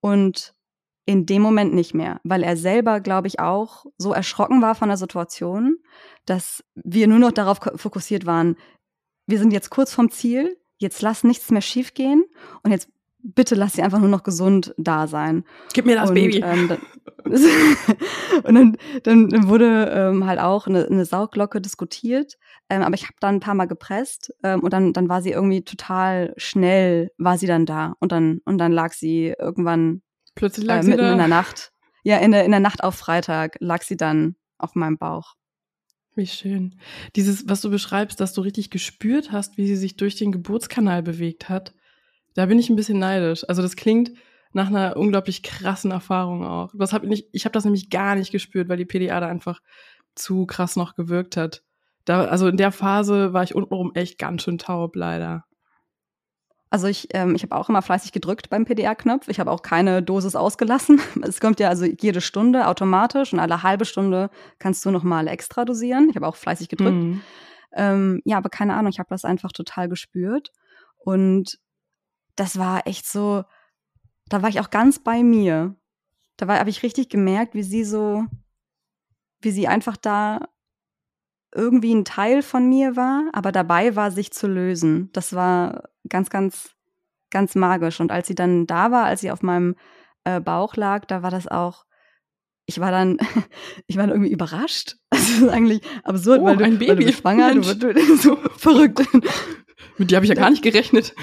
Und 0.00 0.54
in 1.06 1.26
dem 1.26 1.42
Moment 1.42 1.74
nicht 1.74 1.94
mehr, 1.94 2.20
weil 2.24 2.42
er 2.42 2.56
selber, 2.56 3.00
glaube 3.00 3.28
ich, 3.28 3.38
auch 3.38 3.84
so 3.98 4.12
erschrocken 4.12 4.62
war 4.62 4.74
von 4.74 4.88
der 4.88 4.96
Situation, 4.96 5.78
dass 6.24 6.64
wir 6.74 7.06
nur 7.06 7.18
noch 7.18 7.32
darauf 7.32 7.58
fokussiert 7.76 8.26
waren, 8.26 8.56
wir 9.26 9.38
sind 9.38 9.52
jetzt 9.52 9.70
kurz 9.70 9.92
vom 9.92 10.10
Ziel, 10.10 10.56
jetzt 10.78 11.02
lass 11.02 11.24
nichts 11.24 11.50
mehr 11.50 11.62
schiefgehen 11.62 12.24
und 12.62 12.70
jetzt 12.70 12.88
bitte 13.24 13.54
lass 13.54 13.72
sie 13.72 13.82
einfach 13.82 13.98
nur 13.98 14.08
noch 14.08 14.22
gesund 14.22 14.74
da 14.76 15.06
sein. 15.06 15.44
Gib 15.72 15.86
mir 15.86 15.96
das 15.96 16.10
und, 16.10 16.14
Baby. 16.14 16.42
Ähm, 16.44 16.68
dann, 16.68 16.78
und 18.44 18.54
dann, 19.02 19.30
dann 19.30 19.48
wurde 19.48 19.90
ähm, 19.94 20.26
halt 20.26 20.38
auch 20.38 20.66
eine, 20.66 20.86
eine 20.86 21.06
Sauglocke 21.06 21.60
diskutiert, 21.60 22.36
ähm, 22.68 22.82
aber 22.82 22.94
ich 22.94 23.04
habe 23.04 23.14
dann 23.20 23.36
ein 23.36 23.40
paar 23.40 23.54
Mal 23.54 23.66
gepresst 23.66 24.34
ähm, 24.42 24.60
und 24.60 24.72
dann, 24.72 24.92
dann 24.92 25.08
war 25.08 25.22
sie 25.22 25.30
irgendwie 25.30 25.62
total 25.62 26.34
schnell, 26.36 27.10
war 27.16 27.38
sie 27.38 27.46
dann 27.46 27.66
da 27.66 27.94
und 27.98 28.12
dann 28.12 28.40
und 28.44 28.58
dann 28.58 28.72
lag 28.72 28.92
sie 28.92 29.34
irgendwann 29.38 30.02
Plötzlich 30.34 30.66
lag 30.66 30.78
äh, 30.78 30.82
sie 30.82 30.90
mitten 30.90 31.02
da. 31.02 31.12
in 31.12 31.18
der 31.18 31.28
Nacht. 31.28 31.72
Ja, 32.02 32.18
in 32.18 32.32
der, 32.32 32.44
in 32.44 32.50
der 32.50 32.60
Nacht 32.60 32.84
auf 32.84 32.94
Freitag 32.94 33.56
lag 33.60 33.82
sie 33.82 33.96
dann 33.96 34.36
auf 34.58 34.74
meinem 34.74 34.98
Bauch. 34.98 35.34
Wie 36.16 36.26
schön. 36.26 36.78
Dieses, 37.16 37.48
was 37.48 37.60
du 37.60 37.70
beschreibst, 37.70 38.20
dass 38.20 38.32
du 38.34 38.40
richtig 38.40 38.70
gespürt 38.70 39.32
hast, 39.32 39.56
wie 39.56 39.66
sie 39.66 39.76
sich 39.76 39.96
durch 39.96 40.14
den 40.16 40.30
Geburtskanal 40.30 41.02
bewegt 41.02 41.48
hat, 41.48 41.74
da 42.34 42.46
bin 42.46 42.58
ich 42.58 42.70
ein 42.70 42.76
bisschen 42.76 42.98
neidisch. 42.98 43.48
Also 43.48 43.62
das 43.62 43.74
klingt 43.74 44.12
nach 44.52 44.68
einer 44.68 44.96
unglaublich 44.96 45.42
krassen 45.42 45.90
Erfahrung 45.90 46.44
auch. 46.44 46.72
Das 46.78 46.92
hab 46.92 47.04
ich 47.04 47.28
ich 47.32 47.44
habe 47.44 47.52
das 47.52 47.64
nämlich 47.64 47.90
gar 47.90 48.14
nicht 48.14 48.30
gespürt, 48.30 48.68
weil 48.68 48.76
die 48.76 48.84
PDA 48.84 49.18
da 49.18 49.26
einfach 49.26 49.60
zu 50.14 50.46
krass 50.46 50.76
noch 50.76 50.94
gewirkt 50.94 51.36
hat. 51.36 51.62
Da, 52.04 52.24
also 52.26 52.46
in 52.46 52.56
der 52.56 52.70
Phase 52.70 53.32
war 53.32 53.42
ich 53.42 53.54
untenrum 53.54 53.92
echt 53.94 54.18
ganz 54.18 54.42
schön 54.42 54.58
taub, 54.58 54.94
leider. 54.94 55.44
Also 56.74 56.88
ich, 56.88 57.06
ähm, 57.14 57.36
ich 57.36 57.44
habe 57.44 57.54
auch 57.54 57.68
immer 57.68 57.82
fleißig 57.82 58.10
gedrückt 58.10 58.50
beim 58.50 58.64
PDA-Knopf. 58.64 59.28
Ich 59.28 59.38
habe 59.38 59.52
auch 59.52 59.62
keine 59.62 60.02
Dosis 60.02 60.34
ausgelassen. 60.34 61.00
Es 61.22 61.38
kommt 61.38 61.60
ja 61.60 61.68
also 61.68 61.84
jede 61.84 62.20
Stunde 62.20 62.66
automatisch 62.66 63.32
und 63.32 63.38
alle 63.38 63.62
halbe 63.62 63.84
Stunde 63.84 64.28
kannst 64.58 64.84
du 64.84 64.90
nochmal 64.90 65.28
extra 65.28 65.64
dosieren. 65.64 66.08
Ich 66.10 66.16
habe 66.16 66.26
auch 66.26 66.34
fleißig 66.34 66.68
gedrückt. 66.68 66.96
Mhm. 66.96 67.20
Ähm, 67.74 68.22
ja, 68.24 68.38
aber 68.38 68.48
keine 68.48 68.74
Ahnung, 68.74 68.90
ich 68.90 68.98
habe 68.98 69.08
das 69.08 69.24
einfach 69.24 69.52
total 69.52 69.88
gespürt. 69.88 70.50
Und 70.98 71.60
das 72.34 72.58
war 72.58 72.88
echt 72.88 73.06
so, 73.06 73.44
da 74.26 74.42
war 74.42 74.48
ich 74.48 74.58
auch 74.58 74.70
ganz 74.70 74.98
bei 74.98 75.22
mir. 75.22 75.76
Da 76.36 76.48
habe 76.48 76.70
ich 76.70 76.82
richtig 76.82 77.08
gemerkt, 77.08 77.54
wie 77.54 77.62
sie 77.62 77.84
so, 77.84 78.24
wie 79.40 79.52
sie 79.52 79.68
einfach 79.68 79.96
da 79.96 80.48
irgendwie 81.54 81.94
ein 81.94 82.04
Teil 82.04 82.42
von 82.42 82.68
mir 82.68 82.96
war, 82.96 83.28
aber 83.32 83.52
dabei 83.52 83.96
war, 83.96 84.10
sich 84.10 84.32
zu 84.32 84.46
lösen. 84.46 85.10
Das 85.12 85.34
war 85.34 85.88
ganz, 86.08 86.28
ganz, 86.28 86.74
ganz 87.30 87.54
magisch. 87.54 88.00
Und 88.00 88.10
als 88.10 88.26
sie 88.26 88.34
dann 88.34 88.66
da 88.66 88.90
war, 88.90 89.04
als 89.04 89.20
sie 89.20 89.30
auf 89.30 89.42
meinem 89.42 89.76
äh, 90.24 90.40
Bauch 90.40 90.76
lag, 90.76 91.04
da 91.06 91.22
war 91.22 91.30
das 91.30 91.46
auch, 91.46 91.84
ich 92.66 92.80
war 92.80 92.90
dann, 92.90 93.18
ich 93.86 93.96
war 93.96 94.06
dann 94.06 94.16
irgendwie 94.16 94.32
überrascht. 94.32 94.96
Das 95.10 95.30
ist 95.40 95.48
eigentlich 95.48 95.80
absurd, 96.04 96.40
oh, 96.42 96.44
weil, 96.44 96.56
du, 96.58 96.64
ein 96.64 96.78
Baby. 96.78 96.88
weil 96.88 96.96
du 96.96 97.06
bist 97.06 97.18
schwanger, 97.20 97.54
du, 97.54 97.74
du, 97.74 98.16
so 98.16 98.36
verrückt. 98.56 99.00
Mit 99.96 100.10
dir 100.10 100.16
habe 100.16 100.26
ich 100.26 100.28
ja 100.28 100.34
gar 100.34 100.50
nicht 100.50 100.62
gerechnet. 100.62 101.14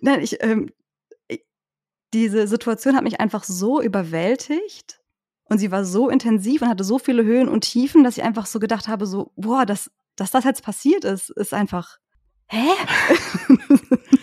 Nein, 0.00 0.20
ich, 0.20 0.42
ähm, 0.42 0.70
diese 2.14 2.46
Situation 2.46 2.94
hat 2.94 3.04
mich 3.04 3.20
einfach 3.20 3.44
so 3.44 3.82
überwältigt 3.82 5.00
und 5.48 5.58
sie 5.58 5.70
war 5.70 5.84
so 5.84 6.08
intensiv 6.08 6.62
und 6.62 6.68
hatte 6.68 6.84
so 6.84 6.98
viele 6.98 7.24
Höhen 7.24 7.48
und 7.48 7.62
Tiefen, 7.62 8.04
dass 8.04 8.16
ich 8.16 8.24
einfach 8.24 8.46
so 8.46 8.58
gedacht 8.58 8.88
habe, 8.88 9.06
so, 9.06 9.32
boah, 9.36 9.66
dass, 9.66 9.90
dass 10.16 10.30
das 10.30 10.44
jetzt 10.44 10.62
passiert 10.62 11.04
ist, 11.04 11.30
ist 11.30 11.52
einfach, 11.52 11.98
hä? 12.46 12.66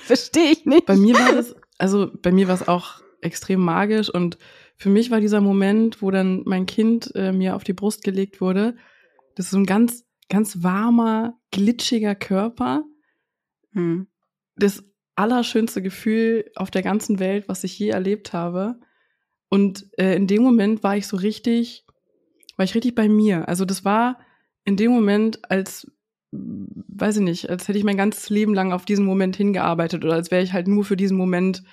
Verstehe 0.03 0.51
ich 0.51 0.65
nicht. 0.65 0.85
Bei 0.85 0.97
mir 0.97 1.15
war 1.15 1.33
das, 1.33 1.55
also 1.77 2.11
bei 2.21 2.31
mir 2.31 2.47
war 2.47 2.55
es 2.55 2.67
auch 2.67 3.01
extrem 3.21 3.59
magisch 3.59 4.09
und 4.09 4.37
für 4.75 4.89
mich 4.89 5.11
war 5.11 5.19
dieser 5.19 5.41
Moment, 5.41 6.01
wo 6.01 6.09
dann 6.09 6.41
mein 6.45 6.65
Kind 6.65 7.11
äh, 7.15 7.31
mir 7.31 7.55
auf 7.55 7.63
die 7.63 7.73
Brust 7.73 8.03
gelegt 8.03 8.41
wurde, 8.41 8.75
das 9.35 9.45
ist 9.45 9.51
so 9.51 9.57
ein 9.57 9.65
ganz, 9.65 10.05
ganz 10.27 10.63
warmer, 10.63 11.39
glitschiger 11.51 12.15
Körper. 12.15 12.83
Hm. 13.73 14.07
Das 14.55 14.83
allerschönste 15.15 15.81
Gefühl 15.81 16.49
auf 16.55 16.71
der 16.71 16.81
ganzen 16.81 17.19
Welt, 17.19 17.47
was 17.47 17.63
ich 17.63 17.77
je 17.77 17.89
erlebt 17.89 18.33
habe. 18.33 18.79
Und 19.53 19.85
äh, 19.99 20.15
in 20.15 20.27
dem 20.27 20.43
Moment 20.43 20.81
war 20.81 20.95
ich 20.95 21.07
so 21.07 21.17
richtig, 21.17 21.85
war 22.55 22.63
ich 22.63 22.73
richtig 22.73 22.95
bei 22.95 23.09
mir. 23.09 23.49
Also 23.49 23.65
das 23.65 23.83
war 23.83 24.17
in 24.63 24.77
dem 24.77 24.91
Moment, 24.91 25.51
als, 25.51 25.91
weiß 26.31 27.17
ich 27.17 27.21
nicht, 27.21 27.49
als 27.49 27.67
hätte 27.67 27.77
ich 27.77 27.83
mein 27.83 27.97
ganzes 27.97 28.29
Leben 28.29 28.53
lang 28.53 28.71
auf 28.71 28.85
diesen 28.85 29.05
Moment 29.05 29.35
hingearbeitet 29.35 30.05
oder 30.05 30.13
als 30.13 30.31
wäre 30.31 30.41
ich 30.41 30.53
halt 30.53 30.69
nur 30.69 30.85
für 30.85 30.95
diesen 30.95 31.17
Moment 31.17 31.63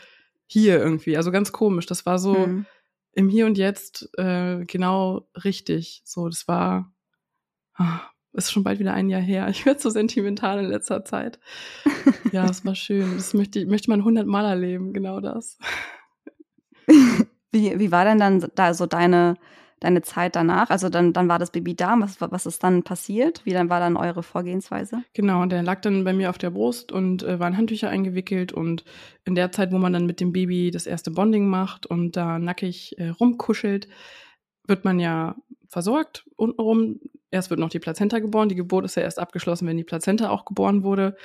hier 0.49 0.77
irgendwie. 0.77 1.17
Also 1.17 1.31
ganz 1.31 1.53
komisch. 1.53 1.87
Das 1.87 2.05
war 2.05 2.19
so 2.19 2.35
hm. 2.35 2.67
im 3.13 3.29
Hier 3.29 3.47
und 3.47 3.57
Jetzt 3.57 4.11
äh, 4.19 4.65
genau 4.65 5.29
richtig. 5.45 6.03
So, 6.05 6.29
das 6.29 6.49
war, 6.49 6.93
ah, 7.75 8.01
ist 8.33 8.51
schon 8.51 8.65
bald 8.65 8.81
wieder 8.81 8.93
ein 8.93 9.09
Jahr 9.09 9.21
her. 9.21 9.47
Ich 9.51 9.65
werde 9.67 9.81
so 9.81 9.91
sentimental 9.91 10.59
in 10.59 10.67
letzter 10.67 11.05
Zeit. 11.05 11.39
ja, 12.33 12.45
es 12.51 12.65
war 12.65 12.75
schön. 12.75 13.15
Das 13.15 13.35
möchte, 13.35 13.65
möchte 13.67 13.89
man 13.89 14.03
hundertmal 14.03 14.47
erleben, 14.47 14.93
genau 14.93 15.21
das. 15.21 15.59
Wie, 17.59 17.79
wie 17.79 17.91
war 17.91 18.05
denn 18.05 18.19
dann 18.19 18.47
da 18.55 18.73
so 18.73 18.87
deine, 18.87 19.35
deine 19.81 20.03
Zeit 20.03 20.37
danach? 20.37 20.71
Also 20.71 20.89
dann, 20.89 21.13
dann 21.13 21.29
war 21.29 21.39
das 21.39 21.51
Baby 21.51 21.75
da. 21.75 21.97
Was, 21.99 22.21
was 22.21 22.47
ist 22.47 22.63
dann 22.63 22.85
passiert? 22.85 23.43
Wie 23.45 23.53
dann 23.53 23.69
war 23.69 23.81
dann 23.81 23.97
eure 23.97 24.23
Vorgehensweise? 24.23 25.03
Genau, 25.13 25.45
der 25.47 25.63
lag 25.63 25.81
dann 25.81 26.05
bei 26.05 26.13
mir 26.13 26.31
auf 26.31 26.39
der 26.39 26.51
Brust 26.51 26.93
und 26.93 27.23
äh, 27.25 27.41
war 27.41 27.49
in 27.49 27.57
Handtücher 27.57 27.91
eingewickelt. 27.91 28.53
Und 28.53 28.85
in 29.25 29.35
der 29.35 29.51
Zeit, 29.51 29.73
wo 29.73 29.79
man 29.79 29.93
dann 29.93 30.07
mit 30.07 30.21
dem 30.21 30.33
Baby 30.33 30.71
das 30.71 30.87
erste 30.87 31.11
Bonding 31.11 31.49
macht 31.49 31.87
und 31.87 32.17
da 32.17 32.39
nackig 32.39 32.97
äh, 32.99 33.09
rumkuschelt, 33.09 33.89
wird 34.67 34.85
man 34.85 35.01
ja 35.01 35.35
versorgt 35.69 36.25
untenrum. 36.37 37.01
Erst 37.31 37.51
wird 37.51 37.61
noch 37.61 37.71
die 37.71 37.81
Plazenta 37.81 38.21
geboren. 38.21 38.49
Die 38.49 38.55
Geburt 38.55 38.85
ist 38.85 38.95
ja 38.95 39.03
erst 39.03 39.19
abgeschlossen, 39.19 39.67
wenn 39.67 39.77
die 39.77 39.85
Plazenta 39.85 40.31
auch 40.31 40.45
geboren 40.45 40.83
wurde. 40.85 41.17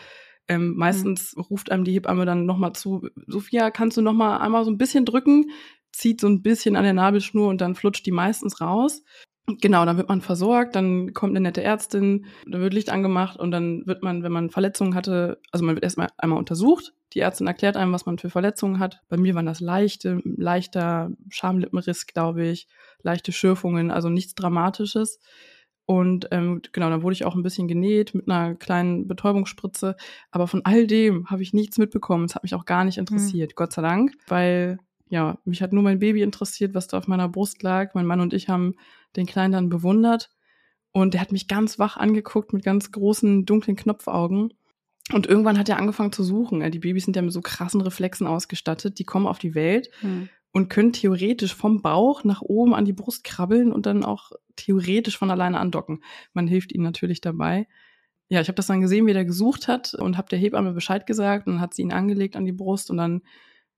Ähm, 0.47 0.69
mhm. 0.69 0.77
meistens 0.77 1.35
mhm. 1.35 1.43
ruft 1.43 1.71
einem 1.71 1.83
die 1.83 1.93
Hebamme 1.93 2.25
dann 2.25 2.45
nochmal 2.45 2.73
zu, 2.73 3.07
Sophia, 3.27 3.71
kannst 3.71 3.97
du 3.97 4.01
nochmal 4.01 4.39
einmal 4.39 4.65
so 4.65 4.71
ein 4.71 4.77
bisschen 4.77 5.05
drücken? 5.05 5.51
Zieht 5.93 6.19
so 6.19 6.27
ein 6.27 6.41
bisschen 6.41 6.75
an 6.75 6.83
der 6.83 6.93
Nabelschnur 6.93 7.47
und 7.47 7.61
dann 7.61 7.75
flutscht 7.75 8.05
die 8.05 8.11
meistens 8.11 8.59
raus. 8.59 9.03
Genau, 9.45 9.85
dann 9.85 9.97
wird 9.97 10.07
man 10.07 10.21
versorgt, 10.21 10.73
dann 10.75 11.13
kommt 11.13 11.31
eine 11.31 11.41
nette 11.41 11.61
Ärztin, 11.61 12.25
dann 12.47 12.61
wird 12.61 12.73
Licht 12.73 12.89
angemacht 12.89 13.37
und 13.37 13.51
dann 13.51 13.85
wird 13.85 14.01
man, 14.01 14.23
wenn 14.23 14.31
man 14.31 14.49
Verletzungen 14.49 14.95
hatte, 14.95 15.41
also 15.51 15.65
man 15.65 15.75
wird 15.75 15.83
erstmal 15.83 16.07
einmal 16.17 16.39
untersucht. 16.39 16.93
Die 17.13 17.19
Ärztin 17.19 17.47
erklärt 17.47 17.75
einem, 17.75 17.91
was 17.91 18.05
man 18.05 18.17
für 18.17 18.29
Verletzungen 18.29 18.79
hat. 18.79 19.01
Bei 19.09 19.17
mir 19.17 19.35
waren 19.35 19.45
das 19.45 19.59
leichte, 19.59 20.21
leichter 20.23 21.11
Schamlippenriss, 21.29 22.07
glaube 22.07 22.45
ich, 22.47 22.67
leichte 23.01 23.33
Schürfungen, 23.33 23.91
also 23.91 24.07
nichts 24.07 24.33
Dramatisches. 24.33 25.19
Und 25.85 26.29
ähm, 26.31 26.61
genau, 26.71 26.89
dann 26.89 27.03
wurde 27.03 27.13
ich 27.13 27.25
auch 27.25 27.35
ein 27.35 27.43
bisschen 27.43 27.67
genäht 27.67 28.15
mit 28.15 28.29
einer 28.29 28.55
kleinen 28.55 29.07
Betäubungsspritze. 29.07 29.97
Aber 30.31 30.47
von 30.47 30.61
all 30.63 30.87
dem 30.87 31.29
habe 31.29 31.43
ich 31.43 31.53
nichts 31.53 31.77
mitbekommen. 31.77 32.25
Es 32.25 32.35
hat 32.35 32.43
mich 32.43 32.55
auch 32.55 32.65
gar 32.65 32.85
nicht 32.85 32.97
interessiert, 32.97 33.51
mhm. 33.51 33.55
Gott 33.55 33.73
sei 33.73 33.81
Dank, 33.81 34.13
weil 34.27 34.79
ja, 35.13 35.37
mich 35.45 35.61
hat 35.61 35.73
nur 35.73 35.83
mein 35.83 35.99
Baby 35.99 36.23
interessiert, 36.23 36.73
was 36.73 36.87
da 36.87 36.97
auf 36.97 37.07
meiner 37.07 37.29
Brust 37.29 37.61
lag. 37.61 37.93
Mein 37.93 38.07
Mann 38.07 38.19
und 38.19 38.33
ich 38.33 38.49
haben 38.49 38.73
den 39.15 39.27
Kleinen 39.27 39.53
dann 39.53 39.69
bewundert. 39.69 40.31
Und 40.91 41.13
der 41.13 41.21
hat 41.21 41.31
mich 41.31 41.47
ganz 41.47 41.77
wach 41.77 41.97
angeguckt 41.97 42.51
mit 42.51 42.65
ganz 42.65 42.91
großen, 42.91 43.45
dunklen 43.45 43.75
Knopfaugen. 43.75 44.55
Und 45.11 45.27
irgendwann 45.27 45.59
hat 45.59 45.69
er 45.69 45.77
angefangen 45.77 46.13
zu 46.13 46.23
suchen. 46.23 46.69
Die 46.71 46.79
Babys 46.79 47.05
sind 47.05 47.15
ja 47.15 47.21
mit 47.21 47.31
so 47.31 47.41
krassen 47.41 47.81
Reflexen 47.81 48.25
ausgestattet. 48.25 48.97
Die 48.97 49.03
kommen 49.03 49.27
auf 49.27 49.37
die 49.37 49.53
Welt. 49.53 49.91
Mhm. 50.01 50.29
und 50.55 50.69
können 50.69 50.93
theoretisch 50.93 51.55
vom 51.55 51.81
Bauch 51.81 52.23
nach 52.23 52.41
oben 52.41 52.75
an 52.75 52.85
die 52.85 52.93
Brust 52.93 53.23
krabbeln 53.23 53.71
und 53.71 53.87
dann 53.87 54.03
auch 54.05 54.31
theoretisch 54.55 55.17
von 55.17 55.31
alleine 55.31 55.59
andocken. 55.59 56.03
Man 56.33 56.47
hilft 56.47 56.71
ihnen 56.71 56.83
natürlich 56.83 57.21
dabei. 57.21 57.67
Ja, 58.29 58.39
ich 58.39 58.47
habe 58.47 58.55
das 58.55 58.67
dann 58.67 58.81
gesehen, 58.81 59.07
wie 59.07 59.13
der 59.13 59.25
gesucht 59.25 59.67
hat 59.67 59.93
und 59.95 60.15
habe 60.15 60.29
der 60.29 60.37
Hebamme 60.39 60.73
Bescheid 60.73 61.07
gesagt 61.07 61.47
und 61.47 61.59
hat 61.59 61.73
sie 61.73 61.81
ihn 61.81 61.91
angelegt 61.91 62.35
an 62.35 62.45
die 62.45 62.51
Brust 62.51 62.91
und 62.91 62.97
dann 62.97 63.21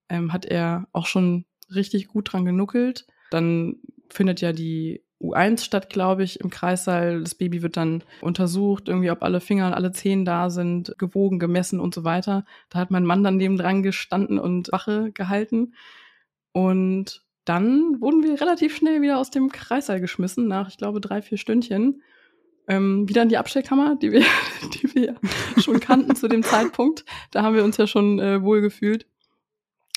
ähm, 0.09 0.33
hat 0.33 0.45
er 0.45 0.87
auch 0.91 1.05
schon 1.05 1.45
richtig 1.73 2.07
gut 2.07 2.31
dran 2.31 2.45
genuckelt. 2.45 3.07
Dann 3.31 3.77
findet 4.09 4.41
ja 4.41 4.53
die 4.53 5.03
U1 5.21 5.63
statt, 5.63 5.89
glaube 5.89 6.23
ich, 6.23 6.39
im 6.39 6.49
Kreissaal. 6.49 7.21
Das 7.21 7.35
Baby 7.35 7.61
wird 7.61 7.77
dann 7.77 8.03
untersucht, 8.21 8.87
irgendwie, 8.87 9.11
ob 9.11 9.23
alle 9.23 9.39
Finger 9.39 9.67
und 9.67 9.73
alle 9.73 9.91
Zehen 9.91 10.25
da 10.25 10.49
sind, 10.49 10.95
gewogen, 10.97 11.39
gemessen 11.39 11.79
und 11.79 11.93
so 11.93 12.03
weiter. 12.03 12.45
Da 12.69 12.79
hat 12.79 12.91
mein 12.91 13.05
Mann 13.05 13.23
dann 13.23 13.37
neben 13.37 13.57
dran 13.57 13.83
gestanden 13.83 14.39
und 14.39 14.71
Wache 14.71 15.11
gehalten. 15.11 15.73
Und 16.51 17.23
dann 17.45 18.01
wurden 18.01 18.23
wir 18.23 18.39
relativ 18.41 18.75
schnell 18.75 19.01
wieder 19.01 19.17
aus 19.19 19.31
dem 19.31 19.51
Kreissaal 19.51 20.01
geschmissen, 20.01 20.47
nach, 20.47 20.67
ich 20.67 20.77
glaube, 20.77 20.99
drei, 20.99 21.21
vier 21.21 21.37
Stündchen. 21.37 22.01
Ähm, 22.67 23.07
wieder 23.07 23.21
in 23.21 23.29
die 23.29 23.37
Abstellkammer, 23.37 23.95
die 23.95 24.11
wir, 24.11 24.23
die 24.73 24.95
wir 24.95 25.15
schon 25.57 25.79
kannten 25.79 26.15
zu 26.15 26.27
dem 26.27 26.43
Zeitpunkt. 26.43 27.05
Da 27.31 27.43
haben 27.43 27.55
wir 27.55 27.63
uns 27.63 27.77
ja 27.77 27.85
schon 27.85 28.19
äh, 28.19 28.41
wohl 28.41 28.61
gefühlt, 28.61 29.05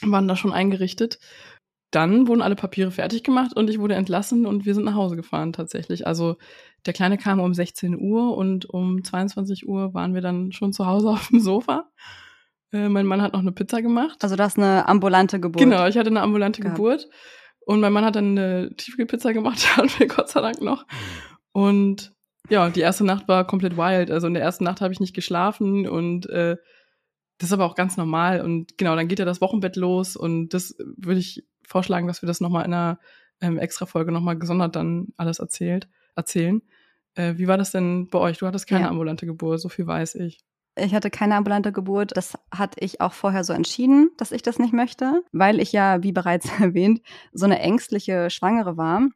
waren 0.02 0.28
da 0.28 0.36
schon 0.36 0.52
eingerichtet 0.52 1.18
dann 1.90 2.28
wurden 2.28 2.42
alle 2.42 2.56
Papiere 2.56 2.90
fertig 2.90 3.24
gemacht 3.24 3.56
und 3.56 3.70
ich 3.70 3.78
wurde 3.78 3.94
entlassen 3.94 4.46
und 4.46 4.66
wir 4.66 4.74
sind 4.74 4.84
nach 4.84 4.94
Hause 4.94 5.16
gefahren 5.16 5.52
tatsächlich. 5.52 6.06
Also 6.06 6.36
der 6.84 6.92
Kleine 6.92 7.16
kam 7.16 7.40
um 7.40 7.54
16 7.54 7.98
Uhr 7.98 8.36
und 8.36 8.68
um 8.68 9.02
22 9.02 9.66
Uhr 9.66 9.94
waren 9.94 10.14
wir 10.14 10.20
dann 10.20 10.52
schon 10.52 10.72
zu 10.72 10.86
Hause 10.86 11.08
auf 11.10 11.28
dem 11.28 11.40
Sofa. 11.40 11.90
Äh, 12.72 12.88
mein 12.88 13.06
Mann 13.06 13.22
hat 13.22 13.32
noch 13.32 13.40
eine 13.40 13.52
Pizza 13.52 13.80
gemacht. 13.80 14.18
Also 14.22 14.36
das 14.36 14.52
ist 14.52 14.58
eine 14.58 14.86
ambulante 14.86 15.40
Geburt. 15.40 15.62
Genau, 15.62 15.86
ich 15.86 15.96
hatte 15.96 16.10
eine 16.10 16.20
ambulante 16.20 16.60
gehabt. 16.60 16.76
Geburt. 16.76 17.08
Und 17.60 17.80
mein 17.80 17.92
Mann 17.92 18.04
hat 18.04 18.16
dann 18.16 18.38
eine 18.38 18.74
Tiefkühlpizza 18.76 19.32
gemacht, 19.32 19.58
die 19.62 19.76
hatten 19.76 19.90
wir 19.98 20.08
Gott 20.08 20.28
sei 20.28 20.40
Dank 20.40 20.60
noch. 20.60 20.86
Und 21.52 22.12
ja, 22.50 22.68
die 22.68 22.80
erste 22.80 23.04
Nacht 23.04 23.28
war 23.28 23.46
komplett 23.46 23.76
wild. 23.76 24.10
Also 24.10 24.26
in 24.26 24.34
der 24.34 24.42
ersten 24.42 24.64
Nacht 24.64 24.82
habe 24.82 24.92
ich 24.92 25.00
nicht 25.00 25.14
geschlafen 25.14 25.88
und 25.88 26.28
äh, 26.28 26.56
das 27.38 27.50
ist 27.50 27.52
aber 27.52 27.66
auch 27.66 27.74
ganz 27.74 27.96
normal. 27.96 28.40
Und 28.40 28.78
genau, 28.78 28.96
dann 28.96 29.08
geht 29.08 29.18
ja 29.18 29.24
das 29.24 29.40
Wochenbett 29.40 29.76
los 29.76 30.16
und 30.16 30.50
das 30.50 30.76
würde 30.78 31.20
ich 31.20 31.44
vorschlagen, 31.66 32.06
dass 32.06 32.22
wir 32.22 32.26
das 32.26 32.40
nochmal 32.40 32.64
in 32.64 32.74
einer 32.74 32.98
ähm, 33.40 33.58
Extra-Folge 33.58 34.12
nochmal 34.12 34.38
gesondert 34.38 34.76
dann 34.76 35.08
alles 35.16 35.38
erzählt, 35.38 35.88
erzählen. 36.16 36.62
Äh, 37.14 37.34
wie 37.36 37.48
war 37.48 37.58
das 37.58 37.70
denn 37.70 38.08
bei 38.08 38.18
euch? 38.18 38.38
Du 38.38 38.46
hattest 38.46 38.66
keine 38.66 38.84
ja. 38.84 38.90
ambulante 38.90 39.26
Geburt, 39.26 39.60
so 39.60 39.68
viel 39.68 39.86
weiß 39.86 40.16
ich. 40.16 40.40
Ich 40.76 40.94
hatte 40.94 41.10
keine 41.10 41.34
ambulante 41.34 41.72
Geburt. 41.72 42.16
Das 42.16 42.38
hatte 42.54 42.80
ich 42.80 43.00
auch 43.00 43.12
vorher 43.12 43.44
so 43.44 43.52
entschieden, 43.52 44.10
dass 44.16 44.32
ich 44.32 44.42
das 44.42 44.58
nicht 44.58 44.72
möchte, 44.72 45.22
weil 45.32 45.60
ich 45.60 45.72
ja, 45.72 46.02
wie 46.02 46.12
bereits 46.12 46.48
erwähnt, 46.60 47.00
so 47.32 47.44
eine 47.44 47.58
ängstliche 47.60 48.30
Schwangere 48.30 48.76
war 48.76 49.08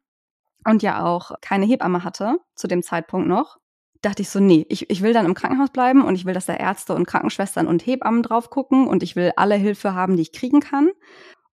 und 0.65 0.83
ja 0.83 1.05
auch 1.05 1.33
keine 1.41 1.67
Hebamme 1.67 2.05
hatte 2.05 2.39
zu 2.55 2.69
dem 2.69 2.83
Zeitpunkt 2.83 3.29
noch. 3.29 3.59
Dachte 4.03 4.23
ich 4.23 4.31
so, 4.31 4.41
nee, 4.41 4.67
ich, 4.69 4.91
ich 4.91 5.03
will 5.03 5.13
dann 5.13 5.27
im 5.27 5.35
Krankenhaus 5.35 5.71
bleiben 5.71 6.05
und 6.05 6.17
ich 6.17 6.25
will, 6.25 6.35
dass 6.35 6.47
da 6.47 6.55
Ärzte 6.55 6.95
und 6.95 7.07
Krankenschwestern 7.07 7.67
und 7.67 7.87
Hebammen 7.87 8.23
drauf 8.23 8.51
gucken 8.51 8.89
und 8.89 9.03
ich 9.03 9.17
will 9.17 9.33
alle 9.37 9.55
Hilfe 9.55 9.95
haben, 9.95 10.17
die 10.17 10.23
ich 10.23 10.33
kriegen 10.33 10.61
kann. 10.61 10.91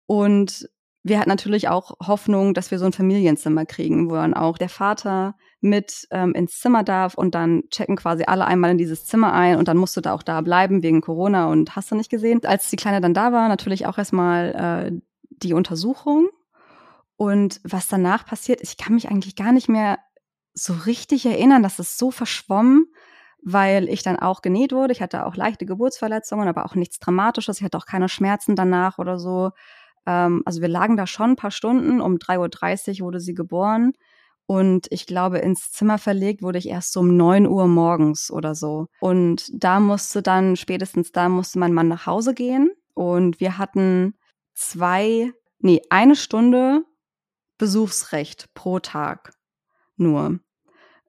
Und 0.08 0.68
wir 1.04 1.20
hatten 1.20 1.30
natürlich 1.30 1.70
auch 1.70 1.96
Hoffnung, 2.06 2.54
dass 2.54 2.72
wir 2.72 2.80
so 2.80 2.86
ein 2.86 2.94
Familienzimmer 2.94 3.66
kriegen, 3.66 4.10
wo 4.10 4.16
dann 4.16 4.34
auch 4.34 4.58
der 4.58 4.70
Vater 4.70 5.36
mit 5.62 6.08
ähm, 6.12 6.34
ins 6.34 6.60
Zimmer 6.60 6.84
darf 6.84 7.16
und 7.16 7.36
dann 7.36 7.64
checken 7.70 7.96
quasi 7.96 8.24
alle 8.26 8.46
einmal 8.46 8.72
in 8.72 8.78
dieses 8.78 9.06
Zimmer 9.06 9.34
ein 9.34 9.58
und 9.58 9.68
dann 9.68 9.78
musst 9.78 9.96
du 9.96 10.02
da 10.02 10.14
auch 10.14 10.24
da 10.24 10.42
bleiben 10.42 10.84
wegen 10.84 11.02
Corona 11.02 11.48
und 11.48 11.76
hast 11.76 11.92
du 11.92 11.96
nicht 11.96 12.10
gesehen. 12.10 12.44
Als 12.44 12.70
die 12.70 12.76
Kleine 12.76 13.02
dann 13.02 13.14
da 13.14 13.32
war, 13.32 13.48
natürlich 13.48 13.86
auch 13.86 13.98
erstmal 13.98 14.92
äh, 14.92 15.02
die 15.30 15.54
Untersuchung 15.54 16.30
und 17.16 17.62
was 17.64 17.88
danach 17.88 18.26
passiert, 18.26 18.62
ich 18.62 18.78
kann 18.78 18.94
mich 18.94 19.10
eigentlich 19.10 19.36
gar 19.36 19.52
nicht 19.52 19.70
mehr 19.70 20.00
so 20.54 20.74
richtig 20.74 21.26
erinnern, 21.26 21.64
dass 21.64 21.80
es 21.80 21.98
so 21.98 22.12
verschwommen, 22.12 22.88
weil 23.42 23.88
ich 23.90 24.04
dann 24.04 24.18
auch 24.18 24.42
genäht 24.42 24.72
wurde. 24.74 24.94
Ich 24.94 25.02
hatte 25.02 25.26
auch 25.26 25.36
leichte 25.36 25.66
Geburtsverletzungen, 25.66 26.48
aber 26.48 26.66
auch 26.66 26.76
nichts 26.76 27.00
Dramatisches. 27.00 27.58
Ich 27.58 27.64
hatte 27.64 27.78
auch 27.78 27.86
keine 27.86 28.10
Schmerzen 28.10 28.56
danach 28.56 28.98
oder 28.98 29.18
so. 29.20 29.52
Ähm, 30.06 30.42
also 30.46 30.62
wir 30.62 30.68
lagen 30.68 30.98
da 30.98 31.08
schon 31.08 31.32
ein 31.32 31.36
paar 31.36 31.52
Stunden. 31.52 32.02
Um 32.02 32.16
3.30 32.16 33.02
Uhr 33.02 33.08
wurde 33.08 33.20
sie 33.20 33.34
geboren. 33.34 33.94
Und 34.46 34.88
ich 34.90 35.06
glaube, 35.06 35.38
ins 35.38 35.72
Zimmer 35.72 36.00
verlegt 36.00 36.42
wurde 36.42 36.58
ich 36.58 36.68
erst 36.68 36.98
um 36.98 37.16
9 37.16 37.46
Uhr 37.46 37.68
morgens 37.68 38.32
oder 38.32 38.56
so. 38.56 38.88
Und 39.00 39.48
da 39.54 39.80
musste 39.80 40.24
dann, 40.24 40.56
spätestens 40.56 41.12
da 41.12 41.30
musste 41.30 41.60
mein 41.60 41.74
Mann 41.74 41.88
nach 41.88 42.08
Hause 42.08 42.34
gehen. 42.34 42.72
Und 42.96 43.40
wir 43.40 43.60
hatten 43.60 44.16
zwei, 44.56 45.32
nee, 45.60 45.82
eine 45.90 46.16
Stunde 46.16 46.84
Besuchsrecht 47.60 48.54
pro 48.56 48.80
Tag. 48.80 49.34
Nur. 50.00 50.40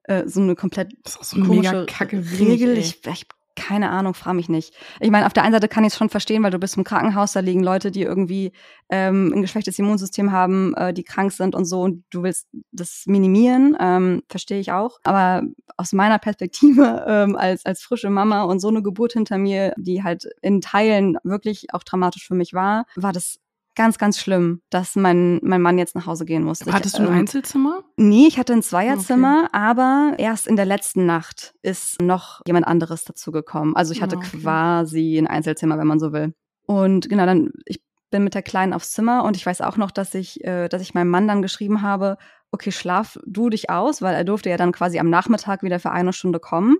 Äh, 0.03 0.27
so 0.27 0.41
eine 0.41 0.55
komplett 0.55 0.93
das 1.03 1.15
ist 1.15 1.29
so 1.31 1.85
kacke 1.87 2.23
Regel. 2.39 2.77
Ich, 2.77 3.05
ich 3.05 3.27
keine 3.55 3.89
Ahnung, 3.89 4.13
frage 4.13 4.35
mich 4.35 4.49
nicht. 4.49 4.73
Ich 4.99 5.11
meine, 5.11 5.25
auf 5.25 5.33
der 5.33 5.43
einen 5.43 5.53
Seite 5.53 5.67
kann 5.67 5.83
ich 5.83 5.93
es 5.93 5.97
schon 5.97 6.09
verstehen, 6.09 6.41
weil 6.43 6.51
du 6.51 6.59
bist 6.59 6.77
im 6.77 6.83
Krankenhaus, 6.83 7.33
da 7.33 7.41
liegen 7.41 7.61
Leute, 7.61 7.91
die 7.91 8.01
irgendwie 8.01 8.53
ähm, 8.89 9.31
ein 9.35 9.41
geschwächtes 9.41 9.77
Immunsystem 9.77 10.31
haben, 10.31 10.73
äh, 10.75 10.93
die 10.93 11.03
krank 11.03 11.31
sind 11.31 11.53
und 11.53 11.65
so, 11.65 11.81
und 11.81 12.03
du 12.09 12.23
willst 12.23 12.47
das 12.71 13.03
minimieren, 13.05 13.77
ähm, 13.79 14.23
verstehe 14.29 14.59
ich 14.59 14.71
auch. 14.71 14.99
Aber 15.03 15.43
aus 15.77 15.93
meiner 15.93 16.17
Perspektive 16.17 17.05
ähm, 17.07 17.35
als, 17.35 17.65
als 17.65 17.81
frische 17.81 18.09
Mama 18.09 18.43
und 18.43 18.59
so 18.59 18.69
eine 18.69 18.81
Geburt 18.81 19.13
hinter 19.13 19.37
mir, 19.37 19.73
die 19.77 20.03
halt 20.03 20.27
in 20.41 20.61
Teilen 20.61 21.17
wirklich 21.23 21.73
auch 21.73 21.83
dramatisch 21.83 22.25
für 22.25 22.35
mich 22.35 22.53
war, 22.53 22.85
war 22.95 23.11
das 23.11 23.39
ganz, 23.75 23.97
ganz 23.97 24.19
schlimm, 24.19 24.61
dass 24.69 24.95
mein, 24.95 25.39
mein 25.43 25.61
Mann 25.61 25.77
jetzt 25.77 25.95
nach 25.95 26.05
Hause 26.05 26.25
gehen 26.25 26.43
musste. 26.43 26.71
Hattest 26.71 26.95
ich, 26.95 27.01
du 27.01 27.07
ein 27.07 27.13
ähm, 27.13 27.19
Einzelzimmer? 27.21 27.83
Nee, 27.97 28.27
ich 28.27 28.37
hatte 28.37 28.53
ein 28.53 28.63
Zweierzimmer, 28.63 29.43
okay. 29.45 29.49
aber 29.53 30.13
erst 30.17 30.47
in 30.47 30.55
der 30.55 30.65
letzten 30.65 31.05
Nacht 31.05 31.53
ist 31.61 32.01
noch 32.01 32.41
jemand 32.45 32.67
anderes 32.67 33.03
dazugekommen. 33.03 33.75
Also 33.75 33.93
ich 33.93 34.01
hatte 34.01 34.17
ah, 34.17 34.19
okay. 34.19 34.39
quasi 34.41 35.17
ein 35.17 35.27
Einzelzimmer, 35.27 35.77
wenn 35.77 35.87
man 35.87 35.99
so 35.99 36.11
will. 36.13 36.33
Und 36.65 37.09
genau, 37.09 37.25
dann, 37.25 37.51
ich 37.65 37.81
bin 38.11 38.23
mit 38.23 38.33
der 38.33 38.43
Kleinen 38.43 38.73
aufs 38.73 38.91
Zimmer 38.91 39.23
und 39.23 39.37
ich 39.37 39.45
weiß 39.45 39.61
auch 39.61 39.77
noch, 39.77 39.91
dass 39.91 40.13
ich, 40.13 40.43
äh, 40.43 40.67
dass 40.67 40.81
ich 40.81 40.93
meinem 40.93 41.09
Mann 41.09 41.27
dann 41.27 41.41
geschrieben 41.41 41.81
habe, 41.81 42.17
okay, 42.51 42.71
schlaf 42.71 43.17
du 43.25 43.49
dich 43.49 43.69
aus, 43.69 44.01
weil 44.01 44.13
er 44.13 44.25
durfte 44.25 44.49
ja 44.49 44.57
dann 44.57 44.73
quasi 44.73 44.99
am 44.99 45.09
Nachmittag 45.09 45.63
wieder 45.63 45.79
für 45.79 45.91
eine 45.91 46.11
Stunde 46.11 46.39
kommen 46.39 46.77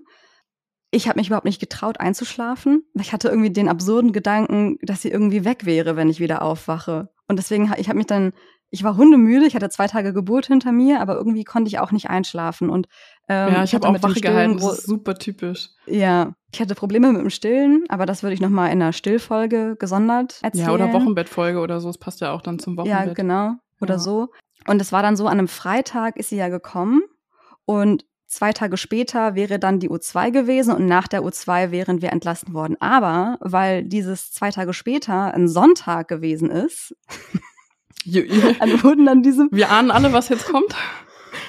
ich 0.94 1.08
habe 1.08 1.18
mich 1.18 1.28
überhaupt 1.28 1.46
nicht 1.46 1.60
getraut 1.60 1.98
einzuschlafen. 1.98 2.84
Ich 3.00 3.12
hatte 3.14 3.28
irgendwie 3.28 3.50
den 3.50 3.68
absurden 3.68 4.12
Gedanken, 4.12 4.76
dass 4.82 5.00
sie 5.00 5.10
irgendwie 5.10 5.44
weg 5.44 5.64
wäre, 5.64 5.96
wenn 5.96 6.10
ich 6.10 6.20
wieder 6.20 6.42
aufwache. 6.42 7.08
Und 7.26 7.38
deswegen, 7.38 7.72
ich 7.78 7.88
habe 7.88 7.96
mich 7.96 8.06
dann, 8.06 8.34
ich 8.68 8.84
war 8.84 8.96
hundemüde, 8.98 9.46
ich 9.46 9.56
hatte 9.56 9.70
zwei 9.70 9.86
Tage 9.86 10.12
Geburt 10.12 10.46
hinter 10.46 10.70
mir, 10.70 11.00
aber 11.00 11.14
irgendwie 11.16 11.44
konnte 11.44 11.68
ich 11.68 11.78
auch 11.78 11.92
nicht 11.92 12.10
einschlafen. 12.10 12.68
Und 12.68 12.88
ähm, 13.26 13.54
ja, 13.54 13.64
ich, 13.64 13.70
ich 13.70 13.74
habe 13.74 13.88
auch 13.88 14.02
wach 14.02 14.14
gehalten, 14.14 14.58
das 14.58 14.80
ist 14.80 14.86
super 14.86 15.14
typisch. 15.14 15.70
Ja, 15.86 16.34
ich 16.52 16.60
hatte 16.60 16.74
Probleme 16.74 17.10
mit 17.10 17.22
dem 17.22 17.30
Stillen, 17.30 17.84
aber 17.88 18.04
das 18.04 18.22
würde 18.22 18.34
ich 18.34 18.40
nochmal 18.42 18.66
in 18.66 18.82
einer 18.82 18.92
Stillfolge 18.92 19.76
gesondert 19.78 20.40
erzählen. 20.42 20.66
Ja, 20.66 20.74
oder 20.74 20.92
Wochenbettfolge 20.92 21.58
oder 21.58 21.80
so, 21.80 21.88
es 21.88 21.96
passt 21.96 22.20
ja 22.20 22.32
auch 22.32 22.42
dann 22.42 22.58
zum 22.58 22.76
Wochenbett. 22.76 23.06
Ja, 23.06 23.14
genau, 23.14 23.52
oder 23.80 23.94
ja. 23.94 23.98
so. 23.98 24.28
Und 24.68 24.80
es 24.82 24.92
war 24.92 25.02
dann 25.02 25.16
so, 25.16 25.26
an 25.26 25.38
einem 25.38 25.48
Freitag 25.48 26.18
ist 26.18 26.28
sie 26.28 26.36
ja 26.36 26.50
gekommen 26.50 27.02
und 27.64 28.04
Zwei 28.32 28.54
Tage 28.54 28.78
später 28.78 29.34
wäre 29.34 29.58
dann 29.58 29.78
die 29.78 29.90
U2 29.90 30.30
gewesen 30.30 30.74
und 30.74 30.86
nach 30.86 31.06
der 31.06 31.20
U2 31.20 31.70
wären 31.70 32.00
wir 32.00 32.12
entlassen 32.12 32.54
worden. 32.54 32.78
Aber 32.80 33.36
weil 33.40 33.84
dieses 33.84 34.32
zwei 34.32 34.50
Tage 34.50 34.72
später 34.72 35.34
ein 35.34 35.48
Sonntag 35.48 36.08
gewesen 36.08 36.50
ist, 36.50 36.96
dann 38.06 38.82
wurden 38.82 39.06
an 39.08 39.22
diesem. 39.22 39.50
Wir 39.52 39.70
ahnen 39.70 39.90
alle, 39.90 40.14
was 40.14 40.30
jetzt 40.30 40.46
kommt. 40.46 40.74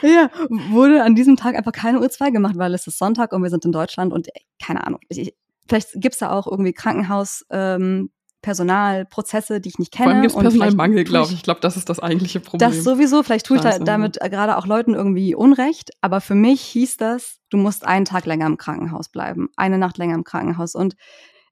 Ja, 0.01 0.29
wurde 0.49 1.03
an 1.03 1.15
diesem 1.15 1.37
Tag 1.37 1.55
einfach 1.55 1.71
keine 1.71 1.99
U2 1.99 2.31
gemacht, 2.31 2.57
weil 2.57 2.73
es 2.73 2.87
ist 2.87 2.97
Sonntag 2.97 3.31
und 3.31 3.43
wir 3.43 3.49
sind 3.49 3.63
in 3.63 3.71
Deutschland 3.71 4.11
und 4.11 4.27
keine 4.61 4.85
Ahnung. 4.85 4.99
Ich, 5.07 5.33
vielleicht 5.67 5.91
gibt's 5.95 6.19
da 6.19 6.31
auch 6.31 6.47
irgendwie 6.47 6.73
Krankenhaus. 6.73 7.45
Ähm, 7.49 8.09
Personal, 8.43 9.05
Prozesse, 9.05 9.59
die 9.59 9.69
ich 9.69 9.79
nicht 9.79 9.91
kenne. 9.91 10.05
Vor 10.05 10.13
allem 10.13 10.21
gibt 10.21 10.35
es 10.35 10.39
Personalmangel, 10.39 11.03
glaube 11.05 11.29
ich. 11.29 11.37
Ich 11.37 11.43
glaube, 11.43 11.61
das 11.61 11.77
ist 11.77 11.89
das 11.89 11.99
eigentliche 11.99 12.39
Problem. 12.39 12.59
Das 12.59 12.83
sowieso. 12.83 13.23
Vielleicht 13.23 13.47
tue 13.47 13.57
ich 13.57 13.63
da, 13.63 13.79
damit 13.79 14.19
gerade 14.19 14.57
auch 14.57 14.67
Leuten 14.67 14.93
irgendwie 14.93 15.33
Unrecht. 15.33 15.91
Aber 16.01 16.21
für 16.21 16.35
mich 16.35 16.61
hieß 16.61 16.97
das, 16.97 17.39
du 17.49 17.57
musst 17.57 17.87
einen 17.87 18.05
Tag 18.05 18.27
länger 18.27 18.45
im 18.45 18.57
Krankenhaus 18.57 19.09
bleiben, 19.09 19.49
eine 19.55 19.79
Nacht 19.79 19.97
länger 19.97 20.13
im 20.13 20.23
Krankenhaus. 20.23 20.75
Und 20.75 20.95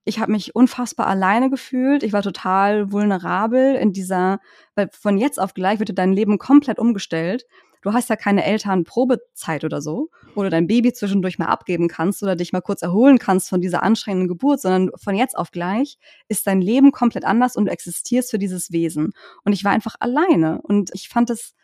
ich 0.03 0.19
habe 0.19 0.31
mich 0.31 0.55
unfassbar 0.55 1.07
alleine 1.07 1.49
gefühlt. 1.49 2.03
Ich 2.03 2.13
war 2.13 2.21
total 2.21 2.91
vulnerabel 2.91 3.75
in 3.75 3.93
dieser, 3.93 4.39
weil 4.75 4.89
von 4.91 5.17
jetzt 5.17 5.39
auf 5.39 5.53
gleich 5.53 5.79
wird 5.79 5.97
dein 5.97 6.13
Leben 6.13 6.37
komplett 6.37 6.77
umgestellt 6.77 7.45
du 7.81 7.93
hast 7.93 8.09
ja 8.09 8.15
keine 8.15 8.43
Elternprobezeit 8.45 9.63
oder 9.63 9.81
so, 9.81 10.09
wo 10.35 10.43
du 10.43 10.49
dein 10.49 10.67
Baby 10.67 10.93
zwischendurch 10.93 11.39
mal 11.39 11.47
abgeben 11.47 11.87
kannst 11.87 12.23
oder 12.23 12.35
dich 12.35 12.53
mal 12.53 12.61
kurz 12.61 12.81
erholen 12.81 13.17
kannst 13.17 13.49
von 13.49 13.61
dieser 13.61 13.83
anstrengenden 13.83 14.27
Geburt, 14.27 14.61
sondern 14.61 14.91
von 14.95 15.15
jetzt 15.15 15.37
auf 15.37 15.51
gleich 15.51 15.97
ist 16.27 16.47
dein 16.47 16.61
Leben 16.61 16.91
komplett 16.91 17.25
anders 17.25 17.55
und 17.55 17.65
du 17.65 17.71
existierst 17.71 18.31
für 18.31 18.39
dieses 18.39 18.71
Wesen. 18.71 19.13
Und 19.43 19.53
ich 19.53 19.63
war 19.63 19.71
einfach 19.71 19.95
alleine 19.99 20.61
und 20.61 20.91
ich 20.93 21.09
fand 21.09 21.29
es 21.29 21.55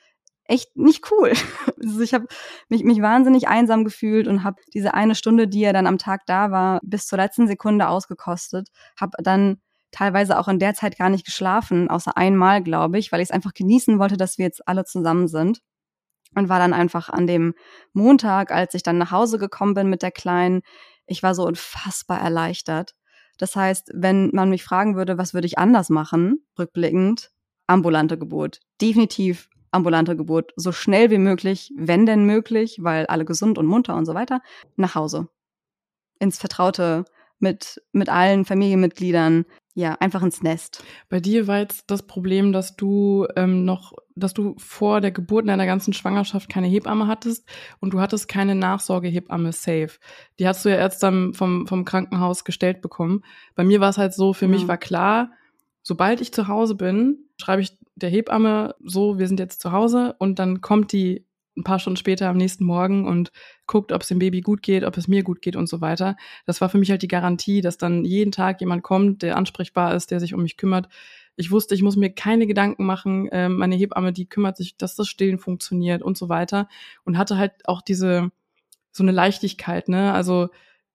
echt 0.45 0.75
nicht 0.75 1.11
cool. 1.11 1.33
Also 1.79 2.01
ich 2.01 2.13
habe 2.13 2.25
mich, 2.69 2.83
mich 2.83 3.01
wahnsinnig 3.01 3.47
einsam 3.47 3.85
gefühlt 3.85 4.27
und 4.27 4.43
habe 4.43 4.57
diese 4.73 4.93
eine 4.93 5.15
Stunde, 5.15 5.47
die 5.47 5.63
er 5.63 5.73
dann 5.73 5.87
am 5.87 5.97
Tag 5.97 6.25
da 6.25 6.51
war, 6.51 6.79
bis 6.83 7.05
zur 7.05 7.17
letzten 7.17 7.47
Sekunde 7.47 7.87
ausgekostet. 7.87 8.69
Habe 8.99 9.11
dann 9.23 9.61
teilweise 9.91 10.37
auch 10.37 10.47
in 10.47 10.59
der 10.59 10.73
Zeit 10.73 10.97
gar 10.97 11.09
nicht 11.09 11.25
geschlafen, 11.25 11.89
außer 11.89 12.17
einmal, 12.17 12.61
glaube 12.61 12.97
ich, 12.97 13.11
weil 13.11 13.21
ich 13.21 13.29
es 13.29 13.31
einfach 13.31 13.53
genießen 13.53 13.99
wollte, 13.99 14.17
dass 14.17 14.37
wir 14.37 14.45
jetzt 14.45 14.67
alle 14.67 14.85
zusammen 14.85 15.27
sind. 15.27 15.61
Und 16.35 16.49
war 16.49 16.59
dann 16.59 16.73
einfach 16.73 17.09
an 17.09 17.25
dem 17.25 17.53
Montag, 17.93 18.51
als 18.51 18.73
ich 18.73 18.83
dann 18.83 18.97
nach 18.97 19.11
Hause 19.11 19.37
gekommen 19.37 19.73
bin 19.73 19.89
mit 19.89 20.01
der 20.01 20.11
Kleinen, 20.11 20.61
ich 21.05 21.23
war 21.23 21.33
so 21.33 21.45
unfassbar 21.45 22.19
erleichtert. 22.19 22.93
Das 23.37 23.55
heißt, 23.55 23.91
wenn 23.93 24.29
man 24.33 24.49
mich 24.49 24.63
fragen 24.63 24.95
würde, 24.95 25.17
was 25.17 25.33
würde 25.33 25.47
ich 25.47 25.57
anders 25.57 25.89
machen, 25.89 26.45
rückblickend, 26.57 27.31
ambulante 27.67 28.17
Geburt. 28.17 28.59
Definitiv 28.81 29.49
ambulante 29.71 30.15
Geburt. 30.15 30.53
So 30.55 30.71
schnell 30.71 31.11
wie 31.11 31.17
möglich, 31.17 31.71
wenn 31.77 32.05
denn 32.05 32.25
möglich, 32.25 32.77
weil 32.81 33.05
alle 33.05 33.25
gesund 33.25 33.57
und 33.57 33.67
munter 33.67 33.95
und 33.95 34.05
so 34.05 34.13
weiter, 34.13 34.41
nach 34.75 34.95
Hause. 34.95 35.27
Ins 36.19 36.39
Vertraute 36.39 37.05
mit, 37.39 37.81
mit 37.91 38.09
allen 38.09 38.45
Familienmitgliedern, 38.45 39.45
ja, 39.75 39.95
einfach 39.99 40.23
ins 40.23 40.41
Nest. 40.41 40.83
Bei 41.09 41.19
dir 41.19 41.45
war 41.45 41.59
jetzt 41.59 41.83
das 41.87 42.07
Problem, 42.07 42.51
dass 42.51 42.75
du 42.75 43.27
ähm, 43.35 43.63
noch, 43.63 43.93
dass 44.17 44.33
du 44.33 44.55
vor 44.57 45.01
der 45.01 45.11
Geburt 45.11 45.43
in 45.43 45.47
deiner 45.47 45.65
ganzen 45.65 45.93
Schwangerschaft 45.93 46.49
keine 46.49 46.67
Hebamme 46.67 47.07
hattest 47.07 47.47
und 47.79 47.93
du 47.93 47.99
hattest 47.99 48.27
keine 48.27 48.55
Nachsorgehebamme 48.55 49.51
safe. 49.51 49.99
Die 50.39 50.47
hast 50.47 50.65
du 50.65 50.69
ja 50.69 50.75
erst 50.75 51.03
dann 51.03 51.33
vom, 51.33 51.67
vom 51.67 51.85
Krankenhaus 51.85 52.43
gestellt 52.43 52.81
bekommen. 52.81 53.23
Bei 53.55 53.63
mir 53.63 53.79
war 53.79 53.89
es 53.89 53.97
halt 53.97 54.13
so, 54.13 54.33
für 54.33 54.45
ja. 54.45 54.51
mich 54.51 54.67
war 54.67 54.77
klar, 54.77 55.31
sobald 55.83 56.21
ich 56.21 56.33
zu 56.33 56.47
Hause 56.47 56.75
bin, 56.75 57.29
schreibe 57.37 57.61
ich 57.61 57.77
der 57.95 58.09
Hebamme 58.09 58.75
so, 58.83 59.17
wir 59.17 59.27
sind 59.27 59.39
jetzt 59.39 59.61
zu 59.61 59.71
Hause 59.71 60.15
und 60.19 60.39
dann 60.39 60.61
kommt 60.61 60.91
die 60.91 61.25
ein 61.57 61.63
paar 61.63 61.79
Stunden 61.79 61.97
später 61.97 62.29
am 62.29 62.37
nächsten 62.37 62.63
Morgen 62.63 63.07
und 63.07 63.31
guckt, 63.65 63.91
ob 63.91 64.03
es 64.03 64.07
dem 64.07 64.19
Baby 64.19 64.41
gut 64.41 64.61
geht, 64.61 64.83
ob 64.83 64.95
es 64.95 65.07
mir 65.07 65.23
gut 65.23 65.41
geht 65.41 65.55
und 65.55 65.67
so 65.67 65.81
weiter. 65.81 66.15
Das 66.45 66.61
war 66.61 66.69
für 66.69 66.77
mich 66.77 66.91
halt 66.91 67.01
die 67.01 67.07
Garantie, 67.07 67.61
dass 67.61 67.77
dann 67.77 68.05
jeden 68.05 68.31
Tag 68.31 68.61
jemand 68.61 68.83
kommt, 68.83 69.23
der 69.23 69.35
ansprechbar 69.35 69.95
ist, 69.95 70.11
der 70.11 70.19
sich 70.19 70.33
um 70.33 70.43
mich 70.43 70.57
kümmert. 70.57 70.87
Ich 71.37 71.51
wusste, 71.51 71.75
ich 71.75 71.83
muss 71.83 71.95
mir 71.95 72.09
keine 72.09 72.47
Gedanken 72.47 72.85
machen. 72.85 73.29
Ähm, 73.31 73.57
meine 73.57 73.75
Hebamme, 73.75 74.11
die 74.11 74.27
kümmert 74.27 74.57
sich, 74.57 74.75
dass 74.75 74.95
das 74.95 75.07
Stillen 75.07 75.39
funktioniert 75.39 76.01
und 76.01 76.17
so 76.17 76.29
weiter. 76.29 76.67
Und 77.05 77.17
hatte 77.17 77.37
halt 77.37 77.53
auch 77.65 77.81
diese, 77.81 78.31
so 78.91 79.03
eine 79.03 79.11
Leichtigkeit, 79.11 79.87
ne? 79.87 80.13
Also 80.13 80.49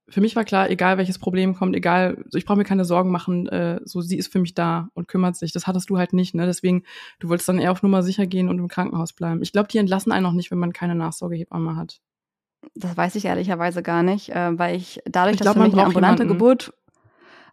für 0.08 0.20
mich 0.20 0.36
war 0.36 0.44
klar, 0.44 0.68
egal 0.68 0.98
welches 0.98 1.18
Problem 1.18 1.54
kommt, 1.54 1.74
egal, 1.76 2.24
ich 2.34 2.44
brauche 2.44 2.58
mir 2.58 2.64
keine 2.64 2.84
Sorgen 2.84 3.10
machen, 3.10 3.46
äh, 3.48 3.80
so 3.84 4.00
sie 4.00 4.18
ist 4.18 4.30
für 4.32 4.40
mich 4.40 4.54
da 4.54 4.88
und 4.94 5.08
kümmert 5.08 5.36
sich. 5.36 5.52
Das 5.52 5.66
hattest 5.66 5.88
du 5.90 5.96
halt 5.96 6.12
nicht, 6.12 6.34
ne? 6.34 6.44
Deswegen, 6.44 6.82
du 7.18 7.28
wolltest 7.28 7.48
dann 7.48 7.58
eher 7.58 7.72
auf 7.72 7.82
Nummer 7.82 8.02
sicher 8.02 8.26
gehen 8.26 8.48
und 8.48 8.58
im 8.58 8.68
Krankenhaus 8.68 9.12
bleiben. 9.12 9.42
Ich 9.42 9.52
glaube, 9.52 9.68
die 9.68 9.78
entlassen 9.78 10.12
einen 10.12 10.26
auch 10.26 10.32
nicht, 10.32 10.50
wenn 10.50 10.58
man 10.58 10.72
keine 10.72 10.94
Nachsorgehebamme 10.94 11.76
hat. 11.76 12.00
Das 12.74 12.96
weiß 12.96 13.14
ich 13.14 13.24
ehrlicherweise 13.24 13.82
gar 13.82 14.02
nicht, 14.02 14.30
äh, 14.30 14.58
weil 14.58 14.76
ich 14.76 15.00
dadurch, 15.06 15.34
ich 15.34 15.40
glaub, 15.40 15.54
dass 15.54 15.62
für 15.62 15.68
mich 15.68 15.72
eine 15.72 15.86
ambulante 15.86 16.24
jemanden. 16.24 16.38
Geburt 16.38 16.74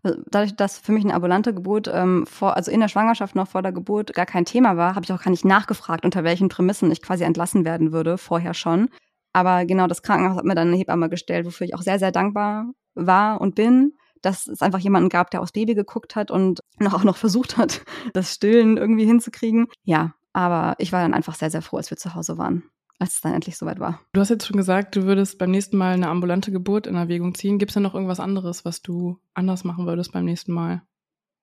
also 0.03 0.19
dadurch, 0.27 0.55
dass 0.55 0.77
für 0.77 0.91
mich 0.91 1.03
eine 1.03 1.13
ambulante 1.13 1.53
Geburt 1.53 1.89
ähm, 1.93 2.25
vor, 2.25 2.55
also 2.55 2.71
in 2.71 2.79
der 2.79 2.87
Schwangerschaft 2.87 3.35
noch 3.35 3.47
vor 3.47 3.61
der 3.61 3.71
Geburt 3.71 4.13
gar 4.13 4.25
kein 4.25 4.45
Thema 4.45 4.77
war, 4.77 4.95
habe 4.95 5.03
ich 5.03 5.11
auch 5.11 5.21
gar 5.21 5.31
nicht 5.31 5.45
nachgefragt, 5.45 6.05
unter 6.05 6.23
welchen 6.23 6.49
Prämissen 6.49 6.91
ich 6.91 7.01
quasi 7.01 7.23
entlassen 7.23 7.65
werden 7.65 7.91
würde, 7.91 8.17
vorher 8.17 8.53
schon. 8.53 8.89
Aber 9.33 9.65
genau 9.65 9.87
das 9.87 10.01
Krankenhaus 10.01 10.37
hat 10.37 10.45
mir 10.45 10.55
dann 10.55 10.69
eine 10.69 10.77
Hebamme 10.77 11.09
gestellt, 11.09 11.45
wofür 11.45 11.67
ich 11.67 11.75
auch 11.75 11.81
sehr, 11.81 11.99
sehr 11.99 12.11
dankbar 12.11 12.71
war 12.95 13.41
und 13.41 13.55
bin, 13.55 13.93
dass 14.21 14.47
es 14.47 14.61
einfach 14.61 14.79
jemanden 14.79 15.09
gab, 15.09 15.31
der 15.31 15.41
aufs 15.41 15.51
Baby 15.51 15.75
geguckt 15.75 16.15
hat 16.15 16.31
und 16.31 16.61
noch 16.79 16.93
auch 16.93 17.03
noch 17.03 17.17
versucht 17.17 17.57
hat, 17.57 17.81
das 18.13 18.33
Stillen 18.33 18.77
irgendwie 18.77 19.05
hinzukriegen. 19.05 19.67
Ja, 19.83 20.13
aber 20.33 20.75
ich 20.77 20.91
war 20.91 21.01
dann 21.01 21.13
einfach 21.13 21.35
sehr, 21.35 21.51
sehr 21.51 21.61
froh, 21.61 21.77
als 21.77 21.89
wir 21.89 21.97
zu 21.97 22.15
Hause 22.15 22.37
waren, 22.37 22.63
als 22.99 23.15
es 23.15 23.21
dann 23.21 23.33
endlich 23.33 23.57
soweit 23.57 23.79
war. 23.79 24.01
Du 24.13 24.19
hast 24.19 24.29
jetzt 24.29 24.45
schon 24.45 24.57
gesagt, 24.57 24.95
du 24.95 25.03
würdest 25.03 25.37
beim 25.37 25.51
nächsten 25.51 25.77
Mal 25.77 25.93
eine 25.93 26.09
ambulante 26.09 26.51
Geburt 26.51 26.85
in 26.85 26.95
Erwägung 26.95 27.33
ziehen. 27.33 27.57
Gibt 27.57 27.71
es 27.71 27.73
denn 27.73 27.83
noch 27.83 27.95
irgendwas 27.95 28.19
anderes, 28.19 28.65
was 28.65 28.81
du 28.81 29.17
anders 29.33 29.63
machen 29.63 29.87
würdest 29.87 30.11
beim 30.11 30.25
nächsten 30.25 30.51
Mal? 30.51 30.81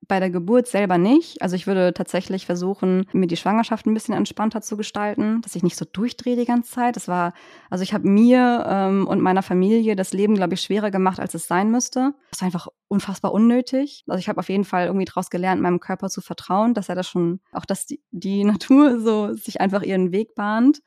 Bei 0.09 0.21
der 0.21 0.31
Geburt 0.31 0.69
selber 0.69 0.99
nicht. 0.99 1.41
Also 1.41 1.57
ich 1.57 1.67
würde 1.67 1.95
tatsächlich 1.95 2.45
versuchen, 2.45 3.07
mir 3.13 3.27
die 3.27 3.39
Schwangerschaft 3.39 3.87
ein 3.87 3.95
bisschen 3.95 4.15
entspannter 4.15 4.61
zu 4.61 4.77
gestalten, 4.77 5.41
dass 5.41 5.57
ich 5.57 5.63
nicht 5.63 5.77
so 5.77 5.87
durchdrehe 5.91 6.37
die 6.37 6.45
ganze 6.45 6.71
Zeit. 6.71 6.95
Das 6.95 7.09
war, 7.09 7.33
also 7.71 7.83
ich 7.83 7.95
habe 7.95 8.07
mir 8.07 8.65
ähm, 8.69 9.09
und 9.09 9.21
meiner 9.21 9.43
Familie 9.43 9.97
das 9.97 10.13
Leben, 10.13 10.35
glaube 10.35 10.55
ich, 10.55 10.61
schwerer 10.61 10.91
gemacht, 10.91 11.19
als 11.19 11.35
es 11.35 11.49
sein 11.49 11.71
müsste. 11.71 12.13
Das 12.31 12.43
war 12.43 12.47
einfach 12.47 12.69
unfassbar 12.89 13.33
unnötig. 13.33 14.05
Also 14.07 14.19
ich 14.21 14.29
habe 14.29 14.39
auf 14.39 14.51
jeden 14.51 14.65
Fall 14.65 14.87
irgendwie 14.87 15.07
daraus 15.07 15.31
gelernt, 15.31 15.63
meinem 15.63 15.81
Körper 15.81 16.11
zu 16.11 16.21
vertrauen, 16.21 16.75
dass 16.75 16.91
er 16.91 16.95
das 16.95 17.09
schon, 17.09 17.41
auch 17.53 17.65
dass 17.65 17.87
die, 17.87 18.01
die 18.11 18.45
Natur 18.45 19.01
so 19.01 19.33
sich 19.33 19.61
einfach 19.63 19.83
ihren 19.83 20.13
Weg 20.13 20.35
bahnt. 20.35 20.83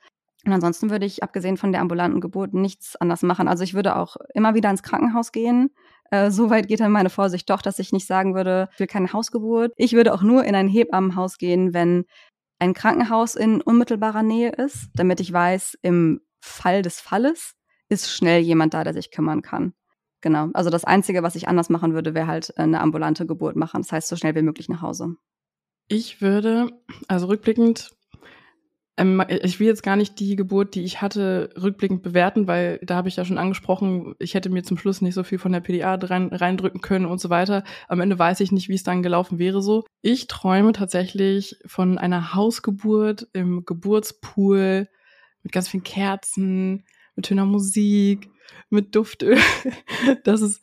Und 0.46 0.52
ansonsten 0.52 0.90
würde 0.90 1.06
ich, 1.06 1.22
abgesehen 1.22 1.56
von 1.56 1.72
der 1.72 1.80
ambulanten 1.82 2.20
Geburt, 2.20 2.54
nichts 2.54 2.96
anders 2.96 3.22
machen. 3.22 3.46
Also 3.46 3.62
ich 3.62 3.74
würde 3.74 3.96
auch 3.96 4.16
immer 4.34 4.54
wieder 4.54 4.70
ins 4.70 4.82
Krankenhaus 4.82 5.32
gehen, 5.32 5.70
äh, 6.10 6.30
so 6.30 6.50
weit 6.50 6.68
geht 6.68 6.80
dann 6.80 6.92
meine 6.92 7.10
Vorsicht 7.10 7.48
doch, 7.50 7.62
dass 7.62 7.78
ich 7.78 7.92
nicht 7.92 8.06
sagen 8.06 8.34
würde, 8.34 8.68
ich 8.72 8.80
will 8.80 8.86
keine 8.86 9.12
Hausgeburt. 9.12 9.72
Ich 9.76 9.92
würde 9.92 10.12
auch 10.12 10.22
nur 10.22 10.44
in 10.44 10.54
ein 10.54 10.68
Hebammenhaus 10.68 11.38
gehen, 11.38 11.72
wenn 11.72 12.04
ein 12.58 12.74
Krankenhaus 12.74 13.36
in 13.36 13.60
unmittelbarer 13.60 14.22
Nähe 14.22 14.50
ist, 14.50 14.90
damit 14.94 15.20
ich 15.20 15.32
weiß, 15.32 15.78
im 15.82 16.20
Fall 16.40 16.82
des 16.82 17.00
Falles 17.00 17.54
ist 17.88 18.10
schnell 18.10 18.40
jemand 18.40 18.74
da, 18.74 18.84
der 18.84 18.92
sich 18.92 19.10
kümmern 19.10 19.42
kann. 19.42 19.72
Genau. 20.20 20.48
Also 20.52 20.68
das 20.68 20.84
Einzige, 20.84 21.22
was 21.22 21.34
ich 21.34 21.48
anders 21.48 21.70
machen 21.70 21.94
würde, 21.94 22.14
wäre 22.14 22.26
halt 22.26 22.56
eine 22.58 22.80
ambulante 22.80 23.26
Geburt 23.26 23.56
machen. 23.56 23.82
Das 23.82 23.92
heißt, 23.92 24.08
so 24.08 24.16
schnell 24.16 24.34
wie 24.34 24.42
möglich 24.42 24.68
nach 24.68 24.82
Hause. 24.82 25.16
Ich 25.88 26.20
würde, 26.20 26.68
also 27.08 27.26
rückblickend, 27.26 27.90
ähm, 29.00 29.24
ich 29.28 29.58
will 29.58 29.66
jetzt 29.66 29.82
gar 29.82 29.96
nicht 29.96 30.20
die 30.20 30.36
Geburt, 30.36 30.74
die 30.74 30.82
ich 30.82 31.00
hatte, 31.00 31.48
rückblickend 31.60 32.02
bewerten, 32.02 32.46
weil 32.46 32.78
da 32.82 32.96
habe 32.96 33.08
ich 33.08 33.16
ja 33.16 33.24
schon 33.24 33.38
angesprochen, 33.38 34.14
ich 34.18 34.34
hätte 34.34 34.50
mir 34.50 34.62
zum 34.62 34.76
Schluss 34.76 35.00
nicht 35.00 35.14
so 35.14 35.24
viel 35.24 35.38
von 35.38 35.52
der 35.52 35.60
PDA 35.60 35.94
rein, 35.94 36.28
reindrücken 36.28 36.82
können 36.82 37.06
und 37.06 37.18
so 37.18 37.30
weiter. 37.30 37.64
Am 37.88 38.00
Ende 38.00 38.18
weiß 38.18 38.40
ich 38.40 38.52
nicht, 38.52 38.68
wie 38.68 38.74
es 38.74 38.82
dann 38.82 39.02
gelaufen 39.02 39.38
wäre 39.38 39.62
so. 39.62 39.84
Ich 40.02 40.26
träume 40.26 40.72
tatsächlich 40.72 41.56
von 41.64 41.96
einer 41.96 42.34
Hausgeburt 42.34 43.28
im 43.32 43.64
Geburtspool 43.64 44.88
mit 45.42 45.52
ganz 45.52 45.68
vielen 45.68 45.82
Kerzen, 45.82 46.84
mit 47.16 47.26
schöner 47.26 47.46
Musik, 47.46 48.28
mit 48.68 48.94
Duftöl. 48.94 49.38
Das 50.24 50.42
ist 50.42 50.62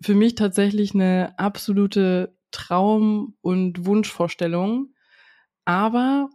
für 0.00 0.14
mich 0.14 0.34
tatsächlich 0.36 0.94
eine 0.94 1.36
absolute 1.38 2.36
Traum- 2.52 3.34
und 3.40 3.86
Wunschvorstellung. 3.86 4.94
Aber 5.64 6.28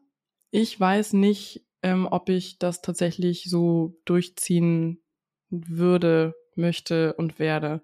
ich 0.58 0.80
weiß 0.80 1.14
nicht, 1.14 1.64
ähm, 1.84 2.08
ob 2.10 2.30
ich 2.30 2.58
das 2.58 2.82
tatsächlich 2.82 3.44
so 3.48 3.96
durchziehen 4.06 5.04
würde, 5.52 6.34
möchte 6.56 7.14
und 7.14 7.38
werde. 7.38 7.84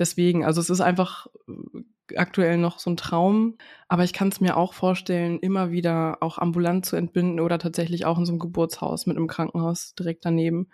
Deswegen, 0.00 0.44
also 0.44 0.60
es 0.60 0.68
ist 0.68 0.80
einfach 0.80 1.28
äh, 1.46 2.16
aktuell 2.16 2.58
noch 2.58 2.80
so 2.80 2.90
ein 2.90 2.96
Traum, 2.96 3.56
aber 3.86 4.02
ich 4.02 4.12
kann 4.12 4.28
es 4.28 4.40
mir 4.40 4.56
auch 4.56 4.74
vorstellen, 4.74 5.38
immer 5.38 5.70
wieder 5.70 6.18
auch 6.20 6.38
ambulant 6.38 6.84
zu 6.84 6.96
entbinden 6.96 7.38
oder 7.38 7.60
tatsächlich 7.60 8.04
auch 8.04 8.18
in 8.18 8.26
so 8.26 8.32
einem 8.32 8.40
Geburtshaus 8.40 9.06
mit 9.06 9.16
einem 9.16 9.28
Krankenhaus 9.28 9.94
direkt 9.94 10.24
daneben. 10.24 10.70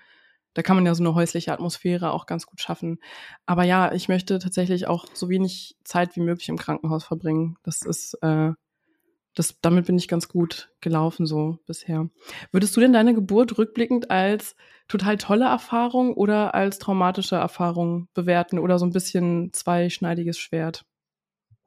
Da 0.54 0.62
kann 0.62 0.76
man 0.76 0.86
ja 0.86 0.94
so 0.94 1.02
eine 1.02 1.14
häusliche 1.14 1.52
Atmosphäre 1.52 2.10
auch 2.12 2.24
ganz 2.24 2.46
gut 2.46 2.62
schaffen. 2.62 3.00
Aber 3.44 3.64
ja, 3.64 3.92
ich 3.92 4.08
möchte 4.08 4.38
tatsächlich 4.38 4.86
auch 4.86 5.04
so 5.12 5.28
wenig 5.28 5.76
Zeit 5.84 6.16
wie 6.16 6.20
möglich 6.20 6.48
im 6.48 6.56
Krankenhaus 6.56 7.04
verbringen. 7.04 7.58
Das 7.64 7.82
ist 7.82 8.14
äh, 8.22 8.52
das, 9.38 9.60
damit 9.60 9.86
bin 9.86 9.96
ich 9.98 10.08
ganz 10.08 10.28
gut 10.28 10.70
gelaufen 10.80 11.26
so 11.26 11.58
bisher. 11.66 12.08
Würdest 12.52 12.76
du 12.76 12.80
denn 12.80 12.92
deine 12.92 13.14
Geburt 13.14 13.58
rückblickend 13.58 14.10
als 14.10 14.56
total 14.88 15.18
tolle 15.18 15.46
Erfahrung 15.46 16.14
oder 16.14 16.54
als 16.54 16.78
traumatische 16.78 17.36
Erfahrung 17.36 18.08
bewerten 18.14 18.58
oder 18.58 18.78
so 18.78 18.86
ein 18.86 18.92
bisschen 18.92 19.52
zweischneidiges 19.52 20.38
Schwert? 20.38 20.84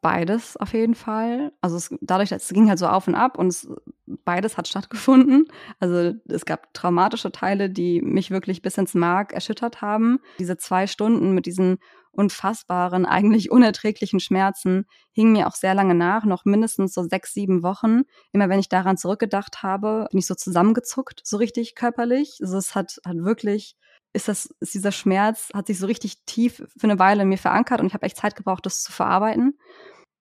Beides 0.01 0.57
auf 0.57 0.73
jeden 0.73 0.95
Fall. 0.95 1.51
Also 1.61 1.77
es, 1.77 1.95
dadurch, 2.01 2.31
es 2.31 2.49
ging 2.49 2.69
halt 2.69 2.79
so 2.79 2.87
auf 2.87 3.07
und 3.07 3.13
ab 3.13 3.37
und 3.37 3.47
es, 3.47 3.69
beides 4.07 4.57
hat 4.57 4.67
stattgefunden. 4.67 5.45
Also 5.79 6.13
es 6.27 6.45
gab 6.45 6.73
traumatische 6.73 7.31
Teile, 7.31 7.69
die 7.69 8.01
mich 8.01 8.31
wirklich 8.31 8.63
bis 8.63 8.79
ins 8.79 8.95
Mark 8.95 9.31
erschüttert 9.31 9.81
haben. 9.81 10.19
Diese 10.39 10.57
zwei 10.57 10.87
Stunden 10.87 11.35
mit 11.35 11.45
diesen 11.45 11.77
unfassbaren, 12.13 13.05
eigentlich 13.05 13.51
unerträglichen 13.51 14.19
Schmerzen 14.19 14.85
hingen 15.11 15.33
mir 15.33 15.47
auch 15.47 15.55
sehr 15.55 15.75
lange 15.75 15.95
nach, 15.95 16.25
noch 16.25 16.45
mindestens 16.45 16.93
so 16.93 17.03
sechs, 17.03 17.33
sieben 17.33 17.61
Wochen. 17.61 18.01
Immer 18.31 18.49
wenn 18.49 18.59
ich 18.59 18.69
daran 18.69 18.97
zurückgedacht 18.97 19.61
habe, 19.63 20.07
bin 20.09 20.19
ich 20.19 20.25
so 20.25 20.35
zusammengezuckt, 20.35 21.21
so 21.23 21.37
richtig 21.37 21.75
körperlich. 21.75 22.37
Also 22.41 22.57
es 22.57 22.73
hat, 22.73 22.97
hat 23.05 23.17
wirklich, 23.17 23.75
ist 24.13 24.27
das, 24.27 24.53
ist 24.59 24.73
dieser 24.73 24.91
Schmerz, 24.91 25.49
hat 25.53 25.67
sich 25.67 25.79
so 25.79 25.87
richtig 25.87 26.25
tief 26.25 26.63
für 26.77 26.83
eine 26.83 26.99
Weile 26.99 27.23
in 27.23 27.29
mir 27.29 27.37
verankert 27.37 27.79
und 27.79 27.87
ich 27.87 27.93
habe 27.93 28.05
echt 28.05 28.17
Zeit 28.17 28.35
gebraucht, 28.35 28.65
das 28.65 28.83
zu 28.83 28.91
verarbeiten. 28.91 29.57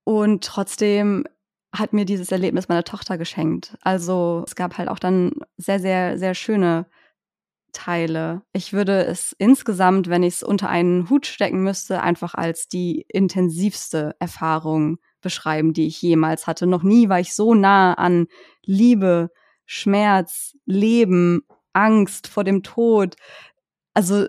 Und 0.05 0.45
trotzdem 0.45 1.25
hat 1.75 1.93
mir 1.93 2.05
dieses 2.05 2.33
Erlebnis 2.33 2.69
meine 2.69 2.85
Tochter 2.85 3.19
geschenkt. 3.19 3.77
Also 3.83 4.45
es 4.47 4.57
gab 4.57 4.79
halt 4.79 4.89
auch 4.89 4.99
dann 4.99 5.33
sehr, 5.57 5.79
sehr, 5.79 6.19
sehr 6.19 6.35
schöne 6.35 6.87
teile. 7.73 8.43
Ich 8.53 8.73
würde 8.73 9.05
es 9.05 9.35
insgesamt, 9.39 10.09
wenn 10.09 10.25
ich 10.25 10.35
es 10.35 10.43
unter 10.43 10.69
einen 10.69 11.09
Hut 11.09 11.27
stecken 11.27 11.63
müsste, 11.63 12.03
einfach 12.03 12.35
als 12.35 12.67
die 12.67 13.05
intensivste 13.09 14.17
Erfahrung 14.19 14.99
beschreiben, 15.21 15.73
die 15.73 15.87
ich 15.87 16.03
jemals 16.03 16.47
hatte. 16.47 16.67
Noch 16.67 16.83
nie 16.83 17.09
war 17.09 17.21
ich 17.21 17.35
so 17.35 17.55
nah 17.55 17.95
an 17.95 18.27
Liebe, 18.65 19.31
Schmerz, 19.67 20.57
Leben, 20.65 21.43
Angst 21.73 22.27
vor 22.27 22.43
dem 22.43 22.63
Tod. 22.63 23.17
Also 24.01 24.29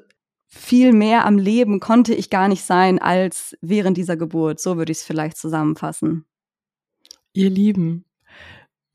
viel 0.50 0.92
mehr 0.92 1.26
am 1.26 1.38
Leben 1.38 1.80
konnte 1.80 2.14
ich 2.14 2.30
gar 2.30 2.50
nicht 2.50 2.66
sein 2.66 3.00
als 3.00 3.58
während 3.62 3.96
dieser 3.96 4.18
Geburt. 4.18 4.60
So 4.60 4.76
würde 4.76 4.92
ich 4.92 4.98
es 4.98 5.04
vielleicht 5.06 5.38
zusammenfassen. 5.38 6.26
Ihr 7.32 7.50
Lieben, 7.50 8.04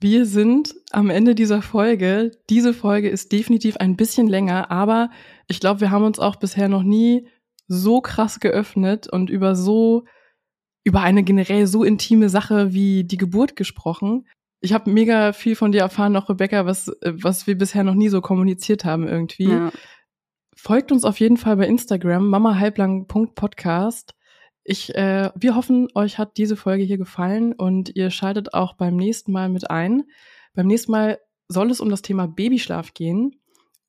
wir 0.00 0.26
sind 0.26 0.74
am 0.90 1.08
Ende 1.08 1.34
dieser 1.34 1.62
Folge. 1.62 2.32
Diese 2.50 2.74
Folge 2.74 3.08
ist 3.08 3.32
definitiv 3.32 3.78
ein 3.78 3.96
bisschen 3.96 4.26
länger, 4.26 4.70
aber 4.70 5.08
ich 5.48 5.58
glaube, 5.58 5.80
wir 5.80 5.90
haben 5.90 6.04
uns 6.04 6.18
auch 6.18 6.36
bisher 6.36 6.68
noch 6.68 6.82
nie 6.82 7.26
so 7.68 8.02
krass 8.02 8.38
geöffnet 8.38 9.10
und 9.10 9.30
über 9.30 9.56
so, 9.56 10.04
über 10.84 11.00
eine 11.00 11.22
generell 11.22 11.66
so 11.66 11.84
intime 11.84 12.28
Sache 12.28 12.74
wie 12.74 13.02
die 13.04 13.16
Geburt 13.16 13.56
gesprochen. 13.56 14.28
Ich 14.60 14.74
habe 14.74 14.90
mega 14.90 15.32
viel 15.32 15.56
von 15.56 15.72
dir 15.72 15.80
erfahren, 15.80 16.12
noch 16.12 16.28
Rebecca, 16.28 16.66
was, 16.66 16.92
was 17.02 17.46
wir 17.46 17.56
bisher 17.56 17.82
noch 17.82 17.94
nie 17.94 18.10
so 18.10 18.20
kommuniziert 18.20 18.84
haben 18.84 19.08
irgendwie. 19.08 19.48
Ja. 19.48 19.72
Folgt 20.58 20.90
uns 20.90 21.04
auf 21.04 21.20
jeden 21.20 21.36
Fall 21.36 21.56
bei 21.56 21.66
Instagram, 21.66 22.28
mamahalblang.podcast. 22.28 24.14
Ich, 24.64 24.94
äh, 24.94 25.30
wir 25.36 25.54
hoffen, 25.54 25.88
euch 25.94 26.18
hat 26.18 26.38
diese 26.38 26.56
Folge 26.56 26.82
hier 26.82 26.98
gefallen 26.98 27.52
und 27.52 27.94
ihr 27.94 28.10
schaltet 28.10 28.54
auch 28.54 28.72
beim 28.72 28.96
nächsten 28.96 29.30
Mal 29.30 29.48
mit 29.48 29.70
ein. 29.70 30.04
Beim 30.54 30.66
nächsten 30.66 30.90
Mal 30.90 31.20
soll 31.48 31.70
es 31.70 31.80
um 31.80 31.90
das 31.90 32.02
Thema 32.02 32.26
Babyschlaf 32.26 32.94
gehen. 32.94 33.40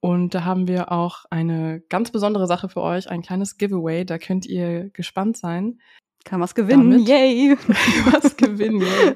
Und 0.02 0.36
da 0.36 0.44
haben 0.44 0.68
wir 0.68 0.92
auch 0.92 1.26
eine 1.32 1.82
ganz 1.90 2.12
besondere 2.12 2.46
Sache 2.46 2.70
für 2.70 2.82
euch, 2.82 3.10
ein 3.10 3.24
kleines 3.24 3.58
Giveaway. 3.58 4.06
Da 4.06 4.20
könnt 4.20 4.46
ihr 4.46 4.90
gespannt 4.92 5.38
sein. 5.38 5.80
Kann 6.26 6.42
was 6.42 6.54
gewinnen, 6.54 6.92
Damit 6.92 7.08
yay! 7.08 7.58
was 8.12 8.36
gewinnen, 8.36 8.82
yay! 8.82 9.16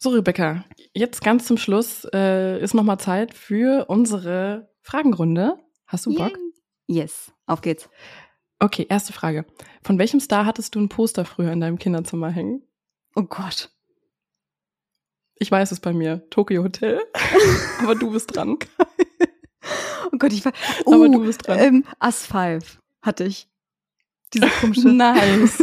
So, 0.00 0.10
Rebecca, 0.10 0.64
jetzt 0.94 1.22
ganz 1.22 1.46
zum 1.46 1.58
Schluss 1.58 2.06
äh, 2.12 2.60
ist 2.60 2.74
nochmal 2.74 2.98
Zeit 2.98 3.34
für 3.34 3.84
unsere 3.88 4.70
Fragenrunde. 4.80 5.58
Hast 5.86 6.06
du 6.06 6.14
Bock? 6.14 6.30
Yay. 6.30 6.55
Yes, 6.86 7.32
auf 7.46 7.60
geht's. 7.60 7.88
Okay, 8.58 8.86
erste 8.88 9.12
Frage. 9.12 9.44
Von 9.82 9.98
welchem 9.98 10.20
Star 10.20 10.46
hattest 10.46 10.74
du 10.74 10.80
ein 10.80 10.88
Poster 10.88 11.24
früher 11.24 11.52
in 11.52 11.60
deinem 11.60 11.78
Kinderzimmer 11.78 12.30
hängen? 12.30 12.62
Oh 13.14 13.22
Gott. 13.22 13.70
Ich 15.38 15.50
weiß 15.50 15.72
es 15.72 15.80
bei 15.80 15.92
mir. 15.92 16.28
Tokyo 16.30 16.62
Hotel. 16.62 17.00
Aber 17.82 17.94
du 17.94 18.12
bist 18.12 18.34
dran. 18.34 18.56
oh 20.12 20.18
Gott, 20.18 20.32
ich 20.32 20.44
war. 20.44 20.52
Uh, 20.86 20.94
Aber 20.94 21.08
du 21.08 21.20
bist 21.20 21.46
dran. 21.46 21.58
Ähm, 21.58 21.84
As 21.98 22.24
5 22.24 22.80
hatte 23.02 23.24
ich. 23.24 23.48
Diese 24.32 24.48
komische. 24.48 24.88
nice. 24.88 25.62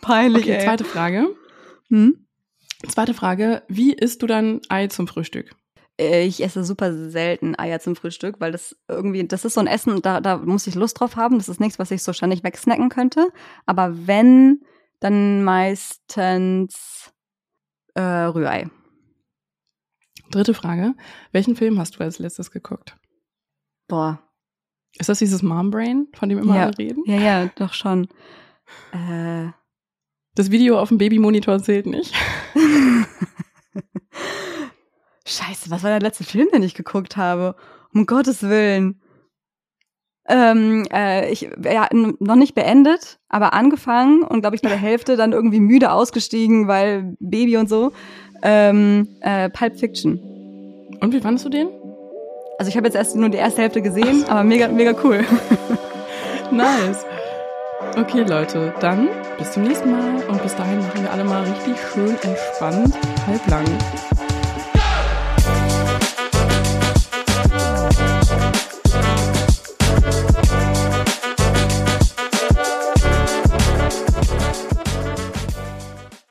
Peinlich. 0.00 0.44
Okay, 0.44 0.60
zweite 0.64 0.84
Frage. 0.84 1.36
Hm? 1.88 2.26
Zweite 2.88 3.14
Frage. 3.14 3.62
Wie 3.68 3.92
isst 3.92 4.22
du 4.22 4.26
dein 4.26 4.60
Ei 4.68 4.86
zum 4.86 5.08
Frühstück? 5.08 5.54
Äh, 5.98 6.24
ich 6.24 6.42
esse 6.42 6.64
super 6.64 7.10
selten 7.10 7.58
Eier 7.58 7.80
zum 7.80 7.96
Frühstück, 7.96 8.36
weil 8.40 8.52
das 8.52 8.76
irgendwie, 8.88 9.26
das 9.26 9.44
ist 9.44 9.54
so 9.54 9.60
ein 9.60 9.66
Essen, 9.66 10.00
da, 10.02 10.20
da 10.20 10.38
muss 10.38 10.66
ich 10.66 10.74
Lust 10.74 11.00
drauf 11.00 11.16
haben. 11.16 11.38
Das 11.38 11.48
ist 11.48 11.60
nichts, 11.60 11.78
was 11.78 11.90
ich 11.90 12.02
so 12.02 12.12
ständig 12.12 12.44
wegsnacken 12.44 12.88
könnte. 12.88 13.28
Aber 13.66 14.06
wenn, 14.06 14.62
dann 15.00 15.44
meistens 15.44 17.12
äh, 17.94 18.00
Rührei. 18.00 18.70
Dritte 20.30 20.54
Frage. 20.54 20.94
Welchen 21.32 21.56
Film 21.56 21.78
hast 21.78 21.96
du 21.96 22.00
als 22.00 22.18
letztes 22.18 22.50
geguckt? 22.50 22.96
Boah. 23.88 24.22
Ist 24.98 25.08
das 25.08 25.18
dieses 25.18 25.42
Mom 25.42 25.70
Brain, 25.70 26.08
von 26.14 26.28
dem 26.28 26.38
immer 26.38 26.56
ja. 26.56 26.64
alle 26.64 26.78
reden? 26.78 27.02
Ja, 27.06 27.16
ja, 27.16 27.50
doch 27.56 27.72
schon. 27.72 28.08
Äh. 28.92 29.48
Das 30.34 30.50
Video 30.50 30.78
auf 30.78 30.88
dem 30.88 30.98
Babymonitor 30.98 31.62
zählt 31.62 31.86
nicht. 31.86 32.14
Scheiße, 35.28 35.70
was 35.70 35.82
war 35.82 35.90
der 35.90 36.00
letzte 36.00 36.24
Film, 36.24 36.48
den 36.52 36.62
ich 36.62 36.74
geguckt 36.74 37.18
habe? 37.18 37.54
Um 37.92 38.06
Gottes 38.06 38.42
Willen. 38.42 39.00
Ähm, 40.26 40.86
äh, 40.92 41.30
ich 41.30 41.48
ja, 41.62 41.88
noch 41.92 42.34
nicht 42.34 42.54
beendet, 42.54 43.18
aber 43.28 43.54
angefangen 43.54 44.22
und 44.22 44.40
glaube 44.40 44.56
ich 44.56 44.62
bei 44.62 44.68
der 44.68 44.78
Hälfte 44.78 45.16
dann 45.16 45.32
irgendwie 45.32 45.60
müde 45.60 45.92
ausgestiegen, 45.92 46.66
weil 46.66 47.16
Baby 47.20 47.56
und 47.58 47.68
so. 47.68 47.92
Ähm, 48.42 49.08
äh, 49.20 49.50
Pulp 49.50 49.78
Fiction. 49.78 50.18
Und 51.00 51.12
wie 51.12 51.20
fandest 51.20 51.44
du 51.44 51.50
den? 51.50 51.68
Also 52.58 52.70
ich 52.70 52.76
habe 52.76 52.86
jetzt 52.86 52.94
erst 52.94 53.14
nur 53.14 53.28
die 53.28 53.38
erste 53.38 53.62
Hälfte 53.62 53.82
gesehen, 53.82 54.24
aber 54.28 54.44
mega, 54.44 54.68
mega 54.68 54.94
cool. 55.04 55.24
nice. 56.50 57.04
Okay, 57.96 58.22
Leute, 58.22 58.74
dann 58.80 59.08
bis 59.38 59.52
zum 59.52 59.62
nächsten 59.62 59.90
Mal 59.92 60.22
und 60.28 60.42
bis 60.42 60.54
dahin 60.56 60.78
machen 60.78 61.02
wir 61.02 61.12
alle 61.12 61.24
mal 61.24 61.42
richtig 61.42 61.76
schön 61.92 62.16
entspannt 62.22 62.94
halblang. 63.26 63.64